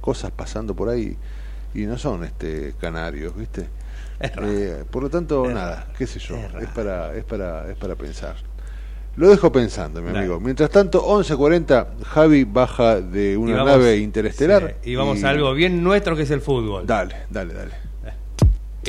cosas 0.00 0.30
pasando 0.30 0.74
por 0.74 0.88
ahí 0.88 1.16
y 1.74 1.80
no 1.86 1.96
son 1.98 2.24
este 2.24 2.74
canarios, 2.80 3.34
¿viste? 3.36 3.66
Eh, 4.20 4.84
por 4.90 5.02
lo 5.04 5.10
tanto, 5.10 5.46
nada, 5.48 5.92
qué 5.96 6.06
sé 6.06 6.18
yo, 6.18 6.36
es, 6.60 6.68
para, 6.68 7.14
es, 7.16 7.24
para, 7.24 7.70
es 7.70 7.76
para 7.76 7.94
pensar. 7.94 8.36
Lo 9.16 9.28
dejo 9.30 9.50
pensando, 9.50 10.00
mi 10.00 10.06
Dale. 10.08 10.20
amigo. 10.20 10.38
Mientras 10.38 10.70
tanto, 10.70 11.04
11.40, 11.04 12.04
Javi 12.04 12.44
baja 12.44 13.00
de 13.00 13.36
una 13.36 13.56
vamos- 13.64 13.72
nave 13.72 13.96
interestelar. 13.98 14.76
sí, 14.82 14.90
y 14.92 14.94
vamos 14.96 15.24
a 15.24 15.30
algo 15.30 15.52
bien 15.54 15.82
nuestro 15.82 16.14
que 16.14 16.22
es 16.22 16.30
el 16.30 16.40
fútbol. 16.40 16.86
Dale, 16.86 17.16
dale, 17.30 17.52
dale. 17.54 17.87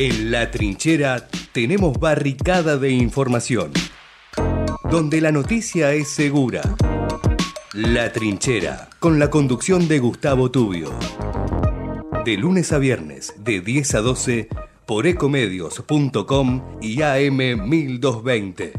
En 0.02 0.32
la 0.32 0.50
trinchera 0.50 1.28
tenemos 1.52 2.00
barricada 2.00 2.78
de 2.78 2.90
información, 2.90 3.74
donde 4.90 5.20
la 5.20 5.34
noticia 5.34 5.92
es 5.92 6.08
segura. 6.08 6.62
La 7.74 8.14
trinchera, 8.14 8.88
con 9.00 9.20
la 9.20 9.30
conducción 9.30 9.90
de 9.90 10.00
Gustavo 10.00 10.52
Tubio. 10.52 10.98
De 12.24 12.38
lunes 12.38 12.72
a 12.72 12.78
viernes, 12.78 13.34
de 13.40 13.60
10 13.60 13.96
a 13.96 14.00
12, 14.00 14.48
por 14.86 15.06
ecomedios.com 15.06 16.78
y 16.82 17.02
AM 17.02 17.68
1220. 17.68 18.72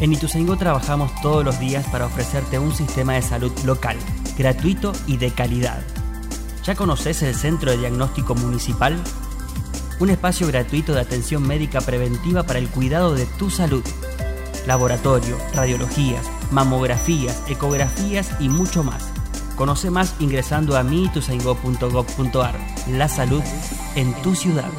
En 0.00 0.12
Ituzaingó 0.12 0.56
trabajamos 0.56 1.12
todos 1.22 1.44
los 1.44 1.60
días 1.60 1.86
para 1.92 2.06
ofrecerte 2.06 2.58
un 2.58 2.74
sistema 2.74 3.12
de 3.12 3.22
salud 3.22 3.52
local, 3.64 3.96
gratuito 4.36 4.90
y 5.06 5.16
de 5.16 5.30
calidad. 5.30 5.80
¿Ya 6.64 6.76
conoces 6.76 7.22
el 7.22 7.34
Centro 7.34 7.72
de 7.72 7.78
Diagnóstico 7.78 8.36
Municipal? 8.36 8.96
Un 9.98 10.10
espacio 10.10 10.46
gratuito 10.46 10.94
de 10.94 11.00
atención 11.00 11.44
médica 11.46 11.80
preventiva 11.80 12.44
para 12.44 12.60
el 12.60 12.68
cuidado 12.68 13.14
de 13.14 13.26
tu 13.26 13.50
salud. 13.50 13.82
Laboratorio, 14.64 15.36
radiologías, 15.54 16.24
mamografías, 16.52 17.42
ecografías 17.48 18.30
y 18.38 18.48
mucho 18.48 18.84
más. 18.84 19.12
Conoce 19.56 19.90
más 19.90 20.14
ingresando 20.20 20.76
a 20.76 20.84
miituzaingó.gov.ar. 20.84 22.54
La 22.92 23.08
salud 23.08 23.42
en 23.96 24.14
tu 24.22 24.36
ciudad. 24.36 24.70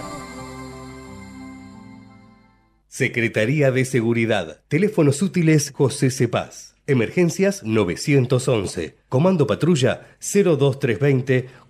Secretaría 2.87 3.71
de 3.71 3.83
Seguridad. 3.83 4.61
Teléfonos 4.69 5.21
útiles 5.21 5.73
José 5.75 6.11
Cepaz. 6.11 6.73
Emergencias 6.85 7.63
911. 7.63 8.97
Comando 9.07 9.47
Patrulla 9.47 10.17
02320 10.19 11.47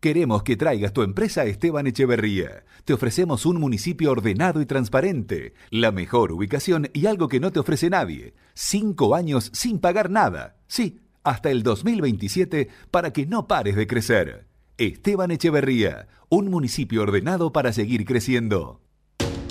Queremos 0.00 0.42
que 0.42 0.56
traigas 0.56 0.92
tu 0.92 1.02
empresa 1.02 1.42
a 1.42 1.44
Esteban 1.46 1.86
Echeverría. 1.86 2.64
Te 2.84 2.92
ofrecemos 2.92 3.46
un 3.46 3.58
municipio 3.58 4.10
ordenado 4.10 4.60
y 4.60 4.66
transparente, 4.66 5.54
la 5.70 5.90
mejor 5.90 6.32
ubicación 6.32 6.90
y 6.92 7.06
algo 7.06 7.28
que 7.28 7.40
no 7.40 7.50
te 7.50 7.60
ofrece 7.60 7.88
nadie. 7.88 8.34
Cinco 8.54 9.14
años 9.14 9.50
sin 9.54 9.78
pagar 9.78 10.10
nada. 10.10 10.56
Sí, 10.68 11.00
hasta 11.24 11.50
el 11.50 11.62
2027 11.62 12.68
para 12.90 13.12
que 13.12 13.26
no 13.26 13.48
pares 13.48 13.74
de 13.74 13.86
crecer. 13.86 14.46
Esteban 14.78 15.30
Echeverría, 15.30 16.08
un 16.28 16.50
municipio 16.50 17.02
ordenado 17.02 17.52
para 17.52 17.72
seguir 17.72 18.04
creciendo. 18.04 18.82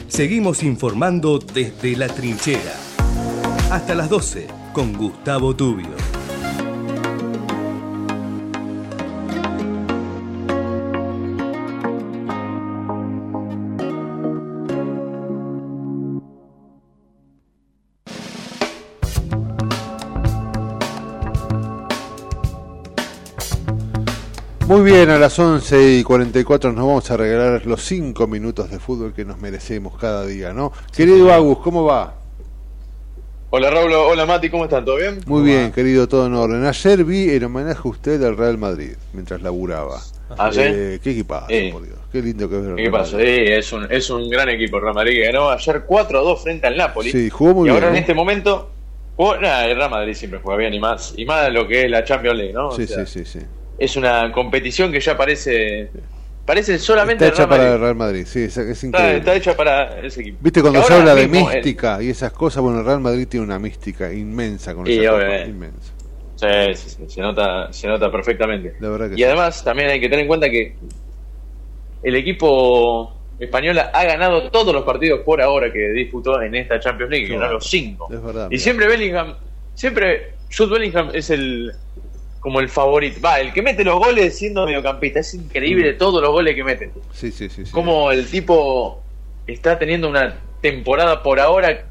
Seguimos 0.07 0.61
informando 0.61 1.39
desde 1.39 1.97
la 1.97 2.07
trinchera. 2.07 2.73
Hasta 3.72 3.95
las 3.95 4.09
12 4.09 4.47
con 4.72 4.93
Gustavo 4.93 5.55
Tubio. 5.55 6.14
Muy 24.67 24.81
bien, 24.81 25.09
a 25.11 25.19
las 25.19 25.37
11 25.37 25.99
y 25.99 26.03
44 26.03 26.71
nos 26.71 26.85
vamos 26.87 27.11
a 27.11 27.17
regalar 27.17 27.65
los 27.67 27.83
5 27.83 28.25
minutos 28.27 28.71
de 28.71 28.79
fútbol 28.79 29.13
que 29.13 29.23
nos 29.23 29.39
merecemos 29.39 29.95
cada 29.97 30.25
día, 30.25 30.53
¿no? 30.53 30.71
Querido 30.95 31.31
Agus, 31.31 31.59
¿cómo 31.59 31.83
va? 31.83 32.15
Hola 33.51 33.69
Raúl, 33.69 33.93
hola 33.93 34.25
Mati, 34.25 34.49
¿cómo 34.49 34.63
están? 34.65 34.83
¿Todo 34.83 34.97
bien? 34.97 35.19
Muy 35.27 35.43
bien, 35.43 35.71
querido, 35.71 36.07
todo 36.07 36.25
en 36.25 36.33
orden. 36.33 36.65
Ayer 36.65 37.03
vi 37.03 37.29
el 37.29 37.43
homenaje 37.43 37.79
a 37.85 37.87
usted 37.87 38.21
al 38.23 38.35
Real 38.35 38.57
Madrid, 38.57 38.93
mientras 39.13 39.41
laburaba. 39.43 40.01
¿Ah, 40.35 40.51
sí? 40.51 40.61
Eh, 40.63 40.99
qué 41.01 41.11
equipazo, 41.11 41.45
Sí. 41.49 41.69
por 41.71 41.83
Dios. 41.83 41.97
Qué 42.11 42.21
lindo 42.23 42.49
que 42.49 42.55
es 42.55 42.61
ver 42.63 42.71
el 42.71 42.75
¿Qué 42.77 42.81
Real 42.89 42.91
pasa? 42.91 43.17
Madrid. 43.17 43.35
Sí, 43.45 43.51
es 43.53 43.71
un, 43.73 43.91
es 43.91 44.09
un 44.09 44.29
gran 44.29 44.49
equipo 44.49 44.77
el 44.77 44.81
Real 44.83 44.95
Madrid 44.95 45.11
que 45.13 45.25
ganó 45.31 45.49
ayer 45.51 45.83
4 45.85 46.19
a 46.19 46.21
2 46.23 46.41
frente 46.41 46.65
al 46.67 46.75
Napoli. 46.75 47.11
Sí, 47.11 47.29
jugó 47.29 47.53
muy 47.53 47.69
y 47.69 47.71
bien, 47.71 47.75
ahora 47.75 47.89
en 47.91 47.95
¿eh? 47.97 47.99
este 47.99 48.15
momento, 48.15 48.71
jugó- 49.15 49.37
nada, 49.37 49.67
el 49.67 49.77
Real 49.77 49.91
Madrid 49.91 50.15
siempre 50.15 50.39
juega 50.43 50.57
bien 50.57 50.73
y 50.73 50.79
más, 50.79 51.13
y 51.15 51.23
más 51.23 51.53
lo 51.53 51.67
que 51.67 51.83
es 51.85 51.91
la 51.91 52.03
Champions 52.03 52.37
League, 52.37 52.53
¿no? 52.53 52.69
O 52.69 52.75
Sí, 52.75 52.87
sea, 52.87 53.05
sí, 53.05 53.23
sí, 53.23 53.39
sí. 53.39 53.45
Es 53.77 53.95
una 53.95 54.31
competición 54.31 54.91
que 54.91 54.99
ya 54.99 55.18
parece, 55.18 55.89
parece 56.45 56.80
solamente 56.80 57.26
Está 57.26 57.43
hecha 57.43 57.47
Real 57.47 57.60
para. 57.60 57.77
Real 57.77 57.95
Madrid, 57.95 58.26
sí, 58.26 58.43
es, 58.43 58.57
increíble. 58.84 59.18
está 59.18 59.35
hecha 59.35 59.56
para 59.56 59.99
ese 59.99 60.22
equipo. 60.22 60.38
Viste, 60.41 60.61
cuando 60.61 60.81
se 60.84 60.93
habla 60.93 61.15
de 61.15 61.27
mística 61.27 62.02
y 62.02 62.10
esas 62.10 62.31
cosas, 62.31 62.64
bueno, 62.64 62.80
el 62.80 62.85
Real 62.85 63.02
Madrid 63.02 63.27
tiene 63.27 63.45
una 63.45 63.60
mística 63.60 64.14
inmensa 64.14 64.73
con 64.73 64.88
esa 64.88 65.45
inmensa. 65.45 65.93
Sí, 66.35 66.76
sí, 66.76 66.97
se 67.07 67.22
nota, 67.22 67.72
se 67.72 67.88
nota 67.88 68.11
perfectamente. 68.11 68.76
La 68.80 68.89
verdad 68.89 69.10
que 69.10 69.19
Y 69.19 69.23
además 69.23 69.64
también 69.64 69.89
hay 69.89 69.99
que 69.99 70.10
tener 70.10 70.22
en 70.22 70.27
cuenta 70.27 70.49
que 70.49 70.76
el 72.03 72.15
equipo 72.15 73.14
español 73.39 73.80
ha 73.80 74.03
ganado 74.03 74.49
todos 74.49 74.73
los 74.73 74.84
partidos 74.84 75.22
por 75.22 75.41
ahora 75.41 75.72
que 75.72 75.89
disputó 75.89 76.41
en 76.41 76.56
esta 76.56 76.80
Champions 76.80 77.11
League, 77.11 77.31
bárbaro. 77.34 77.53
los 77.53 77.68
cinco. 77.68 78.07
Es 78.11 78.22
verdad. 78.22 78.47
Y 78.52 78.57
siempre 78.57 78.88
Bellingham, 78.88 79.35
siempre 79.73 80.34
Jude 80.56 80.77
Bellingham 80.77 81.10
es 81.14 81.30
el 81.30 81.73
como 82.45 82.59
el 82.59 82.69
favorito. 82.69 83.19
Va, 83.26 83.39
el 83.39 83.51
que 83.51 83.63
mete 83.63 83.84
los 83.84 83.95
goles 83.97 84.38
siendo 84.38 84.67
mediocampista. 84.67 85.19
Es 85.22 85.34
increíble 85.34 85.93
Mm. 85.93 85.97
todos 85.97 86.22
los 86.22 86.30
goles 86.31 86.53
que 86.53 86.63
mete. 86.63 86.91
Sí, 87.11 87.31
sí, 87.31 87.49
sí. 87.49 87.65
sí. 87.65 87.72
Como 87.72 88.11
el 88.11 88.27
tipo 88.27 89.01
está 89.47 89.80
teniendo 89.80 90.07
una 90.07 90.38
temporada 90.61 91.23
por 91.23 91.39
ahora 91.39 91.85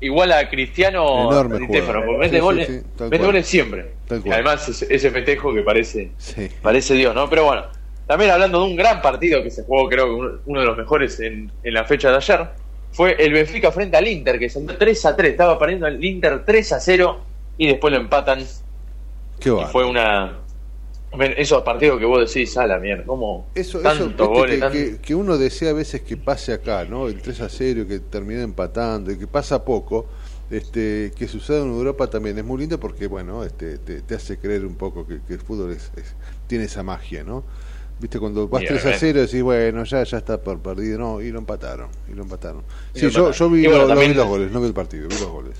igual 0.00 0.32
a 0.32 0.48
Cristiano 0.48 1.30
Enorme 1.30 1.58
porque 1.60 1.82
mete 2.18 2.34
Sí, 2.34 2.40
goles, 2.40 2.66
sí, 2.66 2.82
mete 3.08 3.24
goles 3.24 3.46
siempre. 3.46 3.92
Además 4.10 4.68
ese, 4.68 5.10
festejo 5.12 5.54
que 5.54 5.62
parece, 5.62 6.10
Sí. 6.18 6.48
parece 6.60 6.94
Dios, 6.94 7.14
¿no? 7.14 7.30
Pero 7.30 7.44
bueno, 7.44 7.66
también 8.08 8.32
hablando 8.32 8.58
de 8.58 8.70
un 8.70 8.74
gran 8.74 9.00
partido 9.02 9.40
que 9.40 9.52
se 9.52 9.62
jugó, 9.62 9.88
creo 9.88 10.06
que 10.06 10.10
uno, 10.14 10.30
uno 10.46 10.60
de 10.60 10.66
los 10.66 10.76
mejores 10.76 11.20
en, 11.20 11.52
en 11.62 11.74
la 11.74 11.84
fecha 11.84 12.10
de 12.10 12.16
ayer, 12.16 12.40
fue 12.90 13.14
el 13.24 13.32
Benfica 13.32 13.70
frente 13.70 13.96
al 13.96 14.08
Inter, 14.08 14.40
que 14.40 14.48
salió 14.50 14.76
3 14.76 15.06
a 15.06 15.14
3, 15.14 15.30
estaba 15.30 15.56
perdiendo 15.60 15.86
el 15.86 16.04
Inter 16.04 16.44
3 16.44 16.72
a 16.72 16.80
0 16.80 17.20
y 17.56 17.68
después 17.68 17.92
lo 17.94 18.00
empatan. 18.00 18.44
Qué 19.42 19.48
y 19.48 19.52
bárbaro. 19.52 19.72
fue 19.72 19.84
una. 19.84 20.38
Esos 21.36 21.62
partidos 21.62 21.98
que 21.98 22.06
vos 22.06 22.20
decís, 22.26 22.56
a 22.56 22.66
la 22.66 22.78
mierda, 22.78 23.04
¿cómo 23.04 23.46
Eso, 23.54 23.78
eso 23.80 23.82
tantos 23.82 24.08
viste, 24.08 24.24
goles? 24.24 24.54
que, 24.54 24.60
tan- 24.60 24.72
que- 24.72 24.98
que 24.98 25.14
uno 25.14 25.36
desea 25.36 25.70
a 25.70 25.74
veces 25.74 26.00
que 26.00 26.16
pase 26.16 26.54
acá, 26.54 26.86
¿no? 26.86 27.06
El 27.06 27.20
3 27.20 27.38
a 27.42 27.50
0, 27.50 27.84
que 27.86 27.98
termina 28.00 28.40
empatando, 28.42 29.12
y 29.12 29.18
que 29.18 29.26
pasa 29.26 29.62
poco, 29.62 30.06
este, 30.50 31.12
que 31.14 31.28
suceda 31.28 31.58
en 31.58 31.68
Europa 31.68 32.06
también 32.08 32.38
es 32.38 32.44
muy 32.44 32.60
lindo 32.60 32.80
porque, 32.80 33.06
bueno, 33.08 33.44
este, 33.44 33.76
te, 33.76 34.00
te 34.00 34.14
hace 34.14 34.38
creer 34.38 34.64
un 34.64 34.74
poco 34.74 35.06
que, 35.06 35.20
que 35.28 35.34
el 35.34 35.40
fútbol 35.40 35.72
es, 35.72 35.90
es- 35.96 36.14
tiene 36.46 36.64
esa 36.64 36.82
magia, 36.82 37.22
¿no? 37.24 37.44
Viste, 38.00 38.18
cuando 38.18 38.48
vas 38.48 38.62
Y 38.62 38.66
3 38.68 38.78
a 38.78 38.82
obviamente. 38.88 39.06
0 39.06 39.20
decís, 39.20 39.42
bueno, 39.42 39.84
ya, 39.84 40.02
ya 40.04 40.16
está 40.16 40.38
por 40.40 40.60
perdido, 40.60 40.98
no, 40.98 41.20
y 41.20 41.30
lo 41.30 41.38
empataron, 41.38 41.88
y 42.10 42.14
lo 42.14 42.22
empataron. 42.22 42.62
Y 42.94 43.00
Sí, 43.00 43.04
lo 43.04 43.10
yo, 43.10 43.18
empataron. 43.26 43.32
yo 43.50 43.50
vi, 43.50 43.64
Y 43.64 43.66
bueno, 43.66 43.82
lo- 43.82 43.88
lo 43.88 43.94
vi 43.94 44.00
también- 44.00 44.16
los 44.16 44.26
goles, 44.28 44.50
no 44.50 44.60
vi 44.62 44.66
el 44.66 44.72
partido, 44.74 45.08
vi 45.08 45.14
los 45.20 45.28
goles. 45.30 45.56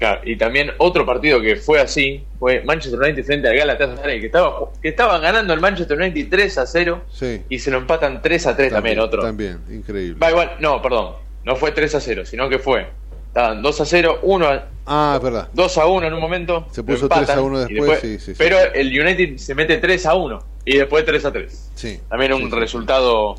Claro, 0.00 0.22
y 0.24 0.36
también 0.36 0.72
otro 0.78 1.04
partido 1.04 1.42
que 1.42 1.56
fue 1.56 1.78
así 1.78 2.24
fue 2.38 2.62
Manchester 2.64 2.98
United 2.98 3.22
frente 3.22 3.48
al 3.48 3.56
Galatasaray, 3.56 4.18
que 4.18 4.26
estaba 4.26 4.70
que 4.80 4.88
estaban 4.88 5.20
ganando 5.20 5.52
el 5.52 5.60
Manchester 5.60 5.98
United 5.98 6.26
3 6.30 6.56
a 6.56 6.66
0 6.66 7.02
Sí, 7.12 7.42
y 7.50 7.58
se 7.58 7.70
lo 7.70 7.76
empatan 7.76 8.22
3 8.22 8.46
a 8.46 8.56
3 8.56 8.72
también, 8.72 8.98
otro. 8.98 9.20
También, 9.20 9.60
increíble. 9.70 10.18
Va 10.18 10.30
igual, 10.30 10.56
no, 10.58 10.80
perdón, 10.80 11.16
no 11.44 11.54
fue 11.54 11.72
3 11.72 11.96
a 11.96 12.00
0, 12.00 12.24
sino 12.24 12.48
que 12.48 12.58
fue 12.58 12.86
estaban 13.26 13.60
2 13.60 13.80
a 13.80 13.84
0, 13.84 14.18
1 14.22 14.46
a 14.48 14.64
Ah, 14.86 15.12
es 15.18 15.22
verdad. 15.22 15.48
2 15.52 15.78
a 15.78 15.86
1 15.86 16.06
en 16.06 16.14
un 16.14 16.20
momento. 16.20 16.66
Se 16.70 16.82
puso 16.82 17.02
empatan, 17.04 17.26
3 17.26 17.36
a 17.36 17.42
1 17.42 17.66
y 17.68 17.74
después, 17.74 18.00
sí, 18.00 18.18
sí, 18.18 18.24
sí. 18.32 18.34
Pero 18.38 18.56
el 18.72 18.88
United 18.88 19.36
se 19.36 19.54
mete 19.54 19.76
3 19.76 20.06
a 20.06 20.14
1 20.14 20.38
y 20.64 20.78
después 20.78 21.04
3 21.04 21.24
a 21.26 21.30
3. 21.32 21.70
Sí. 21.74 22.00
También 22.08 22.32
un 22.32 22.50
resultado 22.50 23.34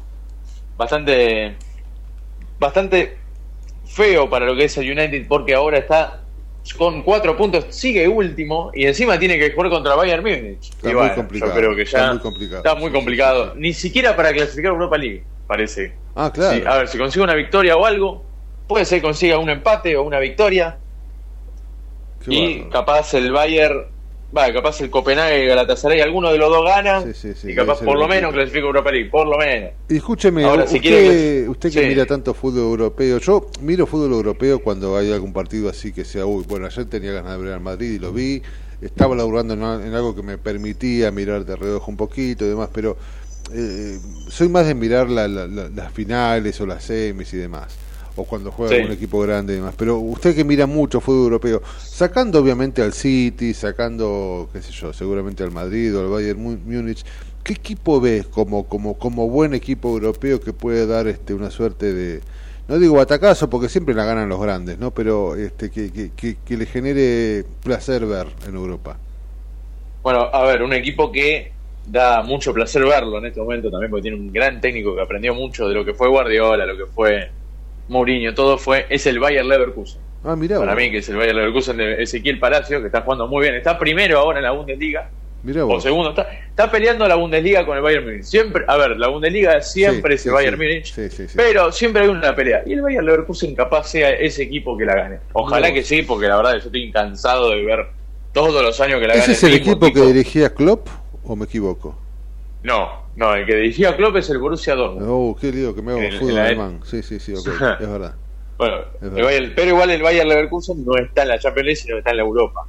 bastante 0.77 1.55
bastante 2.59 3.17
feo 3.87 4.29
para 4.29 4.45
lo 4.45 4.55
que 4.55 4.65
es 4.65 4.77
el 4.77 4.91
United 4.91 5.25
porque 5.27 5.55
ahora 5.55 5.79
está 5.79 6.21
con 6.77 7.01
4 7.01 7.35
puntos, 7.37 7.65
sigue 7.69 8.07
último 8.07 8.71
y 8.73 8.85
encima 8.85 9.17
tiene 9.17 9.37
que 9.39 9.51
jugar 9.51 9.69
contra 9.71 9.95
Bayern 9.95 10.23
Múnich. 10.23 10.69
Está 10.69 10.89
Y 10.89 10.93
muy 10.93 10.99
bueno, 11.01 11.15
complicado, 11.15 11.51
Yo 11.51 11.57
creo 11.57 11.75
que 11.75 11.81
está 11.81 11.99
ya 11.99 12.11
muy 12.13 12.19
complicado. 12.21 12.57
está 12.57 12.75
muy 12.75 12.91
complicado. 12.91 13.53
Ni 13.55 13.73
siquiera 13.73 14.15
para 14.15 14.31
clasificar 14.31 14.71
a 14.71 14.75
Europa 14.75 14.97
League, 14.97 15.23
parece. 15.47 15.93
Ah, 16.15 16.31
claro. 16.33 16.69
A 16.69 16.77
ver, 16.77 16.87
si 16.87 16.97
consigue 16.97 17.23
una 17.23 17.35
victoria 17.35 17.75
o 17.77 17.85
algo, 17.85 18.23
puede 18.67 18.85
ser 18.85 18.99
que 18.99 19.03
consiga 19.03 19.37
un 19.37 19.49
empate 19.49 19.97
o 19.97 20.03
una 20.03 20.19
victoria. 20.19 20.77
Qué 22.23 22.33
y 22.33 22.63
capaz 22.69 23.13
el 23.15 23.31
Bayern, 23.31 23.87
va, 24.35 24.51
capaz 24.53 24.79
el 24.81 24.89
Copenhague, 24.89 25.45
Galatasaray, 25.47 26.01
alguno 26.01 26.31
de 26.31 26.37
los 26.37 26.49
dos 26.49 26.63
gana. 26.65 27.01
Sí, 27.13 27.33
sí, 27.33 27.51
y 27.51 27.55
capaz 27.55 27.81
por 27.81 27.97
lo 27.99 28.07
menos 28.07 28.31
clasifica 28.33 28.65
Europa 28.65 28.91
League, 28.91 29.09
por 29.09 29.27
lo 29.27 29.37
menos. 29.37 29.71
Y 29.89 29.97
escúcheme, 29.97 30.43
Ahora, 30.45 30.63
usted, 30.63 30.75
si 30.77 30.79
quiere 30.81 31.49
usted 31.49 31.71
que 31.71 31.81
Sí. 31.81 31.87
mira 31.87 32.05
tanto 32.05 32.33
fútbol 32.33 32.61
europeo, 32.61 33.17
yo 33.19 33.47
miro 33.61 33.85
fútbol 33.85 34.11
europeo 34.13 34.59
cuando 34.59 34.95
hay 34.97 35.11
algún 35.11 35.33
partido 35.33 35.69
así 35.69 35.91
que 35.91 36.05
sea, 36.05 36.25
uy, 36.25 36.45
bueno, 36.47 36.65
ayer 36.65 36.85
tenía 36.85 37.11
ganas 37.11 37.37
de 37.37 37.43
ver 37.43 37.53
al 37.53 37.61
Madrid 37.61 37.91
y 37.93 37.99
lo 37.99 38.11
vi, 38.13 38.41
estaba 38.81 39.15
laburando 39.15 39.53
en 39.53 39.93
algo 39.93 40.15
que 40.15 40.23
me 40.23 40.37
permitía 40.37 41.11
mirar 41.11 41.45
de 41.45 41.55
reojo 41.55 41.91
un 41.91 41.97
poquito 41.97 42.45
y 42.45 42.49
demás, 42.49 42.69
pero 42.73 42.97
eh, 43.53 43.97
soy 44.29 44.47
más 44.47 44.65
de 44.65 44.73
mirar 44.75 45.09
la- 45.09 45.27
la- 45.27 45.45
la- 45.47 45.67
las 45.69 45.91
finales 45.91 46.59
o 46.61 46.65
las 46.65 46.83
semis 46.85 47.33
y 47.33 47.37
demás, 47.37 47.75
o 48.15 48.23
cuando 48.25 48.51
juega 48.51 48.75
Sí. 48.75 48.81
un 48.83 48.91
equipo 48.91 49.19
grande 49.21 49.53
y 49.53 49.55
demás, 49.57 49.73
pero 49.77 49.97
usted 49.97 50.35
que 50.35 50.43
mira 50.43 50.65
mucho 50.67 50.99
fútbol 50.99 51.23
europeo, 51.23 51.61
sacando 51.79 52.39
obviamente 52.39 52.81
al 52.81 52.93
City, 52.93 53.53
sacando, 53.53 54.49
qué 54.51 54.61
sé 54.61 54.71
yo, 54.71 54.93
seguramente 54.93 55.43
al 55.43 55.51
Madrid 55.51 55.95
o 55.95 56.01
al 56.01 56.07
Bayern 56.09 56.41
Múnich, 56.41 57.03
¿qué 57.43 57.53
equipo 57.53 57.99
ves 58.01 58.27
como, 58.27 58.65
como, 58.67 58.95
como 58.97 59.29
buen 59.29 59.53
equipo 59.53 59.89
europeo 59.89 60.39
que 60.39 60.53
puede 60.53 60.85
dar 60.87 61.07
este 61.07 61.33
una 61.33 61.49
suerte 61.49 61.93
de, 61.93 62.21
no 62.67 62.77
digo 62.79 62.95
batacazo 62.95 63.49
porque 63.49 63.69
siempre 63.69 63.95
la 63.95 64.05
ganan 64.05 64.29
los 64.29 64.41
grandes, 64.41 64.77
¿no? 64.77 64.91
Pero 64.91 65.35
este 65.35 65.69
que, 65.71 65.91
que, 65.91 66.11
que, 66.15 66.37
que 66.45 66.57
le 66.57 66.65
genere 66.65 67.45
placer 67.63 68.05
ver 68.05 68.27
en 68.47 68.55
Europa. 68.55 68.97
Bueno, 70.03 70.21
a 70.33 70.43
ver, 70.45 70.63
un 70.63 70.73
equipo 70.73 71.11
que 71.11 71.51
da 71.85 72.21
mucho 72.21 72.53
placer 72.53 72.83
verlo 72.85 73.17
en 73.17 73.25
este 73.25 73.39
momento 73.39 73.69
también, 73.71 73.89
porque 73.89 74.03
tiene 74.03 74.17
un 74.17 74.31
gran 74.31 74.61
técnico 74.61 74.95
que 74.95 75.01
aprendió 75.01 75.33
mucho 75.33 75.67
de 75.67 75.73
lo 75.75 75.83
que 75.85 75.93
fue 75.93 76.07
Guardiola, 76.09 76.65
lo 76.65 76.77
que 76.77 76.91
fue 76.91 77.29
Mourinho, 77.91 78.33
todo 78.33 78.57
fue, 78.57 78.85
es 78.89 79.05
el 79.05 79.19
Bayer 79.19 79.45
Leverkusen. 79.45 80.01
Ah, 80.23 80.35
mira. 80.35 80.57
Para 80.59 80.75
mí, 80.75 80.89
que 80.89 80.99
es 80.99 81.09
el 81.09 81.17
Bayer 81.17 81.35
Leverkusen 81.35 81.77
de 81.77 82.01
Ezequiel 82.03 82.39
Palacio, 82.39 82.79
que 82.79 82.87
está 82.87 83.01
jugando 83.01 83.27
muy 83.27 83.41
bien. 83.43 83.55
Está 83.55 83.77
primero 83.77 84.17
ahora 84.19 84.39
en 84.39 84.43
la 84.45 84.51
Bundesliga. 84.51 85.09
Mira 85.43 85.63
O 85.65 85.67
vos. 85.67 85.83
segundo. 85.83 86.11
Está, 86.11 86.31
está 86.31 86.69
peleando 86.71 87.07
la 87.07 87.15
Bundesliga 87.15 87.65
con 87.65 87.75
el 87.75 87.83
Bayern 87.83 88.05
Múnich. 88.05 88.23
Siempre, 88.23 88.63
a 88.67 88.77
ver, 88.77 88.91
la 88.97 89.07
Bundesliga 89.09 89.59
siempre 89.61 90.11
Sí, 90.11 90.15
es 90.15 90.21
sí, 90.21 90.27
el 90.29 90.33
Bayern. 90.35 90.57
Múnich. 90.57 90.93
Sí, 90.93 91.09
sí, 91.09 91.27
sí. 91.27 91.33
Pero 91.35 91.71
siempre 91.71 92.03
hay 92.03 92.07
una 92.09 92.33
pelea. 92.35 92.61
Y 92.65 92.73
el 92.73 92.81
Bayern 92.81 93.05
Leverkusen 93.05 93.55
capaz 93.55 93.85
sea 93.89 94.11
ese 94.11 94.43
equipo 94.43 94.77
que 94.77 94.85
la 94.85 94.95
gane. 94.95 95.17
Ojalá 95.33 95.73
que 95.73 95.79
vos. 95.79 95.87
sí, 95.87 96.01
porque 96.03 96.27
la 96.27 96.37
verdad 96.37 96.51
yo 96.53 96.57
estoy 96.59 96.91
cansado 96.91 97.49
de 97.49 97.65
ver 97.65 97.87
todos 98.31 98.63
los 98.63 98.79
años 98.79 99.01
que 99.01 99.07
la 99.07 99.13
¿Ese 99.15 99.21
gane 99.21 99.33
es 99.33 99.43
el 99.43 99.51
mismo 99.53 99.71
equipo 99.73 99.91
que 99.93 100.01
dirigía 100.13 100.53
Klopp 100.53 100.87
o 101.25 101.35
me 101.35 101.45
equivoco? 101.45 101.97
No, 102.63 103.01
no, 103.15 103.35
el 103.35 103.45
que 103.45 103.55
dirigía 103.55 103.95
Klopp 103.95 104.15
es 104.17 104.29
el 104.29 104.37
Borussia 104.39 104.75
Dortmund. 104.75 105.05
Oh, 105.09 105.35
qué 105.39 105.51
lío 105.51 105.75
que 105.75 105.81
me 105.81 105.91
hago 105.91 106.01
En- 106.01 106.13
fútbol 106.13 106.35
la- 106.35 106.45
alemán. 106.45 106.79
Sí, 106.85 107.03
sí, 107.03 107.19
sí, 107.19 107.33
ok, 107.33 107.47
es 107.79 107.89
verdad. 107.89 108.15
Bueno, 108.57 108.77
Es 109.01 109.01
el. 109.01 109.11
Bayern- 109.25 109.53
pero 109.55 109.67
igual 109.69 109.89
el 109.89 110.01
Bayern 110.01 110.29
Leverkusen 110.29 110.85
no 110.85 110.95
está 110.97 111.23
en 111.23 111.27
la 111.29 111.39
Champions 111.39 111.65
League, 111.65 111.75
sino 111.77 111.95
que 111.95 111.99
está 111.99 112.11
en 112.11 112.17
la 112.17 112.23
Europa. 112.23 112.61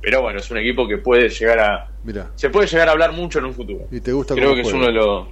Pero 0.00 0.22
bueno, 0.22 0.38
es 0.38 0.50
un 0.50 0.58
equipo 0.58 0.86
que 0.86 0.98
puede 0.98 1.28
llegar 1.28 1.58
a... 1.60 1.86
Mira, 2.02 2.30
Se 2.36 2.50
puede 2.50 2.66
llegar 2.68 2.88
a 2.88 2.92
hablar 2.92 3.12
mucho 3.12 3.38
en 3.38 3.46
un 3.46 3.54
futuro. 3.54 3.86
¿y 3.90 4.00
te 4.00 4.12
gusta 4.12 4.34
Creo 4.34 4.54
que 4.54 4.60
es 4.60 4.72
uno 4.72 4.86
de 4.86 4.92
los... 4.92 5.26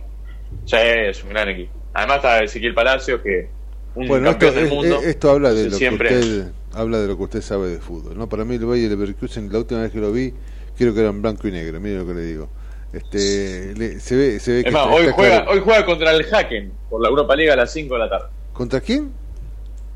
Sí, 0.64 0.76
es 0.80 1.22
un 1.22 1.30
gran 1.30 1.48
equipo. 1.48 1.78
Además 1.92 2.16
está 2.16 2.42
Ezequiel 2.42 2.74
Palacios, 2.74 3.20
que 3.20 3.50
un 3.94 4.08
Bueno, 4.08 4.30
esto, 4.30 4.50
del 4.50 4.68
mundo. 4.68 4.96
es- 5.00 5.04
esto 5.06 5.30
habla 5.30 5.52
de 5.52 5.70
lo 5.70 5.76
siempre- 5.76 6.08
que 6.08 6.14
usted 6.18 6.52
habla 6.72 6.98
de 7.00 7.06
lo 7.06 7.16
que 7.16 7.22
usted 7.22 7.40
sabe 7.42 7.68
de 7.68 7.78
fútbol, 7.78 8.16
¿no? 8.18 8.28
Para 8.28 8.44
mí 8.44 8.56
el 8.56 8.64
Bayer 8.66 8.90
Leverkusen 8.90 9.52
la 9.52 9.58
última 9.58 9.82
vez 9.82 9.92
que 9.92 9.98
lo 10.00 10.10
vi 10.10 10.34
creo 10.76 10.92
que 10.92 11.00
era 11.00 11.10
en 11.10 11.22
blanco 11.22 11.46
y 11.46 11.52
negro, 11.52 11.78
mire 11.80 11.98
lo 11.98 12.06
que 12.06 12.14
le 12.14 12.22
digo. 12.22 12.48
Este, 12.94 13.74
le- 13.76 13.98
se 13.98 14.14
ve 14.16 14.38
se 14.40 14.52
ve 14.52 14.62
que 14.62 14.68
Es 14.68 14.74
más, 14.74 14.86
hoy 14.86 15.08
juega, 15.12 15.36
claro. 15.42 15.50
hoy 15.52 15.60
juega 15.64 15.84
contra 15.84 16.12
el 16.12 16.24
Haken 16.32 16.72
por 16.88 17.02
la 17.02 17.08
Europa 17.08 17.34
League 17.34 17.50
a 17.50 17.56
las 17.56 17.72
5 17.72 17.94
de 17.94 18.00
la 18.00 18.08
tarde. 18.08 18.26
¿Contra 18.52 18.80
quién? 18.80 19.12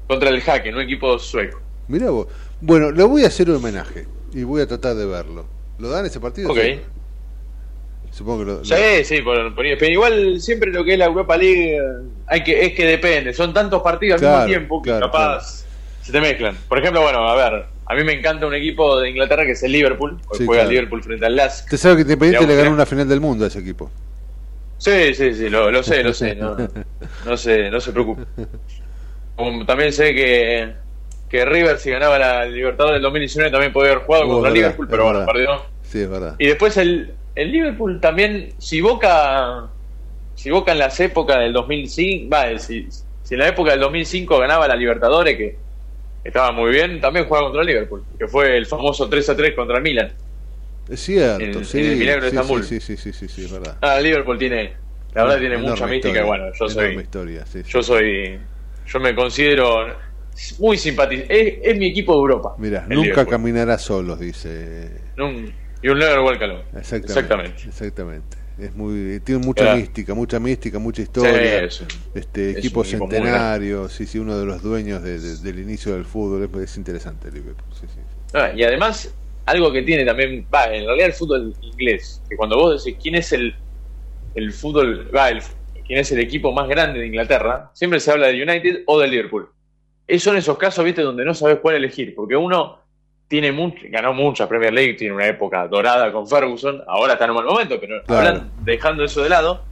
Contra 0.08 0.30
el 0.30 0.42
Haken, 0.44 0.74
un 0.74 0.80
equipo 0.80 1.18
sueco. 1.18 1.60
Mira 1.86 2.10
vos. 2.10 2.26
Bueno, 2.60 2.90
le 2.90 3.04
voy 3.04 3.22
a 3.24 3.28
hacer 3.28 3.48
un 3.50 3.56
homenaje 3.56 4.06
y 4.32 4.42
voy 4.42 4.62
a 4.62 4.66
tratar 4.66 4.96
de 4.96 5.06
verlo. 5.06 5.46
¿Lo 5.78 5.88
dan 5.90 6.06
ese 6.06 6.18
partido? 6.18 6.50
Ok. 6.50 6.58
Sí. 6.58 6.80
Supongo 8.10 8.38
que 8.40 8.44
lo, 8.46 8.54
lo- 8.58 8.64
Sí, 8.64 9.04
sí, 9.04 9.22
por- 9.22 9.54
por- 9.54 9.64
pero 9.78 9.86
igual 9.92 10.40
siempre 10.40 10.72
lo 10.72 10.82
que 10.82 10.94
es 10.94 10.98
la 10.98 11.04
Europa 11.06 11.36
League 11.36 11.76
eh, 11.76 11.80
hay 12.26 12.42
que, 12.42 12.64
es 12.66 12.72
que 12.72 12.84
depende. 12.86 13.32
Son 13.32 13.52
tantos 13.54 13.80
partidos 13.82 14.14
al 14.14 14.20
Claro, 14.20 14.36
mismo 14.38 14.48
tiempo 14.58 14.82
que 14.82 14.90
claro, 14.90 15.06
capaz 15.06 15.64
se 16.02 16.10
te 16.10 16.20
mezclan. 16.20 16.56
Por 16.68 16.78
ejemplo, 16.78 17.02
bueno, 17.02 17.28
a 17.28 17.36
ver, 17.36 17.66
a 17.90 17.94
mí 17.94 18.05
me 18.05 18.12
encanta 18.12 18.47
un 18.47 18.55
equipo 18.55 19.01
de 19.01 19.09
Inglaterra 19.10 19.44
que 19.44 19.52
es 19.52 19.62
el 19.62 19.73
Liverpool. 19.73 20.19
Hoy 20.28 20.39
Sí, 20.39 20.44
juega 20.47 20.62
claro. 20.62 20.70
Liverpool 20.70 21.02
frente 21.02 21.24
al 21.27 21.36
Lask. 21.36 21.65
Usted 21.65 21.77
sabe 21.78 21.97
que 21.97 22.02
Independiente 22.02 22.47
De 22.47 22.52
le 22.55 22.62
ganó 22.62 22.74
una 22.74 22.86
final 22.86 23.09
del 23.09 23.20
mundo 23.20 23.44
a 23.44 23.48
ese 23.48 23.60
equipo. 23.60 23.90
Sí, 24.77 25.15
sí, 25.15 25.35
sí, 25.35 25.48
lo, 25.48 25.70
lo 25.70 25.82
sé, 25.82 26.05
lo 26.05 26.12
sé. 26.12 26.35
No, 26.36 26.56
no 27.27 27.36
se, 27.36 27.70
no 27.70 27.81
se 27.81 27.93
preocupe. 27.93 28.24
También 29.66 29.93
sé 29.93 30.15
que, 30.15 30.73
que 31.28 31.44
River, 31.44 31.78
si 31.78 31.90
ganaba 31.90 32.19
la 32.19 32.44
Libertadores 32.44 32.97
del 32.97 33.02
2019, 33.02 33.51
también 33.51 33.73
podía 33.73 33.93
haber 33.93 34.05
jugado 34.05 34.24
Oh, 34.24 34.28
contra 34.28 34.51
verdad, 34.51 34.55
Liverpool, 34.55 34.86
pero 34.90 35.05
bueno, 35.05 35.27
perdió. 35.27 35.62
Sí, 35.82 36.01
es 36.01 36.10
verdad. 36.10 36.35
Y 36.39 36.47
después 36.48 36.77
el, 36.77 37.15
el 37.35 37.52
Liverpool 37.52 38.01
también, 38.01 38.52
si 38.59 38.81
Boca, 38.81 39.69
si 40.35 40.51
Boca 40.51 40.73
en 40.73 40.78
las 40.78 40.98
épocas 41.01 41.39
del 41.39 41.52
2005, 41.52 42.28
va, 42.31 42.59
si, 42.59 42.89
si 43.23 43.35
en 43.35 43.40
la 43.40 43.48
época 43.48 43.70
del 43.73 43.81
2005 43.81 44.39
ganaba 44.39 44.66
la 44.69 44.77
Libertadores, 44.77 45.36
que 45.36 45.56
estaba 46.28 46.52
muy 46.52 46.70
bien, 46.70 47.00
también 47.00 47.26
jugaba 47.26 47.46
contra 47.46 47.64
Liverpool, 47.64 48.05
que 48.18 48.26
fue 48.28 48.56
el 48.56 48.66
famoso 48.66 49.09
3 49.09 49.28
a 49.30 49.36
3 49.36 49.55
contra 49.55 49.76
el 49.78 49.82
Milan. 49.82 50.12
Es 50.88 51.00
cierto, 51.00 51.59
En- 51.59 51.64
sí. 51.64 51.78
en 51.80 51.86
el 51.86 51.96
Milagro 51.96 52.24
de 52.24 52.30
sí, 52.30 52.36
Estambul. 52.36 52.62
sí, 52.64 52.80
sí, 52.80 52.96
sí, 52.96 53.12
sí, 53.12 53.28
sí, 53.28 53.44
es 53.44 53.52
verdad. 53.52 53.76
Ah, 53.82 54.00
Liverpool 54.00 54.38
tiene, 54.38 54.74
la 55.14 55.24
verdad 55.24 55.38
tiene 55.38 55.59
mucha 55.59 55.86
mística 55.86 56.20
y 56.20 56.24
bueno, 56.24 56.44
yo 56.59 56.68
soy, 56.68 56.96
historia, 56.96 57.44
sí, 57.46 57.62
sí. 57.62 57.70
yo 57.70 57.82
soy, 57.82 58.38
yo 58.86 59.00
me 59.00 59.14
considero 59.14 59.86
muy 60.59 60.76
simpatizante, 60.78 61.48
es, 61.48 61.59
es 61.62 61.78
mi 61.78 61.88
equipo 61.90 62.12
de 62.14 62.18
Europa. 62.20 62.55
Mira, 62.59 62.86
nunca 62.88 63.02
Liverpool. 63.02 63.26
caminará 63.28 63.76
solos, 63.78 64.18
dice. 64.20 64.90
Y 65.80 65.88
un 65.88 65.98
never 65.98 66.20
walk 66.20 66.42
alone. 66.42 66.64
Exactamente. 66.76 67.06
Exactamente. 67.06 67.62
Exactamente. 67.68 68.36
Es 68.59 68.74
muy, 68.74 69.20
tiene 69.20 69.44
mucha 69.44 69.64
Claro. 69.64 69.78
mística, 69.78 70.14
mucha 70.14 70.40
mística, 70.40 70.78
mucha 70.78 71.02
historia. 71.02 71.70
Sí, 71.70 71.85
este 72.14 72.51
es 72.51 72.56
equipo 72.59 72.82
centenario, 72.82 73.89
sí, 73.89 74.05
sí, 74.06 74.18
uno 74.18 74.36
de 74.39 74.47
los 74.47 74.62
dueños 74.62 75.02
de- 75.02 75.18
de- 75.20 75.36
del 75.36 75.60
inicio 75.60 75.94
del 75.94 76.05
fútbol. 76.05 76.43
Es, 76.43 76.70
es 76.70 76.76
interesante 76.76 77.30
Liverpool. 77.30 77.72
Sí, 77.72 77.86
sí. 77.86 78.01
Ah, 78.35 78.52
y 78.55 78.64
además, 78.64 79.14
algo 79.47 79.72
que 79.72 79.82
tiene 79.82 80.05
también, 80.05 80.48
va, 80.52 80.64
en 80.74 80.85
realidad 80.86 81.06
el 81.06 81.12
fútbol 81.12 81.55
inglés, 81.60 82.22
que 82.28 82.36
cuando 82.36 82.56
vos 82.56 82.82
decís 82.85 82.98
quién 83.01 83.14
es 83.14 83.32
el, 83.32 83.55
el 84.35 84.52
fútbol, 84.52 85.09
va, 85.14 85.30
el, 85.30 85.40
quién 85.86 86.01
es 86.01 86.10
el 86.12 86.18
equipo 86.20 86.52
más 86.52 86.68
grande 86.68 86.98
de 87.01 87.06
Inglaterra, 87.06 87.70
siempre 87.74 88.01
se 88.01 88.10
habla 88.10 88.26
del 88.26 88.43
United 88.48 88.82
o 88.86 88.98
del 88.98 89.10
Liverpool. 89.10 89.48
Esos 90.06 90.24
son 90.24 90.36
esos 90.36 90.59
casos, 90.59 90.85
viste, 90.85 91.02
donde 91.02 91.24
no 91.24 91.35
sabes 91.35 91.59
cuál 91.60 91.76
elegir, 91.76 92.14
porque 92.14 92.35
uno 92.36 92.80
tiene 93.28 93.52
mucho, 93.52 93.76
ganó 93.90 94.14
mucha 94.14 94.48
Premier 94.48 94.72
League, 94.72 94.94
tiene 94.94 95.14
una 95.14 95.26
época 95.26 95.68
dorada 95.68 96.10
con 96.10 96.26
Ferguson, 96.26 96.82
ahora 96.86 97.12
está 97.12 97.26
en 97.26 97.30
un 97.32 97.36
mal 97.36 97.44
momento, 97.44 97.78
pero 97.78 98.02
Claro. 98.05 98.28
hablan- 98.28 98.50
dejando 98.64 99.05
eso 99.05 99.22
de 99.22 99.28
lado, 99.28 99.64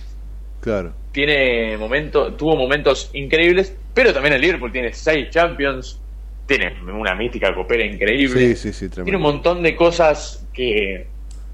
Claro. 0.60 0.92
tiene 1.10 1.76
momento, 1.78 2.34
tuvo 2.34 2.54
momentos 2.56 3.10
increíbles, 3.14 3.74
pero 3.94 4.12
también 4.12 4.34
el 4.34 4.42
Liverpool 4.42 4.70
tiene 4.72 4.92
seis 4.92 5.30
Champions, 5.30 5.98
tiene 6.46 6.74
una 6.92 7.14
mística 7.14 7.54
copera 7.54 7.84
increíble. 7.84 8.54
Sí, 8.54 8.72
sí, 8.72 8.72
sí, 8.72 8.88
Tiene 8.90 9.16
un 9.16 9.22
montón 9.22 9.62
de 9.62 9.74
cosas 9.74 10.46
que, 10.52 11.08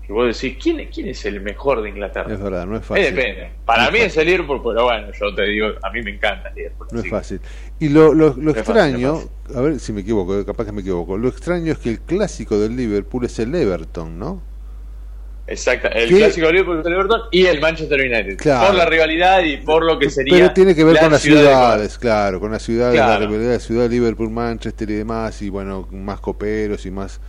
que 0.06 0.12
vos 0.12 0.26
decís, 0.26 0.58
¿quién, 0.62 0.88
¿quién 0.92 1.08
es 1.08 1.24
el 1.24 1.40
mejor 1.40 1.82
de 1.82 1.90
Inglaterra? 1.90 2.32
Es 2.32 2.40
verdad, 2.40 2.66
no 2.66 2.76
es 2.76 2.82
Eh, 2.82 2.84
fácil. 2.84 3.14
depende. 3.14 3.50
Para 3.64 3.86
No 3.86 3.92
mí 3.92 3.98
es 4.00 4.06
es 4.06 4.16
el 4.16 4.26
Liverpool, 4.26 4.60
pero 4.64 4.84
bueno, 4.84 5.08
yo 5.12 5.34
te 5.34 5.42
digo, 5.44 5.68
a 5.82 5.90
mí 5.90 6.02
me 6.02 6.10
encanta 6.12 6.48
el 6.48 6.54
Liverpool. 6.56 6.88
No 6.90 7.00
es 7.00 7.08
fácil. 7.08 7.40
Y 7.78 7.88
lo, 7.88 8.12
lo, 8.14 8.34
lo 8.36 8.52
No 8.52 8.52
es 8.52 8.56
extraño, 8.58 9.14
fácil, 9.14 9.30
a 9.56 9.60
ver 9.60 9.80
si 9.80 9.92
me 9.92 10.00
equivoco, 10.02 10.38
eh, 10.38 10.44
capaz 10.44 10.64
que 10.66 10.72
me 10.72 10.80
equivoco. 10.82 11.16
Lo 11.18 11.28
extraño 11.28 11.72
es 11.72 11.78
que 11.78 11.90
el 11.90 12.00
clásico 12.00 12.58
del 12.58 12.76
Liverpool 12.76 13.24
es 13.24 13.38
el 13.38 13.54
Everton, 13.54 14.18
¿no? 14.18 14.42
Exacto, 15.46 15.88
el 15.92 16.08
¿Qué? 16.08 16.16
clásico 16.18 16.46
del 16.46 16.54
Liverpool 16.54 16.76
contra 16.76 16.92
el 16.92 16.98
Everton 17.00 17.20
y 17.32 17.46
el 17.46 17.60
Manchester 17.60 18.00
United. 18.00 18.36
Claro. 18.38 18.68
Por 18.68 18.76
la 18.76 18.86
rivalidad 18.86 19.42
y 19.42 19.56
por 19.58 19.84
lo 19.84 19.98
que 19.98 20.08
sería. 20.08 20.32
Pero 20.34 20.52
tiene 20.52 20.74
que 20.74 20.84
ver 20.84 20.94
la 20.94 21.00
con 21.00 21.10
las 21.12 21.20
ciudad 21.22 21.40
de 21.40 21.46
ciudades, 21.48 21.98
claro, 21.98 22.40
con 22.40 22.52
las 22.52 22.62
ciudades, 22.62 22.96
la 22.98 23.18
rivalidad 23.18 23.50
de 23.50 23.60
ciudad 23.60 23.90
Liverpool, 23.90 24.30
Manchester 24.30 24.88
y 24.90 24.94
demás, 24.94 25.42
y 25.42 25.48
bueno, 25.50 25.88
más 25.90 26.20
coperos 26.20 26.86
y 26.86 26.90
más 26.92 27.20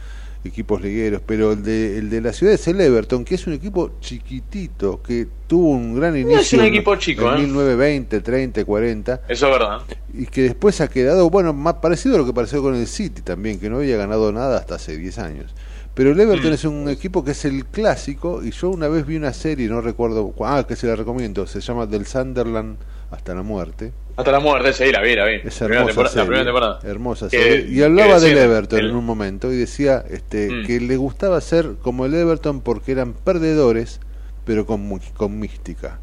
equipos 0.45 0.81
ligueros, 0.81 1.21
pero 1.25 1.53
el 1.53 1.63
de, 1.63 1.97
el 1.97 2.09
de 2.09 2.21
la 2.21 2.33
ciudad 2.33 2.53
es 2.53 2.67
el 2.67 2.79
Everton, 2.81 3.23
que 3.23 3.35
es 3.35 3.47
un 3.47 3.53
equipo 3.53 3.91
chiquitito, 4.01 5.01
que 5.01 5.27
tuvo 5.47 5.69
un 5.69 5.95
gran 5.95 6.17
inicio 6.17 6.39
es 6.39 6.53
un 6.53 6.61
equipo 6.65 6.95
chico, 6.97 7.29
en 7.33 7.35
¿eh? 7.35 7.41
1920, 7.43 8.19
30, 8.21 8.65
40, 8.65 9.21
Eso 9.29 9.45
es 9.47 9.51
verdad. 9.59 9.81
y 10.13 10.25
que 10.25 10.41
después 10.43 10.81
ha 10.81 10.87
quedado, 10.89 11.29
bueno, 11.29 11.53
más 11.53 11.75
parecido 11.75 12.15
a 12.15 12.17
lo 12.19 12.25
que 12.25 12.33
pareció 12.33 12.61
con 12.61 12.75
el 12.75 12.87
City 12.87 13.21
también, 13.21 13.59
que 13.59 13.69
no 13.69 13.77
había 13.77 13.97
ganado 13.97 14.31
nada 14.31 14.57
hasta 14.57 14.75
hace 14.75 14.97
10 14.97 15.17
años. 15.19 15.53
Pero 15.93 16.11
el 16.11 16.19
Everton 16.19 16.49
Mm. 16.49 16.53
es 16.53 16.63
un 16.65 16.89
equipo 16.89 17.23
que 17.23 17.31
es 17.31 17.45
el 17.45 17.65
clásico, 17.65 18.43
y 18.43 18.51
yo 18.51 18.69
una 18.71 18.87
vez 18.87 19.05
vi 19.05 19.15
una 19.15 19.31
serie, 19.31 19.67
no 19.69 19.79
recuerdo, 19.79 20.27
cu- 20.31 20.45
ah, 20.45 20.65
que 20.67 20.75
se 20.75 20.87
la 20.87 20.95
recomiendo, 20.95 21.45
se 21.47 21.59
llama 21.61 21.85
Del 21.85 22.05
Sunderland 22.07 22.77
hasta 23.11 23.35
la 23.35 23.43
muerte. 23.43 23.93
Hasta 24.15 24.31
la 24.31 24.39
muerte, 24.39 24.73
sí, 24.73 24.91
la 24.91 25.01
vi, 25.01 25.15
la 25.15 25.25
vi. 25.25 25.35
Es 25.43 25.57
Primera 25.57 25.81
hermosa 25.81 26.07
serie, 26.09 26.17
la 26.21 26.25
primera 26.27 26.45
temporada. 26.45 26.79
hermosa 26.83 27.29
serie. 27.29 27.67
Y 27.67 27.81
hablaba 27.81 28.19
del 28.19 28.37
Everton 28.37 28.79
el- 28.79 28.89
en 28.91 28.95
un 28.95 29.05
momento 29.05 29.51
y 29.51 29.57
decía 29.57 30.03
este, 30.09 30.49
Mm. 30.51 30.65
que 30.67 30.79
le 30.79 30.97
gustaba 30.97 31.41
ser 31.41 31.75
como 31.81 32.05
el 32.05 32.13
Everton 32.13 32.61
porque 32.61 32.91
eran 32.91 33.13
perdedores, 33.13 33.99
pero 34.45 34.65
con, 34.67 34.99
con 35.15 35.39
mística. 35.39 35.99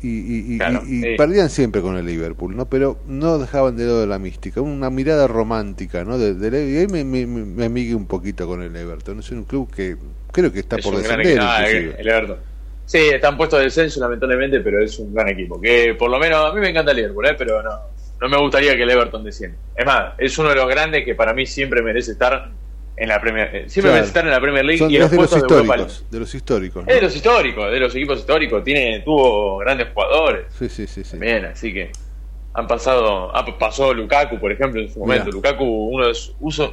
Y, 0.00 0.54
y- 0.54 0.58
Claro, 0.58 0.82
y- 0.86 0.98
y 0.98 1.02
sí. 1.02 1.08
perdían 1.16 1.48
siempre 1.48 1.80
con 1.80 1.96
el 1.96 2.04
Liverpool, 2.04 2.54
¿no? 2.56 2.66
Pero 2.66 2.98
no 3.06 3.38
dejaban 3.38 3.76
de 3.76 3.84
lado 3.86 4.06
la 4.06 4.18
mística, 4.18 4.60
una 4.60 4.90
mirada 4.90 5.26
romántica, 5.26 6.04
¿no? 6.04 6.18
De, 6.18 6.34
de- 6.34 6.70
y 6.72 6.76
ahí 6.78 6.86
me, 6.86 7.04
me, 7.04 7.26
me- 7.26 7.64
amigué 7.64 7.94
un 7.94 8.06
poquito 8.06 8.46
con 8.46 8.60
el 8.62 8.74
Everton. 8.76 9.18
Es 9.20 9.30
un 9.30 9.44
club 9.44 9.70
que 9.74 9.96
creo 10.30 10.52
que 10.52 10.60
está 10.60 10.76
Es 10.76 10.84
por 10.84 10.92
gran 11.02 11.18
descender, 11.18 11.26
equipo. 11.28 11.44
Ah, 11.46 11.66
el 11.68 12.08
Everton. 12.08 12.36
Sí, 12.86 12.98
están 12.98 13.36
puestos 13.36 13.58
de 13.60 13.64
descenso 13.66 14.00
lamentablemente, 14.00 14.60
pero 14.60 14.82
es 14.82 14.98
un 14.98 15.14
gran 15.14 15.28
equipo. 15.28 15.60
Que 15.60 15.94
por 15.94 16.10
lo 16.10 16.18
menos 16.18 16.44
a 16.50 16.52
mí 16.54 16.60
me 16.60 16.68
encanta 16.70 16.90
el 16.90 16.98
Liverpool, 16.98 17.26
¿eh? 17.26 17.34
pero 17.36 17.62
no, 17.62 17.70
no 18.20 18.28
me 18.28 18.36
gustaría 18.38 18.76
que 18.76 18.82
el 18.82 18.90
Everton 18.90 19.24
descienda. 19.24 19.56
Es 19.74 19.86
más, 19.86 20.12
es 20.18 20.36
uno 20.38 20.50
de 20.50 20.54
los 20.56 20.68
grandes 20.68 21.04
que 21.04 21.14
para 21.14 21.32
mí 21.32 21.46
siempre 21.46 21.80
merece 21.82 22.12
estar 22.12 22.50
en 22.96 23.08
la 23.08 23.20
Premier 23.20 23.48
eh, 23.52 23.64
Siempre 23.68 23.90
Claro. 23.90 23.92
merece 23.94 24.08
estar 24.08 24.24
en 24.24 24.30
la 24.30 24.40
Premier 24.40 24.64
League 24.64 24.78
Son 24.78 24.90
y 24.90 24.98
los 24.98 25.10
de 25.10 25.16
los 25.16 25.30
de 25.30 25.36
históricos, 25.38 26.04
de 26.10 26.18
los 26.20 26.34
históricos. 26.34 26.84
Es 26.86 26.94
de 26.94 27.00
los 27.02 27.16
históricos, 27.16 27.70
de 27.72 27.80
los 27.80 27.94
equipos 27.94 28.18
históricos. 28.20 28.62
Tiene, 28.64 29.00
tuvo 29.00 29.58
grandes 29.58 29.88
jugadores 29.92 30.44
Sí, 30.58 30.68
sí, 30.68 30.86
sí, 30.86 31.02
sí. 31.04 31.10
también, 31.12 31.46
así 31.46 31.72
que 31.72 31.90
han 32.52 32.66
pasado. 32.68 33.34
ah, 33.34 33.44
pasó 33.58 33.92
Lukaku, 33.94 34.38
por 34.38 34.52
ejemplo, 34.52 34.80
en 34.80 34.88
su 34.92 35.00
momento. 35.00 35.24
Mirá. 35.24 35.34
Lukaku, 35.36 35.64
uno 35.64 36.06
de, 36.06 36.14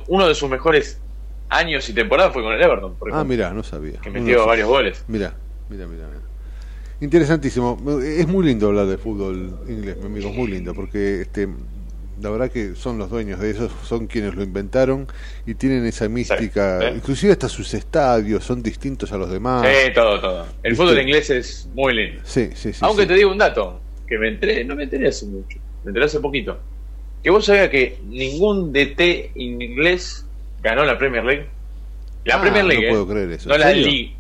uno 0.10 0.34
sus 0.36 0.50
mejores 0.50 1.00
años 1.50 1.90
y 1.90 1.94
temporadas 1.94 2.32
fue 2.34 2.44
con 2.44 2.54
el 2.54 2.62
Everton, 2.62 2.96
por 2.96 3.08
Ah, 3.10 3.16
ejemplo. 3.16 3.30
mira, 3.30 3.50
no 3.52 3.64
sabía. 3.64 4.00
que 4.02 4.10
metió 4.12 4.46
varios 4.46 4.68
goles. 4.68 5.04
Mira, 5.08 5.34
mira, 5.72 5.88
mira. 5.88 6.08
mira. 6.08 6.22
Interesantísimo. 7.00 7.78
Es 8.04 8.28
muy 8.28 8.46
lindo 8.46 8.68
hablar 8.68 8.86
de 8.86 8.98
fútbol 8.98 9.58
inglés, 9.68 9.98
mi 9.98 10.06
amigo, 10.06 10.30
es 10.30 10.36
muy 10.36 10.48
lindo, 10.52 10.74
porque 10.76 11.22
este, 11.22 11.48
la 12.22 12.30
verdad 12.30 12.52
que 12.52 12.76
son 12.76 13.00
los 13.00 13.10
dueños 13.10 13.40
de 13.40 13.50
eso, 13.50 13.70
son 13.84 14.06
quienes 14.06 14.36
lo 14.36 14.44
inventaron 14.44 15.08
y 15.48 15.56
tienen 15.56 15.84
esa 15.86 16.08
mística. 16.08 16.80
Sí, 16.80 16.86
¿eh? 16.86 16.94
Inclusive 16.96 17.32
hasta 17.34 17.50
sus 17.50 17.74
estadios 17.74 18.44
son 18.44 18.62
distintos 18.62 19.12
a 19.12 19.18
los 19.18 19.32
demás. 19.32 19.66
Sí, 19.68 19.92
todo, 19.96 20.20
todo. 20.22 20.46
El 20.62 20.76
fútbol 20.76 21.00
inglés 21.00 21.30
es 21.32 21.68
muy 21.74 21.96
lindo. 21.96 22.22
Sí, 22.24 22.50
sí, 22.54 22.72
sí. 22.74 22.80
Aunque 22.82 23.04
sí. 23.04 23.08
te 23.08 23.14
digo 23.16 23.32
un 23.32 23.40
dato, 23.40 23.82
que 24.08 24.20
me 24.20 24.28
enteré, 24.28 24.64
no 24.64 24.76
me 24.76 24.84
enteré 24.84 25.08
hace 25.08 25.26
mucho, 25.26 25.58
me 25.84 25.90
enteré 25.90 26.06
hace 26.06 26.20
poquito. 26.20 26.60
Que 27.24 27.32
vos 27.32 27.46
sabías 27.46 27.70
que 27.70 27.98
ningún 28.08 28.72
DT 28.74 29.32
inglés 29.36 30.26
ganó 30.62 30.84
la 30.86 30.98
Premier 31.00 31.24
League. 31.24 31.46
La 32.26 32.36
Ah, 32.36 32.42
Premier 32.42 32.66
League, 32.66 32.82
no 32.84 32.88
¿eh? 32.88 32.92
puedo 32.92 33.08
creer 33.08 33.32
eso. 33.32 33.50
No 33.50 33.56
¿En 33.56 33.62
la? 33.62 33.72
League. 33.74 34.16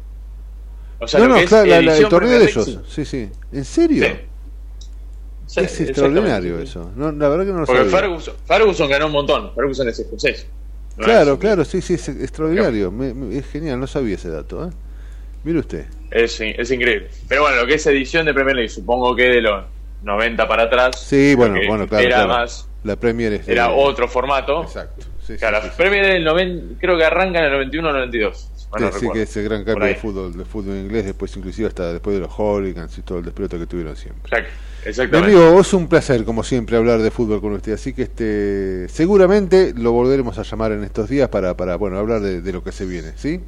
O 1.01 1.07
sea, 1.07 1.19
no, 1.19 1.25
lo 1.27 1.31
no, 1.33 1.37
que 1.37 1.43
es 1.43 1.49
claro, 1.49 1.65
la- 1.65 1.81
la- 1.81 1.97
el 1.97 2.07
torneo 2.07 2.39
de 2.39 2.45
ellos. 2.45 2.79
Sí, 2.87 3.05
sí. 3.05 3.29
¿En 3.51 3.65
serio? 3.65 4.05
Sí, 5.47 5.59
es 5.59 5.81
extraordinario 5.81 6.59
eso. 6.59 6.91
No, 6.95 7.11
la 7.11 7.27
verdad 7.27 7.45
que 7.45 7.51
no 7.51 7.59
lo 7.61 7.65
Porque 7.65 7.81
sabía. 7.83 7.97
Ferguson, 7.99 8.33
Ferguson 8.45 8.89
ganó 8.89 9.07
un 9.07 9.11
montón. 9.11 9.53
Ferguson 9.53 9.89
es 9.89 9.99
escocés. 9.99 10.47
No 10.97 11.03
Claro, 11.05 11.33
es- 11.33 11.39
claro, 11.39 11.65
sí, 11.65 11.81
sí, 11.81 11.95
es 11.95 12.07
extraordinario. 12.07 12.91
Me- 12.91 13.13
me- 13.13 13.37
es 13.37 13.45
genial, 13.47 13.79
no 13.79 13.87
sabía 13.87 14.15
ese 14.15 14.29
dato. 14.29 14.65
¿eh? 14.67 14.71
Mire 15.43 15.59
usted. 15.59 15.85
Es, 16.11 16.39
es 16.39 16.71
increíble. 16.71 17.09
Pero 17.27 17.41
bueno, 17.41 17.57
lo 17.57 17.65
que 17.67 17.73
es 17.73 17.85
edición 17.87 18.25
de 18.25 18.33
Premier 18.33 18.55
League, 18.55 18.69
supongo 18.69 19.15
que 19.15 19.23
de 19.23 19.41
los 19.41 19.65
90 20.03 20.47
para 20.47 20.63
atrás. 20.63 20.99
Sí, 21.01 21.33
bueno, 21.35 21.55
bueno, 21.67 21.87
claro. 21.87 22.05
Era 22.05 22.15
claro. 22.17 22.29
más. 22.29 22.67
La 22.83 22.95
Premier 22.95 23.33
es 23.33 23.45
de- 23.47 23.53
Era 23.53 23.71
otro 23.71 24.07
formato. 24.07 24.63
Exacto. 24.63 25.05
Sí, 25.25 25.35
Claro, 25.37 25.61
sí, 25.61 25.67
la 25.67 25.73
Premier 25.75 26.05
del 26.05 26.23
90, 26.23 26.79
creo 26.79 26.97
que 26.97 27.03
arranca 27.05 27.39
en 27.39 27.45
el 27.45 27.51
91 27.51 27.89
o 27.89 27.93
92. 27.93 28.49
Si 28.75 28.83
mal 28.83 28.85
no 28.85 28.91
Sí, 28.91 28.99
sí, 28.99 29.11
que 29.11 29.23
ese 29.23 29.43
gran 29.43 29.63
cambio 29.63 29.87
de 29.89 29.95
fútbol, 29.95 30.35
de 30.37 30.45
fútbol 30.45 30.77
inglés, 30.77 31.05
después 31.05 31.35
inclusive 31.37 31.67
hasta 31.67 31.91
después 31.93 32.15
de 32.15 32.21
los 32.21 32.31
hooligans 32.31 32.97
y 32.97 33.03
todo 33.03 33.19
el 33.19 33.25
despelote 33.25 33.57
que 33.59 33.67
tuvieron 33.67 33.95
siempre. 33.95 34.31
Exacto, 34.31 34.53
Mi 35.09 35.17
Exactamente. 35.19 35.19
amigo, 35.19 35.59
es 35.61 35.73
un 35.73 35.87
placer, 35.89 36.25
como 36.25 36.43
siempre, 36.43 36.77
hablar 36.77 37.01
de 37.01 37.11
fútbol 37.11 37.41
con 37.41 37.53
usted. 37.53 37.73
Así 37.73 37.93
que 37.93 38.03
este 38.03 38.87
seguramente 38.89 39.73
lo 39.75 39.91
volveremos 39.91 40.37
a 40.39 40.43
llamar 40.43 40.71
en 40.73 40.83
estos 40.83 41.09
días 41.09 41.29
para, 41.29 41.55
para 41.57 41.75
bueno, 41.77 41.97
hablar 41.99 42.21
de, 42.21 42.41
de 42.41 42.53
lo 42.53 42.63
que 42.63 42.71
se 42.71 42.85
viene, 42.85 43.13
¿sí? 43.17 43.41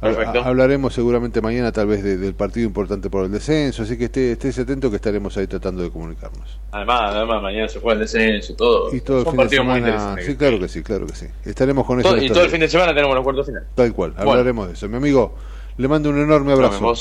Perfecto. 0.00 0.40
ha- 0.42 0.46
hablaremos 0.46 0.94
seguramente 0.94 1.40
mañana, 1.40 1.72
tal 1.72 1.88
vez, 1.88 2.02
de- 2.04 2.16
del 2.16 2.34
partido 2.34 2.66
importante 2.66 3.10
por 3.10 3.24
el 3.24 3.32
descenso. 3.32 3.82
Así 3.82 3.98
que 3.98 4.04
esté, 4.04 4.32
estés 4.32 4.58
atento 4.60 4.90
que 4.90 4.96
estaremos 4.96 5.36
ahí 5.36 5.46
tratando 5.48 5.82
de 5.82 5.90
comunicarnos. 5.90 6.60
Además, 6.70 7.14
además, 7.16 7.42
mañana 7.42 7.68
se 7.68 7.80
juega 7.80 7.94
el 7.94 8.00
descenso, 8.00 8.54
todo. 8.54 8.94
Y 8.94 9.00
todo 9.00 9.20
el 9.20 9.26
fin 9.26 9.36
de 9.36 9.48
semana. 9.48 10.16
Sí, 10.24 10.36
claro 10.36 10.58
que 10.60 10.68
sí, 10.68 10.82
claro 10.82 11.06
que 11.06 11.14
sí. 11.16 11.26
Estaremos 11.44 11.84
con 11.84 11.98
eso. 12.00 12.08
Todo- 12.10 12.18
en 12.18 12.24
y 12.24 12.28
todo 12.28 12.44
el 12.44 12.50
fin 12.50 12.60
de 12.60 12.68
semana 12.68 12.94
tenemos 12.94 13.14
los 13.14 13.24
cuartos 13.24 13.46
final. 13.46 13.64
Tal 13.74 13.92
cual, 13.92 14.12
Bueno. 14.12 14.30
hablaremos 14.30 14.68
de 14.68 14.74
eso. 14.74 14.88
Mi 14.88 14.96
amigo, 14.96 15.34
le 15.76 15.88
mando 15.88 16.10
un 16.10 16.18
enorme 16.20 16.52
abrazo. 16.52 16.94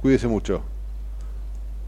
Cuídese 0.00 0.26
mucho. 0.26 0.62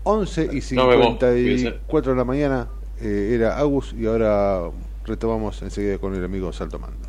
11 0.05 0.43
y 0.52 0.74
Nos 0.74 0.89
vemos. 0.89 1.18
54 1.18 2.12
de 2.12 2.18
la 2.18 2.24
mañana 2.24 2.68
eh, 3.01 3.32
era 3.34 3.59
Agus 3.59 3.94
y 3.98 4.06
ahora 4.06 4.62
retomamos 5.05 5.60
enseguida 5.62 5.98
con 5.98 6.14
el 6.14 6.24
amigo 6.24 6.52
Salto 6.52 6.78
Mando. 6.78 7.09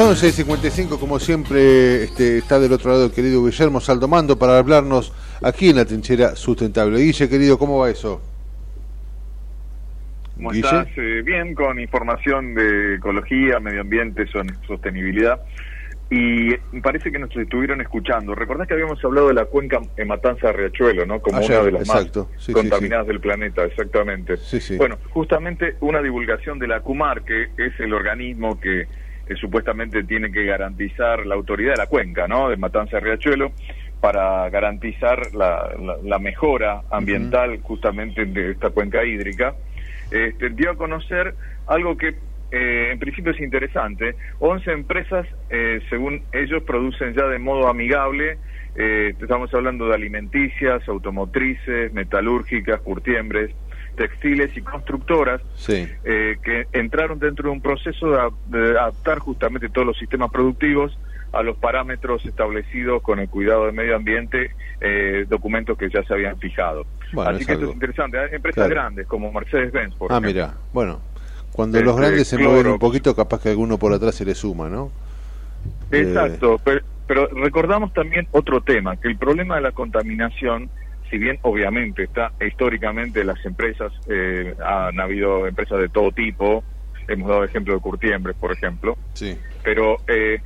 11 0.00 0.28
y 0.28 0.32
55, 0.32 0.98
como 0.98 1.18
siempre, 1.18 2.04
este, 2.04 2.38
está 2.38 2.58
del 2.58 2.72
otro 2.72 2.90
lado 2.90 3.04
el 3.06 3.12
querido 3.12 3.44
Guillermo 3.44 3.80
Saldomando 3.80 4.38
para 4.38 4.56
hablarnos 4.58 5.12
aquí 5.42 5.68
en 5.70 5.76
la 5.76 5.84
trinchera 5.84 6.34
sustentable. 6.36 6.98
Guille, 7.00 7.28
querido, 7.28 7.58
¿cómo 7.58 7.78
va 7.78 7.90
eso? 7.90 8.20
¿Cómo 10.36 10.50
Guille. 10.50 10.64
estás? 10.66 10.88
Eh, 10.96 11.22
bien, 11.24 11.54
con 11.54 11.78
información 11.78 12.54
de 12.54 12.94
ecología, 12.96 13.60
medio 13.60 13.82
ambiente, 13.82 14.26
son- 14.28 14.50
sostenibilidad. 14.66 15.40
Y 16.12 16.56
parece 16.80 17.12
que 17.12 17.18
nos 17.20 17.34
estuvieron 17.36 17.80
escuchando. 17.80 18.34
Recordás 18.34 18.66
que 18.66 18.74
habíamos 18.74 19.04
hablado 19.04 19.28
de 19.28 19.34
la 19.34 19.44
cuenca 19.44 19.80
en 19.96 20.08
Matanza 20.08 20.50
Riachuelo, 20.50 21.06
¿no? 21.06 21.20
Como 21.20 21.38
Ayer, 21.38 21.56
una 21.58 21.64
de 21.66 21.72
las 21.72 21.82
exacto. 21.82 22.28
más 22.32 22.40
Sí, 22.42 22.46
sí, 22.46 22.52
contaminadas 22.52 23.06
del 23.06 23.20
planeta, 23.20 23.62
exactamente. 23.64 24.36
Sí, 24.38 24.60
sí. 24.60 24.76
Bueno, 24.76 24.96
justamente 25.10 25.76
una 25.80 26.02
divulgación 26.02 26.58
de 26.58 26.66
la 26.66 26.80
CUMAR, 26.80 27.22
que 27.22 27.44
es 27.58 27.78
el 27.78 27.92
organismo 27.94 28.58
que 28.58 28.88
eh, 29.30 29.36
supuestamente 29.36 30.02
tiene 30.04 30.30
que 30.32 30.44
garantizar 30.44 31.24
la 31.24 31.36
autoridad 31.36 31.72
de 31.72 31.78
la 31.78 31.86
cuenca, 31.86 32.26
¿no? 32.26 32.48
De 32.50 32.56
Matanza 32.56 32.98
Riachuelo, 33.00 33.52
para 34.00 34.48
garantizar 34.50 35.32
la, 35.34 35.70
la- 35.78 35.96
la 36.02 36.18
mejora 36.18 36.82
ambiental 36.90 37.60
justamente 37.62 38.24
de 38.24 38.50
esta 38.52 38.70
cuenca 38.70 39.04
hídrica, 39.04 39.54
este, 40.10 40.50
dio 40.50 40.70
a 40.72 40.76
conocer 40.76 41.34
algo 41.66 41.96
que 41.96 42.08
eh, 42.50 42.88
en 42.92 42.98
principio 42.98 43.30
es 43.32 43.40
interesante. 43.40 44.16
11 44.40 44.72
empresas, 44.72 45.24
eh, 45.50 45.80
según 45.88 46.24
ellos, 46.32 46.64
producen 46.64 47.14
ya 47.14 47.26
de 47.28 47.38
modo 47.38 47.68
amigable. 47.68 48.38
eh, 48.74 49.14
estamos 49.20 49.52
hablando 49.54 49.86
de 49.88 49.94
alimenticias, 49.94 50.82
automotrices, 50.88 51.92
metalúrgicas, 51.92 52.80
curtiembres, 52.80 53.50
textiles 54.00 54.56
y 54.56 54.62
constructoras 54.62 55.42
Sí. 55.56 55.86
eh, 56.04 56.38
que 56.42 56.66
entraron 56.72 57.18
dentro 57.18 57.50
de 57.50 57.52
un 57.52 57.60
proceso 57.60 58.08
de, 58.10 58.58
de 58.58 58.78
adaptar 58.78 59.18
justamente 59.18 59.68
todos 59.68 59.86
los 59.88 59.98
sistemas 59.98 60.30
productivos 60.30 60.98
a 61.32 61.42
los 61.42 61.56
parámetros 61.58 62.24
establecidos 62.24 63.02
con 63.02 63.18
el 63.18 63.28
cuidado 63.28 63.66
del 63.66 63.74
medio 63.74 63.94
ambiente, 63.94 64.52
eh, 64.80 65.26
documentos 65.28 65.76
que 65.76 65.90
ya 65.90 66.02
se 66.04 66.14
habían 66.14 66.38
fijado. 66.38 66.86
Bueno, 67.12 67.30
Así 67.30 67.42
es 67.42 67.46
que 67.46 67.52
esto 67.52 67.62
algo. 67.64 67.72
es 67.72 67.76
interesante. 67.76 68.18
Hay 68.18 68.34
empresas 68.34 68.54
Claro. 68.66 68.70
grandes 68.70 69.06
como 69.06 69.30
Mercedes-Benz, 69.32 69.94
por 69.96 70.10
Ah, 70.10 70.14
ejemplo. 70.16 70.30
mira, 70.32 70.54
bueno, 70.72 71.00
cuando 71.52 71.76
Este, 71.76 71.86
los 71.86 71.96
grandes 71.98 72.26
se 72.26 72.38
mueven 72.38 72.66
un 72.68 72.78
poquito, 72.78 73.14
capaz 73.14 73.42
que 73.42 73.50
alguno 73.50 73.76
por 73.78 73.92
atrás 73.92 74.14
se 74.14 74.24
le 74.24 74.34
suma, 74.34 74.68
¿no? 74.70 74.90
Eh, 75.92 76.00
Exacto, 76.00 76.58
pero, 76.64 76.80
pero 77.06 77.26
recordamos 77.28 77.92
también 77.92 78.26
otro 78.32 78.62
tema, 78.62 78.96
que 78.96 79.08
el 79.08 79.16
problema 79.18 79.56
de 79.56 79.60
la 79.60 79.72
contaminación, 79.72 80.70
si 81.10 81.18
bien 81.18 81.38
obviamente 81.42 82.04
está 82.04 82.32
históricamente 82.40 83.24
las 83.24 83.44
empresas, 83.44 83.92
eh, 84.08 84.54
han 84.64 84.98
habido 85.00 85.46
empresas 85.46 85.78
de 85.80 85.88
todo 85.88 86.12
tipo, 86.12 86.62
hemos 87.08 87.28
dado 87.28 87.44
ejemplo 87.44 87.74
de 87.74 87.80
Curtiembres, 87.80 88.36
por 88.38 88.52
ejemplo, 88.52 88.96
sí. 89.14 89.36
pero 89.64 89.96
eh, 90.06 90.38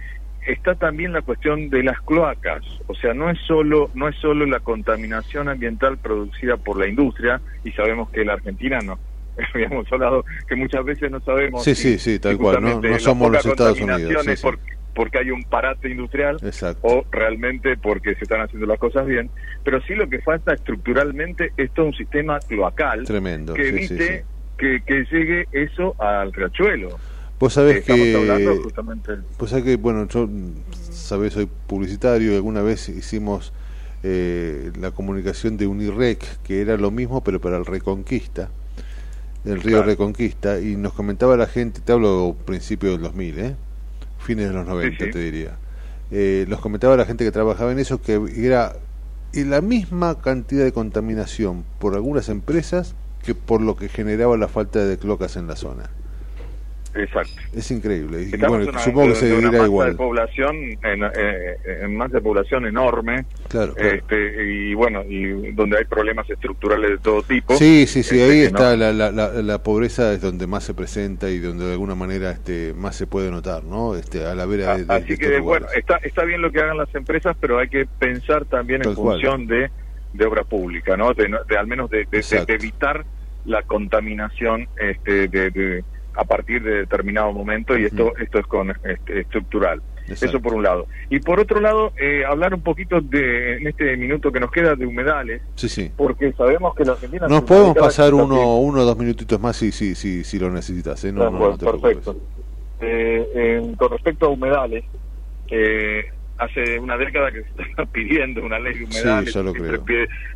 está 0.46 0.74
también 0.74 1.12
la 1.12 1.22
cuestión 1.22 1.68
de 1.68 1.82
las 1.82 2.00
cloacas, 2.00 2.62
o 2.86 2.94
sea, 2.94 3.12
no 3.14 3.30
es 3.30 3.38
solo 3.46 3.90
no 3.94 4.08
es 4.08 4.16
solo 4.16 4.46
la 4.46 4.60
contaminación 4.60 5.48
ambiental 5.48 5.98
producida 5.98 6.56
por 6.56 6.78
la 6.78 6.88
industria 6.88 7.40
y 7.62 7.70
sabemos 7.72 8.10
que 8.10 8.24
la 8.24 8.34
Argentina 8.34 8.78
no 8.80 8.98
habíamos 9.54 9.90
hablado 9.92 10.24
que 10.48 10.56
muchas 10.56 10.84
veces 10.84 11.10
no 11.10 11.20
sabemos 11.20 11.62
Sí, 11.64 11.74
si- 11.74 11.98
sí, 11.98 11.98
sí, 11.98 12.18
tal 12.18 12.32
si 12.32 12.38
cual, 12.38 12.62
no- 12.62 12.80
no 12.80 12.98
somos 12.98 13.30
los 13.30 13.44
Estados 13.44 13.80
Unidos, 13.80 14.24
sí, 14.24 14.36
sí. 14.36 14.42
por- 14.42 14.58
porque 14.94 15.18
hay 15.18 15.30
un 15.30 15.42
parate 15.44 15.90
industrial 15.90 16.36
Exacto. 16.42 16.80
o 16.82 17.04
realmente 17.10 17.76
porque 17.76 18.14
se 18.14 18.24
están 18.24 18.40
haciendo 18.40 18.66
las 18.66 18.78
cosas 18.78 19.06
bien, 19.06 19.30
pero 19.64 19.80
sí 19.82 19.94
lo 19.94 20.08
que 20.08 20.20
falta 20.20 20.54
estructuralmente 20.54 21.52
es 21.56 21.70
todo 21.72 21.86
un 21.86 21.94
sistema 21.94 22.38
cloacal 22.40 23.04
Tremendo, 23.04 23.54
que 23.54 23.64
sí, 23.64 23.70
sí, 23.70 23.94
evite 23.94 24.18
sí. 24.18 24.24
Que, 24.56 24.82
que 24.86 25.04
llegue 25.10 25.48
eso 25.50 25.96
al 26.00 26.32
riachuelo. 26.32 26.96
Vos 27.40 27.52
sabés 27.52 27.78
Estamos 27.78 28.02
que... 28.02 28.16
hablando 28.16 28.62
justamente 28.62 29.12
Pues 29.36 29.50
sabés 29.50 29.64
que, 29.64 29.76
bueno, 29.76 30.06
yo, 30.08 30.28
sabés, 30.70 31.32
soy 31.32 31.48
publicitario 31.66 32.32
y 32.32 32.36
alguna 32.36 32.62
vez 32.62 32.88
hicimos 32.88 33.52
eh, 34.04 34.70
la 34.78 34.92
comunicación 34.92 35.56
de 35.56 35.66
Unirec, 35.66 36.22
que 36.42 36.60
era 36.60 36.76
lo 36.76 36.90
mismo, 36.90 37.24
pero 37.24 37.40
para 37.40 37.56
el 37.56 37.66
Reconquista, 37.66 38.50
el 39.44 39.60
río 39.60 39.78
Claro. 39.78 39.86
Reconquista, 39.86 40.60
y 40.60 40.76
nos 40.76 40.92
comentaba 40.92 41.36
la 41.36 41.46
gente, 41.46 41.80
te 41.80 41.92
hablo 41.92 42.36
principio 42.44 42.92
del 42.92 43.00
2000, 43.02 43.38
¿eh? 43.38 43.56
Fines 44.24 44.48
de 44.48 44.54
los 44.54 44.66
90, 44.66 45.04
sí. 45.04 45.10
te 45.10 45.18
diría. 45.18 45.56
eh, 46.10 46.46
los 46.48 46.60
comentaba 46.60 46.96
la 46.96 47.06
gente 47.06 47.24
que 47.24 47.32
trabajaba 47.32 47.72
en 47.72 47.78
eso 47.78 48.00
que 48.02 48.20
era 48.36 48.76
la 49.32 49.60
misma 49.60 50.20
cantidad 50.20 50.64
de 50.64 50.72
contaminación 50.72 51.64
por 51.78 51.94
algunas 51.94 52.28
empresas 52.28 52.94
que 53.24 53.34
por 53.34 53.60
lo 53.60 53.74
que 53.76 53.88
generaba 53.88 54.36
la 54.36 54.48
falta 54.48 54.84
de 54.84 54.98
cloacas 54.98 55.36
en 55.36 55.46
la 55.46 55.56
zona. 55.56 55.90
Exacto. 56.96 57.32
Es 57.52 57.70
increíble. 57.72 58.22
Y 58.22 58.36
bueno, 58.36 58.62
en 58.62 58.68
una- 58.68 58.78
supongo 58.78 59.12
que 59.14 59.20
de 59.26 59.32
una 59.32 59.40
seguirá 59.40 59.50
masa 59.50 59.64
igual. 59.64 59.90
de 59.90 59.96
población, 59.96 60.56
en, 60.56 61.04
eh, 61.04 61.56
en 61.82 61.96
masa 61.96 62.14
de 62.14 62.20
población 62.20 62.66
enorme, 62.66 63.26
Claro, 63.48 63.74
claro. 63.74 63.96
este, 63.96 64.44
y 64.44 64.74
bueno, 64.74 65.02
y 65.08 65.52
donde 65.52 65.78
hay 65.78 65.84
problemas 65.86 66.28
estructurales 66.30 66.90
de 66.90 66.98
todo 66.98 67.22
tipo. 67.22 67.56
Sí, 67.56 67.86
sí, 67.88 68.02
sí, 68.04 68.20
este, 68.20 68.22
ahí 68.32 68.40
está 68.42 68.70
no- 68.70 68.76
la, 68.76 68.92
la, 68.92 69.10
la, 69.10 69.28
la 69.42 69.62
pobreza 69.62 70.12
es 70.12 70.20
donde 70.20 70.46
más 70.46 70.62
se 70.64 70.74
presenta 70.74 71.28
y 71.30 71.38
donde 71.40 71.66
de 71.66 71.72
alguna 71.72 71.94
manera 71.96 72.30
este 72.30 72.72
más 72.74 72.94
se 72.94 73.06
puede 73.08 73.30
notar, 73.30 73.64
¿no? 73.64 73.96
Este 73.96 74.24
a 74.24 74.34
la 74.34 74.46
vera 74.46 74.76
de, 74.76 74.80
de- 74.80 74.84
de 74.86 74.94
Así 74.94 75.12
estos 75.14 75.28
que 75.28 75.40
bueno, 75.40 75.66
está, 75.74 75.96
está 75.96 76.24
bien 76.24 76.42
lo 76.42 76.52
que 76.52 76.60
hagan 76.60 76.76
las 76.78 76.94
empresas, 76.94 77.36
pero 77.40 77.58
hay 77.58 77.68
que 77.68 77.86
pensar 77.98 78.44
también 78.44 78.82
en 78.82 78.84
Tal 78.84 78.94
cual. 78.94 79.14
función 79.20 79.46
de, 79.48 79.68
de 80.12 80.24
obra 80.26 80.44
pública, 80.44 80.96
¿no? 80.96 81.12
De, 81.12 81.28
de 81.48 81.58
al 81.58 81.66
menos 81.66 81.90
de, 81.90 82.06
de- 82.10 82.22
de- 82.22 82.44
de 82.46 82.54
evitar 82.54 83.04
la 83.46 83.62
contaminación 83.62 84.68
este, 84.76 85.28
de, 85.28 85.50
de- 85.50 85.84
a 86.14 86.24
partir 86.24 86.62
de 86.62 86.78
determinado 86.78 87.32
momento 87.32 87.76
y 87.76 87.84
esto 87.84 88.12
esto 88.18 88.38
es 88.38 88.46
con 88.46 88.70
este, 88.70 89.20
estructural. 89.20 89.82
Exacto. 90.06 90.26
Eso 90.26 90.40
por 90.42 90.52
un 90.54 90.62
lado. 90.62 90.86
Y 91.08 91.18
por 91.20 91.40
otro 91.40 91.60
lado, 91.60 91.92
eh, 91.98 92.24
hablar 92.28 92.52
un 92.52 92.60
poquito 92.62 93.00
de 93.00 93.56
en 93.56 93.66
este 93.68 93.96
minuto 93.96 94.30
que 94.30 94.38
nos 94.38 94.50
queda 94.50 94.74
de 94.74 94.84
humedales, 94.84 95.40
Sí, 95.54 95.68
sí. 95.68 95.90
porque 95.96 96.30
sabemos 96.32 96.74
que 96.74 96.84
la 96.84 96.92
Argentina 96.92 97.26
Nos 97.26 97.42
podemos 97.44 97.74
pasar 97.74 98.12
uno, 98.12 98.58
uno 98.58 98.80
o 98.80 98.84
dos 98.84 98.98
minutitos 98.98 99.40
más 99.40 99.56
si, 99.56 99.72
si, 99.72 99.94
si, 99.94 100.22
si 100.22 100.38
lo 100.38 100.50
necesitas, 100.50 101.02
¿eh? 101.04 101.12
No, 101.12 101.30
no, 101.30 101.38
no 101.38 101.56
te 101.56 101.64
perfecto. 101.64 102.16
Eh, 102.80 103.72
con 103.78 103.90
respecto 103.90 104.26
a 104.26 104.28
humedales, 104.28 104.84
eh, 105.50 106.04
hace 106.44 106.78
una 106.78 106.96
década 106.96 107.30
que 107.30 107.42
se 107.42 107.62
está 107.70 107.84
pidiendo 107.86 108.42
una 108.44 108.58
ley 108.58 108.74
de 108.74 108.84
humedales, 108.84 109.32
Sí, 109.52 109.58
siempre 109.58 109.78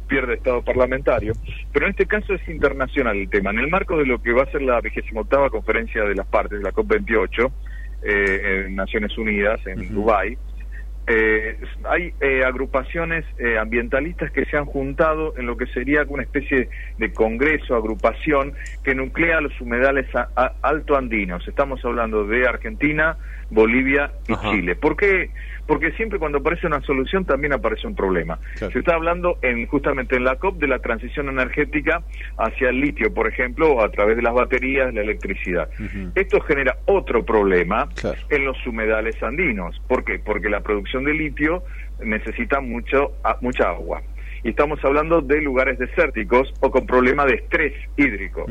pierde 0.08 0.34
estado 0.34 0.62
parlamentario, 0.62 1.32
pero 1.72 1.86
en 1.86 1.90
este 1.90 2.06
caso 2.06 2.34
es 2.34 2.48
internacional 2.48 3.16
el 3.16 3.28
tema. 3.30 3.50
En 3.50 3.58
el 3.60 3.68
marco 3.68 3.96
de 3.96 4.06
lo 4.06 4.20
que 4.22 4.32
va 4.32 4.42
a 4.42 4.50
ser 4.50 4.62
la 4.62 4.80
28 4.80 5.50
conferencia 5.50 6.02
de 6.04 6.14
las 6.14 6.26
partes, 6.26 6.60
la 6.62 6.72
COP28, 6.72 7.50
eh, 8.02 8.64
en 8.66 8.76
Naciones 8.76 9.16
Unidas, 9.18 9.60
en 9.66 9.92
Dubái, 9.94 10.36
eh, 11.10 11.58
hay 11.88 12.12
eh, 12.20 12.42
agrupaciones 12.44 13.24
eh, 13.38 13.56
ambientalistas 13.56 14.30
que 14.30 14.44
se 14.44 14.58
han 14.58 14.66
juntado 14.66 15.32
en 15.38 15.46
lo 15.46 15.56
que 15.56 15.64
sería 15.68 16.04
una 16.06 16.22
especie 16.22 16.68
de 16.98 17.12
congreso, 17.14 17.74
agrupación 17.74 18.52
que 18.84 18.94
nuclea 18.94 19.40
los 19.40 19.58
humedales 19.58 20.06
a- 20.14 20.28
a- 20.36 20.52
altoandinos. 20.60 21.48
Estamos 21.48 21.82
hablando 21.82 22.26
de 22.26 22.46
Argentina, 22.46 23.16
Bolivia 23.48 24.12
y 24.28 24.34
Chile. 24.50 24.76
¿Por 24.76 24.96
qué? 24.98 25.30
Porque 25.68 25.92
siempre 25.92 26.18
cuando 26.18 26.38
aparece 26.38 26.66
una 26.66 26.80
solución 26.80 27.26
también 27.26 27.52
aparece 27.52 27.86
un 27.86 27.94
problema. 27.94 28.38
Se 28.72 28.78
está 28.78 28.94
hablando 28.94 29.38
en 29.42 29.66
justamente 29.66 30.16
en 30.16 30.24
la 30.24 30.36
COP 30.36 30.58
de 30.58 30.66
la 30.66 30.78
transición 30.78 31.28
energética 31.28 32.02
hacia 32.38 32.70
el 32.70 32.80
litio, 32.80 33.12
por 33.12 33.28
ejemplo, 33.28 33.72
o 33.72 33.84
a 33.84 33.90
través 33.90 34.16
de 34.16 34.22
las 34.22 34.32
baterías, 34.32 34.94
la 34.94 35.02
electricidad. 35.02 35.68
Esto 36.14 36.40
genera 36.40 36.78
otro 36.86 37.22
problema 37.22 37.86
en 38.30 38.46
los 38.46 38.56
humedales 38.66 39.22
andinos. 39.22 39.78
¿Por 39.86 40.04
qué? 40.04 40.18
Porque 40.18 40.48
la 40.48 40.60
producción 40.62 41.04
de 41.04 41.12
litio 41.12 41.62
necesita 42.02 42.60
mucho, 42.62 43.12
a- 43.22 43.36
mucha 43.42 43.68
agua. 43.68 44.00
Y 44.42 44.48
estamos 44.50 44.82
hablando 44.82 45.20
de 45.20 45.42
lugares 45.42 45.78
desérticos 45.78 46.50
o 46.60 46.70
con 46.70 46.86
problema 46.86 47.26
de 47.26 47.34
estrés 47.34 47.74
hídrico. 47.98 48.46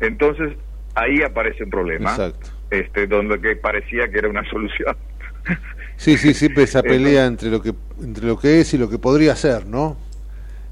Entonces, 0.00 0.54
ahí 0.94 1.20
aparece 1.22 1.62
un 1.64 1.70
problema. 1.70 2.08
Exacto. 2.10 2.48
Este, 2.70 3.06
donde 3.06 3.38
que 3.38 3.54
parecía 3.56 4.08
que 4.10 4.18
era 4.18 4.30
una 4.30 4.44
solución. 4.50 4.96
Sí, 5.96 6.16
sí, 6.18 6.34
siempre 6.34 6.64
esa 6.64 6.82
pelea 6.82 7.26
entre 7.26 7.50
lo 7.50 7.62
que 7.62 7.72
entre 8.02 8.26
lo 8.26 8.38
que 8.38 8.60
es 8.60 8.74
y 8.74 8.78
lo 8.78 8.88
que 8.88 8.98
podría 8.98 9.36
ser, 9.36 9.66
¿no? 9.66 9.96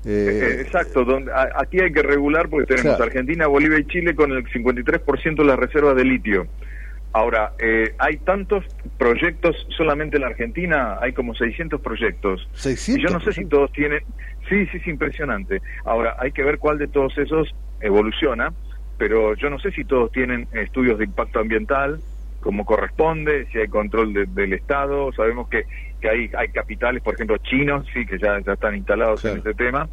Eh, 0.05 0.41
Eh, 0.43 0.63
Exacto, 0.63 1.05
donde, 1.05 1.31
a- 1.33 1.51
aquí 1.57 1.81
hay 1.81 1.93
que 1.93 2.03
regular 2.03 2.49
porque 2.49 2.67
tenemos 2.67 2.97
Claro. 2.97 3.05
Argentina, 3.05 3.47
Bolivia 3.47 3.79
y 3.79 3.85
Chile 3.87 4.15
con 4.15 4.33
el 4.33 4.45
53% 4.51 5.43
de 5.43 5.49
las 5.49 5.59
reservas 5.59 5.95
de 5.97 6.05
litio. 6.05 6.47
Ahora, 7.13 7.53
eh, 7.59 7.93
hay 7.99 8.19
tantos 8.19 8.65
proyectos 8.97 9.57
solamente 9.77 10.17
en 10.17 10.23
la 10.23 10.29
Argentina, 10.29 10.97
hay 11.01 11.13
como 11.13 11.35
600 11.35 11.81
proyectos. 11.81 12.49
600 12.55 13.01
Y 13.01 13.03
yo 13.05 13.11
no 13.11 13.21
sé 13.21 13.33
si 13.33 13.45
todos 13.47 13.73
tienen... 13.73 14.01
Sí, 14.49 14.67
sí, 14.67 14.77
es 14.79 14.87
impresionante. 14.87 15.61
Ahora, 15.85 16.15
hay 16.19 16.31
que 16.33 16.45
ver 16.45 16.59
cuál 16.59 16.79
de 16.79 16.87
todos 16.87 17.17
esos 17.19 17.53
evoluciona, 17.81 18.53
pero 18.97 19.35
yo 19.35 19.51
no 19.51 19.59
sé 19.59 19.73
si 19.73 19.85
todos 19.85 20.13
tienen 20.13 20.47
estudios 20.53 20.99
de 20.99 21.05
impacto 21.05 21.41
ambiental 21.41 22.01
como 22.41 22.65
corresponde, 22.65 23.47
si 23.53 23.59
hay 23.59 23.69
control 23.69 24.13
de- 24.13 24.27
del 24.27 24.53
Estado, 24.55 25.13
sabemos 25.13 25.49
que, 25.49 25.65
que 26.01 26.09
hay, 26.09 26.31
hay 26.37 26.49
capitales, 26.49 27.03
por 27.03 27.15
ejemplo, 27.15 27.37
chinos, 27.39 27.87
sí, 27.93 28.07
que 28.07 28.19
ya, 28.19 28.41
ya 28.41 28.55
están 28.55 28.75
instalados 28.77 29.25
en 29.25 29.37
este 29.39 29.55
tema, 29.55 29.89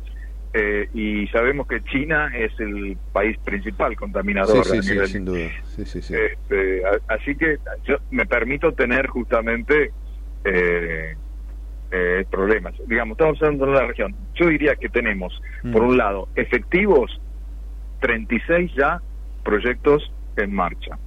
eh, 0.54 0.88
y 0.94 1.28
sabemos 1.28 1.68
que 1.68 1.82
China 1.84 2.32
es 2.34 2.52
el 2.60 2.98
país 3.12 3.38
principal 3.44 3.96
contaminador. 3.96 4.64
sí, 4.66 4.82
sí, 4.82 4.94
sí, 5.00 5.08
sin 5.08 5.26
duda. 5.26 5.50
Este, 6.10 6.82
así 7.08 7.36
que 7.36 7.58
yo 7.84 7.98
me 8.10 8.26
permito 8.26 8.74
tener 8.74 9.08
justamente 9.08 9.92
eh, 10.46 11.16
eh, 11.92 12.26
problemas. 12.30 12.74
Digamos, 12.86 13.16
estamos 13.16 13.42
hablando 13.42 13.66
de 13.66 13.72
la 13.74 13.88
región. 13.88 14.16
Yo 14.36 14.48
diría 14.48 14.76
que 14.76 14.90
tenemos, 14.90 15.38
por 15.74 15.84
Mm. 15.84 15.88
un 15.90 15.98
lado, 15.98 16.30
efectivos 16.36 17.12
36 18.00 18.72
ya 18.78 19.02
proyectos 19.44 20.12
en 20.36 20.54
marcha 20.54 20.98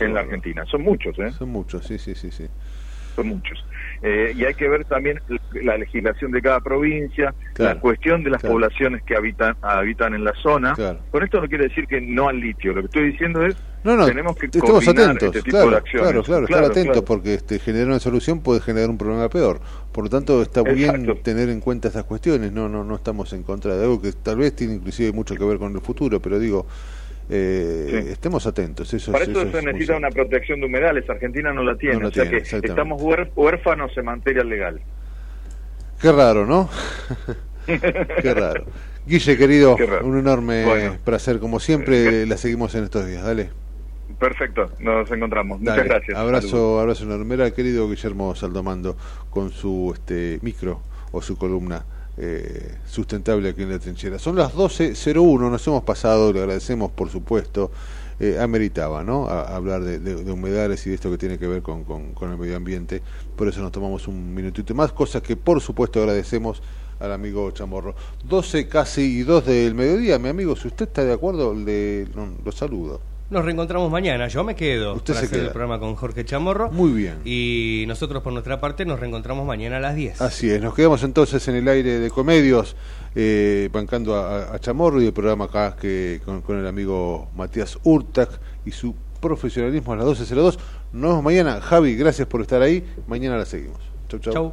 en 0.00 0.14
la 0.14 0.20
Argentina. 0.20 0.64
Son 0.66 0.82
muchos, 0.82 1.18
¿eh? 1.18 1.30
Son 1.32 1.48
muchos, 1.48 1.84
sí, 1.86 1.98
sí, 1.98 2.14
sí, 2.14 2.30
sí. 2.30 2.46
Son 3.16 3.28
muchos. 3.28 3.64
Eh, 4.00 4.32
y 4.36 4.44
hay 4.44 4.54
que 4.54 4.68
ver 4.68 4.84
también 4.84 5.20
la 5.60 5.76
legislación 5.76 6.30
de 6.30 6.40
cada 6.40 6.60
provincia, 6.60 7.34
Claro, 7.52 7.74
la 7.74 7.80
cuestión 7.80 8.22
de 8.22 8.30
las 8.30 8.40
claro. 8.40 8.54
poblaciones 8.54 9.02
que 9.02 9.16
habitan 9.16 9.56
habitan 9.60 10.14
en 10.14 10.22
la 10.22 10.32
zona. 10.40 10.74
Claro. 10.74 11.00
Con 11.10 11.24
esto 11.24 11.40
no 11.40 11.48
quiere 11.48 11.64
decir 11.64 11.88
que 11.88 12.00
no 12.00 12.28
al 12.28 12.38
litio. 12.38 12.72
Lo 12.72 12.82
que 12.82 12.86
estoy 12.86 13.10
diciendo 13.10 13.44
es 13.44 13.56
No, 13.82 13.96
no, 13.96 14.06
tenemos 14.06 14.36
que 14.36 14.46
estemos 14.46 14.70
coordinar 14.70 15.04
atentos, 15.06 15.28
este 15.34 15.42
tipo 15.42 15.56
claro, 15.56 15.70
de 15.70 15.76
acciones. 15.78 16.08
claro, 16.10 16.22
claro, 16.22 16.46
Claro, 16.46 16.62
estar 16.66 16.78
atentos 16.84 17.02
porque 17.02 17.34
este, 17.34 17.58
generar 17.58 17.88
una 17.88 17.98
solución 17.98 18.40
puede 18.40 18.60
generar 18.60 18.88
un 18.88 18.98
problema 18.98 19.28
peor. 19.28 19.60
Por 19.90 20.04
lo 20.04 20.10
tanto, 20.10 20.40
está 20.40 20.62
bien 20.62 20.94
Exacto. 21.00 21.16
tener 21.16 21.48
en 21.48 21.60
cuenta 21.60 21.88
estas 21.88 22.04
cuestiones. 22.04 22.52
No, 22.52 22.68
no, 22.68 22.84
no 22.84 22.94
estamos 22.94 23.32
en 23.32 23.42
contra 23.42 23.76
de 23.76 23.82
algo 23.82 24.00
que 24.00 24.12
tal 24.12 24.36
vez 24.36 24.54
tiene 24.54 24.74
inclusive 24.74 25.10
mucho 25.10 25.34
que 25.34 25.44
ver 25.44 25.58
con 25.58 25.74
el 25.74 25.80
futuro, 25.80 26.20
pero 26.20 26.38
digo, 26.38 26.66
eh, 27.30 28.08
estemos 28.10 28.46
atentos. 28.46 28.92
Eso, 28.94 29.12
Para 29.12 29.24
es- 29.24 29.30
eso 29.30 29.42
eso 29.42 29.50
se 29.52 29.58
es 29.58 29.64
necesita 29.64 29.96
una 29.96 30.10
protección 30.10 30.60
de 30.60 30.66
humedales. 30.66 31.08
Argentina 31.10 31.52
no 31.52 31.62
la 31.62 31.76
tiene. 31.76 31.96
No 31.96 32.02
la 32.02 32.08
o 32.08 32.12
sea 32.12 32.24
tiene, 32.24 32.42
que 32.42 32.66
estamos 32.68 33.00
huér- 33.02 33.30
huérfanos 33.36 33.96
en 33.96 34.04
materia 34.04 34.44
legal. 34.44 34.80
Qué 36.00 36.12
raro, 36.12 36.46
¿no? 36.46 36.68
Qué 37.66 38.34
raro. 38.34 38.64
Guille, 39.06 39.36
querido, 39.36 39.76
raro. 39.76 40.06
un 40.06 40.18
enorme 40.18 40.64
Bueno. 40.64 40.96
placer. 41.04 41.38
Como 41.38 41.60
siempre, 41.60 42.24
la 42.26 42.36
seguimos 42.36 42.74
en 42.74 42.84
estos 42.84 43.06
días. 43.06 43.24
Dale. 43.24 43.50
Perfecto, 44.18 44.70
nos 44.80 45.10
encontramos. 45.10 45.62
Dale. 45.62 45.82
Muchas 45.82 45.94
gracias. 45.98 46.18
Abrazo, 46.18 46.80
abrazo 46.80 47.04
enorme. 47.04 47.34
Era 47.34 47.46
el 47.46 47.52
querido 47.52 47.88
Guillermo 47.88 48.34
Saldomando 48.34 48.96
con 49.30 49.50
su 49.50 49.92
este 49.94 50.38
micro 50.42 50.80
o 51.12 51.22
su 51.22 51.36
columna 51.36 51.84
eh, 52.18 52.74
sustentable 52.86 53.48
aquí 53.50 53.62
en 53.62 53.70
la 53.70 53.78
trinchera. 53.78 54.18
Son 54.18 54.36
las 54.36 54.54
12.01, 54.54 55.50
nos 55.50 55.66
hemos 55.66 55.84
pasado, 55.84 56.32
le 56.32 56.40
agradecemos 56.40 56.90
por 56.92 57.10
supuesto. 57.10 57.70
Eh, 58.20 58.36
ameritaba, 58.40 59.04
¿no? 59.04 59.28
A- 59.28 59.54
hablar 59.54 59.84
de, 59.84 60.16
humedales 60.32 60.84
y 60.84 60.88
de 60.90 60.96
esto 60.96 61.08
que 61.08 61.16
tiene 61.18 61.38
que 61.38 61.46
ver 61.46 61.62
con, 61.62 61.84
con- 61.84 62.32
el 62.32 62.36
medio 62.36 62.56
ambiente. 62.56 63.00
Por 63.36 63.46
eso 63.46 63.60
nos 63.60 63.70
tomamos 63.70 64.08
un 64.08 64.34
minutito 64.34 64.74
más, 64.74 64.92
cosa 64.92 65.22
que 65.22 65.36
por 65.36 65.60
supuesto 65.60 66.00
agradecemos 66.00 66.60
al 66.98 67.12
amigo 67.12 67.48
Chamorro. 67.52 67.94
12 68.24 68.66
casi 68.66 69.20
y 69.20 69.22
2 69.22 69.46
del 69.46 69.76
mediodía, 69.76 70.18
mi 70.18 70.30
amigo, 70.30 70.56
si 70.56 70.66
usted 70.66 70.88
está 70.88 71.04
de 71.04 71.12
acuerdo, 71.12 71.54
le, 71.54 72.06
lo 72.44 72.50
saludo. 72.50 73.00
Nos 73.30 73.44
reencontramos 73.44 73.90
mañana. 73.90 74.26
Yo 74.28 74.42
me 74.42 74.54
quedo 74.54 74.94
Usted 74.94 75.12
para 75.12 75.20
se 75.20 75.26
hacer 75.26 75.38
queda. 75.38 75.46
el 75.48 75.52
programa 75.52 75.78
con 75.78 75.94
Jorge 75.96 76.24
Chamorro. 76.24 76.70
Muy 76.70 76.92
bien. 76.92 77.18
Y 77.26 77.84
nosotros 77.86 78.22
por 78.22 78.32
nuestra 78.32 78.58
parte 78.58 78.86
nos 78.86 78.98
reencontramos 79.00 79.46
mañana 79.46 79.76
a 79.76 79.80
las 79.80 79.94
10. 79.96 80.22
Así 80.22 80.50
es, 80.50 80.62
nos 80.62 80.74
quedamos 80.74 81.02
entonces 81.02 81.46
en 81.48 81.56
el 81.56 81.68
aire 81.68 81.98
de 81.98 82.10
Comedios, 82.10 82.74
eh, 83.14 83.68
bancando 83.70 84.14
a, 84.16 84.54
a 84.54 84.58
Chamorro 84.58 85.02
y 85.02 85.06
el 85.06 85.12
programa 85.12 85.44
acá 85.44 85.76
que 85.78 86.22
con, 86.24 86.40
con 86.40 86.58
el 86.58 86.66
amigo 86.66 87.28
Matías 87.36 87.78
Urtac 87.82 88.30
y 88.64 88.70
su 88.70 88.94
profesionalismo 89.20 89.92
a 89.92 89.96
las 89.96 90.06
12.02. 90.06 90.58
Nos 90.92 91.10
vemos 91.10 91.22
mañana. 91.22 91.60
Javi, 91.60 91.96
gracias 91.96 92.26
por 92.28 92.40
estar 92.40 92.62
ahí. 92.62 92.82
Mañana 93.06 93.36
la 93.36 93.44
seguimos. 93.44 93.78
Chau, 94.08 94.20
chau. 94.20 94.32
Chau. 94.32 94.52